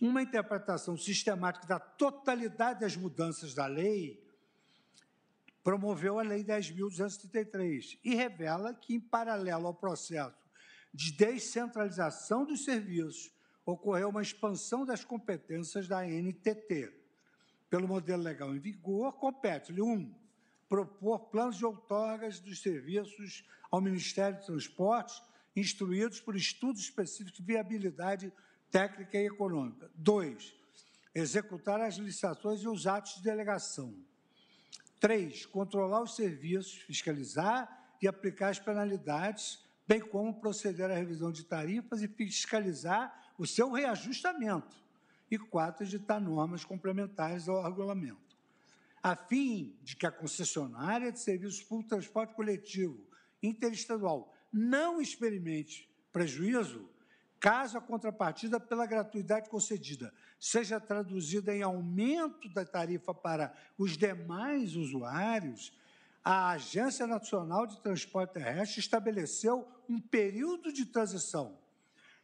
Uma 0.00 0.22
interpretação 0.22 0.96
sistemática 0.96 1.66
da 1.66 1.78
totalidade 1.78 2.80
das 2.80 2.96
mudanças 2.96 3.54
da 3.54 3.66
lei 3.66 4.22
promoveu 5.62 6.18
a 6.18 6.22
Lei 6.22 6.42
10.233 6.42 7.98
e 8.02 8.14
revela 8.14 8.74
que, 8.74 8.94
em 8.94 9.00
paralelo 9.00 9.68
ao 9.68 9.74
processo 9.74 10.36
de 10.92 11.12
descentralização 11.12 12.44
dos 12.44 12.64
serviços, 12.64 13.32
ocorreu 13.64 14.08
uma 14.08 14.22
expansão 14.22 14.84
das 14.84 15.04
competências 15.04 15.86
da 15.86 16.04
NTT. 16.04 16.92
Pelo 17.70 17.88
modelo 17.88 18.22
legal 18.22 18.54
em 18.54 18.58
vigor, 18.58 19.12
compete-lhe, 19.14 19.80
um, 19.80 20.14
propor 20.68 21.30
planos 21.30 21.56
de 21.56 21.64
outorgas 21.64 22.40
dos 22.40 22.60
serviços 22.60 23.44
ao 23.70 23.80
Ministério 23.80 24.38
de 24.38 24.46
Transportes, 24.46 25.22
instruídos 25.54 26.20
por 26.20 26.34
estudos 26.34 26.82
específicos 26.82 27.38
de 27.38 27.42
viabilidade 27.42 28.32
técnica 28.70 29.18
e 29.18 29.26
econômica. 29.26 29.90
Dois, 29.94 30.54
executar 31.14 31.80
as 31.80 31.96
licitações 31.96 32.62
e 32.62 32.68
os 32.68 32.86
atos 32.86 33.16
de 33.16 33.22
delegação. 33.22 33.94
Três, 34.98 35.44
controlar 35.44 36.02
os 36.02 36.16
serviços, 36.16 36.74
fiscalizar 36.74 37.96
e 38.00 38.08
aplicar 38.08 38.48
as 38.48 38.58
penalidades, 38.58 39.62
bem 39.86 40.00
como 40.00 40.40
proceder 40.40 40.90
à 40.90 40.94
revisão 40.94 41.30
de 41.30 41.44
tarifas 41.44 42.02
e 42.02 42.08
fiscalizar 42.08 43.21
o 43.38 43.46
seu 43.46 43.70
reajustamento. 43.70 44.76
E 45.30 45.38
quatro, 45.38 45.84
editar 45.84 46.20
normas 46.20 46.64
complementares 46.64 47.48
ao 47.48 47.62
regulamento. 47.62 48.36
A 49.02 49.16
fim 49.16 49.74
de 49.82 49.96
que 49.96 50.06
a 50.06 50.12
concessionária 50.12 51.10
de 51.10 51.18
serviços 51.18 51.62
públicos 51.62 51.84
de 51.84 51.88
transporte 51.88 52.34
coletivo 52.34 53.02
interestadual 53.42 54.32
não 54.52 55.00
experimente 55.00 55.90
prejuízo, 56.12 56.88
caso 57.40 57.78
a 57.78 57.80
contrapartida 57.80 58.60
pela 58.60 58.86
gratuidade 58.86 59.48
concedida 59.48 60.12
seja 60.38 60.78
traduzida 60.78 61.54
em 61.54 61.62
aumento 61.62 62.48
da 62.50 62.64
tarifa 62.64 63.14
para 63.14 63.54
os 63.78 63.96
demais 63.96 64.76
usuários, 64.76 65.72
a 66.24 66.50
Agência 66.50 67.06
Nacional 67.06 67.66
de 67.66 67.80
Transporte 67.80 68.34
Terrestre 68.34 68.78
estabeleceu 68.78 69.66
um 69.88 70.00
período 70.00 70.72
de 70.72 70.86
transição, 70.86 71.58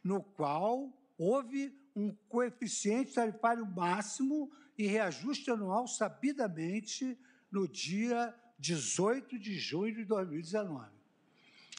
no 0.01 0.23
qual 0.23 0.93
houve 1.19 1.71
um 1.95 2.11
coeficiente 2.29 3.13
tarifário 3.13 3.63
máximo 3.65 4.51
e 4.77 4.87
reajuste 4.87 5.51
anual 5.51 5.85
sabidamente 5.85 7.19
no 7.51 7.67
dia 7.67 8.33
18 8.57 9.37
de 9.37 9.59
junho 9.59 9.93
de 9.93 10.05
2019. 10.05 10.87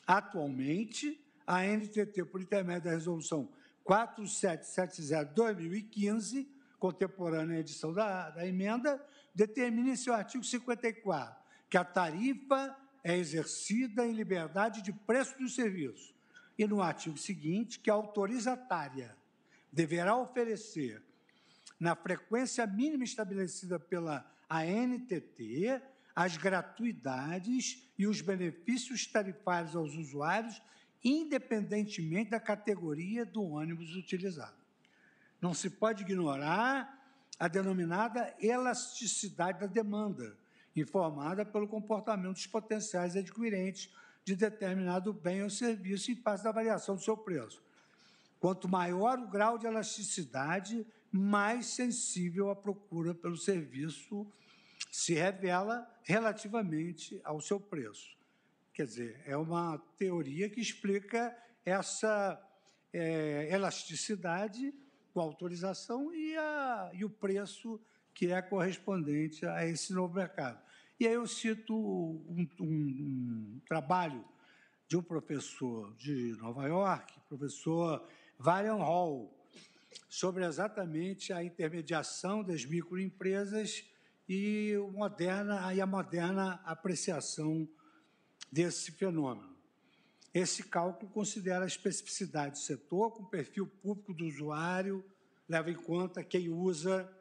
Atualmente, 0.07 1.19
a 1.47 1.65
NTT, 1.65 2.27
por 2.27 2.43
intermédio 2.43 2.85
da 2.85 2.91
resolução 2.91 3.49
4770-2015, 3.87 6.47
contemporânea 6.79 7.57
à 7.57 7.61
edição 7.61 7.95
da, 7.95 8.29
da 8.31 8.47
emenda, 8.47 9.03
determina 9.35 9.89
em 9.91 9.97
seu 9.97 10.13
artigo 10.13 10.45
54 10.45 11.41
que 11.71 11.79
a 11.79 11.85
tarifa 11.85 12.77
é 13.03 13.17
exercida 13.17 14.05
em 14.05 14.13
liberdade 14.13 14.83
de 14.83 14.93
preço 14.93 15.39
do 15.39 15.49
serviço. 15.49 16.15
E 16.59 16.67
no 16.67 16.83
artigo 16.83 17.17
seguinte, 17.17 17.79
que 17.79 17.89
a 17.89 17.95
autorizatária 17.95 19.17
deverá 19.73 20.17
oferecer, 20.17 21.03
na 21.79 21.95
frequência 21.95 22.67
mínima 22.67 23.05
estabelecida 23.05 23.79
pela 23.79 24.31
ANTT, 24.49 25.81
as 26.15 26.37
gratuidades 26.37 27.89
e 27.99 28.07
os 28.07 28.21
benefícios 28.21 29.07
tarifários 29.07 29.75
aos 29.75 29.95
usuários, 29.95 30.61
independentemente 31.03 32.31
da 32.31 32.41
categoria 32.41 33.25
do 33.25 33.43
ônibus 33.43 33.95
utilizado. 33.95 34.61
Não 35.41 35.55
se 35.55 35.71
pode 35.71 36.03
ignorar 36.03 36.99
a 37.39 37.49
denominada 37.49 38.35
elasticidade 38.39 39.61
da 39.61 39.67
demanda, 39.67 40.37
informada 40.77 41.45
pelo 41.45 41.67
comportamento 41.67 42.35
dos 42.35 42.47
potenciais 42.47 43.17
adquirentes 43.17 43.91
de 44.25 44.37
determinado 44.37 45.13
bem 45.13 45.43
ou 45.43 45.49
serviço 45.49 46.11
em 46.11 46.17
face 46.17 46.45
da 46.45 46.53
variação 46.53 46.97
do 46.97 47.03
seu 47.03 47.17
preço. 47.17 47.63
Quanto 48.41 48.67
maior 48.67 49.19
o 49.19 49.29
grau 49.29 49.59
de 49.59 49.67
elasticidade, 49.67 50.87
mais 51.13 51.67
sensível 51.67 52.51
a 52.51 52.57
procura 52.57 53.15
pelo 53.15 53.37
serviço 53.37 54.27
se 54.91 55.13
revela 55.13 55.87
relativamente 56.03 57.21
ao 57.23 57.41
seu 57.41 57.61
preço. 57.61 58.17
Quer 58.73 58.87
dizer, 58.87 59.23
é 59.27 59.37
uma 59.37 59.79
teoria 59.99 60.49
que 60.49 60.59
explica 60.59 61.37
essa 61.67 62.41
é, 62.93 63.49
elasticidade 63.53 64.73
com 65.13 65.21
autorização 65.21 66.13
e, 66.15 66.35
a, 66.37 66.91
e 66.95 67.05
o 67.05 67.11
preço 67.11 67.79
que 68.15 68.33
é 68.33 68.41
correspondente 68.41 69.45
a 69.45 69.67
esse 69.67 69.93
novo 69.93 70.15
mercado. 70.15 70.59
E 70.99 71.07
aí 71.07 71.15
eu 71.15 71.27
cito 71.27 71.75
um, 71.77 72.49
um, 72.59 72.67
um 72.67 73.61
trabalho 73.67 74.25
de 74.89 74.97
um 74.97 75.03
professor 75.03 75.95
de 75.95 76.37
Nova 76.39 76.67
York, 76.67 77.21
professor 77.29 78.07
Varian 78.43 78.77
Hall, 78.77 79.31
sobre 80.09 80.47
exatamente 80.47 81.31
a 81.31 81.45
intermediação 81.45 82.43
das 82.43 82.65
microempresas 82.65 83.85
e, 84.27 84.75
moderna, 84.93 85.75
e 85.75 85.79
a 85.79 85.87
moderna 85.87 86.59
apreciação 86.65 87.69
desse 88.51 88.93
fenômeno. 88.93 89.55
Esse 90.33 90.63
cálculo 90.63 91.13
considera 91.13 91.65
a 91.65 91.69
especificidade 91.69 92.53
do 92.53 92.59
setor 92.61 93.11
com 93.11 93.27
perfil 93.27 93.67
público 93.67 94.15
do 94.15 94.25
usuário, 94.25 95.05
leva 95.47 95.71
em 95.71 95.77
conta 95.77 96.25
quem 96.25 96.49
usa, 96.49 97.15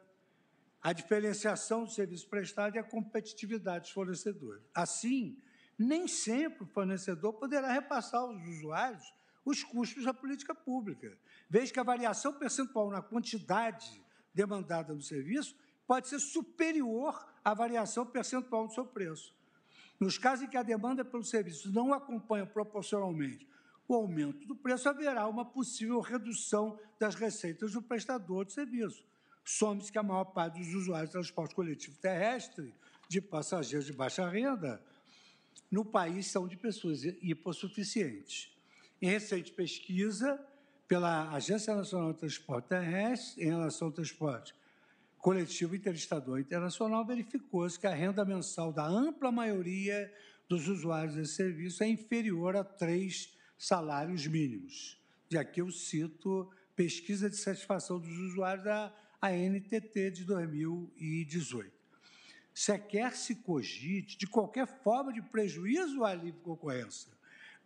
a 0.80 0.94
diferenciação 0.94 1.84
do 1.84 1.90
serviço 1.90 2.26
prestado 2.28 2.76
e 2.76 2.78
a 2.78 2.82
competitividade 2.82 3.84
dos 3.84 3.92
fornecedores. 3.92 4.62
Assim, 4.74 5.36
nem 5.78 6.08
sempre 6.08 6.62
o 6.62 6.66
fornecedor 6.66 7.34
poderá 7.34 7.70
repassar 7.70 8.22
aos 8.22 8.42
usuários 8.48 9.19
os 9.44 9.62
custos 9.64 10.04
da 10.04 10.14
política 10.14 10.54
pública. 10.54 11.16
Veja 11.48 11.72
que 11.72 11.80
a 11.80 11.84
variação 11.84 12.32
percentual 12.32 12.90
na 12.90 13.02
quantidade 13.02 14.02
demandada 14.34 14.94
no 14.94 15.02
serviço 15.02 15.56
pode 15.86 16.08
ser 16.08 16.20
superior 16.20 17.26
à 17.44 17.52
variação 17.52 18.06
percentual 18.06 18.66
do 18.66 18.74
seu 18.74 18.86
preço. 18.86 19.34
Nos 19.98 20.16
casos 20.16 20.44
em 20.44 20.48
que 20.48 20.56
a 20.56 20.62
demanda 20.62 21.04
pelo 21.04 21.24
serviço 21.24 21.70
não 21.72 21.92
acompanha 21.92 22.46
proporcionalmente 22.46 23.48
o 23.88 23.94
aumento 23.94 24.46
do 24.46 24.54
preço, 24.54 24.88
haverá 24.88 25.26
uma 25.26 25.44
possível 25.44 26.00
redução 26.00 26.78
das 26.98 27.16
receitas 27.16 27.72
do 27.72 27.82
prestador 27.82 28.44
de 28.44 28.52
serviço. 28.52 29.04
Some-se 29.44 29.90
que 29.90 29.98
a 29.98 30.02
maior 30.02 30.26
parte 30.26 30.60
dos 30.60 30.72
usuários 30.74 31.10
de 31.10 31.14
transporte 31.14 31.54
coletivo 31.54 31.98
terrestre, 31.98 32.72
de 33.08 33.20
passageiros 33.20 33.86
de 33.86 33.92
baixa 33.92 34.28
renda, 34.28 34.80
no 35.70 35.84
país 35.84 36.28
são 36.28 36.46
de 36.46 36.56
pessoas 36.56 37.02
hipossuficientes. 37.04 38.56
Em 39.02 39.08
recente 39.08 39.50
pesquisa 39.52 40.38
pela 40.86 41.30
Agência 41.30 41.74
Nacional 41.74 42.12
de 42.12 42.18
Transporte 42.18 42.68
Terrestre, 42.68 43.42
em 43.42 43.46
relação 43.46 43.88
ao 43.88 43.92
transporte 43.92 44.54
coletivo 45.16 45.74
interestadual 45.74 46.38
internacional, 46.38 47.06
verificou-se 47.06 47.78
que 47.78 47.86
a 47.86 47.94
renda 47.94 48.24
mensal 48.26 48.72
da 48.72 48.86
ampla 48.86 49.32
maioria 49.32 50.12
dos 50.46 50.68
usuários 50.68 51.14
desse 51.14 51.34
serviço 51.34 51.82
é 51.82 51.88
inferior 51.88 52.56
a 52.56 52.64
três 52.64 53.34
salários 53.56 54.26
mínimos. 54.26 55.00
E 55.30 55.38
aqui 55.38 55.62
eu 55.62 55.70
cito 55.70 56.50
pesquisa 56.76 57.30
de 57.30 57.36
satisfação 57.36 57.98
dos 57.98 58.18
usuários 58.18 58.64
da 58.64 58.92
ANTT 59.22 60.10
de 60.10 60.24
2018. 60.24 61.72
Sequer 62.52 63.16
se 63.16 63.36
cogite 63.36 64.18
de 64.18 64.26
qualquer 64.26 64.66
forma 64.82 65.10
de 65.10 65.22
prejuízo 65.22 66.04
à 66.04 66.14
livre 66.14 66.40
concorrência, 66.40 67.12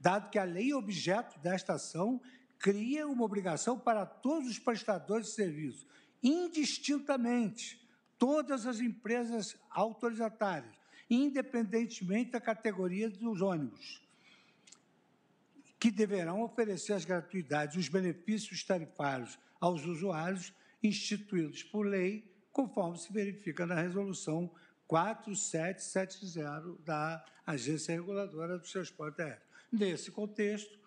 dado 0.05 0.29
que 0.29 0.39
a 0.39 0.45
lei 0.45 0.75
objeto 0.75 1.39
desta 1.39 1.73
ação 1.73 2.21
cria 2.59 3.09
uma 3.09 3.25
obrigação 3.25 3.79
para 3.79 4.05
todos 4.05 4.51
os 4.51 4.59
prestadores 4.59 5.29
de 5.29 5.33
serviço, 5.33 5.87
indistintamente, 6.23 7.83
todas 8.19 8.67
as 8.67 8.81
empresas 8.81 9.57
autorizatárias, 9.71 10.77
independentemente 11.09 12.33
da 12.33 12.41
categoria 12.41 13.09
dos 13.09 13.41
ônibus, 13.41 14.03
que 15.81 15.91
deverão 15.91 16.43
oferecer 16.43 16.93
as 16.93 17.07
gratuidades 17.07 17.75
e 17.75 17.79
os 17.79 17.89
benefícios 17.89 18.63
tarifários 18.63 19.39
aos 19.59 19.87
usuários 19.87 20.53
instituídos 20.83 21.63
por 21.63 21.87
lei, 21.87 22.31
conforme 22.53 22.99
se 22.99 23.11
verifica 23.11 23.65
na 23.65 23.81
resolução 23.81 24.51
4770 24.87 26.83
da 26.85 27.25
Agência 27.47 27.95
Reguladora 27.95 28.59
do 28.59 28.71
Transporte 28.71 29.23
Aéreo. 29.23 29.44
Nesse 29.77 30.13
contexto, 30.13 30.79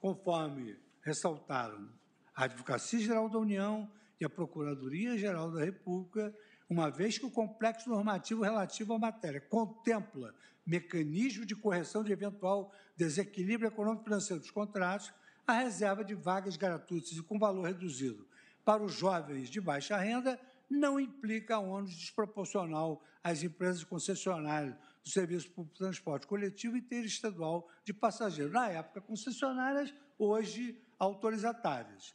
conforme 0.00 0.78
ressaltaram 1.02 1.90
a 2.34 2.44
Advocacia 2.44 2.98
Geral 2.98 3.28
da 3.28 3.38
União 3.38 3.86
e 4.18 4.24
a 4.24 4.30
Procuradoria-Geral 4.30 5.50
da 5.50 5.62
República, 5.62 6.34
uma 6.66 6.90
vez 6.90 7.18
que 7.18 7.26
o 7.26 7.30
complexo 7.30 7.90
normativo 7.90 8.42
relativo 8.42 8.94
à 8.94 8.98
matéria 8.98 9.42
contempla 9.42 10.34
mecanismo 10.64 11.44
de 11.44 11.54
correção 11.54 12.02
de 12.02 12.12
eventual 12.12 12.72
desequilíbrio 12.96 13.68
econômico-financeiro 13.68 14.40
dos 14.40 14.50
contratos, 14.50 15.12
a 15.46 15.58
reserva 15.58 16.02
de 16.02 16.14
vagas 16.14 16.56
gratuitas 16.56 17.12
e 17.12 17.22
com 17.22 17.38
valor 17.38 17.66
reduzido 17.66 18.26
para 18.64 18.82
os 18.82 18.94
jovens 18.94 19.50
de 19.50 19.60
baixa 19.60 19.98
renda 19.98 20.40
não 20.70 20.98
implica 20.98 21.58
ônus 21.58 21.94
desproporcional 21.94 23.04
às 23.22 23.42
empresas 23.42 23.84
concessionárias 23.84 24.74
do 25.04 25.10
Serviço 25.10 25.50
Público 25.50 25.74
de 25.74 25.80
Transporte 25.80 26.26
Coletivo 26.26 26.76
Interestadual 26.76 27.68
de 27.84 27.92
Passageiros, 27.92 28.52
na 28.52 28.68
época 28.70 29.02
concessionárias, 29.02 29.94
hoje 30.18 30.80
autorizatárias. 30.98 32.14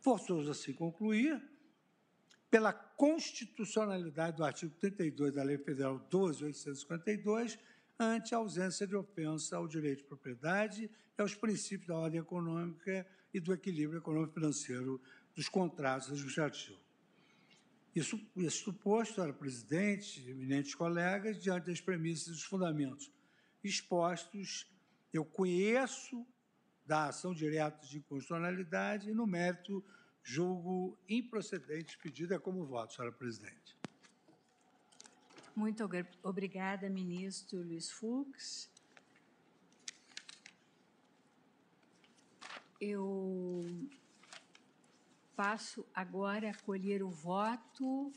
Forçoso 0.00 0.50
assim 0.50 0.74
concluir, 0.74 1.42
pela 2.50 2.72
constitucionalidade 2.72 4.36
do 4.36 4.44
artigo 4.44 4.74
32 4.78 5.34
da 5.34 5.42
Lei 5.42 5.58
Federal 5.58 5.98
12.852, 6.10 7.58
ante 7.98 8.34
a 8.34 8.38
ausência 8.38 8.86
de 8.86 8.94
ofensa 8.94 9.56
ao 9.56 9.66
direito 9.66 9.98
de 9.98 10.04
propriedade 10.04 10.90
e 11.16 11.20
aos 11.20 11.34
princípios 11.34 11.88
da 11.88 11.96
ordem 11.96 12.20
econômica 12.20 13.06
e 13.34 13.40
do 13.40 13.52
equilíbrio 13.52 13.98
econômico-financeiro 13.98 15.00
dos 15.34 15.48
contratos 15.48 16.08
administrativos. 16.08 16.87
Isso, 17.98 18.20
isso 18.36 18.64
suposto, 18.64 19.14
senhora 19.14 19.32
presidente, 19.32 20.30
eminentes 20.30 20.72
colegas, 20.72 21.42
diante 21.42 21.66
das 21.66 21.80
premissas 21.80 22.28
e 22.28 22.30
dos 22.30 22.44
fundamentos 22.44 23.10
expostos, 23.62 24.70
eu 25.12 25.24
conheço 25.24 26.24
da 26.86 27.08
ação 27.08 27.34
direta 27.34 27.84
de 27.84 27.98
inconstitucionalidade 27.98 29.10
e, 29.10 29.14
no 29.14 29.26
mérito, 29.26 29.84
julgo 30.22 30.96
improcedente 31.08 31.98
pedida 31.98 32.38
como 32.38 32.64
voto, 32.64 32.94
senhora 32.94 33.12
presidente. 33.12 33.76
Muito 35.56 35.82
obrigada, 36.22 36.88
ministro 36.88 37.60
Luiz 37.62 37.90
Fux. 37.90 38.70
Eu 42.80 43.66
passo 45.38 45.86
agora 45.94 46.50
a 46.50 46.54
colher 46.64 47.00
o 47.00 47.10
voto 47.10 48.12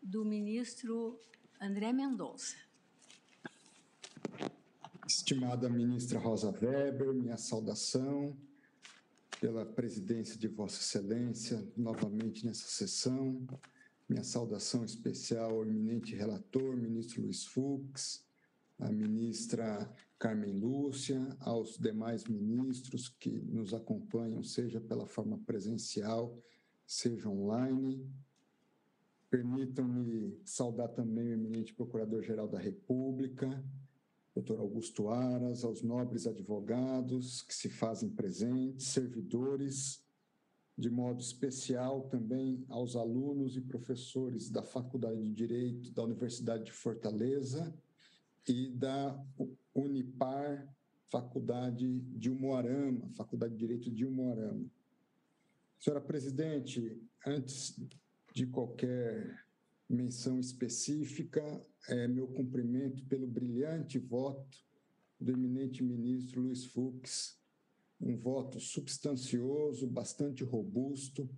do 0.00 0.24
ministro 0.24 1.18
André 1.60 1.92
Mendonça. 1.92 2.54
Estimada 5.04 5.68
ministra 5.68 6.20
Rosa 6.20 6.52
Weber, 6.52 7.12
minha 7.12 7.36
saudação 7.36 8.38
pela 9.40 9.66
presidência 9.66 10.38
de 10.38 10.46
Vossa 10.46 10.80
Excelência 10.80 11.66
novamente 11.76 12.46
nessa 12.46 12.68
sessão. 12.68 13.44
Minha 14.08 14.22
saudação 14.22 14.84
especial 14.84 15.50
ao 15.50 15.62
eminente 15.64 16.14
relator, 16.14 16.76
ministro 16.76 17.22
Luiz 17.22 17.44
Fux, 17.44 18.24
à 18.80 18.90
ministra 18.90 19.90
Carmen 20.18 20.52
Lúcia, 20.52 21.36
aos 21.40 21.78
demais 21.78 22.24
ministros 22.24 23.08
que 23.08 23.30
nos 23.30 23.74
acompanham, 23.74 24.42
seja 24.42 24.80
pela 24.80 25.06
forma 25.06 25.38
presencial, 25.38 26.36
seja 26.86 27.28
online. 27.28 28.10
Permitam-me 29.30 30.40
saudar 30.44 30.88
também 30.88 31.28
o 31.28 31.32
eminente 31.32 31.74
Procurador-Geral 31.74 32.48
da 32.48 32.58
República, 32.58 33.64
doutor 34.34 34.58
Augusto 34.58 35.08
Aras, 35.08 35.62
aos 35.62 35.82
nobres 35.82 36.26
advogados 36.26 37.42
que 37.42 37.54
se 37.54 37.68
fazem 37.68 38.10
presentes, 38.10 38.88
servidores, 38.88 40.02
de 40.76 40.90
modo 40.90 41.20
especial 41.20 42.08
também 42.08 42.64
aos 42.68 42.96
alunos 42.96 43.56
e 43.56 43.60
professores 43.60 44.48
da 44.50 44.62
Faculdade 44.62 45.22
de 45.22 45.32
Direito 45.32 45.92
da 45.92 46.02
Universidade 46.02 46.64
de 46.64 46.72
Fortaleza 46.72 47.72
e 48.48 48.70
da 48.70 49.22
Unipar, 49.74 50.68
Faculdade 51.08 52.00
de 52.00 52.30
Umuarama, 52.30 53.10
Faculdade 53.14 53.54
de 53.54 53.58
Direito 53.58 53.90
de 53.90 54.04
Umuarama. 54.04 54.70
Senhora 55.78 56.00
Presidente, 56.00 57.00
antes 57.26 57.80
de 58.34 58.46
qualquer 58.46 59.44
menção 59.88 60.38
específica, 60.38 61.42
é 61.88 62.06
meu 62.06 62.28
cumprimento 62.28 63.04
pelo 63.06 63.26
brilhante 63.26 63.98
voto 63.98 64.58
do 65.20 65.32
eminente 65.32 65.82
ministro 65.82 66.42
Luiz 66.42 66.64
Fux, 66.64 67.38
um 68.00 68.16
voto 68.16 68.60
substancioso, 68.60 69.86
bastante 69.86 70.44
robusto, 70.44 71.28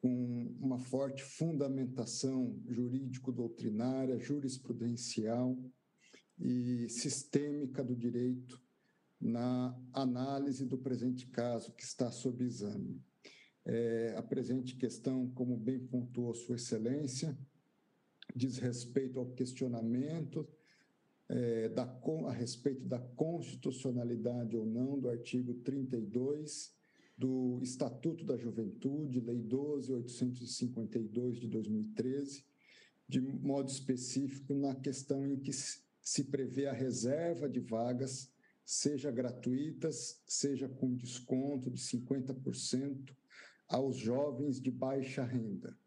com 0.00 0.56
uma 0.60 0.78
forte 0.78 1.22
fundamentação 1.22 2.58
jurídico-doutrinária, 2.66 4.18
jurisprudencial 4.18 5.56
e 6.42 6.88
sistêmica 6.88 7.84
do 7.84 7.94
direito 7.94 8.60
na 9.20 9.78
análise 9.92 10.66
do 10.66 10.76
presente 10.76 11.28
caso 11.28 11.72
que 11.72 11.84
está 11.84 12.10
sob 12.10 12.44
exame. 12.44 13.00
É, 13.64 14.14
a 14.16 14.22
presente 14.22 14.74
questão, 14.74 15.30
como 15.30 15.56
bem 15.56 15.78
pontuou 15.78 16.34
Sua 16.34 16.56
Excelência, 16.56 17.38
diz 18.34 18.58
respeito 18.58 19.20
ao 19.20 19.30
questionamento 19.30 20.48
é, 21.28 21.68
da, 21.68 21.84
a 22.26 22.32
respeito 22.32 22.84
da 22.86 22.98
constitucionalidade 22.98 24.56
ou 24.56 24.66
não 24.66 24.98
do 24.98 25.08
artigo 25.08 25.54
32 25.54 26.74
do 27.16 27.60
Estatuto 27.62 28.24
da 28.24 28.36
Juventude, 28.36 29.20
Lei 29.20 29.40
12.852 29.44 31.34
de 31.34 31.46
2013, 31.46 32.44
de 33.08 33.20
modo 33.20 33.68
específico 33.68 34.52
na 34.54 34.74
questão 34.74 35.24
em 35.24 35.36
que 35.36 35.52
se 36.02 36.24
prevê 36.24 36.66
a 36.66 36.72
reserva 36.72 37.48
de 37.48 37.60
vagas, 37.60 38.30
seja 38.64 39.10
gratuitas, 39.10 40.20
seja 40.26 40.68
com 40.68 40.94
desconto 40.94 41.70
de 41.70 41.80
50% 41.80 43.14
aos 43.68 43.96
jovens 43.96 44.60
de 44.60 44.70
baixa 44.70 45.24
renda. 45.24 45.78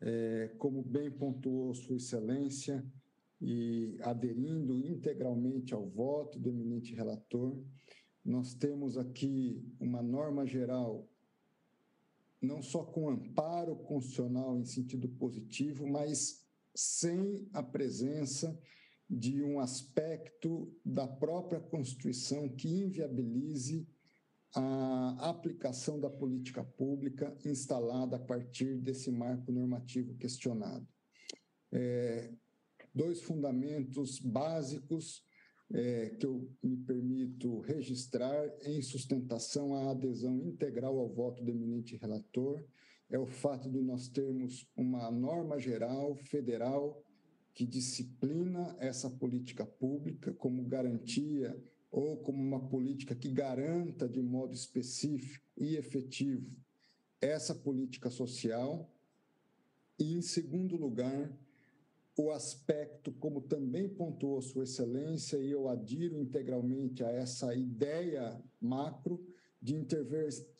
É, 0.00 0.54
como 0.58 0.82
bem 0.82 1.10
pontuou 1.10 1.74
Sua 1.74 1.96
Excelência, 1.96 2.84
e 3.44 3.98
aderindo 4.02 4.78
integralmente 4.78 5.74
ao 5.74 5.84
voto 5.84 6.38
do 6.38 6.48
eminente 6.48 6.94
relator, 6.94 7.60
nós 8.24 8.54
temos 8.54 8.96
aqui 8.96 9.60
uma 9.80 10.00
norma 10.00 10.46
geral, 10.46 11.08
não 12.40 12.62
só 12.62 12.84
com 12.84 13.10
amparo 13.10 13.74
constitucional 13.74 14.56
em 14.56 14.64
sentido 14.64 15.08
positivo, 15.08 15.88
mas 15.88 16.46
sem 16.72 17.44
a 17.52 17.64
presença 17.64 18.56
de 19.12 19.42
um 19.42 19.60
aspecto 19.60 20.74
da 20.82 21.06
própria 21.06 21.60
Constituição 21.60 22.48
que 22.48 22.66
inviabilize 22.66 23.86
a 24.54 25.28
aplicação 25.28 26.00
da 26.00 26.08
política 26.08 26.64
pública 26.64 27.36
instalada 27.44 28.16
a 28.16 28.18
partir 28.18 28.78
desse 28.78 29.10
marco 29.10 29.52
normativo 29.52 30.14
questionado. 30.14 30.88
É, 31.70 32.32
dois 32.94 33.22
fundamentos 33.22 34.18
básicos 34.18 35.22
é, 35.74 36.10
que 36.18 36.24
eu 36.24 36.50
me 36.62 36.78
permito 36.78 37.60
registrar 37.60 38.46
em 38.62 38.80
sustentação 38.80 39.74
à 39.74 39.90
adesão 39.90 40.40
integral 40.42 40.98
ao 40.98 41.08
voto 41.08 41.44
do 41.44 41.50
eminente 41.50 41.96
relator 41.96 42.64
é 43.10 43.18
o 43.18 43.26
fato 43.26 43.70
de 43.70 43.80
nós 43.82 44.08
termos 44.08 44.66
uma 44.74 45.10
norma 45.10 45.58
geral 45.58 46.16
federal 46.16 47.02
que 47.54 47.66
disciplina 47.66 48.76
essa 48.78 49.10
política 49.10 49.66
pública 49.66 50.32
como 50.32 50.64
garantia 50.64 51.56
ou 51.90 52.16
como 52.16 52.42
uma 52.42 52.68
política 52.68 53.14
que 53.14 53.30
garanta 53.30 54.08
de 54.08 54.22
modo 54.22 54.54
específico 54.54 55.44
e 55.56 55.76
efetivo 55.76 56.50
essa 57.20 57.54
política 57.54 58.10
social. 58.10 58.90
E, 59.98 60.14
em 60.14 60.22
segundo 60.22 60.76
lugar, 60.76 61.30
o 62.16 62.30
aspecto, 62.30 63.12
como 63.12 63.40
também 63.40 63.88
pontuou 63.88 64.42
Sua 64.42 64.64
Excelência, 64.64 65.36
e 65.38 65.50
eu 65.50 65.68
adiro 65.68 66.18
integralmente 66.18 67.04
a 67.04 67.10
essa 67.10 67.54
ideia 67.54 68.42
macro 68.60 69.24
de 69.60 69.74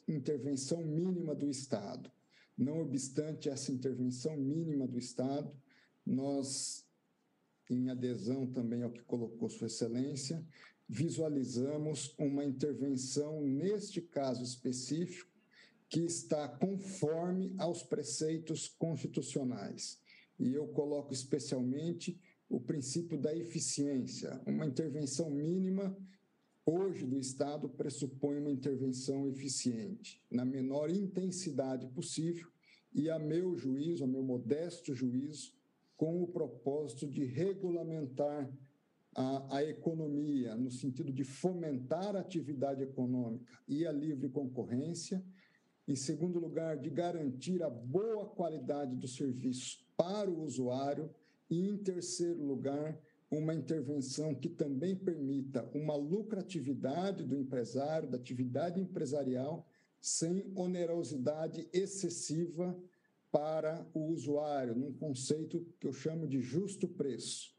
intervenção 0.07 0.83
mínima 0.85 1.35
do 1.35 1.51
Estado. 1.51 2.11
Não 2.57 2.81
obstante 2.81 3.49
essa 3.49 3.73
intervenção 3.73 4.37
mínima 4.37 4.87
do 4.87 4.99
Estado, 4.99 5.53
nós, 6.07 6.82
em 7.73 7.91
adesão 7.91 8.47
também 8.47 8.83
ao 8.83 8.91
que 8.91 9.03
colocou 9.03 9.49
Sua 9.49 9.67
Excelência, 9.67 10.45
visualizamos 10.89 12.15
uma 12.19 12.45
intervenção, 12.45 13.41
neste 13.41 14.01
caso 14.01 14.43
específico, 14.43 15.31
que 15.89 16.01
está 16.01 16.49
conforme 16.49 17.55
aos 17.59 17.83
preceitos 17.83 18.69
constitucionais 18.69 20.01
e 20.43 20.55
eu 20.55 20.67
coloco 20.69 21.13
especialmente 21.13 22.21
o 22.49 22.61
princípio 22.61 23.17
da 23.17 23.35
eficiência. 23.35 24.41
Uma 24.45 24.67
intervenção 24.67 25.31
mínima 25.31 25.97
hoje 26.67 27.07
do 27.07 27.19
Estado 27.19 27.69
pressupõe 27.69 28.39
uma 28.39 28.51
intervenção 28.51 29.29
eficiente, 29.29 30.21
na 30.31 30.45
menor 30.45 30.91
intensidade 30.91 31.87
possível 31.89 32.49
e, 32.93 33.09
a 33.09 33.19
meu 33.19 33.57
juízo, 33.57 34.05
a 34.05 34.07
meu 34.07 34.23
modesto 34.23 34.95
juízo, 34.95 35.55
com 36.03 36.21
o 36.21 36.27
propósito 36.27 37.07
de 37.07 37.25
regulamentar 37.25 38.53
a, 39.15 39.59
a, 39.59 39.65
economia, 39.65 40.57
no 40.57 40.69
sentido 40.69 41.13
de 41.13 41.23
fomentar 41.23 42.17
a 42.17 42.19
atividade 42.19 42.83
econômica 42.83 43.47
e 43.69 43.87
a 43.87 43.93
livre 43.93 44.29
concorrência. 44.29 45.25
Em 45.87 45.95
segundo 45.95 46.41
lugar, 46.41 46.77
de 46.77 46.91
garantir 46.91 47.63
a 47.63 47.71
boa 47.71 48.27
qualidade 48.27 48.97
do 48.97 49.07
serviço 49.07 49.87
para 49.97 50.29
o 50.29 50.43
usuário. 50.43 51.09
E, 51.49 51.69
em 51.69 51.77
terceiro 51.77 52.45
lugar, 52.45 53.01
uma 53.31 53.55
intervenção 53.55 54.35
que 54.35 54.49
também 54.49 54.97
permita 54.97 55.71
uma 55.73 55.95
lucratividade 55.95 57.23
do 57.23 57.37
empresário, 57.37 58.11
da 58.11 58.17
atividade 58.17 58.81
empresarial, 58.81 59.65
sem 60.01 60.53
onerosidade 60.57 61.69
excessiva 61.73 62.77
para 63.33 63.85
o 63.95 64.09
usuário, 64.09 64.75
num 64.75 64.93
conceito 64.93 65.67
que 65.81 65.87
eu 65.87 65.93
chamo 65.93 66.29
de 66.29 66.41
justo 66.41 66.87
preço. 66.87 67.57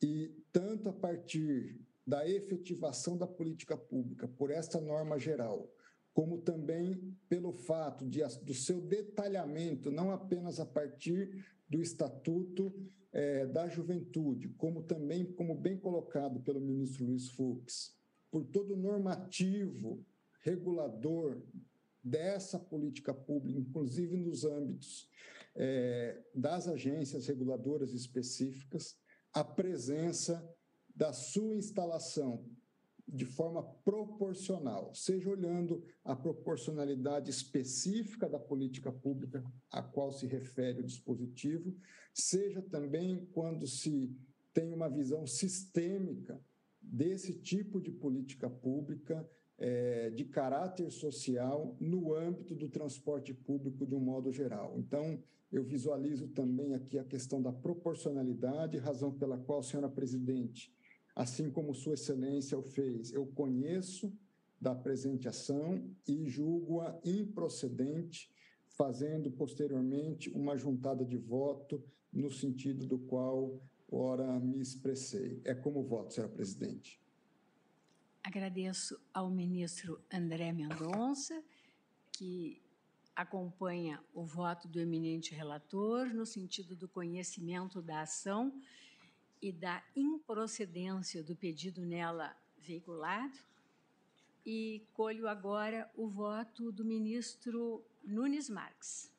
E 0.00 0.32
tanto 0.52 0.88
a 0.88 0.92
partir 0.92 1.78
da 2.06 2.26
efetivação 2.26 3.18
da 3.18 3.26
política 3.26 3.76
pública 3.76 4.26
por 4.28 4.50
esta 4.50 4.80
norma 4.80 5.18
geral, 5.18 5.68
como 6.14 6.38
também 6.38 7.16
pelo 7.28 7.52
fato 7.52 8.08
de, 8.08 8.20
do 8.42 8.54
seu 8.54 8.80
detalhamento, 8.80 9.90
não 9.90 10.10
apenas 10.10 10.60
a 10.60 10.66
partir 10.66 11.44
do 11.68 11.82
Estatuto 11.82 12.72
é, 13.12 13.46
da 13.46 13.68
Juventude, 13.68 14.48
como 14.50 14.82
também, 14.82 15.24
como 15.24 15.54
bem 15.54 15.76
colocado 15.76 16.40
pelo 16.40 16.60
ministro 16.60 17.04
Luiz 17.04 17.30
Fux, 17.30 17.96
por 18.30 18.44
todo 18.44 18.74
o 18.74 18.76
normativo 18.76 20.04
regulador 20.42 21.42
dessa 22.02 22.58
política 22.58 23.12
pública, 23.12 23.58
inclusive 23.58 24.16
nos 24.16 24.44
âmbitos 24.44 25.08
é, 25.54 26.22
das 26.34 26.68
agências 26.68 27.26
reguladoras 27.26 27.92
específicas, 27.92 28.96
a 29.32 29.44
presença 29.44 30.42
da 30.94 31.12
sua 31.12 31.56
instalação 31.56 32.48
de 33.12 33.24
forma 33.24 33.62
proporcional, 33.82 34.94
seja 34.94 35.30
olhando 35.30 35.84
a 36.04 36.14
proporcionalidade 36.14 37.28
específica 37.28 38.28
da 38.28 38.38
política 38.38 38.92
pública 38.92 39.44
a 39.70 39.82
qual 39.82 40.12
se 40.12 40.26
refere 40.26 40.80
o 40.80 40.86
dispositivo, 40.86 41.76
seja 42.14 42.62
também 42.62 43.26
quando 43.32 43.66
se 43.66 44.16
tem 44.52 44.72
uma 44.72 44.88
visão 44.88 45.26
sistêmica 45.26 46.40
desse 46.80 47.40
tipo 47.40 47.80
de 47.80 47.90
política 47.90 48.48
pública 48.48 49.28
é, 49.60 50.08
de 50.08 50.24
caráter 50.24 50.90
social 50.90 51.76
no 51.78 52.14
âmbito 52.14 52.54
do 52.54 52.66
transporte 52.66 53.34
público 53.34 53.86
de 53.86 53.94
um 53.94 54.00
modo 54.00 54.32
geral. 54.32 54.74
Então, 54.78 55.22
eu 55.52 55.62
visualizo 55.62 56.28
também 56.28 56.74
aqui 56.74 56.98
a 56.98 57.04
questão 57.04 57.42
da 57.42 57.52
proporcionalidade, 57.52 58.78
razão 58.78 59.12
pela 59.12 59.36
qual, 59.36 59.62
senhora 59.62 59.88
presidente, 59.88 60.72
assim 61.14 61.50
como 61.50 61.74
Sua 61.74 61.94
Excelência 61.94 62.58
o 62.58 62.62
fez, 62.62 63.12
eu 63.12 63.26
conheço 63.26 64.10
da 64.58 64.74
presente 64.74 65.28
ação 65.28 65.84
e 66.06 66.26
julgo-a 66.26 66.98
improcedente, 67.04 68.30
fazendo 68.68 69.30
posteriormente 69.30 70.30
uma 70.30 70.56
juntada 70.56 71.04
de 71.04 71.18
voto 71.18 71.82
no 72.12 72.30
sentido 72.30 72.86
do 72.86 72.98
qual 72.98 73.60
ora 73.90 74.38
me 74.38 74.60
expressei. 74.60 75.40
É 75.44 75.54
como 75.54 75.82
voto, 75.82 76.14
senhora 76.14 76.32
presidente. 76.32 77.00
Agradeço 78.22 79.00
ao 79.14 79.30
ministro 79.30 79.98
André 80.12 80.52
Mendonça, 80.52 81.42
que 82.12 82.60
acompanha 83.16 84.02
o 84.12 84.24
voto 84.24 84.68
do 84.68 84.78
eminente 84.78 85.34
relator 85.34 86.06
no 86.14 86.26
sentido 86.26 86.76
do 86.76 86.86
conhecimento 86.86 87.80
da 87.80 88.02
ação 88.02 88.52
e 89.40 89.50
da 89.50 89.82
improcedência 89.96 91.22
do 91.22 91.34
pedido 91.34 91.84
nela 91.84 92.36
veiculado. 92.58 93.38
E 94.44 94.86
colho 94.92 95.26
agora 95.26 95.90
o 95.96 96.06
voto 96.06 96.70
do 96.70 96.84
ministro 96.84 97.82
Nunes 98.04 98.50
Marques. 98.50 99.10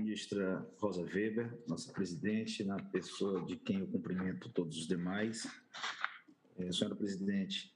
Ministra 0.00 0.66
Rosa 0.78 1.02
Weber, 1.02 1.52
nossa 1.68 1.92
presidente, 1.92 2.64
na 2.64 2.76
pessoa 2.76 3.44
de 3.44 3.54
quem 3.56 3.80
eu 3.80 3.86
cumprimento 3.86 4.48
todos 4.48 4.78
os 4.78 4.88
demais. 4.88 5.46
É, 6.58 6.72
senhora 6.72 6.96
presidente, 6.96 7.70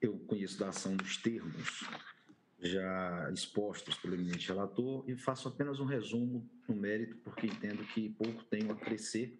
eu 0.00 0.16
conheço 0.20 0.56
da 0.56 0.68
ação 0.68 0.96
dos 0.96 1.16
termos 1.16 1.84
já 2.60 3.28
expostos 3.32 3.96
pelo 3.96 4.14
eminente 4.14 4.46
relator 4.46 5.04
e 5.08 5.16
faço 5.16 5.48
apenas 5.48 5.80
um 5.80 5.84
resumo 5.84 6.48
no 6.68 6.76
mérito, 6.76 7.16
porque 7.16 7.48
entendo 7.48 7.84
que 7.86 8.10
pouco 8.10 8.44
tenho 8.44 8.70
a 8.70 8.76
crescer 8.76 9.36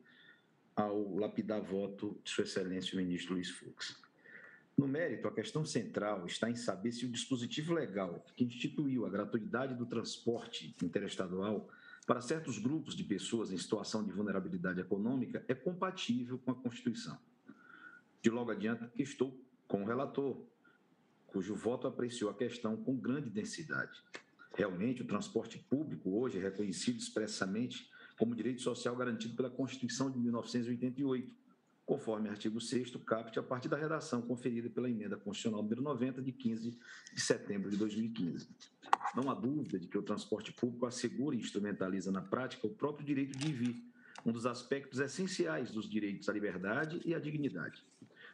ao 0.75 1.15
lapidar 1.15 1.63
voto 1.63 2.21
de 2.25 2.31
Sua 2.31 2.43
Excelência 2.43 2.95
o 2.95 2.97
ministro 2.97 3.35
Luiz 3.35 3.49
Fux. 3.51 4.03
No 4.77 4.89
mérito, 4.89 5.29
a 5.29 5.33
questão 5.33 5.65
central 5.65 6.27
está 6.27 6.51
em 6.51 6.57
saber 6.57 6.91
se 6.91 7.07
o 7.07 7.11
dispositivo 7.11 7.73
legal 7.73 8.25
que 8.35 8.45
instituiu 8.45 9.07
a 9.07 9.11
gratuidade 9.11 9.75
do 9.75 9.87
transporte 9.87 10.75
interestadual 10.83 11.69
para 12.07 12.21
certos 12.21 12.59
grupos 12.59 12.97
de 12.97 13.05
pessoas 13.05 13.53
em 13.53 13.57
situação 13.57 14.05
de 14.05 14.13
vulnerabilidade 14.13 14.81
econômica 14.81 15.45
é 15.47 15.55
compatível 15.55 16.39
com 16.39 16.51
a 16.51 16.55
Constituição. 16.55 17.17
De 18.21 18.31
logo 18.31 18.51
adiante, 18.51 18.87
que 18.89 19.03
estou 19.03 19.39
com 19.69 19.83
o 19.83 19.87
relator, 19.87 20.45
cujo 21.29 21.55
voto 21.55 21.87
apreciou 21.87 22.31
a 22.31 22.35
questão 22.35 22.77
com 22.77 22.97
grande 22.97 23.31
densidade. 23.31 24.03
Realmente, 24.55 25.03
o 25.03 25.07
transporte 25.07 25.59
público 25.59 26.19
hoje 26.19 26.39
é 26.39 26.43
reconhecido 26.43 26.99
expressamente 26.99 27.91
como 28.19 28.35
direito 28.35 28.63
social 28.63 28.95
garantido 28.97 29.35
pela 29.35 29.51
Constituição 29.51 30.11
de 30.11 30.19
1988, 30.19 31.35
conforme 31.87 32.29
artigo 32.29 32.61
6 32.61 32.97
caput, 33.05 33.39
a 33.39 33.43
partir 33.43 33.69
da 33.69 33.77
redação 33.77 34.23
conferida 34.23 34.71
pela 34.71 34.89
emenda 34.89 35.17
constitucional 35.17 35.63
número 35.63 35.83
90, 35.83 36.23
de 36.23 36.33
15 36.33 36.79
de 37.15 37.21
setembro 37.21 37.71
de 37.71 37.77
2015. 37.77 38.49
Não 39.15 39.31
há 39.31 39.35
dúvida 39.35 39.79
de 39.79 39.87
que 39.87 39.99
o 39.99 40.03
transporte 40.03 40.53
público 40.53 40.87
assegura 40.87 41.37
e 41.37 41.41
instrumentaliza 41.41 42.11
na 42.11 42.23
prática 42.23 42.67
o 42.67 42.75
próprio 42.75 43.05
direito 43.05 43.37
de 43.37 43.53
vir, 43.53 43.77
um 44.25 44.33
dos 44.33 44.47
aspectos 44.47 44.99
essenciais 44.99 45.71
dos 45.71 45.89
direitos 45.89 46.29
à 46.29 46.33
liberdade 46.33 47.01
e 47.05 47.15
à 47.15 47.19
dignidade. 47.19 47.85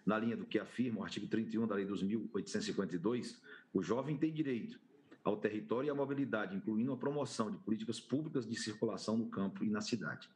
Na 0.07 0.19
linha 0.19 0.37
do 0.37 0.47
que 0.47 0.59
afirma 0.59 1.01
o 1.01 1.05
artigo 1.05 1.27
31 1.27 1.67
da 1.67 1.75
Lei 1.75 1.87
2.852, 1.87 3.37
o 3.73 3.83
jovem 3.83 4.17
tem 4.17 4.33
direito 4.33 4.81
ao 5.23 5.37
território 5.37 5.89
e 5.89 5.91
à 5.91 5.95
mobilidade, 5.95 6.57
incluindo 6.57 6.93
a 6.93 6.97
promoção 6.97 7.51
de 7.51 7.59
políticas 7.59 8.01
públicas 8.01 8.47
de 8.47 8.57
circulação 8.57 9.17
no 9.19 9.29
campo 9.29 9.65
e 9.65 9.69
na 9.69 9.81
cidade. 9.81 10.31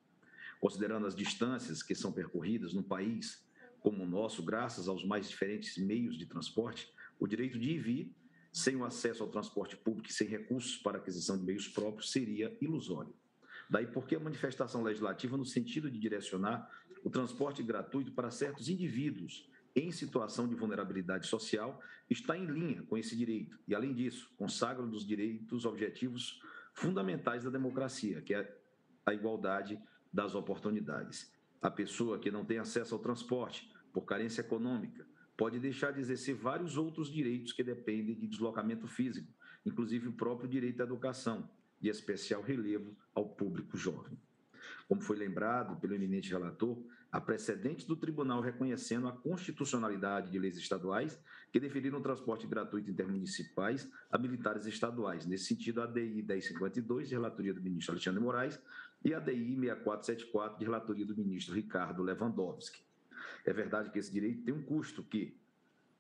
Considerando 0.61 1.07
as 1.07 1.15
distâncias 1.15 1.83
que 1.83 1.95
são 1.95 2.13
percorridas 2.13 2.73
no 2.73 2.83
país 2.83 3.45
como 3.81 4.03
o 4.03 4.07
nosso, 4.07 4.43
graças 4.43 4.89
aos 4.89 5.05
mais 5.05 5.29
diferentes 5.29 5.77
meios 5.77 6.17
de 6.17 6.25
transporte, 6.25 6.91
o 7.19 7.27
direito 7.27 7.59
de 7.59 7.71
ir 7.71 7.75
e 7.75 7.79
vir, 7.79 8.17
sem 8.51 8.77
o 8.77 8.85
acesso 8.85 9.23
ao 9.23 9.29
transporte 9.29 9.77
público 9.77 10.09
e 10.09 10.13
sem 10.13 10.27
recursos 10.27 10.79
para 10.79 10.97
aquisição 10.97 11.37
de 11.37 11.45
meios 11.45 11.69
próprios, 11.69 12.11
seria 12.11 12.57
ilusório. 12.63 13.15
Daí 13.69 13.87
porque 13.87 14.17
a 14.17 14.21
manifestação 14.21 14.83
legislativa 14.83 15.37
no 15.37 15.45
sentido 15.45 15.91
de 15.91 15.99
direcionar 15.99 16.71
o 17.03 17.11
transporte 17.11 17.63
gratuito 17.63 18.13
para 18.13 18.31
certos 18.31 18.69
indivíduos 18.69 19.47
em 19.77 19.91
situação 19.91 20.49
de 20.49 20.55
vulnerabilidade 20.55 21.27
social 21.27 21.81
está 22.09 22.39
em 22.39 22.47
linha 22.47 22.83
com 22.85 22.97
esse 22.97 23.17
direito 23.17 23.59
e, 23.67 23.75
além 23.75 23.93
disso, 23.93 24.33
consagra 24.37 24.83
um 24.83 24.89
dos 24.89 25.07
direitos 25.07 25.65
objetivos 25.65 26.41
fundamentais 26.73 27.45
da 27.45 27.51
democracia, 27.51 28.23
que 28.23 28.35
é 28.35 28.57
a 29.05 29.13
igualdade 29.13 29.79
das 30.15 30.37
oportunidades. 30.37 31.29
A 31.61 31.69
pessoa 31.69 32.21
que 32.21 32.31
não 32.31 32.45
tem 32.45 32.59
acesso 32.59 32.95
ao 32.95 33.01
transporte 33.01 33.69
por 33.93 34.03
carência 34.03 34.43
econômica 34.43 35.05
pode 35.37 35.59
deixar 35.59 35.91
de 35.91 36.01
exercer 36.01 36.37
vários 36.37 36.77
outros 36.77 37.11
direitos 37.11 37.53
que 37.53 37.65
dependem 37.65 38.15
de 38.15 38.29
deslocamento 38.29 38.87
físico, 38.87 39.35
inclusive 39.67 40.07
o 40.07 40.13
próprio 40.13 40.49
direito 40.49 40.81
à 40.81 40.85
educação, 40.85 41.51
de 41.81 41.89
especial 41.89 42.43
relevo 42.43 42.97
ao 43.13 43.29
público 43.29 43.77
jovem. 43.77 44.17
Como 44.89 45.01
foi 45.01 45.17
lembrado 45.17 45.81
pelo 45.81 45.95
eminente 45.95 46.31
relator, 46.31 46.79
há 47.11 47.21
precedentes 47.21 47.85
do 47.85 47.97
tribunal 47.97 48.41
reconhecendo 48.41 49.09
a 49.09 49.13
constitucionalidade 49.13 50.31
de 50.31 50.39
leis 50.39 50.57
estaduais 50.57 51.19
que 51.53 51.61
deferiram 51.61 51.99
o 51.99 52.03
transporte 52.03 52.47
gratuito 52.47 52.91
intermunicipais 52.91 53.91
a 54.11 54.19
militares 54.19 54.67
estaduais. 54.67 55.27
Nesse 55.27 55.45
sentido, 55.45 55.81
a 55.81 55.87
DI 55.87 56.23
1052, 56.23 57.09
de 57.09 57.15
relatoria 57.15 57.55
do 57.55 57.63
ministro 57.63 57.93
Alexandre 57.93 58.21
Moraes, 58.21 58.61
e 59.05 59.13
a 59.13 59.21
DI 59.21 59.57
6474, 59.57 60.59
de 60.59 60.65
relatoria 60.65 61.05
do 61.05 61.17
ministro 61.17 61.55
Ricardo 61.55 62.03
Lewandowski. 62.03 62.83
É 63.45 63.53
verdade 63.53 63.91
que 63.91 63.99
esse 63.99 64.11
direito 64.11 64.43
tem 64.43 64.55
um 64.55 64.63
custo 64.63 65.03
que 65.03 65.39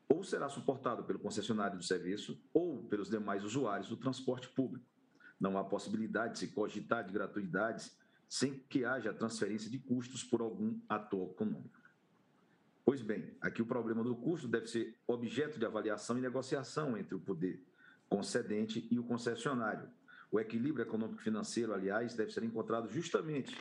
ou 0.08 0.22
será 0.22 0.48
suportado 0.48 1.04
pelo 1.04 1.18
concessionário 1.18 1.78
do 1.78 1.84
serviço 1.84 2.40
ou 2.52 2.84
pelos 2.84 3.10
demais 3.10 3.44
usuários 3.44 3.88
do 3.88 3.96
transporte 3.96 4.48
público. 4.48 4.86
Não 5.38 5.58
há 5.58 5.64
possibilidade 5.64 6.34
de 6.34 6.38
se 6.40 6.48
cogitar 6.48 7.04
de 7.04 7.12
gratuidades 7.12 7.96
sem 8.28 8.58
que 8.58 8.84
haja 8.84 9.12
transferência 9.12 9.70
de 9.70 9.78
custos 9.78 10.24
por 10.24 10.40
algum 10.40 10.80
ator 10.88 11.30
econômico. 11.30 11.80
Pois 12.84 13.00
bem, 13.00 13.36
aqui 13.40 13.62
o 13.62 13.66
problema 13.66 14.02
do 14.02 14.14
custo 14.14 14.46
deve 14.46 14.66
ser 14.66 14.98
objeto 15.06 15.58
de 15.58 15.64
avaliação 15.64 16.18
e 16.18 16.20
negociação 16.20 16.96
entre 16.96 17.14
o 17.14 17.20
poder 17.20 17.62
concedente 18.08 18.86
e 18.90 18.98
o 18.98 19.04
concessionário. 19.04 19.88
O 20.34 20.40
equilíbrio 20.40 20.82
econômico-financeiro, 20.82 21.72
aliás, 21.72 22.14
deve 22.14 22.32
ser 22.32 22.42
encontrado 22.42 22.90
justamente 22.90 23.56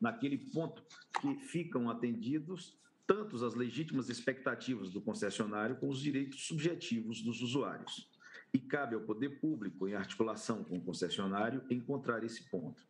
naquele 0.00 0.38
ponto 0.38 0.80
que 1.20 1.34
ficam 1.34 1.90
atendidos 1.90 2.78
tanto 3.04 3.44
as 3.44 3.52
legítimas 3.56 4.08
expectativas 4.08 4.90
do 4.90 5.00
concessionário 5.00 5.74
como 5.74 5.90
os 5.90 6.00
direitos 6.00 6.46
subjetivos 6.46 7.20
dos 7.20 7.42
usuários. 7.42 8.08
E 8.52 8.60
cabe 8.60 8.94
ao 8.94 9.00
poder 9.00 9.40
público, 9.40 9.88
em 9.88 9.94
articulação 9.94 10.62
com 10.62 10.76
o 10.76 10.80
concessionário, 10.80 11.64
encontrar 11.68 12.22
esse 12.22 12.48
ponto. 12.48 12.86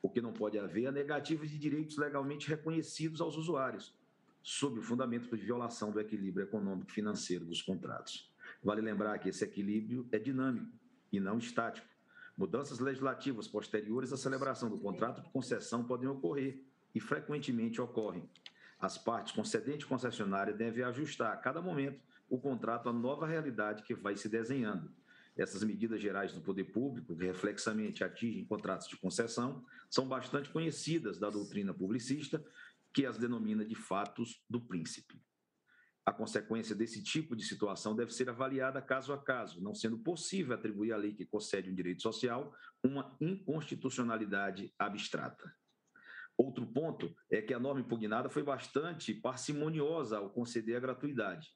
O 0.00 0.08
que 0.08 0.22
não 0.22 0.32
pode 0.32 0.58
haver 0.58 0.86
a 0.86 0.90
negativa 0.90 1.46
de 1.46 1.58
direitos 1.58 1.98
legalmente 1.98 2.48
reconhecidos 2.48 3.20
aos 3.20 3.36
usuários, 3.36 3.94
sob 4.42 4.78
o 4.78 4.82
fundamento 4.82 5.28
de 5.28 5.44
violação 5.44 5.92
do 5.92 6.00
equilíbrio 6.00 6.46
econômico 6.46 6.90
e 6.90 6.94
financeiro 6.94 7.44
dos 7.44 7.60
contratos. 7.60 8.32
Vale 8.64 8.80
lembrar 8.80 9.18
que 9.18 9.28
esse 9.28 9.44
equilíbrio 9.44 10.08
é 10.10 10.18
dinâmico 10.18 10.80
e 11.12 11.20
não 11.20 11.38
estático. 11.38 11.86
Mudanças 12.36 12.78
legislativas 12.78 13.46
posteriores 13.46 14.12
à 14.12 14.16
celebração 14.16 14.70
do 14.70 14.78
contrato 14.78 15.22
de 15.22 15.30
concessão 15.30 15.84
podem 15.84 16.08
ocorrer 16.08 16.64
e 16.94 17.00
frequentemente 17.00 17.80
ocorrem. 17.80 18.28
As 18.80 18.98
partes 18.98 19.32
concedente 19.32 19.84
e 19.84 19.88
concessionária 19.88 20.52
devem 20.52 20.82
ajustar 20.82 21.32
a 21.32 21.36
cada 21.36 21.60
momento 21.60 22.00
o 22.28 22.40
contrato 22.40 22.88
à 22.88 22.92
nova 22.92 23.26
realidade 23.26 23.82
que 23.82 23.94
vai 23.94 24.16
se 24.16 24.28
desenhando. 24.28 24.90
Essas 25.36 25.62
medidas 25.62 26.00
gerais 26.00 26.32
do 26.32 26.40
poder 26.40 26.64
público, 26.64 27.16
que 27.16 27.24
reflexamente 27.24 28.02
atingem 28.02 28.44
contratos 28.44 28.88
de 28.88 28.96
concessão, 28.96 29.64
são 29.88 30.08
bastante 30.08 30.50
conhecidas 30.50 31.18
da 31.18 31.30
doutrina 31.30 31.72
publicista, 31.72 32.44
que 32.92 33.06
as 33.06 33.16
denomina 33.16 33.64
de 33.64 33.74
fatos 33.74 34.42
do 34.48 34.60
príncipe. 34.60 35.20
A 36.04 36.12
consequência 36.12 36.74
desse 36.74 37.02
tipo 37.02 37.36
de 37.36 37.44
situação 37.44 37.94
deve 37.94 38.12
ser 38.12 38.28
avaliada 38.28 38.82
caso 38.82 39.12
a 39.12 39.22
caso, 39.22 39.62
não 39.62 39.74
sendo 39.74 39.98
possível 39.98 40.54
atribuir 40.54 40.92
à 40.92 40.96
lei 40.96 41.14
que 41.14 41.24
concede 41.24 41.70
um 41.70 41.74
direito 41.74 42.02
social 42.02 42.52
uma 42.84 43.16
inconstitucionalidade 43.20 44.74
abstrata. 44.76 45.54
Outro 46.36 46.66
ponto 46.66 47.14
é 47.30 47.40
que 47.40 47.54
a 47.54 47.60
norma 47.60 47.80
impugnada 47.80 48.28
foi 48.28 48.42
bastante 48.42 49.14
parcimoniosa 49.14 50.18
ao 50.18 50.30
conceder 50.30 50.76
a 50.76 50.80
gratuidade. 50.80 51.48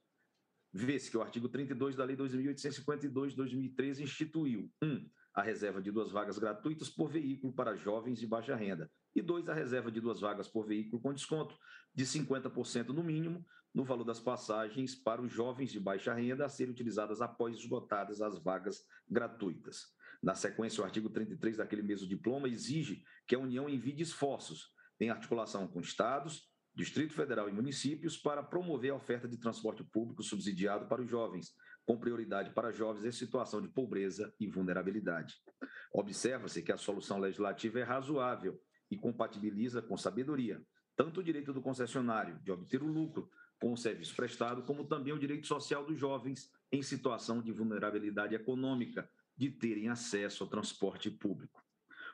Vê-se 0.73 1.11
que 1.11 1.17
o 1.17 1.23
artigo 1.23 1.49
32 1.49 1.97
da 1.97 2.05
Lei 2.05 2.17
2.852 2.17 3.31
de 3.31 3.37
2013 3.37 4.03
instituiu: 4.03 4.71
1. 4.83 4.87
Um, 4.87 5.11
a 5.35 5.43
reserva 5.43 5.83
de 5.83 5.91
duas 5.91 6.11
vagas 6.11 6.39
gratuitas 6.39 6.89
por 6.89 7.11
veículo 7.11 7.53
para 7.53 7.75
jovens 7.75 8.19
de 8.19 8.27
baixa 8.27 8.55
renda. 8.55 8.91
E 9.17 9.23
dois, 9.23 9.49
a 9.49 9.55
reserva 9.55 9.91
de 9.91 9.99
duas 9.99 10.21
vagas 10.21 10.47
por 10.47 10.67
veículo 10.67 11.01
com 11.01 11.11
desconto 11.11 11.59
de 11.95 12.05
50% 12.05 12.89
no 12.89 13.03
mínimo 13.03 13.43
no 13.75 13.83
valor 13.83 14.05
das 14.05 14.21
passagens 14.21 14.95
para 14.95 15.23
os 15.23 15.33
jovens 15.33 15.73
de 15.73 15.81
baixa 15.81 16.13
renda 16.13 16.45
a 16.45 16.51
serem 16.51 16.71
utilizadas 16.71 17.23
após 17.23 17.57
esgotadas 17.57 18.21
as 18.21 18.39
vagas 18.39 18.85
gratuitas. 19.09 19.87
Na 20.23 20.35
sequência, 20.35 20.83
o 20.83 20.85
artigo 20.85 21.09
33 21.09 21.57
daquele 21.57 21.81
mesmo 21.81 22.07
diploma 22.07 22.47
exige 22.47 23.03
que 23.27 23.35
a 23.35 23.39
União 23.39 23.71
envie 23.71 24.03
esforços 24.03 24.71
em 25.01 25.09
articulação 25.09 25.67
com 25.67 25.81
estados, 25.81 26.51
Distrito 26.75 27.15
Federal 27.15 27.49
e 27.49 27.53
municípios 27.53 28.19
para 28.19 28.43
promover 28.43 28.91
a 28.91 28.97
oferta 28.97 29.27
de 29.27 29.39
transporte 29.39 29.83
público 29.83 30.23
subsidiado 30.23 30.87
para 30.89 31.01
os 31.01 31.09
jovens, 31.09 31.55
com 31.87 31.99
prioridade 31.99 32.51
para 32.51 32.71
jovens 32.71 33.07
em 33.07 33.13
situação 33.13 33.63
de 33.63 33.69
pobreza 33.69 34.31
e 34.39 34.47
vulnerabilidade. 34.47 35.37
Observa-se 35.91 36.63
que 36.63 36.71
a 36.71 36.77
solução 36.77 37.19
legislativa 37.19 37.81
é 37.81 37.83
razoável 37.83 38.61
e 38.91 38.97
compatibiliza 38.97 39.83
com 39.83 39.97
sabedoria 39.97 40.65
tanto 40.97 41.21
o 41.21 41.23
direito 41.23 41.53
do 41.53 41.61
concessionário 41.61 42.41
de 42.43 42.51
obter 42.51 42.83
o 42.83 42.87
lucro 42.87 43.31
com 43.61 43.73
o 43.73 43.77
serviço 43.77 44.17
prestado, 44.17 44.63
como 44.63 44.87
também 44.87 45.13
o 45.13 45.19
direito 45.19 45.47
social 45.47 45.85
dos 45.85 45.99
jovens 45.99 46.51
em 46.73 46.83
situação 46.83 47.43
de 47.43 47.53
vulnerabilidade 47.53 48.35
econômica 48.35 49.09
de 49.37 49.51
terem 49.51 49.89
acesso 49.89 50.43
ao 50.43 50.51
transporte 50.51 51.11
público. 51.11 51.63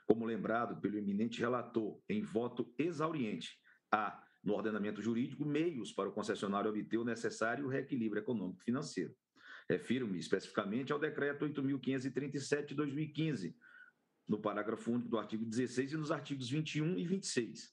Como 0.05 0.27
lembrado 0.27 0.81
pelo 0.81 0.99
eminente 0.99 1.39
relator 1.41 2.01
em 2.09 2.23
voto 2.23 2.75
exauriente, 2.77 3.57
há 3.91 4.21
no 4.43 4.55
ordenamento 4.55 5.01
jurídico 5.01 5.45
meios 5.45 5.93
para 5.93 6.09
o 6.09 6.13
concessionário 6.13 6.69
obter 6.69 6.99
o 6.99 7.05
necessário 7.05 7.69
reequilíbrio 7.69 8.21
econômico-financeiro. 8.21 9.15
Refiro-me 9.71 10.19
especificamente 10.19 10.93
ao 10.93 10.99
decreto 10.99 11.47
8.537 11.47 12.67
de 12.67 12.75
2015, 12.75 13.57
no 14.33 14.41
parágrafo 14.41 14.91
único 14.91 15.11
do 15.11 15.19
artigo 15.19 15.45
16 15.45 15.93
e 15.93 15.97
nos 15.99 16.11
artigos 16.11 16.49
21 16.49 16.99
e 16.99 17.07
26, 17.07 17.71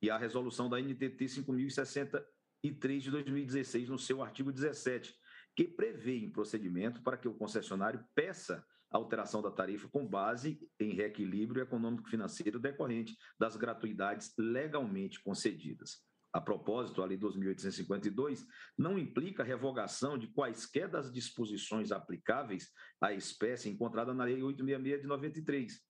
e 0.00 0.08
à 0.08 0.16
resolução 0.16 0.70
da 0.70 0.80
NTT 0.80 1.24
5.063 1.24 3.00
de 3.00 3.10
2016, 3.10 3.88
no 3.88 3.98
seu 3.98 4.22
artigo 4.22 4.52
17, 4.52 5.12
que 5.56 5.64
prevê 5.64 6.18
em 6.18 6.30
procedimento 6.30 7.02
para 7.02 7.16
que 7.16 7.26
o 7.26 7.34
concessionário 7.34 8.04
peça 8.14 8.64
alteração 8.88 9.42
da 9.42 9.50
tarifa 9.50 9.88
com 9.88 10.06
base 10.06 10.60
em 10.78 10.94
reequilíbrio 10.94 11.62
econômico-financeiro 11.62 12.60
decorrente 12.60 13.18
das 13.36 13.56
gratuidades 13.56 14.32
legalmente 14.38 15.20
concedidas. 15.20 16.06
A 16.32 16.40
propósito, 16.40 17.02
a 17.02 17.06
Lei 17.06 17.18
2.852 17.18 18.46
não 18.76 18.98
implica 18.98 19.42
revogação 19.42 20.18
de 20.18 20.28
quaisquer 20.28 20.86
das 20.86 21.10
disposições 21.10 21.90
aplicáveis 21.90 22.70
à 23.00 23.12
espécie 23.12 23.70
encontrada 23.70 24.12
na 24.12 24.24
Lei 24.24 24.42
866 24.42 25.02
de 25.02 25.06
93, 25.06 25.87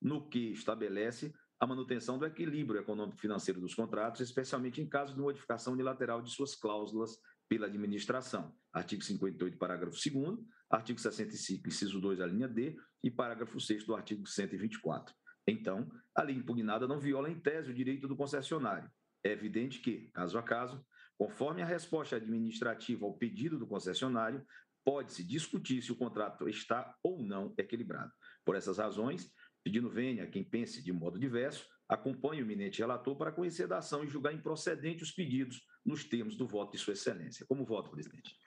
no 0.00 0.28
que 0.28 0.50
estabelece 0.50 1.32
a 1.58 1.66
manutenção 1.66 2.18
do 2.18 2.26
equilíbrio 2.26 2.80
econômico-financeiro 2.80 3.60
dos 3.60 3.74
contratos, 3.74 4.20
especialmente 4.20 4.80
em 4.80 4.88
caso 4.88 5.14
de 5.14 5.20
modificação 5.20 5.72
unilateral 5.72 6.20
de 6.20 6.30
suas 6.30 6.54
cláusulas 6.54 7.18
pela 7.48 7.66
administração. 7.66 8.54
Artigo 8.72 9.02
58, 9.02 9.56
parágrafo 9.56 9.96
2 9.96 10.38
artigo 10.70 10.98
65, 10.98 11.68
inciso 11.68 12.00
2, 12.00 12.20
a 12.20 12.26
linha 12.26 12.48
D, 12.48 12.76
e 13.02 13.10
parágrafo 13.10 13.60
6 13.60 13.86
do 13.86 13.94
artigo 13.94 14.26
124. 14.26 15.14
Então, 15.46 15.90
a 16.14 16.22
lei 16.22 16.36
impugnada 16.36 16.88
não 16.88 16.98
viola 16.98 17.30
em 17.30 17.38
tese 17.38 17.70
o 17.70 17.74
direito 17.74 18.08
do 18.08 18.16
concessionário. 18.16 18.90
É 19.22 19.30
evidente 19.30 19.80
que, 19.80 20.10
caso 20.12 20.38
a 20.38 20.42
caso, 20.42 20.84
conforme 21.16 21.62
a 21.62 21.66
resposta 21.66 22.16
administrativa 22.16 23.04
ao 23.04 23.16
pedido 23.16 23.58
do 23.58 23.66
concessionário, 23.66 24.44
pode-se 24.84 25.22
discutir 25.24 25.82
se 25.82 25.92
o 25.92 25.96
contrato 25.96 26.48
está 26.48 26.94
ou 27.02 27.22
não 27.22 27.54
equilibrado. 27.56 28.12
Por 28.44 28.56
essas 28.56 28.78
razões, 28.78 29.30
pedindo 29.64 29.88
venha 29.88 30.26
quem 30.26 30.44
pense 30.44 30.82
de 30.82 30.92
modo 30.92 31.18
diverso, 31.18 31.66
acompanhe 31.88 32.42
o 32.42 32.44
eminente 32.44 32.80
relator 32.80 33.16
para 33.16 33.32
conhecer 33.32 33.66
da 33.66 33.78
ação 33.78 34.04
e 34.04 34.08
julgar 34.08 34.34
improcedente 34.34 35.02
os 35.02 35.10
pedidos 35.10 35.66
nos 35.84 36.04
termos 36.04 36.36
do 36.36 36.46
voto 36.46 36.72
de 36.72 36.78
Sua 36.78 36.92
Excelência. 36.92 37.46
Como 37.46 37.64
voto, 37.64 37.90
presidente? 37.90 38.38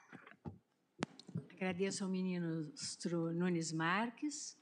Agradeço 1.55 2.03
ao 2.03 2.09
ministro 2.09 3.33
Nunes 3.33 3.71
Marques 3.71 4.55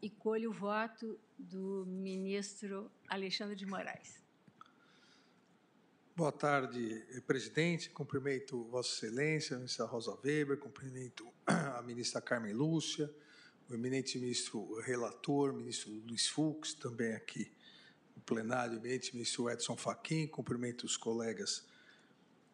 e 0.00 0.08
colho 0.08 0.50
o 0.50 0.52
voto 0.52 1.18
do 1.36 1.84
ministro 1.86 2.90
Alexandre 3.08 3.56
de 3.56 3.66
Moraes. 3.66 4.22
Boa 6.14 6.30
tarde, 6.30 7.04
presidente. 7.26 7.90
Cumprimento 7.90 8.62
Vossa 8.64 9.06
Excelência, 9.06 9.56
a 9.56 9.58
ministra 9.58 9.86
Rosa 9.86 10.16
Weber, 10.22 10.58
cumprimento 10.58 11.26
a 11.46 11.82
ministra 11.82 12.20
Carmen 12.20 12.52
Lúcia, 12.52 13.12
o 13.72 13.74
eminente 13.74 14.18
ministro 14.18 14.78
relator, 14.80 15.52
ministro 15.54 15.90
Luiz 16.06 16.28
Fux, 16.28 16.74
também 16.74 17.14
aqui 17.14 17.50
no 18.14 18.20
plenário, 18.22 18.74
o 18.74 18.76
eminente 18.76 19.14
ministro 19.14 19.48
Edson 19.48 19.76
Fachin, 19.76 20.26
cumprimento 20.26 20.84
os 20.84 20.96
colegas 20.96 21.66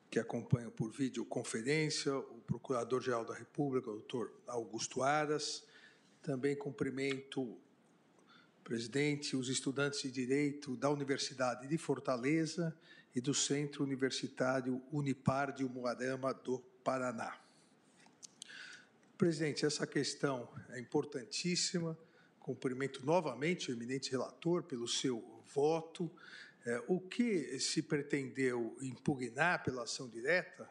que 0.08 0.18
acompanham 0.20 0.70
por 0.70 0.92
videoconferência, 0.92 2.16
o 2.16 2.40
Procurador-Geral 2.47 3.24
da 3.24 3.34
República, 3.34 3.90
o 3.90 3.94
doutor 3.94 4.32
Augusto 4.47 5.02
Aras. 5.02 5.66
Também 6.22 6.56
cumprimento 6.56 7.58
presidente, 8.62 9.36
os 9.36 9.48
estudantes 9.48 10.02
de 10.02 10.10
Direito 10.10 10.76
da 10.76 10.88
Universidade 10.88 11.66
de 11.66 11.76
Fortaleza 11.76 12.76
e 13.14 13.20
do 13.20 13.34
Centro 13.34 13.82
Universitário 13.82 14.80
Unipar 14.92 15.52
de 15.52 15.64
Umuarama 15.64 16.32
do 16.32 16.60
Paraná. 16.84 17.47
Presidente, 19.18 19.66
essa 19.66 19.84
questão 19.84 20.48
é 20.68 20.78
importantíssima. 20.78 21.98
Cumprimento 22.38 23.05
novamente 23.05 23.68
o 23.68 23.74
eminente 23.74 24.12
relator 24.12 24.62
pelo 24.62 24.86
seu 24.86 25.42
voto. 25.52 26.08
É, 26.64 26.84
o 26.86 27.00
que 27.00 27.58
se 27.58 27.82
pretendeu 27.82 28.76
impugnar 28.80 29.64
pela 29.64 29.82
ação 29.82 30.08
direta, 30.08 30.70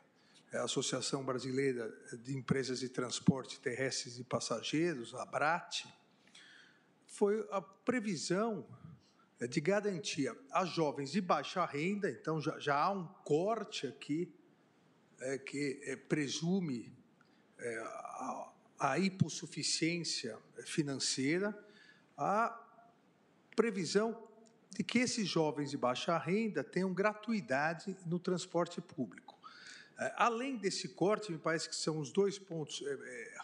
é 0.50 0.60
a 0.60 0.64
Associação 0.64 1.26
Brasileira 1.26 1.94
de 2.24 2.38
Empresas 2.38 2.80
de 2.80 2.88
Transporte 2.88 3.60
Terrestres 3.60 4.18
e 4.18 4.24
Passageiros, 4.24 5.14
a 5.14 5.24
ABRAT, 5.24 5.86
foi 7.06 7.46
a 7.52 7.62
previsão 7.62 8.66
é, 9.42 9.46
de 9.46 9.60
garantia 9.60 10.34
a 10.52 10.64
jovens 10.64 11.12
de 11.12 11.20
baixa 11.20 11.66
renda, 11.66 12.10
então 12.10 12.40
já, 12.40 12.58
já 12.60 12.78
há 12.78 12.92
um 12.92 13.06
corte 13.26 13.88
aqui 13.88 14.34
é, 15.20 15.38
que 15.38 15.82
é, 15.84 15.98
presume 15.98 16.97
é, 17.60 17.78
a, 17.80 18.52
a 18.80 19.00
hipossuficiência 19.00 20.38
financeira, 20.66 21.58
a 22.18 22.64
previsão 23.56 24.28
de 24.72 24.84
que 24.84 25.00
esses 25.00 25.28
jovens 25.28 25.72
de 25.72 25.78
baixa 25.78 26.18
renda 26.18 26.64
tenham 26.64 26.94
gratuidade 26.94 27.98
no 28.06 28.20
transporte 28.20 28.80
público. 28.80 29.38
É, 30.00 30.14
além 30.16 30.58
desse 30.58 30.90
corte, 30.90 31.32
me 31.32 31.38
parece 31.40 31.68
que 31.68 31.76
são 31.76 31.98
os 31.98 32.12
dois 32.12 32.38
pontos 32.38 32.84
é, 32.86 32.94
é, 32.94 33.38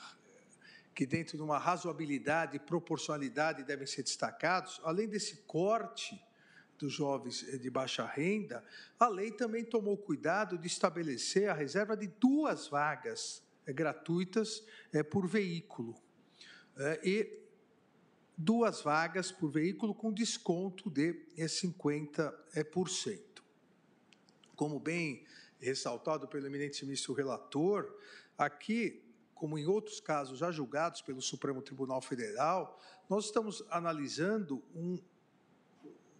que, 0.93 1.05
dentro 1.05 1.35
de 1.37 1.43
uma 1.43 1.57
razoabilidade 1.57 2.57
e 2.57 2.59
proporcionalidade, 2.59 3.63
devem 3.63 3.87
ser 3.87 4.03
destacados. 4.03 4.79
Além 4.83 5.07
desse 5.07 5.37
corte 5.47 6.21
dos 6.77 6.93
jovens 6.93 7.39
de 7.59 7.69
baixa 7.69 8.05
renda, 8.05 8.63
a 8.99 9.07
lei 9.07 9.31
também 9.31 9.65
tomou 9.65 9.97
cuidado 9.97 10.57
de 10.57 10.67
estabelecer 10.67 11.49
a 11.49 11.53
reserva 11.53 11.97
de 11.97 12.07
duas 12.07 12.67
vagas 12.67 13.41
gratuitas 13.67 14.63
por 15.09 15.27
veículo. 15.27 15.95
E 17.03 17.43
duas 18.37 18.81
vagas 18.81 19.31
por 19.31 19.49
veículo 19.51 19.93
com 19.93 20.11
desconto 20.11 20.89
de 20.89 21.13
50%. 21.37 23.21
Como 24.55 24.79
bem 24.79 25.25
ressaltado 25.59 26.27
pelo 26.27 26.47
eminente 26.47 26.83
ministro 26.85 27.13
relator, 27.13 27.95
aqui, 28.37 29.01
como 29.33 29.57
em 29.57 29.65
outros 29.65 29.99
casos 29.99 30.39
já 30.39 30.51
julgados 30.51 31.01
pelo 31.01 31.21
Supremo 31.21 31.61
Tribunal 31.61 32.01
Federal, 32.01 32.79
nós 33.09 33.25
estamos 33.25 33.63
analisando 33.69 34.63
um 34.75 34.97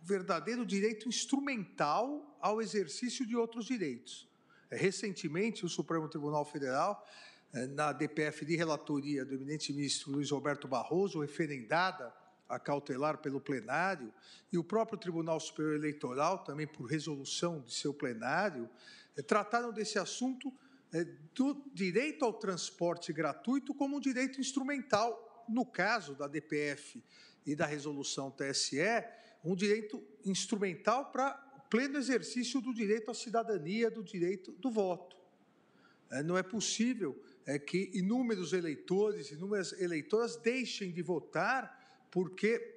verdadeiro 0.01 0.65
direito 0.65 1.07
instrumental 1.07 2.37
ao 2.39 2.61
exercício 2.61 3.25
de 3.25 3.35
outros 3.35 3.65
direitos. 3.65 4.29
Recentemente, 4.69 5.65
o 5.65 5.69
Supremo 5.69 6.09
Tribunal 6.09 6.43
Federal 6.45 7.05
é, 7.05 7.32
na 7.75 7.93
DPF 7.93 8.45
de 8.45 8.55
relatoria 8.55 9.23
do 9.23 9.35
eminente 9.35 9.71
ministro 9.71 10.11
Luiz 10.11 10.31
Roberto 10.31 10.67
Barroso, 10.67 11.21
referendada 11.21 12.11
a 12.49 12.59
cautelar 12.59 13.19
pelo 13.19 13.39
plenário, 13.39 14.11
e 14.51 14.57
o 14.57 14.63
próprio 14.63 14.97
Tribunal 14.97 15.39
Superior 15.39 15.75
Eleitoral, 15.75 16.43
também 16.43 16.65
por 16.65 16.85
resolução 16.85 17.61
de 17.61 17.73
seu 17.73 17.93
plenário, 17.93 18.67
é, 19.15 19.21
trataram 19.21 19.71
desse 19.71 19.99
assunto 19.99 20.51
é, 20.91 21.05
do 21.35 21.63
direito 21.73 22.25
ao 22.25 22.33
transporte 22.33 23.13
gratuito 23.13 23.73
como 23.73 23.97
um 23.97 23.99
direito 23.99 24.41
instrumental, 24.41 25.45
no 25.47 25.65
caso 25.65 26.15
da 26.15 26.27
DPF 26.27 27.03
e 27.45 27.55
da 27.55 27.65
resolução 27.65 28.31
TSE, 28.31 28.79
um 29.43 29.55
direito 29.55 30.01
instrumental 30.25 31.11
para 31.11 31.33
pleno 31.69 31.97
exercício 31.97 32.61
do 32.61 32.73
direito 32.73 33.11
à 33.11 33.13
cidadania, 33.13 33.91
do 33.91 34.03
direito 34.03 34.51
do 34.53 34.71
voto. 34.71 35.17
Não 36.23 36.37
é 36.37 36.43
possível 36.43 37.19
é 37.45 37.59
que 37.59 37.91
inúmeros 37.93 38.53
eleitores, 38.53 39.31
inúmeras 39.31 39.73
eleitoras 39.73 40.35
deixem 40.37 40.91
de 40.91 41.01
votar 41.01 42.07
porque 42.09 42.73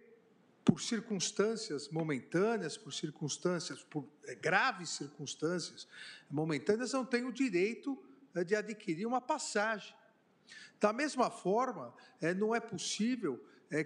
por 0.65 0.81
circunstâncias 0.81 1.89
momentâneas, 1.89 2.77
por 2.77 2.93
circunstâncias, 2.93 3.85
por 3.85 4.05
é, 4.25 4.35
graves 4.35 4.91
circunstâncias 4.91 5.87
momentâneas, 6.29 6.93
não 6.93 7.05
têm 7.05 7.25
o 7.25 7.33
direito 7.33 7.97
é, 8.35 8.43
de 8.43 8.57
adquirir 8.57 9.07
uma 9.07 9.21
passagem. 9.21 9.95
Da 10.81 10.93
mesma 10.93 11.31
forma, 11.31 11.95
é, 12.21 12.35
não 12.35 12.55
é 12.55 12.61
possível 12.61 13.43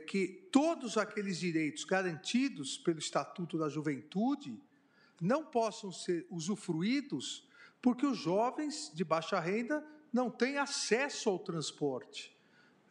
que 0.07 0.47
todos 0.53 0.99
aqueles 0.99 1.39
direitos 1.39 1.85
garantidos 1.85 2.77
pelo 2.77 2.99
Estatuto 2.99 3.57
da 3.57 3.67
Juventude 3.67 4.63
não 5.19 5.43
possam 5.43 5.91
ser 5.91 6.27
usufruídos 6.29 7.49
porque 7.81 8.05
os 8.05 8.19
jovens 8.19 8.93
de 8.95 9.03
baixa 9.03 9.41
renda 9.41 9.83
não 10.13 10.31
têm 10.31 10.59
acesso 10.59 11.29
ao 11.29 11.39
transporte. 11.39 12.37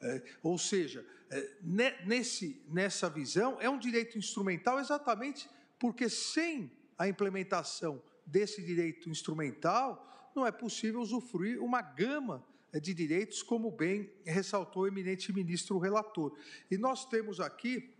É, 0.01 0.23
ou 0.41 0.57
seja, 0.57 1.06
é, 1.30 1.57
nesse, 2.06 2.61
nessa 2.69 3.09
visão, 3.09 3.57
é 3.59 3.69
um 3.69 3.77
direito 3.77 4.17
instrumental 4.17 4.80
exatamente 4.80 5.49
porque 5.77 6.09
sem 6.09 6.72
a 6.98 7.07
implementação 7.07 8.01
desse 8.25 8.61
direito 8.61 9.09
instrumental, 9.09 10.06
não 10.35 10.45
é 10.45 10.51
possível 10.51 10.99
usufruir 10.99 11.61
uma 11.61 11.81
gama 11.81 12.45
é, 12.72 12.80
de 12.80 12.93
direitos, 12.93 13.41
como 13.41 13.72
bem 13.72 14.11
ressaltou 14.25 14.83
o 14.83 14.88
eminente 14.88 15.33
ministro 15.33 15.80
relator. 15.80 16.38
E 16.69 16.77
nós 16.77 17.06
temos 17.06 17.39
aqui 17.39 17.93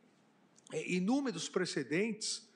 é, 0.72 0.92
inúmeros 0.92 1.50
precedentes, 1.50 2.48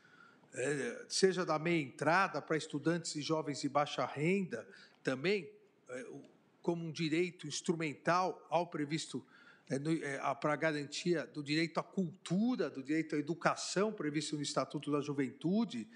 é, 0.53 1.05
seja 1.09 1.45
da 1.45 1.57
meia 1.57 1.81
entrada 1.81 2.41
para 2.41 2.55
estudantes 2.55 3.15
e 3.15 3.21
jovens 3.21 3.61
de 3.61 3.69
baixa 3.69 4.05
renda, 4.05 4.67
também 5.01 5.49
como 6.63 6.83
um 6.85 6.91
direito 6.91 7.45
instrumental 7.45 8.47
ao 8.49 8.65
previsto 8.65 9.23
é, 9.69 9.75
é, 9.75 10.35
para 10.35 10.53
a 10.53 10.55
garantia 10.55 11.27
do 11.27 11.43
direito 11.43 11.79
à 11.79 11.83
cultura, 11.83 12.69
do 12.69 12.81
direito 12.81 13.15
à 13.15 13.19
educação 13.19 13.91
previsto 13.91 14.35
no 14.37 14.41
Estatuto 14.41 14.91
da 14.91 15.01
Juventude. 15.01 15.87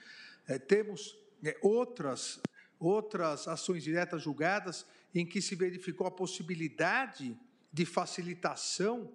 É, 0.45 0.59
temos 0.59 1.17
é, 1.43 1.57
outras, 1.61 2.39
outras 2.77 3.47
ações 3.47 3.83
diretas 3.83 4.21
julgadas 4.21 4.85
em 5.15 5.25
que 5.25 5.41
se 5.41 5.55
verificou 5.55 6.05
a 6.05 6.11
possibilidade 6.11 7.37
de 7.71 7.85
facilitação, 7.85 9.11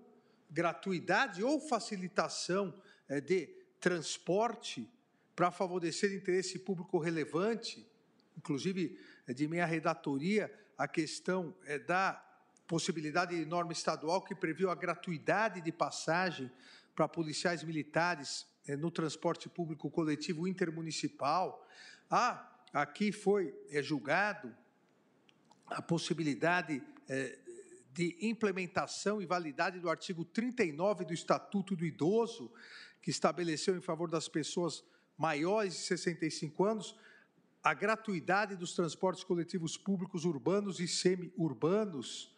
gratuidade 0.50 1.44
ou 1.44 1.60
facilitação 1.60 2.74
é, 3.08 3.20
de 3.20 3.47
transporte 3.78 4.89
para 5.36 5.50
favorecer 5.50 6.14
interesse 6.14 6.58
público 6.58 6.98
relevante, 6.98 7.86
inclusive 8.36 8.98
é, 9.26 9.34
de 9.34 9.47
minha 9.48 9.66
redatoria, 9.66 10.52
a 10.76 10.89
questão 10.89 11.55
é, 11.65 11.78
da 11.78 12.23
possibilidade 12.67 13.36
de 13.36 13.44
norma 13.44 13.73
estadual 13.73 14.23
que 14.23 14.34
previu 14.34 14.70
a 14.70 14.75
gratuidade 14.75 15.60
de 15.60 15.70
passagem 15.70 16.51
para 16.94 17.09
policiais 17.09 17.62
militares 17.62 18.47
é, 18.67 18.76
no 18.76 18.91
transporte 18.91 19.49
público 19.49 19.91
coletivo 19.91 20.47
intermunicipal. 20.47 21.67
Ah, 22.10 22.51
aqui 22.73 23.12
foi 23.12 23.55
é, 23.70 23.83
julgado 23.83 24.55
a 25.67 25.83
possibilidade 25.83 26.83
é, 27.09 27.39
de 27.92 28.17
implementação 28.20 29.20
e 29.20 29.26
validade 29.26 29.78
do 29.78 29.91
artigo 29.91 30.25
39 30.25 31.05
do 31.05 31.12
Estatuto 31.12 31.76
do 31.76 31.84
Idoso, 31.84 32.51
que 33.02 33.10
estabeleceu 33.10 33.76
em 33.76 33.81
favor 33.81 34.09
das 34.09 34.28
pessoas 34.28 34.84
maiores 35.18 35.75
de 35.75 35.81
65 35.81 36.65
anos 36.65 36.97
a 37.62 37.74
gratuidade 37.74 38.57
dos 38.57 38.74
transportes 38.74 39.23
coletivos 39.23 39.76
públicos 39.76 40.24
urbanos 40.24 40.81
e 40.81 40.89
semi-urbanos. 40.89 42.34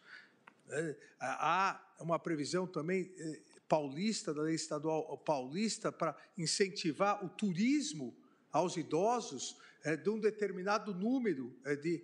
É, 0.69 0.95
há 1.19 1.81
uma 1.99 2.19
previsão 2.19 2.67
também 2.67 3.11
é, 3.17 3.41
paulista, 3.67 4.33
da 4.33 4.43
lei 4.43 4.53
estadual 4.53 5.17
paulista, 5.17 5.91
para 5.91 6.15
incentivar 6.37 7.25
o 7.25 7.29
turismo 7.29 8.15
aos 8.51 8.77
idosos 8.77 9.57
é, 9.83 9.97
de 9.97 10.09
um 10.09 10.19
determinado 10.19 10.93
número 10.93 11.55
de 11.81 12.03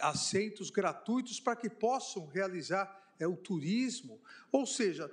assentos 0.00 0.70
gratuitos 0.70 1.40
para 1.40 1.56
que 1.56 1.68
possam 1.68 2.24
realizar 2.26 3.14
o 3.20 3.36
turismo. 3.36 4.20
Ou 4.52 4.64
seja, 4.64 5.10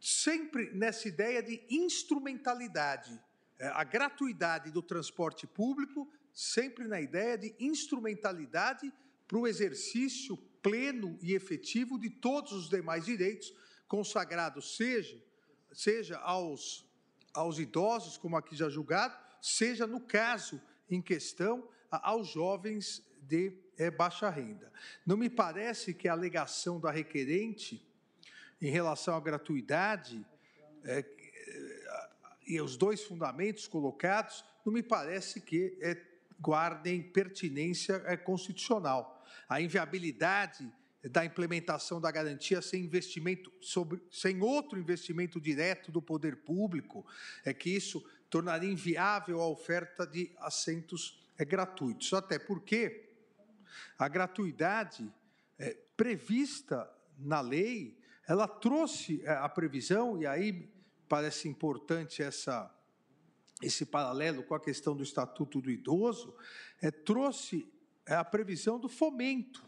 sempre 0.00 0.70
nessa 0.72 1.06
ideia 1.06 1.42
de 1.42 1.62
instrumentalidade. 1.68 3.20
A 3.60 3.84
gratuidade 3.84 4.70
do 4.70 4.80
transporte 4.80 5.46
público 5.46 6.10
sempre 6.34 6.88
na 6.88 7.00
ideia 7.00 7.38
de 7.38 7.54
instrumentalidade 7.60 8.92
para 9.26 9.38
o 9.38 9.46
exercício 9.46 10.36
pleno 10.62 11.16
e 11.22 11.34
efetivo 11.34 11.98
de 11.98 12.10
todos 12.10 12.52
os 12.52 12.68
demais 12.68 13.04
direitos 13.04 13.54
consagrados, 13.86 14.76
seja, 14.76 15.22
seja 15.72 16.18
aos, 16.18 16.84
aos 17.32 17.58
idosos, 17.58 18.16
como 18.16 18.36
aqui 18.36 18.56
já 18.56 18.68
julgado, 18.68 19.16
seja, 19.40 19.86
no 19.86 20.00
caso 20.00 20.60
em 20.90 21.00
questão, 21.00 21.68
aos 21.90 22.28
jovens 22.28 23.06
de 23.22 23.56
é, 23.76 23.90
baixa 23.90 24.28
renda. 24.28 24.72
Não 25.06 25.16
me 25.16 25.30
parece 25.30 25.94
que 25.94 26.08
a 26.08 26.12
alegação 26.12 26.80
da 26.80 26.90
requerente 26.90 27.86
em 28.60 28.70
relação 28.70 29.14
à 29.14 29.20
gratuidade 29.20 30.26
é, 30.84 31.04
e 32.46 32.60
os 32.60 32.76
dois 32.76 33.02
fundamentos 33.02 33.66
colocados, 33.66 34.44
não 34.64 34.72
me 34.72 34.82
parece 34.82 35.40
que 35.40 35.76
é, 35.80 35.94
guardem 36.40 37.02
pertinência 37.02 38.02
é, 38.06 38.16
constitucional. 38.16 39.24
A 39.48 39.60
inviabilidade 39.60 40.70
da 41.10 41.24
implementação 41.24 42.00
da 42.00 42.10
garantia 42.10 42.62
sem 42.62 42.84
investimento 42.84 43.52
sobre, 43.60 44.02
sem 44.10 44.40
outro 44.40 44.78
investimento 44.78 45.40
direto 45.40 45.92
do 45.92 46.00
poder 46.00 46.36
público 46.36 47.04
é 47.44 47.52
que 47.52 47.70
isso 47.70 48.00
tornaria 48.30 48.70
inviável 48.70 49.40
a 49.40 49.46
oferta 49.46 50.06
de 50.06 50.32
assentos 50.38 51.22
é, 51.38 51.44
gratuitos. 51.44 52.12
Até 52.14 52.38
porque 52.38 53.10
a 53.98 54.08
gratuidade 54.08 55.12
é, 55.58 55.76
prevista 55.96 56.90
na 57.18 57.40
lei, 57.40 57.98
ela 58.26 58.48
trouxe 58.48 59.22
a 59.26 59.48
previsão 59.48 60.20
e 60.20 60.26
aí 60.26 60.68
parece 61.08 61.48
importante 61.48 62.22
essa 62.22 62.74
esse 63.62 63.86
paralelo 63.86 64.42
com 64.42 64.54
a 64.54 64.60
questão 64.60 64.96
do 64.96 65.02
Estatuto 65.02 65.60
do 65.60 65.70
Idoso, 65.70 66.34
é, 66.82 66.90
trouxe 66.90 67.66
é, 68.06 68.14
a 68.14 68.24
previsão 68.24 68.78
do 68.78 68.88
fomento 68.88 69.64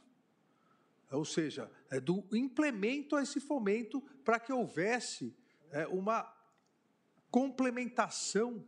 ou 1.10 1.24
seja, 1.24 1.70
é 1.90 2.00
do 2.00 2.24
implemento 2.32 3.14
a 3.14 3.22
esse 3.22 3.40
fomento 3.40 4.00
para 4.24 4.40
que 4.40 4.52
houvesse 4.52 5.34
é, 5.70 5.86
uma 5.86 6.32
complementação 7.30 8.64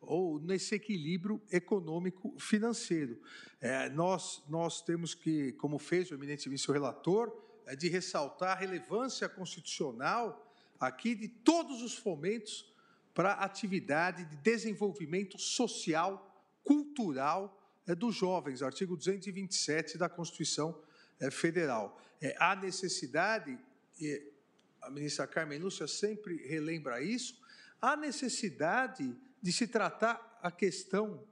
ou 0.00 0.38
nesse 0.40 0.74
equilíbrio 0.74 1.40
econômico-financeiro. 1.50 3.20
É, 3.60 3.88
nós, 3.88 4.42
nós 4.48 4.82
temos 4.82 5.14
que, 5.14 5.52
como 5.52 5.78
fez 5.78 6.10
o 6.10 6.14
eminente 6.14 6.48
vice-relator, 6.48 7.32
é 7.66 7.76
de 7.76 7.88
ressaltar 7.88 8.56
a 8.56 8.60
relevância 8.60 9.28
constitucional 9.28 10.52
aqui 10.80 11.14
de 11.14 11.28
todos 11.28 11.80
os 11.80 11.96
fomentos 11.96 12.71
para 13.14 13.32
a 13.32 13.44
atividade 13.44 14.24
de 14.24 14.36
desenvolvimento 14.36 15.38
social, 15.38 16.28
cultural 16.64 17.58
é, 17.86 17.94
dos 17.94 18.14
jovens, 18.14 18.62
artigo 18.62 18.96
227 18.96 19.98
da 19.98 20.08
Constituição 20.08 20.80
é, 21.20 21.30
Federal. 21.30 22.00
É, 22.20 22.34
há 22.38 22.54
necessidade, 22.56 23.58
e 24.00 24.32
a 24.80 24.90
ministra 24.90 25.26
Carmen 25.26 25.58
Lúcia 25.58 25.86
sempre 25.86 26.36
relembra 26.46 27.02
isso, 27.02 27.40
há 27.80 27.96
necessidade 27.96 29.14
de 29.40 29.52
se 29.52 29.66
tratar 29.66 30.38
a 30.40 30.50
questão 30.50 31.24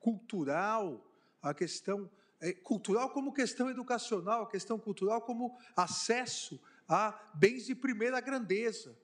cultural, 0.00 1.06
a 1.42 1.52
questão 1.52 2.10
cultural 2.62 3.10
como 3.10 3.32
questão 3.32 3.68
educacional, 3.68 4.42
a 4.42 4.50
questão 4.50 4.78
cultural 4.78 5.20
como 5.20 5.58
acesso 5.76 6.58
a 6.88 7.18
bens 7.34 7.66
de 7.66 7.74
primeira 7.74 8.20
grandeza. 8.20 8.96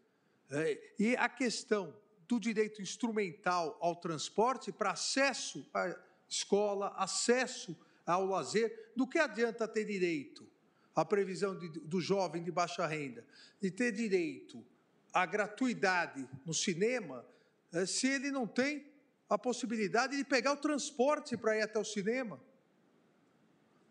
E 0.98 1.14
a 1.16 1.28
questão 1.28 1.94
do 2.28 2.40
direito 2.40 2.80
instrumental 2.80 3.76
ao 3.80 3.96
transporte 3.96 4.72
para 4.72 4.92
acesso 4.92 5.66
à 5.74 5.94
escola, 6.28 6.94
acesso 6.96 7.76
ao 8.06 8.26
lazer, 8.26 8.92
do 8.96 9.06
que 9.06 9.18
adianta 9.18 9.66
ter 9.66 9.84
direito 9.84 10.46
à 10.94 11.04
previsão 11.04 11.58
de, 11.58 11.68
do 11.68 12.00
jovem 12.00 12.42
de 12.42 12.50
baixa 12.50 12.86
renda, 12.86 13.24
de 13.60 13.70
ter 13.70 13.92
direito 13.92 14.64
à 15.12 15.26
gratuidade 15.26 16.28
no 16.44 16.54
cinema, 16.54 17.24
é, 17.72 17.86
se 17.86 18.06
ele 18.06 18.30
não 18.30 18.46
tem 18.46 18.86
a 19.28 19.38
possibilidade 19.38 20.16
de 20.16 20.24
pegar 20.24 20.52
o 20.52 20.56
transporte 20.56 21.36
para 21.36 21.56
ir 21.56 21.62
até 21.62 21.78
o 21.78 21.84
cinema. 21.84 22.40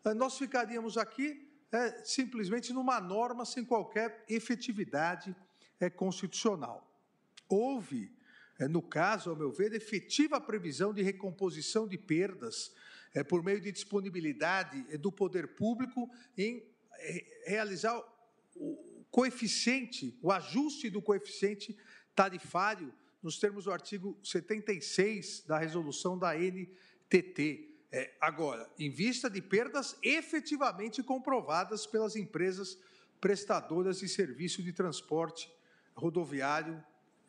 É, 0.04 0.14
nós 0.14 0.38
ficaríamos 0.38 0.96
aqui 0.96 1.48
é, 1.72 2.04
simplesmente 2.04 2.72
numa 2.72 3.00
norma 3.00 3.44
sem 3.44 3.64
qualquer 3.64 4.24
efetividade 4.28 5.34
é, 5.80 5.90
constitucional. 5.90 6.88
Houve, 7.48 8.13
é, 8.58 8.68
no 8.68 8.80
caso, 8.80 9.30
ao 9.30 9.36
meu 9.36 9.50
ver, 9.50 9.72
efetiva 9.72 10.40
previsão 10.40 10.92
de 10.92 11.02
recomposição 11.02 11.88
de 11.88 11.98
perdas 11.98 12.72
é, 13.12 13.22
por 13.22 13.42
meio 13.42 13.60
de 13.60 13.72
disponibilidade 13.72 14.84
é, 14.90 14.96
do 14.96 15.10
poder 15.10 15.48
público 15.54 16.10
em 16.36 16.62
é, 16.98 17.24
realizar 17.46 18.00
o 18.54 19.04
coeficiente, 19.10 20.18
o 20.22 20.30
ajuste 20.30 20.90
do 20.90 21.02
coeficiente 21.02 21.76
tarifário 22.14 22.92
nos 23.22 23.38
termos 23.38 23.64
do 23.64 23.72
artigo 23.72 24.18
76 24.22 25.44
da 25.46 25.58
resolução 25.58 26.18
da 26.18 26.34
NTT. 26.34 27.70
É, 27.90 28.12
agora, 28.20 28.68
em 28.78 28.90
vista 28.90 29.30
de 29.30 29.40
perdas 29.40 29.96
efetivamente 30.02 31.02
comprovadas 31.02 31.86
pelas 31.86 32.16
empresas 32.16 32.76
prestadoras 33.20 34.00
de 34.00 34.08
serviço 34.08 34.62
de 34.62 34.72
transporte 34.72 35.50
rodoviário 35.94 36.82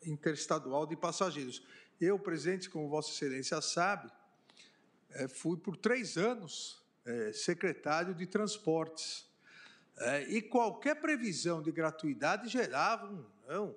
interestadual 0.04 0.86
de 0.86 0.96
passageiros. 0.96 1.62
Eu, 2.00 2.18
presidente, 2.18 2.68
como 2.68 2.88
Vossa 2.88 3.10
Excelência 3.10 3.60
sabe, 3.60 4.10
é, 5.10 5.28
fui 5.28 5.56
por 5.56 5.76
três 5.76 6.16
anos 6.16 6.84
é, 7.04 7.32
secretário 7.32 8.14
de 8.14 8.26
transportes. 8.26 9.26
É, 9.98 10.28
e 10.28 10.42
qualquer 10.42 10.96
previsão 10.96 11.62
de 11.62 11.72
gratuidade 11.72 12.48
gerava 12.48 13.06
um, 13.06 13.24
não, 13.48 13.74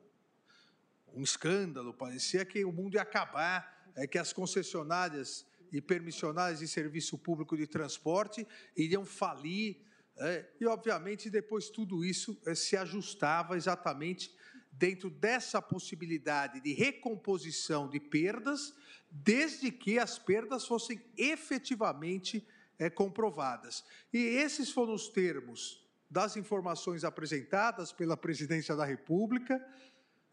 um 1.14 1.24
escândalo, 1.24 1.94
parecia 1.94 2.44
que 2.44 2.66
o 2.66 2.72
mundo 2.72 2.96
ia 2.96 3.02
acabar, 3.02 3.92
é, 3.96 4.06
que 4.06 4.18
as 4.18 4.34
concessionárias 4.34 5.46
e 5.72 5.82
permissionárias 5.82 6.60
de 6.60 6.68
serviço 6.68 7.18
público 7.18 7.56
de 7.56 7.68
transporte 7.68 8.48
iriam 8.76 9.06
falir. 9.06 9.78
É, 10.18 10.46
e, 10.60 10.66
obviamente, 10.66 11.30
depois 11.30 11.70
tudo 11.70 12.04
isso 12.04 12.38
é, 12.46 12.54
se 12.54 12.76
ajustava 12.76 13.56
exatamente 13.56 14.36
dentro 14.80 15.10
dessa 15.10 15.62
possibilidade 15.62 16.62
de 16.62 16.72
recomposição 16.72 17.90
de 17.90 18.00
perdas, 18.00 18.74
desde 19.12 19.70
que 19.72 20.00
as 20.00 20.18
perdas 20.18 20.66
fossem 20.66 21.02
efetivamente 21.18 22.48
é, 22.80 22.90
comprovadas. 22.90 23.84
E 24.14 24.18
esses 24.18 24.72
foram 24.72 24.94
os 24.94 25.10
termos 25.10 25.86
das 26.10 26.38
informações 26.38 27.04
apresentadas 27.04 27.92
pela 27.92 28.16
Presidência 28.16 28.74
da 28.74 28.86
República. 28.86 29.64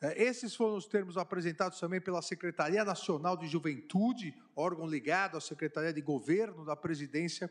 É, 0.00 0.22
esses 0.22 0.54
foram 0.54 0.76
os 0.76 0.86
termos 0.86 1.18
apresentados 1.18 1.80
também 1.80 2.00
pela 2.00 2.22
Secretaria 2.22 2.84
Nacional 2.84 3.36
de 3.36 3.48
Juventude, 3.48 4.32
órgão 4.54 4.86
ligado 4.86 5.36
à 5.36 5.40
Secretaria 5.40 5.92
de 5.92 6.00
Governo 6.00 6.64
da 6.64 6.76
Presidência 6.76 7.50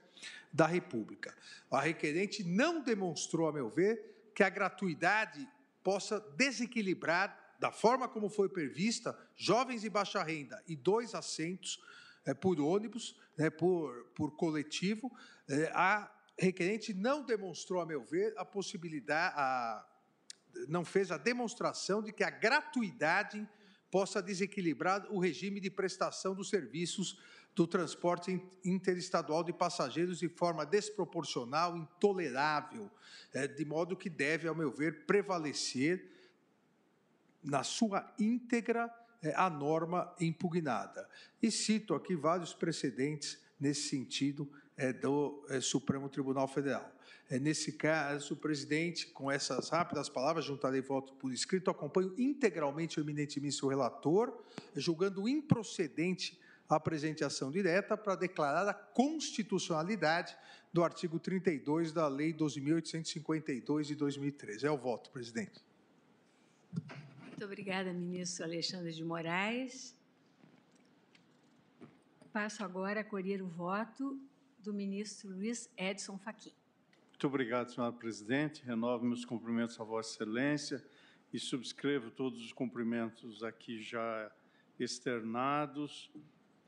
da 0.53 0.65
República. 0.65 1.35
A 1.69 1.81
requerente 1.81 2.41
não 2.41 2.81
demonstrou, 2.81 3.49
a 3.49 3.53
meu 3.53 3.69
ver, 3.69 4.31
que 4.33 4.43
a 4.43 4.49
gratuidade 4.49 5.45
possa 5.85 6.19
desequilibrar, 6.35 7.55
da 7.59 7.71
forma 7.71 8.09
como 8.09 8.27
foi 8.27 8.49
prevista, 8.49 9.15
jovens 9.35 9.81
de 9.81 9.89
baixa 9.89 10.23
renda 10.23 10.61
e 10.67 10.75
dois 10.75 11.13
assentos 11.13 11.79
é, 12.25 12.33
por 12.33 12.59
ônibus, 12.59 13.15
né, 13.37 13.51
por, 13.51 13.93
por 14.15 14.35
coletivo. 14.35 15.15
É, 15.47 15.71
a 15.75 16.11
requerente 16.37 16.91
não 16.91 17.23
demonstrou, 17.23 17.79
a 17.79 17.85
meu 17.85 18.03
ver, 18.03 18.33
a 18.35 18.43
possibilidade, 18.43 19.35
a, 19.37 19.87
não 20.67 20.83
fez 20.83 21.11
a 21.11 21.17
demonstração 21.17 22.01
de 22.01 22.11
que 22.11 22.23
a 22.23 22.31
gratuidade 22.31 23.47
possa 23.91 24.23
desequilibrar 24.23 25.05
o 25.11 25.19
regime 25.19 25.59
de 25.59 25.69
prestação 25.69 26.33
dos 26.33 26.49
serviços 26.49 27.19
do 27.55 27.65
transporte 27.65 28.41
interestadual 28.65 29.41
de 29.41 29.53
passageiros 29.53 30.19
de 30.19 30.27
forma 30.27 30.65
desproporcional, 30.65 31.77
intolerável, 31.77 32.91
é, 33.33 33.47
de 33.47 33.63
modo 33.63 33.95
que 33.95 34.09
deve, 34.09 34.47
ao 34.47 34.53
meu 34.53 34.69
ver, 34.69 35.05
prevalecer 35.05 36.11
na 37.41 37.63
sua 37.63 38.13
íntegra 38.19 38.93
é, 39.21 39.33
a 39.35 39.49
norma 39.49 40.13
impugnada. 40.19 41.09
E 41.41 41.49
cito 41.49 41.95
aqui 41.95 42.13
vários 42.13 42.53
precedentes 42.53 43.39
nesse 43.57 43.87
sentido 43.87 44.51
é, 44.75 44.91
do 44.91 45.41
Supremo 45.61 46.09
Tribunal 46.09 46.49
Federal. 46.49 46.91
Nesse 47.41 47.71
caso, 47.71 48.35
presidente, 48.35 49.07
com 49.07 49.31
essas 49.31 49.69
rápidas 49.69 50.07
palavras, 50.07 50.45
juntarei 50.45 50.81
voto 50.81 51.13
por 51.13 51.33
escrito, 51.33 51.71
acompanho 51.71 52.13
integralmente 52.19 52.99
o 52.99 53.01
eminente 53.01 53.39
ministro 53.39 53.67
relator, 53.67 54.43
julgando 54.75 55.27
improcedente 55.27 56.39
a 56.67 56.75
apresentação 56.75 57.51
direta 57.51 57.95
para 57.95 58.15
declarar 58.15 58.67
a 58.67 58.73
constitucionalidade 58.73 60.35
do 60.73 60.83
artigo 60.83 61.19
32 61.19 61.91
da 61.91 62.07
Lei 62.07 62.33
12.852 62.33 63.83
de 63.83 63.95
2013. 63.95 64.65
É 64.65 64.71
o 64.71 64.77
voto, 64.77 65.09
presidente. 65.11 65.63
Muito 67.21 67.45
obrigada, 67.45 67.93
ministro 67.93 68.45
Alexandre 68.45 68.91
de 68.91 69.03
Moraes. 69.03 69.95
Passo 72.33 72.63
agora 72.63 73.01
a 73.01 73.03
colher 73.03 73.41
o 73.41 73.47
voto 73.47 74.19
do 74.59 74.73
ministro 74.73 75.29
Luiz 75.29 75.69
Edson 75.77 76.17
Fachin. 76.17 76.51
Muito 77.11 77.27
obrigado, 77.27 77.71
senhora 77.71 77.93
presidente. 77.93 78.61
Renovo 78.65 79.05
meus 79.05 79.23
cumprimentos 79.23 79.79
a 79.79 79.83
Vossa 79.85 80.15
Excelência 80.15 80.85
e 81.31 81.39
subscrevo 81.39 82.11
todos 82.11 82.43
os 82.43 82.51
cumprimentos 82.51 83.41
aqui 83.43 83.81
já 83.81 84.29
externados. 84.77 86.11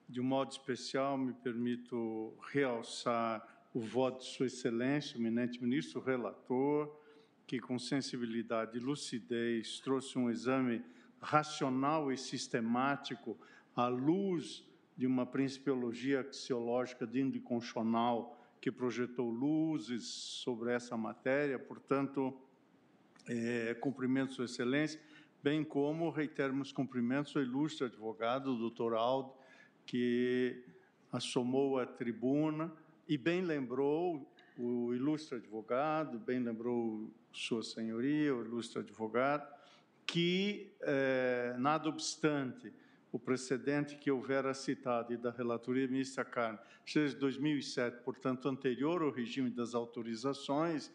De 0.10 0.22
um 0.22 0.24
modo 0.24 0.52
especial, 0.52 1.18
me 1.18 1.34
permito 1.34 2.34
realçar 2.54 3.46
o 3.74 3.82
voto 3.82 4.20
de 4.20 4.32
Sua 4.32 4.46
Excelência, 4.46 5.18
o 5.18 5.22
eminente 5.22 5.62
ministro 5.62 6.00
relator, 6.00 6.98
que 7.46 7.60
com 7.60 7.78
sensibilidade 7.78 8.78
e 8.78 8.80
lucidez 8.80 9.82
trouxe 9.82 10.18
um 10.18 10.30
exame 10.30 10.82
racional 11.20 12.10
e 12.10 12.18
sistemático 12.18 13.38
à 13.76 13.88
luz 13.88 14.66
de 14.96 15.06
uma 15.06 15.26
principiologia 15.26 16.22
axiológica 16.22 17.06
de 17.06 17.40
constitucional 17.42 18.42
que 18.62 18.72
projetou 18.72 19.30
luzes 19.30 20.06
sobre 20.06 20.72
essa 20.72 20.96
matéria. 20.96 21.60
Portanto, 21.60 22.34
é, 23.28 23.74
cumprimento 23.74 24.34
Sua 24.34 24.46
Excelência, 24.46 25.02
bem 25.44 25.66
como 25.66 26.10
reitero 26.10 26.56
meus 26.56 26.72
cumprimentos 26.72 27.36
ao 27.36 27.44
ilustre 27.44 27.86
advogado, 27.86 28.58
doutor 28.58 28.94
Aldo, 28.94 29.34
que 29.88 30.64
assomou 31.12 31.80
a 31.80 31.86
tribuna 31.86 32.72
e 33.08 33.18
bem 33.18 33.42
lembrou 33.42 34.30
o 34.58 34.94
ilustre 34.94 35.38
advogado, 35.38 36.20
bem 36.20 36.40
lembrou 36.40 37.10
Sua 37.32 37.64
Senhoria, 37.64 38.36
o 38.36 38.44
ilustre 38.44 38.82
advogado, 38.82 39.48
que, 40.06 40.74
eh, 40.82 41.56
nada 41.58 41.88
obstante 41.90 42.72
o 43.12 43.18
precedente 43.18 43.96
que 43.96 44.12
houvera 44.12 44.54
citado 44.54 45.14
e 45.14 45.18
da 45.18 45.32
relatoria 45.32 45.88
ministra 45.88 46.26
Carne, 46.26 46.60
seja 46.86 47.14
de 47.14 47.20
2007, 47.20 48.04
portanto, 48.04 48.50
anterior 48.50 49.02
ao 49.02 49.12
regime 49.12 49.50
das 49.50 49.74
autorizações, 49.74 50.92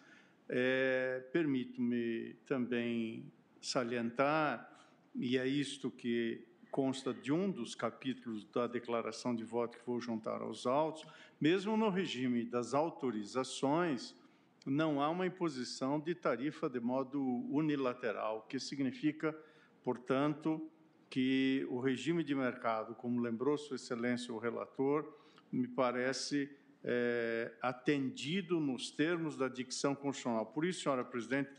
É, 0.48 1.24
Permito-me 1.32 2.34
também 2.44 3.32
salientar, 3.60 4.68
e 5.14 5.38
é 5.38 5.46
isto 5.46 5.90
que 5.90 6.44
consta 6.73 7.12
de 7.12 7.31
um 7.31 7.51
dos 7.51 7.75
capítulos 7.75 8.44
da 8.47 8.67
declaração 8.67 9.36
de 9.36 9.44
voto 9.44 9.76
que 9.76 9.84
vou 9.84 10.01
juntar 10.01 10.41
aos 10.41 10.67
autos, 10.67 11.07
mesmo 11.39 11.76
no 11.76 11.91
regime 11.91 12.47
das 12.47 12.73
autorizações, 12.73 14.17
não 14.65 15.02
há 15.02 15.10
uma 15.10 15.26
imposição 15.26 16.01
de 16.01 16.15
tarifa 16.15 16.70
de 16.70 16.81
modo 16.81 17.20
unilateral, 17.51 18.39
o 18.39 18.42
que 18.49 18.59
significa, 18.59 19.39
portanto, 19.84 20.67
que 21.10 21.67
o 21.68 21.78
regime 21.78 22.25
de 22.25 22.34
mercado, 22.34 22.94
como 22.94 23.20
lembrou 23.20 23.59
Sua 23.59 23.76
Excelência 23.76 24.33
o 24.33 24.39
relator, 24.39 25.07
me 25.52 25.68
parece 25.68 26.51
é, 26.83 27.52
atendido 27.60 28.59
nos 28.59 28.91
termos 28.91 29.36
da 29.36 29.47
dicção 29.47 29.94
constitucional. 29.94 30.47
Por 30.47 30.65
isso, 30.65 30.81
senhora 30.81 31.05
presidente, 31.05 31.51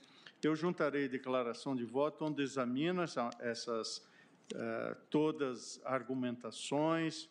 eu 0.41 0.55
juntarei 0.55 1.07
declaração 1.07 1.75
de 1.75 1.85
voto 1.85 2.25
onde 2.25 2.41
examina 2.41 3.05
essas 3.39 4.11
uh, 4.53 4.95
todas 5.09 5.81
argumentações, 5.83 7.29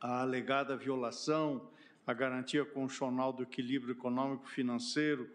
a 0.00 0.22
alegada 0.22 0.76
violação 0.76 1.68
à 2.06 2.12
garantia 2.12 2.64
constitucional 2.64 3.32
do 3.32 3.42
equilíbrio 3.42 3.92
econômico-financeiro 3.92 5.28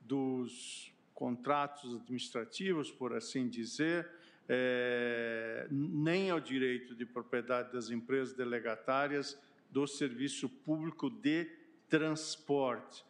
dos 0.00 0.92
contratos 1.14 1.94
administrativos, 1.94 2.90
por 2.90 3.14
assim 3.14 3.48
dizer, 3.48 4.10
é, 4.48 5.66
nem 5.70 6.30
ao 6.30 6.40
direito 6.40 6.94
de 6.94 7.06
propriedade 7.06 7.72
das 7.72 7.90
empresas 7.90 8.34
delegatárias 8.34 9.40
do 9.70 9.86
serviço 9.86 10.48
público 10.48 11.08
de 11.08 11.50
transporte. 11.88 13.04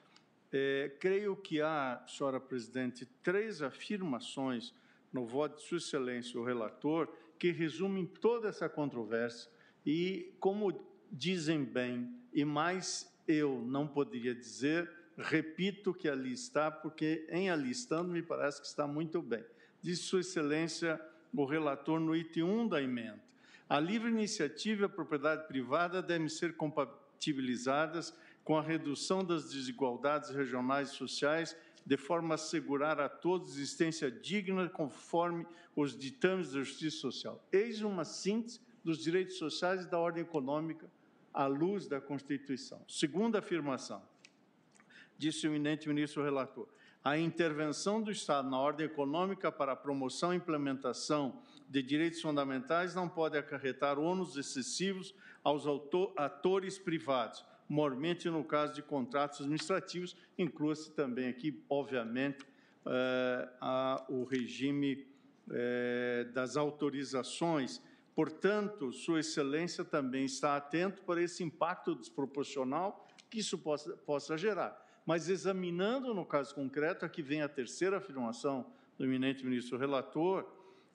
É, 0.52 0.92
creio 1.00 1.34
que 1.34 1.60
há, 1.60 2.04
senhora 2.06 2.38
presidente, 2.38 3.06
três 3.22 3.62
afirmações 3.62 4.72
no 5.12 5.26
voto 5.26 5.56
de 5.56 5.62
Sua 5.62 5.78
Excelência, 5.78 6.38
o 6.38 6.44
relator, 6.44 7.08
que 7.38 7.50
resumem 7.50 8.06
toda 8.06 8.48
essa 8.48 8.68
controvérsia 8.68 9.50
e, 9.84 10.34
como 10.40 10.84
dizem 11.10 11.64
bem, 11.64 12.12
e 12.32 12.44
mais 12.44 13.12
eu 13.26 13.60
não 13.64 13.86
poderia 13.86 14.34
dizer, 14.34 14.90
repito 15.16 15.94
que 15.94 16.08
ali 16.08 16.32
está, 16.32 16.70
porque 16.70 17.26
em 17.30 17.50
ali 17.50 17.70
estando 17.70 18.10
me 18.10 18.22
parece 18.22 18.60
que 18.60 18.66
está 18.66 18.86
muito 18.86 19.22
bem. 19.22 19.44
Diz 19.80 20.00
Sua 20.00 20.20
Excelência 20.20 21.00
o 21.32 21.44
relator 21.44 21.98
no 21.98 22.14
item 22.14 22.44
1 22.44 22.68
da 22.68 22.82
emenda. 22.82 23.22
A 23.68 23.80
livre 23.80 24.10
iniciativa 24.10 24.82
e 24.82 24.84
a 24.84 24.88
propriedade 24.88 25.46
privada 25.46 26.02
devem 26.02 26.28
ser 26.28 26.56
compatibilizadas 26.56 28.14
com 28.44 28.56
a 28.56 28.62
redução 28.62 29.24
das 29.24 29.50
desigualdades 29.50 30.30
regionais 30.30 30.90
e 30.90 30.94
sociais, 30.94 31.56
de 31.84 31.96
forma 31.96 32.34
a 32.34 32.36
assegurar 32.36 33.00
a 33.00 33.08
todos 33.08 33.56
existência 33.56 34.10
digna 34.10 34.68
conforme 34.68 35.46
os 35.76 35.96
ditames 35.96 36.52
da 36.52 36.60
justiça 36.60 36.98
social. 36.98 37.44
Eis 37.52 37.82
uma 37.82 38.04
síntese 38.04 38.60
dos 38.82 38.98
direitos 38.98 39.36
sociais 39.36 39.84
e 39.84 39.90
da 39.90 39.98
ordem 39.98 40.22
econômica 40.22 40.90
à 41.32 41.46
luz 41.46 41.86
da 41.86 42.00
Constituição. 42.00 42.84
Segunda 42.88 43.40
afirmação, 43.40 44.02
disse 45.18 45.46
o 45.46 45.50
eminente 45.50 45.88
ministro 45.88 46.22
relator, 46.22 46.68
a 47.02 47.18
intervenção 47.18 48.02
do 48.02 48.10
Estado 48.10 48.48
na 48.48 48.58
ordem 48.58 48.86
econômica 48.86 49.52
para 49.52 49.72
a 49.72 49.76
promoção 49.76 50.32
e 50.32 50.38
implementação 50.38 51.42
de 51.68 51.82
direitos 51.82 52.20
fundamentais 52.20 52.94
não 52.94 53.08
pode 53.08 53.36
acarretar 53.36 53.98
ônus 53.98 54.36
excessivos 54.36 55.14
aos 55.42 55.64
atores 56.16 56.78
privados, 56.78 57.44
mormente 57.68 58.28
no 58.28 58.44
caso 58.44 58.74
de 58.74 58.82
contratos 58.82 59.40
administrativos, 59.40 60.16
inclua-se 60.38 60.90
também 60.92 61.28
aqui, 61.28 61.62
obviamente, 61.68 62.44
eh, 62.86 63.48
a, 63.60 64.04
o 64.08 64.24
regime 64.24 65.06
eh, 65.50 66.26
das 66.32 66.56
autorizações. 66.56 67.80
Portanto, 68.14 68.92
Sua 68.92 69.20
Excelência 69.20 69.84
também 69.84 70.24
está 70.24 70.56
atento 70.56 71.02
para 71.02 71.22
esse 71.22 71.42
impacto 71.42 71.94
desproporcional 71.94 73.08
que 73.30 73.40
isso 73.40 73.58
possa, 73.58 73.96
possa 73.96 74.36
gerar. 74.36 74.80
Mas 75.04 75.28
examinando 75.28 76.14
no 76.14 76.24
caso 76.24 76.54
concreto, 76.54 77.04
aqui 77.04 77.22
vem 77.22 77.42
a 77.42 77.48
terceira 77.48 77.98
afirmação 77.98 78.72
do 78.96 79.04
eminente 79.04 79.44
ministro 79.44 79.76
relator, 79.76 80.46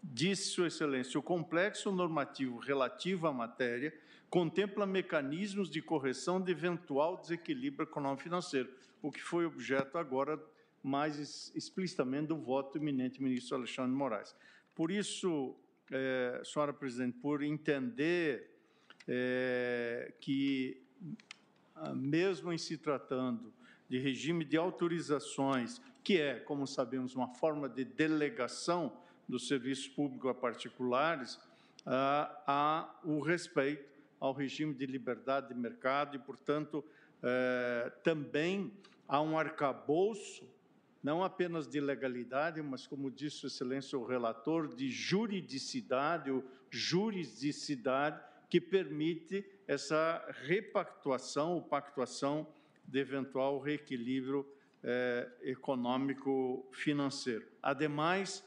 disse 0.02 0.50
Sua 0.50 0.68
Excelência, 0.68 1.20
o 1.20 1.24
complexo 1.24 1.92
normativo 1.92 2.58
relativo 2.58 3.28
à 3.28 3.34
matéria 3.34 3.94
contempla 4.30 4.85
mecanismos 4.85 5.69
de 5.69 5.82
correção 5.82 6.40
de 6.40 6.51
eventual 6.51 7.17
desequilíbrio 7.17 7.83
econômico-financeiro, 7.83 8.69
o 9.01 9.11
que 9.11 9.22
foi 9.22 9.45
objeto 9.45 9.98
agora 9.98 10.40
mais 10.83 11.51
explicitamente 11.56 12.27
do 12.27 12.38
voto 12.38 12.77
do 12.77 12.83
ministro 12.83 13.58
Alexandre 13.58 13.91
Moraes. 13.91 14.35
Por 14.75 14.91
isso, 14.91 15.56
é, 15.91 16.41
senhora 16.43 16.72
presidente, 16.72 17.17
por 17.17 17.43
entender 17.43 18.49
é, 19.08 20.14
que, 20.22 20.82
ah, 21.75 21.93
mesmo 21.93 22.53
em 22.53 22.58
se 22.58 22.77
tratando 22.77 23.51
de 23.90 23.98
regime 23.98 24.45
de 24.45 24.56
autorizações, 24.56 25.82
que 26.03 26.19
é, 26.19 26.35
como 26.35 26.67
sabemos, 26.67 27.16
uma 27.16 27.27
forma 27.27 27.67
de 27.67 27.83
delegação 27.83 28.95
do 29.27 29.40
serviço 29.40 29.91
público 29.91 30.30
a 30.30 30.35
particulares, 30.35 31.40
ah, 31.85 32.43
há 32.45 32.99
o 33.03 33.19
respeito 33.19 33.99
ao 34.20 34.34
regime 34.34 34.74
de 34.74 34.86
liberdade 34.86 35.48
de 35.50 35.54
mercado 35.54 36.16
e, 36.16 36.20
portanto, 36.20 36.84
eh, 37.24 37.92
também 38.04 38.74
há 39.08 39.22
um 39.22 39.38
arcabouço, 39.38 40.46
não 41.02 41.24
apenas 41.24 41.66
de 41.68 41.80
legalidade, 41.80 42.62
mas, 42.62 42.86
como 42.86 43.10
disse 43.10 43.46
excelência 43.46 43.98
o 43.98 44.06
relator, 44.06 44.68
de 44.68 44.90
juridicidade 44.90 46.30
ou 46.30 46.44
juridicidade 46.70 48.22
que 48.50 48.60
permite 48.60 49.46
essa 49.68 50.22
repactuação 50.44 51.54
ou 51.54 51.62
pactuação 51.62 52.46
de 52.86 53.00
eventual 53.00 53.60
reequilíbrio 53.60 54.46
eh, 54.84 55.30
econômico-financeiro. 55.44 57.46
Ademais, 57.62 58.44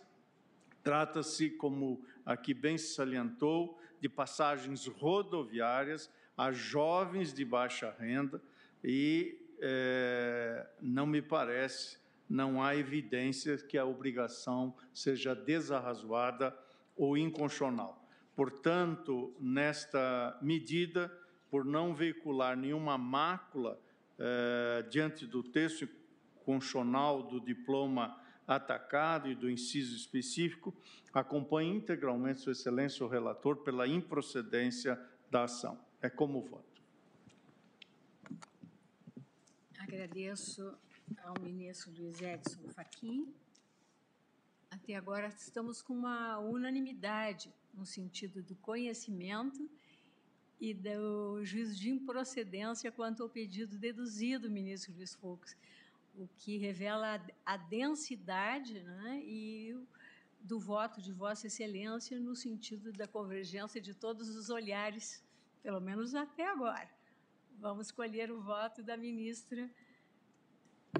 trata-se, 0.82 1.50
como 1.50 2.04
aqui 2.26 2.54
bem 2.54 2.76
se 2.76 2.94
salientou, 2.94 3.78
de 4.02 4.08
passagens 4.08 4.88
rodoviárias 4.88 6.10
a 6.36 6.50
jovens 6.50 7.32
de 7.32 7.44
baixa 7.44 7.94
renda 8.00 8.42
e 8.82 9.38
eh, 9.60 10.66
não 10.80 11.06
me 11.06 11.22
parece, 11.22 11.98
não 12.28 12.60
há 12.60 12.74
evidência 12.74 13.56
que 13.58 13.78
a 13.78 13.84
obrigação 13.84 14.74
seja 14.92 15.36
desarrazoada 15.36 16.52
ou 16.96 17.16
inconstitucional. 17.16 18.04
Portanto, 18.34 19.36
nesta 19.38 20.36
medida, 20.42 21.08
por 21.48 21.64
não 21.64 21.94
veicular 21.94 22.56
nenhuma 22.56 22.98
mácula 22.98 23.80
eh, 24.18 24.84
diante 24.90 25.26
do 25.28 25.44
texto 25.44 25.88
constitucional 26.44 27.22
do 27.22 27.40
diploma 27.40 28.20
atacado 28.56 29.28
e 29.28 29.34
do 29.34 29.50
inciso 29.50 29.94
específico, 29.96 30.74
acompanhe 31.12 31.76
integralmente 31.76 32.40
Sua 32.40 32.52
Excelência 32.52 33.04
o 33.04 33.08
relator 33.08 33.58
pela 33.58 33.86
improcedência 33.86 35.00
da 35.30 35.44
ação. 35.44 35.78
É 36.00 36.08
como 36.08 36.40
voto. 36.40 36.82
Agradeço 39.78 40.74
ao 41.24 41.40
ministro 41.40 41.92
Luiz 41.98 42.20
Edson 42.20 42.68
Fachin. 42.70 43.32
Até 44.70 44.94
agora 44.94 45.28
estamos 45.28 45.82
com 45.82 45.92
uma 45.92 46.38
unanimidade 46.38 47.52
no 47.74 47.84
sentido 47.84 48.42
do 48.42 48.54
conhecimento 48.56 49.68
e 50.60 50.72
do 50.72 51.44
juízo 51.44 51.74
de 51.74 51.90
improcedência 51.90 52.90
quanto 52.90 53.22
ao 53.22 53.28
pedido 53.28 53.76
deduzido, 53.76 54.50
ministro 54.50 54.94
Luiz 54.94 55.14
Fux, 55.14 55.56
o 56.14 56.28
que 56.36 56.58
revela 56.58 57.24
a, 57.44 57.56
densidade 57.56 58.82
né, 58.82 59.22
e 59.24 59.76
do 60.40 60.58
voto 60.58 61.00
de 61.00 61.12
Vossa 61.12 61.46
Excelência 61.46 62.18
no 62.18 62.34
sentido 62.34 62.92
da 62.92 63.06
convergência 63.06 63.80
de 63.80 63.94
todos 63.94 64.28
os 64.28 64.50
olhares, 64.50 65.24
pelo 65.62 65.80
menos 65.80 66.14
até 66.14 66.46
agora. 66.46 66.90
Vamos 67.58 67.86
escolher 67.86 68.30
o 68.30 68.40
voto 68.40 68.82
da 68.82 68.96
ministra 68.96 69.70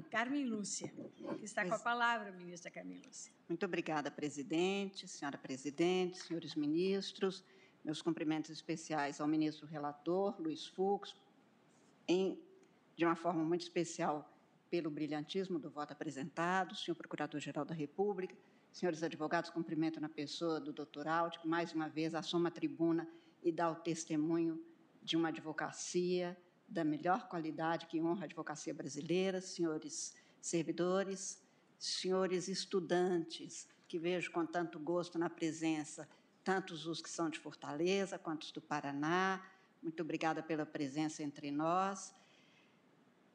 Carmen 0.09 0.45
Lúcia, 0.45 0.91
que 1.37 1.45
está 1.45 1.65
com 1.65 1.73
a 1.73 1.79
palavra, 1.79 2.31
ministra 2.31 2.71
Carmen 2.71 3.01
Lúcia. 3.05 3.31
Muito 3.47 3.65
obrigada, 3.65 4.09
presidente, 4.09 5.07
senhora 5.07 5.37
presidente, 5.37 6.17
senhores 6.17 6.55
ministros. 6.55 7.43
Meus 7.83 8.01
cumprimentos 8.01 8.49
especiais 8.49 9.19
ao 9.19 9.27
ministro 9.27 9.67
relator, 9.67 10.39
Luiz 10.39 10.65
Fux, 10.65 11.13
em, 12.07 12.39
de 12.95 13.05
uma 13.05 13.15
forma 13.15 13.43
muito 13.43 13.61
especial 13.61 14.32
pelo 14.73 14.89
brilhantismo 14.89 15.59
do 15.59 15.69
voto 15.69 15.91
apresentado, 15.91 16.75
senhor 16.75 16.95
Procurador-Geral 16.95 17.63
da 17.63 17.75
República, 17.75 18.35
senhores 18.71 19.03
advogados, 19.03 19.51
cumprimento 19.51 20.01
na 20.01 20.09
pessoa 20.09 20.59
do 20.59 20.73
doutor 20.73 21.07
Áltico, 21.07 21.47
mais 21.47 21.73
uma 21.73 21.87
vez 21.87 22.15
assoma 22.15 22.49
a 22.49 22.51
tribuna 22.51 23.07
e 23.43 23.51
dá 23.51 23.69
o 23.69 23.75
testemunho 23.75 24.59
de 24.99 25.15
uma 25.15 25.27
advocacia 25.27 26.35
da 26.67 26.83
melhor 26.83 27.27
qualidade 27.27 27.85
que 27.85 28.01
honra 28.01 28.23
a 28.23 28.25
advocacia 28.25 28.73
brasileira, 28.73 29.41
senhores 29.41 30.15
servidores, 30.41 31.39
senhores 31.77 32.47
estudantes, 32.47 33.67
que 33.87 33.99
vejo 33.99 34.31
com 34.31 34.43
tanto 34.43 34.79
gosto 34.79 35.19
na 35.19 35.29
presença, 35.29 36.09
tantos 36.43 36.87
os 36.87 36.99
que 36.99 37.11
são 37.11 37.29
de 37.29 37.37
Fortaleza 37.37 38.17
quanto 38.17 38.41
os 38.41 38.51
do 38.51 38.59
Paraná. 38.59 39.39
Muito 39.83 40.01
obrigada 40.01 40.41
pela 40.41 40.65
presença 40.65 41.21
entre 41.21 41.51
nós. 41.51 42.11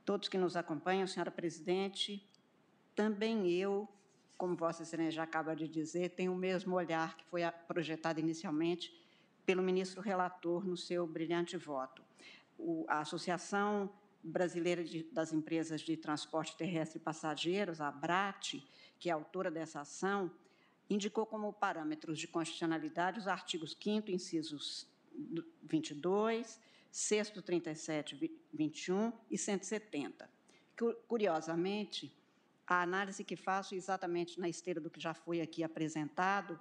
Todos 0.08 0.26
que 0.26 0.38
nos 0.38 0.56
acompanham, 0.56 1.06
senhora 1.06 1.30
presidente, 1.30 2.26
também 2.96 3.52
eu, 3.52 3.86
como 4.38 4.56
Vossa 4.56 4.82
Excelência 4.82 5.12
já 5.12 5.22
acaba 5.22 5.54
de 5.54 5.68
dizer, 5.68 6.08
tenho 6.12 6.32
o 6.32 6.34
mesmo 6.34 6.76
olhar 6.76 7.14
que 7.14 7.26
foi 7.26 7.42
projetado 7.66 8.18
inicialmente 8.18 8.90
pelo 9.44 9.62
ministro 9.62 10.00
relator 10.00 10.66
no 10.66 10.78
seu 10.78 11.06
brilhante 11.06 11.58
voto. 11.58 12.02
O, 12.56 12.86
a 12.88 13.00
Associação 13.00 13.92
Brasileira 14.22 14.82
de, 14.82 15.02
das 15.12 15.34
Empresas 15.34 15.82
de 15.82 15.94
Transporte 15.94 16.56
Terrestre 16.56 16.98
e 16.98 17.02
Passageiros, 17.02 17.78
a 17.78 17.88
ABRAT, 17.88 18.66
que 18.98 19.10
é 19.10 19.12
autora 19.12 19.50
dessa 19.50 19.82
ação, 19.82 20.30
indicou 20.88 21.26
como 21.26 21.52
parâmetros 21.52 22.18
de 22.18 22.26
constitucionalidade 22.26 23.18
os 23.18 23.28
artigos 23.28 23.76
5 23.78 24.10
incisos 24.10 24.88
22, 25.64 26.58
6 26.98 27.30
37, 27.30 28.40
21 28.52 29.12
e 29.30 29.38
170. 29.38 30.28
Curiosamente, 31.06 32.12
a 32.66 32.82
análise 32.82 33.22
que 33.22 33.36
faço 33.36 33.76
exatamente 33.76 34.40
na 34.40 34.48
esteira 34.48 34.80
do 34.80 34.90
que 34.90 35.00
já 35.00 35.14
foi 35.14 35.40
aqui 35.40 35.62
apresentado 35.62 36.58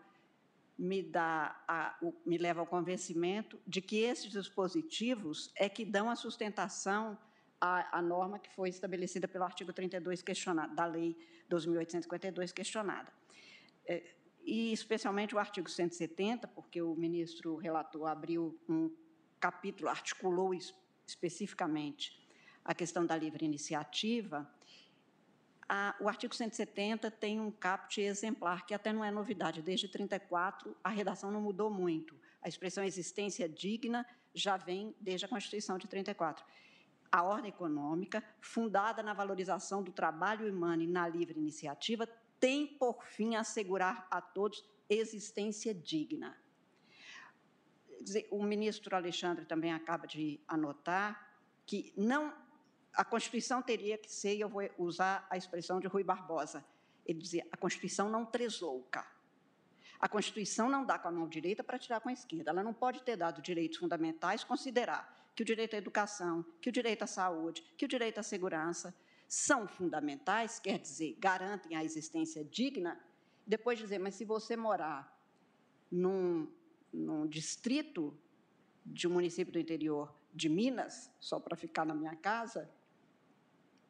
me, 0.78 1.02
dá 1.02 1.60
a, 1.68 1.98
me 2.24 2.38
leva 2.38 2.60
ao 2.60 2.68
convencimento 2.68 3.60
de 3.66 3.82
que 3.82 3.98
esses 4.04 4.32
dispositivos 4.32 5.52
é 5.56 5.68
que 5.68 5.84
dão 5.84 6.08
a 6.08 6.16
sustentação 6.16 7.18
à, 7.60 7.98
à 7.98 8.00
norma 8.00 8.38
que 8.38 8.54
foi 8.54 8.70
estabelecida 8.70 9.28
pelo 9.28 9.44
artigo 9.44 9.74
32 9.74 10.22
questionado, 10.22 10.76
da 10.76 10.86
Lei 10.86 11.18
2.852 11.50 12.54
questionada. 12.54 13.12
É, 13.88 14.04
e 14.46 14.72
especialmente 14.72 15.34
o 15.34 15.40
artigo 15.40 15.68
170, 15.68 16.48
porque 16.50 16.80
o 16.80 16.96
ministro 16.96 17.56
relator 17.56 18.06
abriu 18.06 18.56
um 18.70 18.96
capítulo, 19.40 19.90
articulou 19.90 20.54
especificamente 21.06 22.20
a 22.64 22.74
questão 22.74 23.06
da 23.06 23.16
livre 23.16 23.46
iniciativa, 23.46 24.50
a, 25.70 25.96
o 26.00 26.08
artigo 26.08 26.34
170 26.34 27.12
tem 27.12 27.42
um 27.42 27.52
caput 27.52 28.00
exemplar, 28.00 28.66
que 28.66 28.74
até 28.74 28.94
não 28.94 29.04
é 29.04 29.12
novidade, 29.12 29.62
desde 29.62 29.88
34 29.88 30.76
a 30.84 30.90
redação 30.90 31.30
não 31.30 31.42
mudou 31.42 31.70
muito. 31.70 32.16
A 32.42 32.48
expressão 32.48 32.84
existência 32.84 33.50
digna 33.50 34.06
já 34.34 34.56
vem 34.56 34.96
desde 35.00 35.26
a 35.26 35.30
Constituição 35.30 35.78
de 35.78 35.88
34. 35.88 36.46
A 37.12 37.24
ordem 37.24 37.50
econômica, 37.50 38.24
fundada 38.40 39.04
na 39.04 39.14
valorização 39.14 39.84
do 39.84 39.92
trabalho 39.92 40.50
humano 40.50 40.84
e 40.84 40.88
na 40.88 41.08
livre 41.08 41.40
iniciativa, 41.40 42.08
tem 42.40 42.68
por 42.68 43.04
fim 43.04 43.36
assegurar 43.36 44.08
a 44.10 44.22
todos 44.22 44.64
existência 44.90 45.74
digna. 45.74 46.38
O 48.30 48.44
ministro 48.44 48.96
Alexandre 48.96 49.46
também 49.46 49.74
acaba 49.74 50.08
de 50.08 50.40
anotar 50.48 51.28
que 51.66 51.94
não 51.98 52.34
a 52.94 53.06
Constituição 53.06 53.62
teria 53.62 53.98
que 53.98 54.12
ser, 54.12 54.38
eu 54.38 54.50
vou 54.50 54.68
usar 54.78 55.28
a 55.30 55.38
expressão 55.38 55.80
de 55.80 55.88
Rui 55.88 56.04
Barbosa, 56.04 56.66
ele 57.06 57.20
dizia, 57.20 57.46
a 57.52 57.58
Constituição 57.58 58.10
não 58.10 58.26
treslouca. 58.26 59.06
A 60.00 60.08
Constituição 60.10 60.68
não 60.68 60.86
dá 60.86 60.98
com 60.98 61.08
a 61.08 61.12
mão 61.12 61.28
direita 61.28 61.64
para 61.64 61.78
tirar 61.78 62.00
com 62.00 62.10
a 62.10 62.14
esquerda. 62.14 62.52
Ela 62.52 62.64
não 62.64 62.74
pode 62.74 63.04
ter 63.04 63.16
dado 63.16 63.42
direitos 63.42 63.78
fundamentais, 63.78 64.44
considerar 64.44 65.16
que 65.36 65.44
o 65.44 65.46
direito 65.46 65.76
à 65.76 65.78
educação, 65.78 66.44
que 66.60 66.70
o 66.70 66.72
direito 66.72 67.04
à 67.04 67.08
saúde, 67.08 67.64
que 67.78 67.86
o 67.86 67.88
direito 67.88 68.20
à 68.20 68.24
segurança 68.24 68.96
são 69.28 69.68
fundamentais, 69.68 70.60
quer 70.60 70.80
dizer, 70.80 71.16
garantem 71.20 71.76
a 71.76 71.84
existência 71.84 72.44
digna, 72.44 73.00
depois 73.46 73.78
dizer, 73.78 74.00
mas 74.00 74.16
se 74.16 74.26
você 74.26 74.56
morar 74.56 75.16
num, 75.92 76.52
num 76.92 77.28
distrito 77.28 78.18
de 78.86 79.08
um 79.08 79.12
município 79.12 79.52
do 79.52 79.60
interior 79.60 80.14
de 80.34 80.50
Minas, 80.50 81.12
só 81.20 81.40
para 81.40 81.56
ficar 81.56 81.86
na 81.86 81.94
minha 81.94 82.16
casa, 82.16 82.70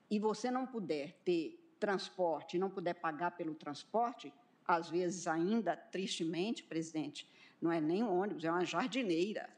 e 0.09 0.19
você 0.19 0.49
não 0.49 0.65
puder 0.65 1.13
ter 1.25 1.59
transporte, 1.79 2.57
não 2.57 2.69
puder 2.69 2.95
pagar 2.95 3.31
pelo 3.31 3.53
transporte, 3.53 4.33
às 4.65 4.89
vezes 4.89 5.27
ainda, 5.27 5.75
tristemente, 5.75 6.63
presidente, 6.63 7.29
não 7.61 7.71
é 7.71 7.79
nem 7.79 8.03
um 8.03 8.17
ônibus, 8.17 8.43
é 8.43 8.51
uma 8.51 8.65
jardineira, 8.65 9.49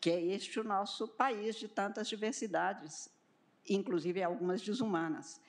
que 0.00 0.10
é 0.10 0.20
este 0.20 0.60
o 0.60 0.64
nosso 0.64 1.08
país 1.08 1.56
de 1.56 1.68
tantas 1.68 2.08
diversidades, 2.08 3.10
inclusive 3.68 4.22
algumas 4.22 4.62
desumanas. 4.62 5.40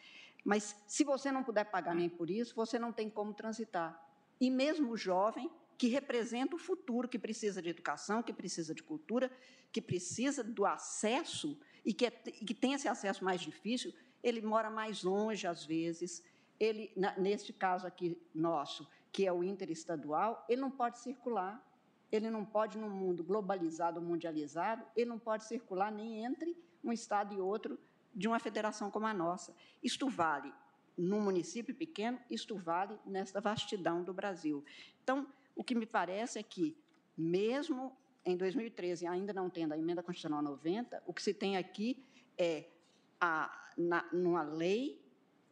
Mas 0.44 0.76
se 0.88 1.04
você 1.04 1.32
não 1.32 1.44
puder 1.44 1.66
pagar 1.66 1.94
nem 1.94 2.10
por 2.10 2.30
isso, 2.30 2.56
você 2.56 2.80
não 2.80 2.92
tem 2.92 3.10
como 3.10 3.34
transitar. 3.34 4.02
E 4.40 4.50
mesmo 4.50 4.92
o 4.92 4.98
jovem, 4.98 5.52
que 5.78 5.88
representa 5.88 6.56
o 6.56 6.60
futuro, 6.60 7.08
que 7.08 7.20
precisa 7.20 7.62
de 7.62 7.70
educação, 7.70 8.24
que 8.24 8.34
precisa 8.34 8.74
de 8.74 8.82
cultura, 8.82 9.32
que 9.72 9.82
precisa 9.82 10.44
do 10.44 10.66
acesso 10.66 11.60
e 11.86 11.94
que, 11.94 12.06
é, 12.06 12.12
que 12.12 12.54
tem 12.54 12.74
esse 12.74 12.88
acesso 12.88 13.24
mais 13.24 13.42
difícil, 13.42 13.94
ele 14.24 14.42
mora 14.42 14.70
mais 14.70 15.04
longe, 15.04 15.46
às 15.46 15.64
vezes. 15.66 16.24
Ele, 16.60 16.92
na, 16.96 17.18
neste 17.18 17.54
caso 17.54 17.86
aqui 17.86 18.18
nosso, 18.34 18.90
que 19.12 19.26
é 19.26 19.32
o 19.32 19.44
interestadual, 19.44 20.46
ele 20.50 20.62
não 20.62 20.72
pode 20.72 21.00
circular. 21.00 21.64
Ele 22.12 22.30
não 22.30 22.46
pode, 22.46 22.78
num 22.78 22.90
mundo 22.90 23.24
globalizado, 23.24 24.02
mundializado, 24.02 24.84
ele 24.96 25.10
não 25.10 25.20
pode 25.20 25.44
circular 25.44 25.92
nem 25.92 26.24
entre 26.24 26.58
um 26.84 26.92
estado 26.92 27.36
e 27.36 27.40
outro 27.40 27.78
de 28.16 28.28
uma 28.28 28.40
federação 28.40 28.90
como 28.90 29.06
a 29.06 29.14
nossa. 29.14 29.54
Isto 29.84 30.10
vale 30.10 30.54
num 30.98 31.22
município 31.22 31.76
pequeno, 31.76 32.20
isto 32.30 32.58
vale 32.58 32.98
nesta 33.06 33.40
vastidão 33.40 34.04
do 34.04 34.14
Brasil. 34.14 34.64
Então, 35.04 35.28
o 35.58 35.64
que 35.64 35.74
me 35.76 35.86
parece 35.86 36.38
é 36.38 36.44
que, 36.44 36.78
mesmo 37.18 37.98
em 38.24 38.38
2013, 38.38 39.08
ainda 39.08 39.34
não 39.34 39.50
tendo 39.50 39.74
a 39.74 39.78
emenda 39.78 40.04
constitucional 40.04 40.42
90, 40.42 41.02
o 41.06 41.14
que 41.14 41.24
se 41.24 41.34
tem 41.34 41.58
aqui 41.58 42.06
é, 42.38 42.66
a, 43.20 43.72
na, 43.76 44.08
numa 44.14 44.44
lei, 44.44 45.02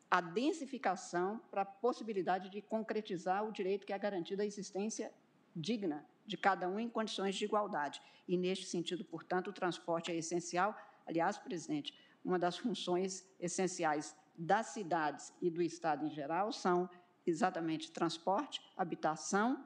a 0.10 0.22
densificação 0.22 1.40
para 1.50 1.64
a 1.64 1.66
possibilidade 1.66 2.50
de 2.50 2.62
concretizar 2.62 3.44
o 3.44 3.52
direito 3.52 3.86
que 3.86 3.94
é 3.94 3.98
garantido 3.98 4.44
à 4.44 4.46
existência 4.46 5.12
digna 5.56 6.06
de 6.26 6.38
cada 6.38 6.70
um 6.70 6.80
em 6.80 6.88
condições 6.88 7.36
de 7.36 7.46
igualdade. 7.46 8.00
E, 8.28 8.38
neste 8.38 8.66
sentido, 8.66 9.04
portanto, 9.04 9.50
o 9.50 9.54
transporte 9.54 10.12
é 10.12 10.16
essencial. 10.16 10.76
Aliás, 11.08 11.38
presidente, 11.38 11.98
uma 12.24 12.38
das 12.38 12.58
funções 12.58 13.26
essenciais 13.40 14.16
das 14.38 14.68
cidades 14.68 15.34
e 15.42 15.50
do 15.50 15.62
Estado 15.62 16.06
em 16.06 16.10
geral 16.10 16.52
são 16.52 16.90
exatamente 17.26 17.92
transporte, 17.92 18.62
habitação, 18.78 19.66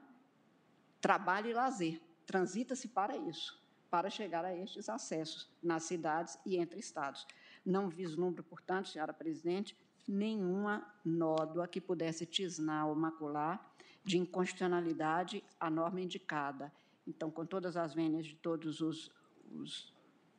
trabalho 1.00 1.48
e 1.50 1.54
lazer 1.54 2.00
transita-se 2.26 2.88
para 2.88 3.16
isso, 3.16 3.60
para 3.90 4.08
chegar 4.08 4.44
a 4.44 4.56
estes 4.56 4.88
acessos 4.88 5.50
nas 5.60 5.82
cidades 5.82 6.38
e 6.46 6.56
entre 6.56 6.78
estados. 6.78 7.26
Não 7.66 7.88
vislumbro, 7.88 8.44
portanto, 8.44 8.88
senhora 8.88 9.12
presidente, 9.12 9.76
nenhuma 10.06 10.86
nódoa 11.04 11.66
que 11.66 11.80
pudesse 11.80 12.24
tisnar 12.24 12.86
ou 12.86 12.94
macular 12.94 13.74
de 14.04 14.16
inconstitucionalidade 14.16 15.42
a 15.58 15.68
norma 15.68 16.00
indicada. 16.00 16.72
Então, 17.06 17.30
com 17.30 17.44
todas 17.44 17.76
as 17.76 17.92
vênias 17.94 18.26
de 18.26 18.36
todos 18.36 18.80
os, 18.80 19.10
os 19.52 19.92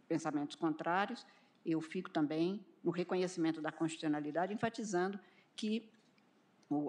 pensamentos 0.08 0.56
contrários, 0.56 1.26
eu 1.66 1.80
fico 1.82 2.10
também 2.10 2.66
no 2.84 2.92
reconhecimento 2.92 3.62
da 3.62 3.72
constitucionalidade, 3.72 4.54
enfatizando 4.54 5.20
que 5.56 5.92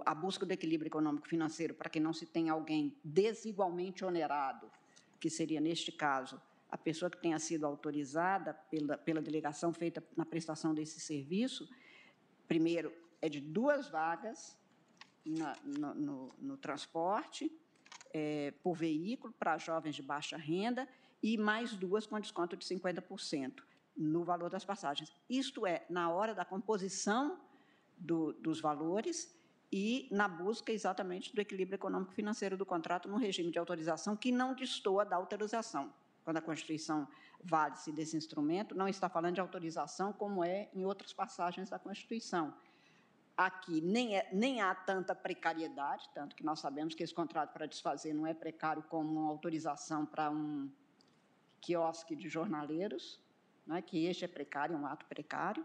a 0.07 0.15
busca 0.15 0.47
do 0.47 0.53
equilíbrio 0.53 0.89
econômico-financeiro 0.89 1.75
para 1.75 1.91
que 1.91 1.99
não 1.99 2.13
se 2.13 2.27
tenha 2.27 2.53
alguém 2.53 2.97
desigualmente 3.03 4.05
onerado 4.05 4.71
que 5.19 5.31
seria, 5.31 5.61
neste 5.61 5.93
caso, 5.93 6.41
a 6.71 6.77
pessoa 6.77 7.11
que 7.11 7.17
tenha 7.17 7.39
sido 7.39 7.67
autorizada 7.67 8.55
pela, 8.55 8.97
pela 8.97 9.21
delegação 9.21 9.73
feita 9.73 10.03
na 10.17 10.25
prestação 10.25 10.75
desse 10.75 10.99
serviço, 11.01 11.69
primeiro, 12.49 12.93
é 13.21 13.29
de 13.29 13.41
duas 13.41 13.89
vagas 13.89 14.59
na, 15.25 15.55
no, 15.63 15.95
no, 15.95 16.35
no, 16.39 16.57
transporte 16.57 17.53
é, 18.13 18.53
por 18.63 18.75
veículo 18.75 19.33
para 19.39 19.59
jovens 19.59 19.95
de 19.95 20.03
baixa 20.03 20.37
renda 20.37 20.89
e 21.23 21.39
mais 21.39 21.77
duas 21.77 22.07
com 22.07 22.19
desconto 22.19 22.57
de 22.57 22.65
50% 22.65 23.63
no 23.97 24.25
valor 24.25 24.51
das 24.51 24.65
passagens. 24.65 25.13
Isto 25.29 25.67
é, 25.67 25.85
na 25.89 26.11
hora 26.11 26.35
da 26.35 26.45
composição 26.45 27.39
do, 27.97 28.33
dos 28.33 28.61
valores 28.61 29.33
e 29.73 30.07
na 30.11 30.29
busca 30.29 30.71
exatamente 30.71 31.35
do 31.35 31.41
equilíbrio 31.41 31.77
econômico-financeiro 31.77 32.59
do 32.59 32.67
contrato 32.67 33.09
no 33.09 33.17
regime 33.17 33.51
de 33.51 33.59
autorização 33.59 34.15
que 34.15 34.31
não 34.31 34.55
destoa 34.55 35.03
da 35.03 35.17
autorização. 35.17 35.91
Quando 36.23 36.37
a 36.37 36.43
Constituição 36.43 37.09
vale-se 37.43 37.91
desse 37.91 38.15
instrumento, 38.17 38.75
não 38.75 38.87
está 38.87 39.09
falando 39.09 39.37
de 39.37 39.41
autorização 39.41 40.13
como 40.13 40.45
é 40.45 40.69
em 40.75 40.85
outras 40.85 41.13
passagens 41.15 41.71
da 41.71 41.79
Constituição. 41.79 42.55
Aqui 43.35 43.81
nem, 43.81 44.19
é, 44.19 44.29
nem 44.31 44.61
há 44.61 44.75
tanta 44.75 45.15
precariedade, 45.15 46.09
tanto 46.15 46.37
que 46.37 46.45
nós 46.45 46.61
sabemos 46.61 46.95
que 46.95 47.03
esse 47.03 47.15
contrato 47.15 47.53
para 47.55 47.65
desfazer 47.65 48.13
não 48.13 48.27
é 48.27 48.35
precário 48.35 48.83
como 48.85 49.21
uma 49.21 49.31
autorização 49.31 50.05
para 50.05 50.31
um 50.31 50.71
quiosque 51.63 52.15
de 52.15 52.29
jornaleiros, 52.29 53.19
é 53.71 53.81
que 53.81 54.05
este 54.05 54.27
é 54.27 54.29
precário, 54.29 54.77
um 54.77 54.87
ato 54.87 55.07
precário. 55.07 55.65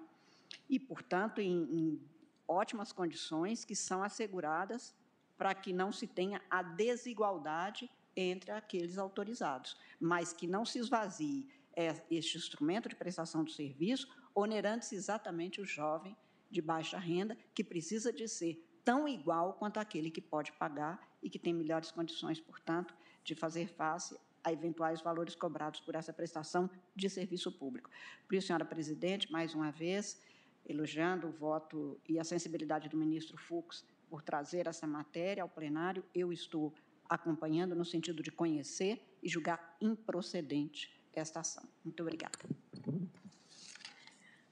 e, 0.69 0.79
portanto, 0.79 1.41
em, 1.41 1.63
em 1.63 2.01
ótimas 2.47 2.91
condições 2.91 3.65
que 3.65 3.75
são 3.75 4.03
asseguradas 4.03 4.95
para 5.37 5.53
que 5.53 5.71
não 5.71 5.91
se 5.91 6.07
tenha 6.07 6.41
a 6.49 6.63
desigualdade 6.63 7.89
entre 8.15 8.51
aqueles 8.51 8.97
autorizados, 8.97 9.77
mas 9.99 10.33
que 10.33 10.47
não 10.47 10.65
se 10.65 10.79
esvazie 10.79 11.47
é, 11.75 12.03
este 12.09 12.37
instrumento 12.37 12.89
de 12.89 12.95
prestação 12.95 13.43
do 13.43 13.51
serviço, 13.51 14.09
onerando-se 14.33 14.95
exatamente 14.95 15.61
o 15.61 15.65
jovem 15.65 16.17
de 16.49 16.61
baixa 16.61 16.97
renda, 16.97 17.37
que 17.53 17.63
precisa 17.63 18.11
de 18.11 18.27
ser 18.27 18.63
tão 18.83 19.07
igual 19.07 19.53
quanto 19.53 19.79
aquele 19.79 20.09
que 20.09 20.21
pode 20.21 20.51
pagar 20.53 21.07
e 21.21 21.29
que 21.29 21.37
tem 21.37 21.53
melhores 21.53 21.91
condições, 21.91 22.39
portanto, 22.39 22.95
de 23.23 23.35
fazer 23.35 23.67
face 23.67 24.17
a 24.43 24.51
eventuais 24.51 25.01
valores 25.01 25.35
cobrados 25.35 25.81
por 25.81 25.93
essa 25.93 26.13
prestação 26.13 26.69
de 26.95 27.09
serviço 27.09 27.51
público. 27.51 27.89
Por 28.25 28.35
isso, 28.35 28.47
senhora 28.47 28.63
presidente, 28.63 29.29
mais 29.31 29.53
uma 29.53 29.71
vez, 29.71 30.19
elogiando 30.67 31.27
o 31.27 31.31
voto 31.31 31.99
e 32.07 32.19
a 32.19 32.23
sensibilidade 32.23 32.89
do 32.89 32.97
ministro 32.97 33.37
Fux 33.37 33.85
por 34.09 34.21
trazer 34.21 34.67
essa 34.67 34.85
matéria 34.85 35.43
ao 35.43 35.49
plenário, 35.49 36.03
eu 36.13 36.31
estou 36.31 36.73
acompanhando 37.09 37.75
no 37.75 37.85
sentido 37.85 38.21
de 38.21 38.31
conhecer 38.31 39.01
e 39.23 39.29
julgar 39.29 39.77
improcedente 39.81 40.91
esta 41.13 41.39
ação. 41.39 41.63
Muito 41.83 42.01
obrigada. 42.01 42.37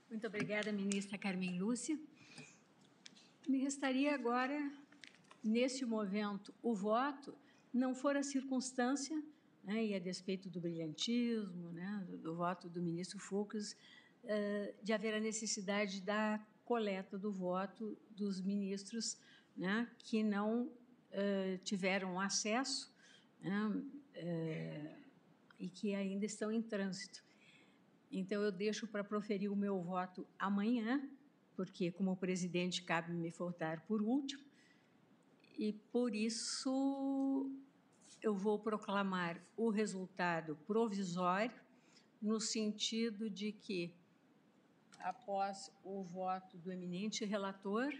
Muito 0.09 0.27
obrigada, 0.27 0.71
ministra 0.71 1.17
Carmen 1.17 1.59
Lúcia. 1.59 1.99
Me 3.47 3.59
restaria 3.59 4.15
agora, 4.15 4.71
nesse 5.43 5.85
momento, 5.85 6.53
o 6.63 6.73
voto, 6.73 7.35
não 7.73 7.93
for 7.93 8.15
a 8.15 8.23
circunstância, 8.23 9.21
né, 9.63 9.85
e 9.85 9.93
a 9.93 9.99
despeito 9.99 10.49
do 10.49 10.61
brilhantismo, 10.61 11.71
né, 11.71 12.05
do, 12.07 12.17
do 12.17 12.35
voto 12.35 12.69
do 12.69 12.81
ministro 12.81 13.19
Fux, 13.19 13.75
de 14.81 14.93
haver 14.93 15.13
a 15.13 15.19
necessidade 15.19 16.01
da 16.01 16.45
coleta 16.63 17.17
do 17.17 17.31
voto 17.31 17.97
dos 18.09 18.41
ministros 18.41 19.17
né, 19.55 19.89
que 19.99 20.23
não 20.23 20.71
tiveram 21.63 22.19
acesso 22.19 22.93
né, 23.41 23.83
e 25.59 25.69
que 25.69 25.93
ainda 25.95 26.25
estão 26.25 26.51
em 26.51 26.61
trânsito. 26.61 27.23
Então, 28.11 28.41
eu 28.41 28.51
deixo 28.51 28.87
para 28.87 29.03
proferir 29.03 29.51
o 29.51 29.55
meu 29.55 29.81
voto 29.81 30.27
amanhã, 30.39 31.07
porque, 31.55 31.91
como 31.91 32.15
presidente, 32.15 32.83
cabe 32.83 33.13
me 33.13 33.29
votar 33.29 33.85
por 33.85 34.01
último, 34.01 34.43
e 35.57 35.71
por 35.71 36.13
isso 36.13 37.49
eu 38.21 38.35
vou 38.35 38.59
proclamar 38.59 39.41
o 39.55 39.69
resultado 39.69 40.57
provisório, 40.67 41.59
no 42.21 42.39
sentido 42.39 43.29
de 43.29 43.51
que, 43.51 43.93
após 44.99 45.71
o 45.83 46.03
voto 46.03 46.57
do 46.57 46.71
eminente 46.71 47.25
relator, 47.25 47.93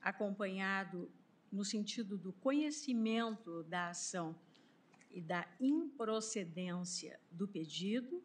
acompanhado 0.00 1.10
no 1.50 1.64
sentido 1.64 2.16
do 2.16 2.32
conhecimento 2.32 3.62
da 3.64 3.90
ação 3.90 4.38
e 5.10 5.20
da 5.20 5.48
improcedência 5.60 7.18
do 7.30 7.48
pedido, 7.48 8.22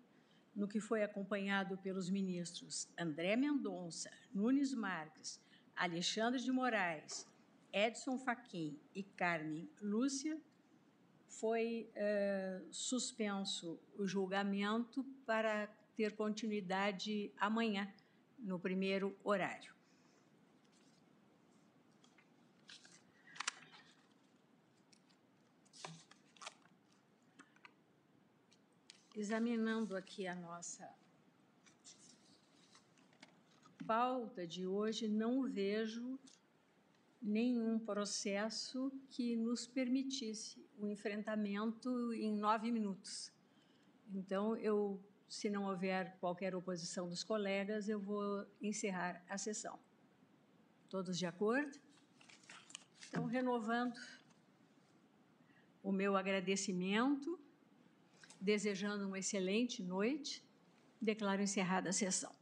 no 0.55 0.67
que 0.67 0.79
foi 0.79 1.03
acompanhado 1.03 1.77
pelos 1.77 2.09
ministros 2.09 2.87
André 2.97 3.35
Mendonça, 3.35 4.11
Nunes 4.33 4.73
Marques, 4.73 5.39
Alexandre 5.75 6.41
de 6.41 6.51
Moraes, 6.51 7.25
Edson 7.71 8.17
Fachin 8.17 8.77
e 8.93 9.03
Carmen 9.03 9.69
Lúcia, 9.81 10.39
foi 11.27 11.89
uh, 11.95 12.67
suspenso 12.73 13.79
o 13.97 14.05
julgamento 14.05 15.03
para 15.25 15.67
ter 15.95 16.15
continuidade 16.15 17.31
amanhã, 17.37 17.91
no 18.39 18.59
primeiro 18.59 19.15
horário. 19.23 19.71
examinando 29.21 29.95
aqui 29.95 30.25
a 30.25 30.33
nossa 30.33 30.89
pauta 33.85 34.47
de 34.47 34.65
hoje, 34.65 35.07
não 35.07 35.43
vejo 35.43 36.19
nenhum 37.21 37.77
processo 37.77 38.91
que 39.09 39.35
nos 39.35 39.67
permitisse 39.67 40.65
o 40.77 40.87
enfrentamento 40.87 42.13
em 42.13 42.35
nove 42.35 42.71
minutos. 42.71 43.31
Então, 44.13 44.55
eu, 44.57 44.99
se 45.31 45.49
não 45.49 45.63
houver 45.63 46.17
qualquer 46.19 46.53
oposição 46.53 47.07
dos 47.07 47.23
colegas, 47.23 47.87
eu 47.87 47.97
vou 47.97 48.45
encerrar 48.61 49.23
a 49.29 49.37
sessão. 49.37 49.79
Todos 50.89 51.17
de 51.17 51.25
acordo? 51.25 51.79
Então, 53.07 53.23
renovando 53.25 53.97
o 55.81 55.89
meu 55.89 56.17
agradecimento 56.17 57.39
desejando 58.41 59.07
uma 59.07 59.19
excelente 59.19 59.81
noite, 59.81 60.43
declaro 61.01 61.41
encerrada 61.41 61.91
a 61.91 61.93
sessão. 61.93 62.35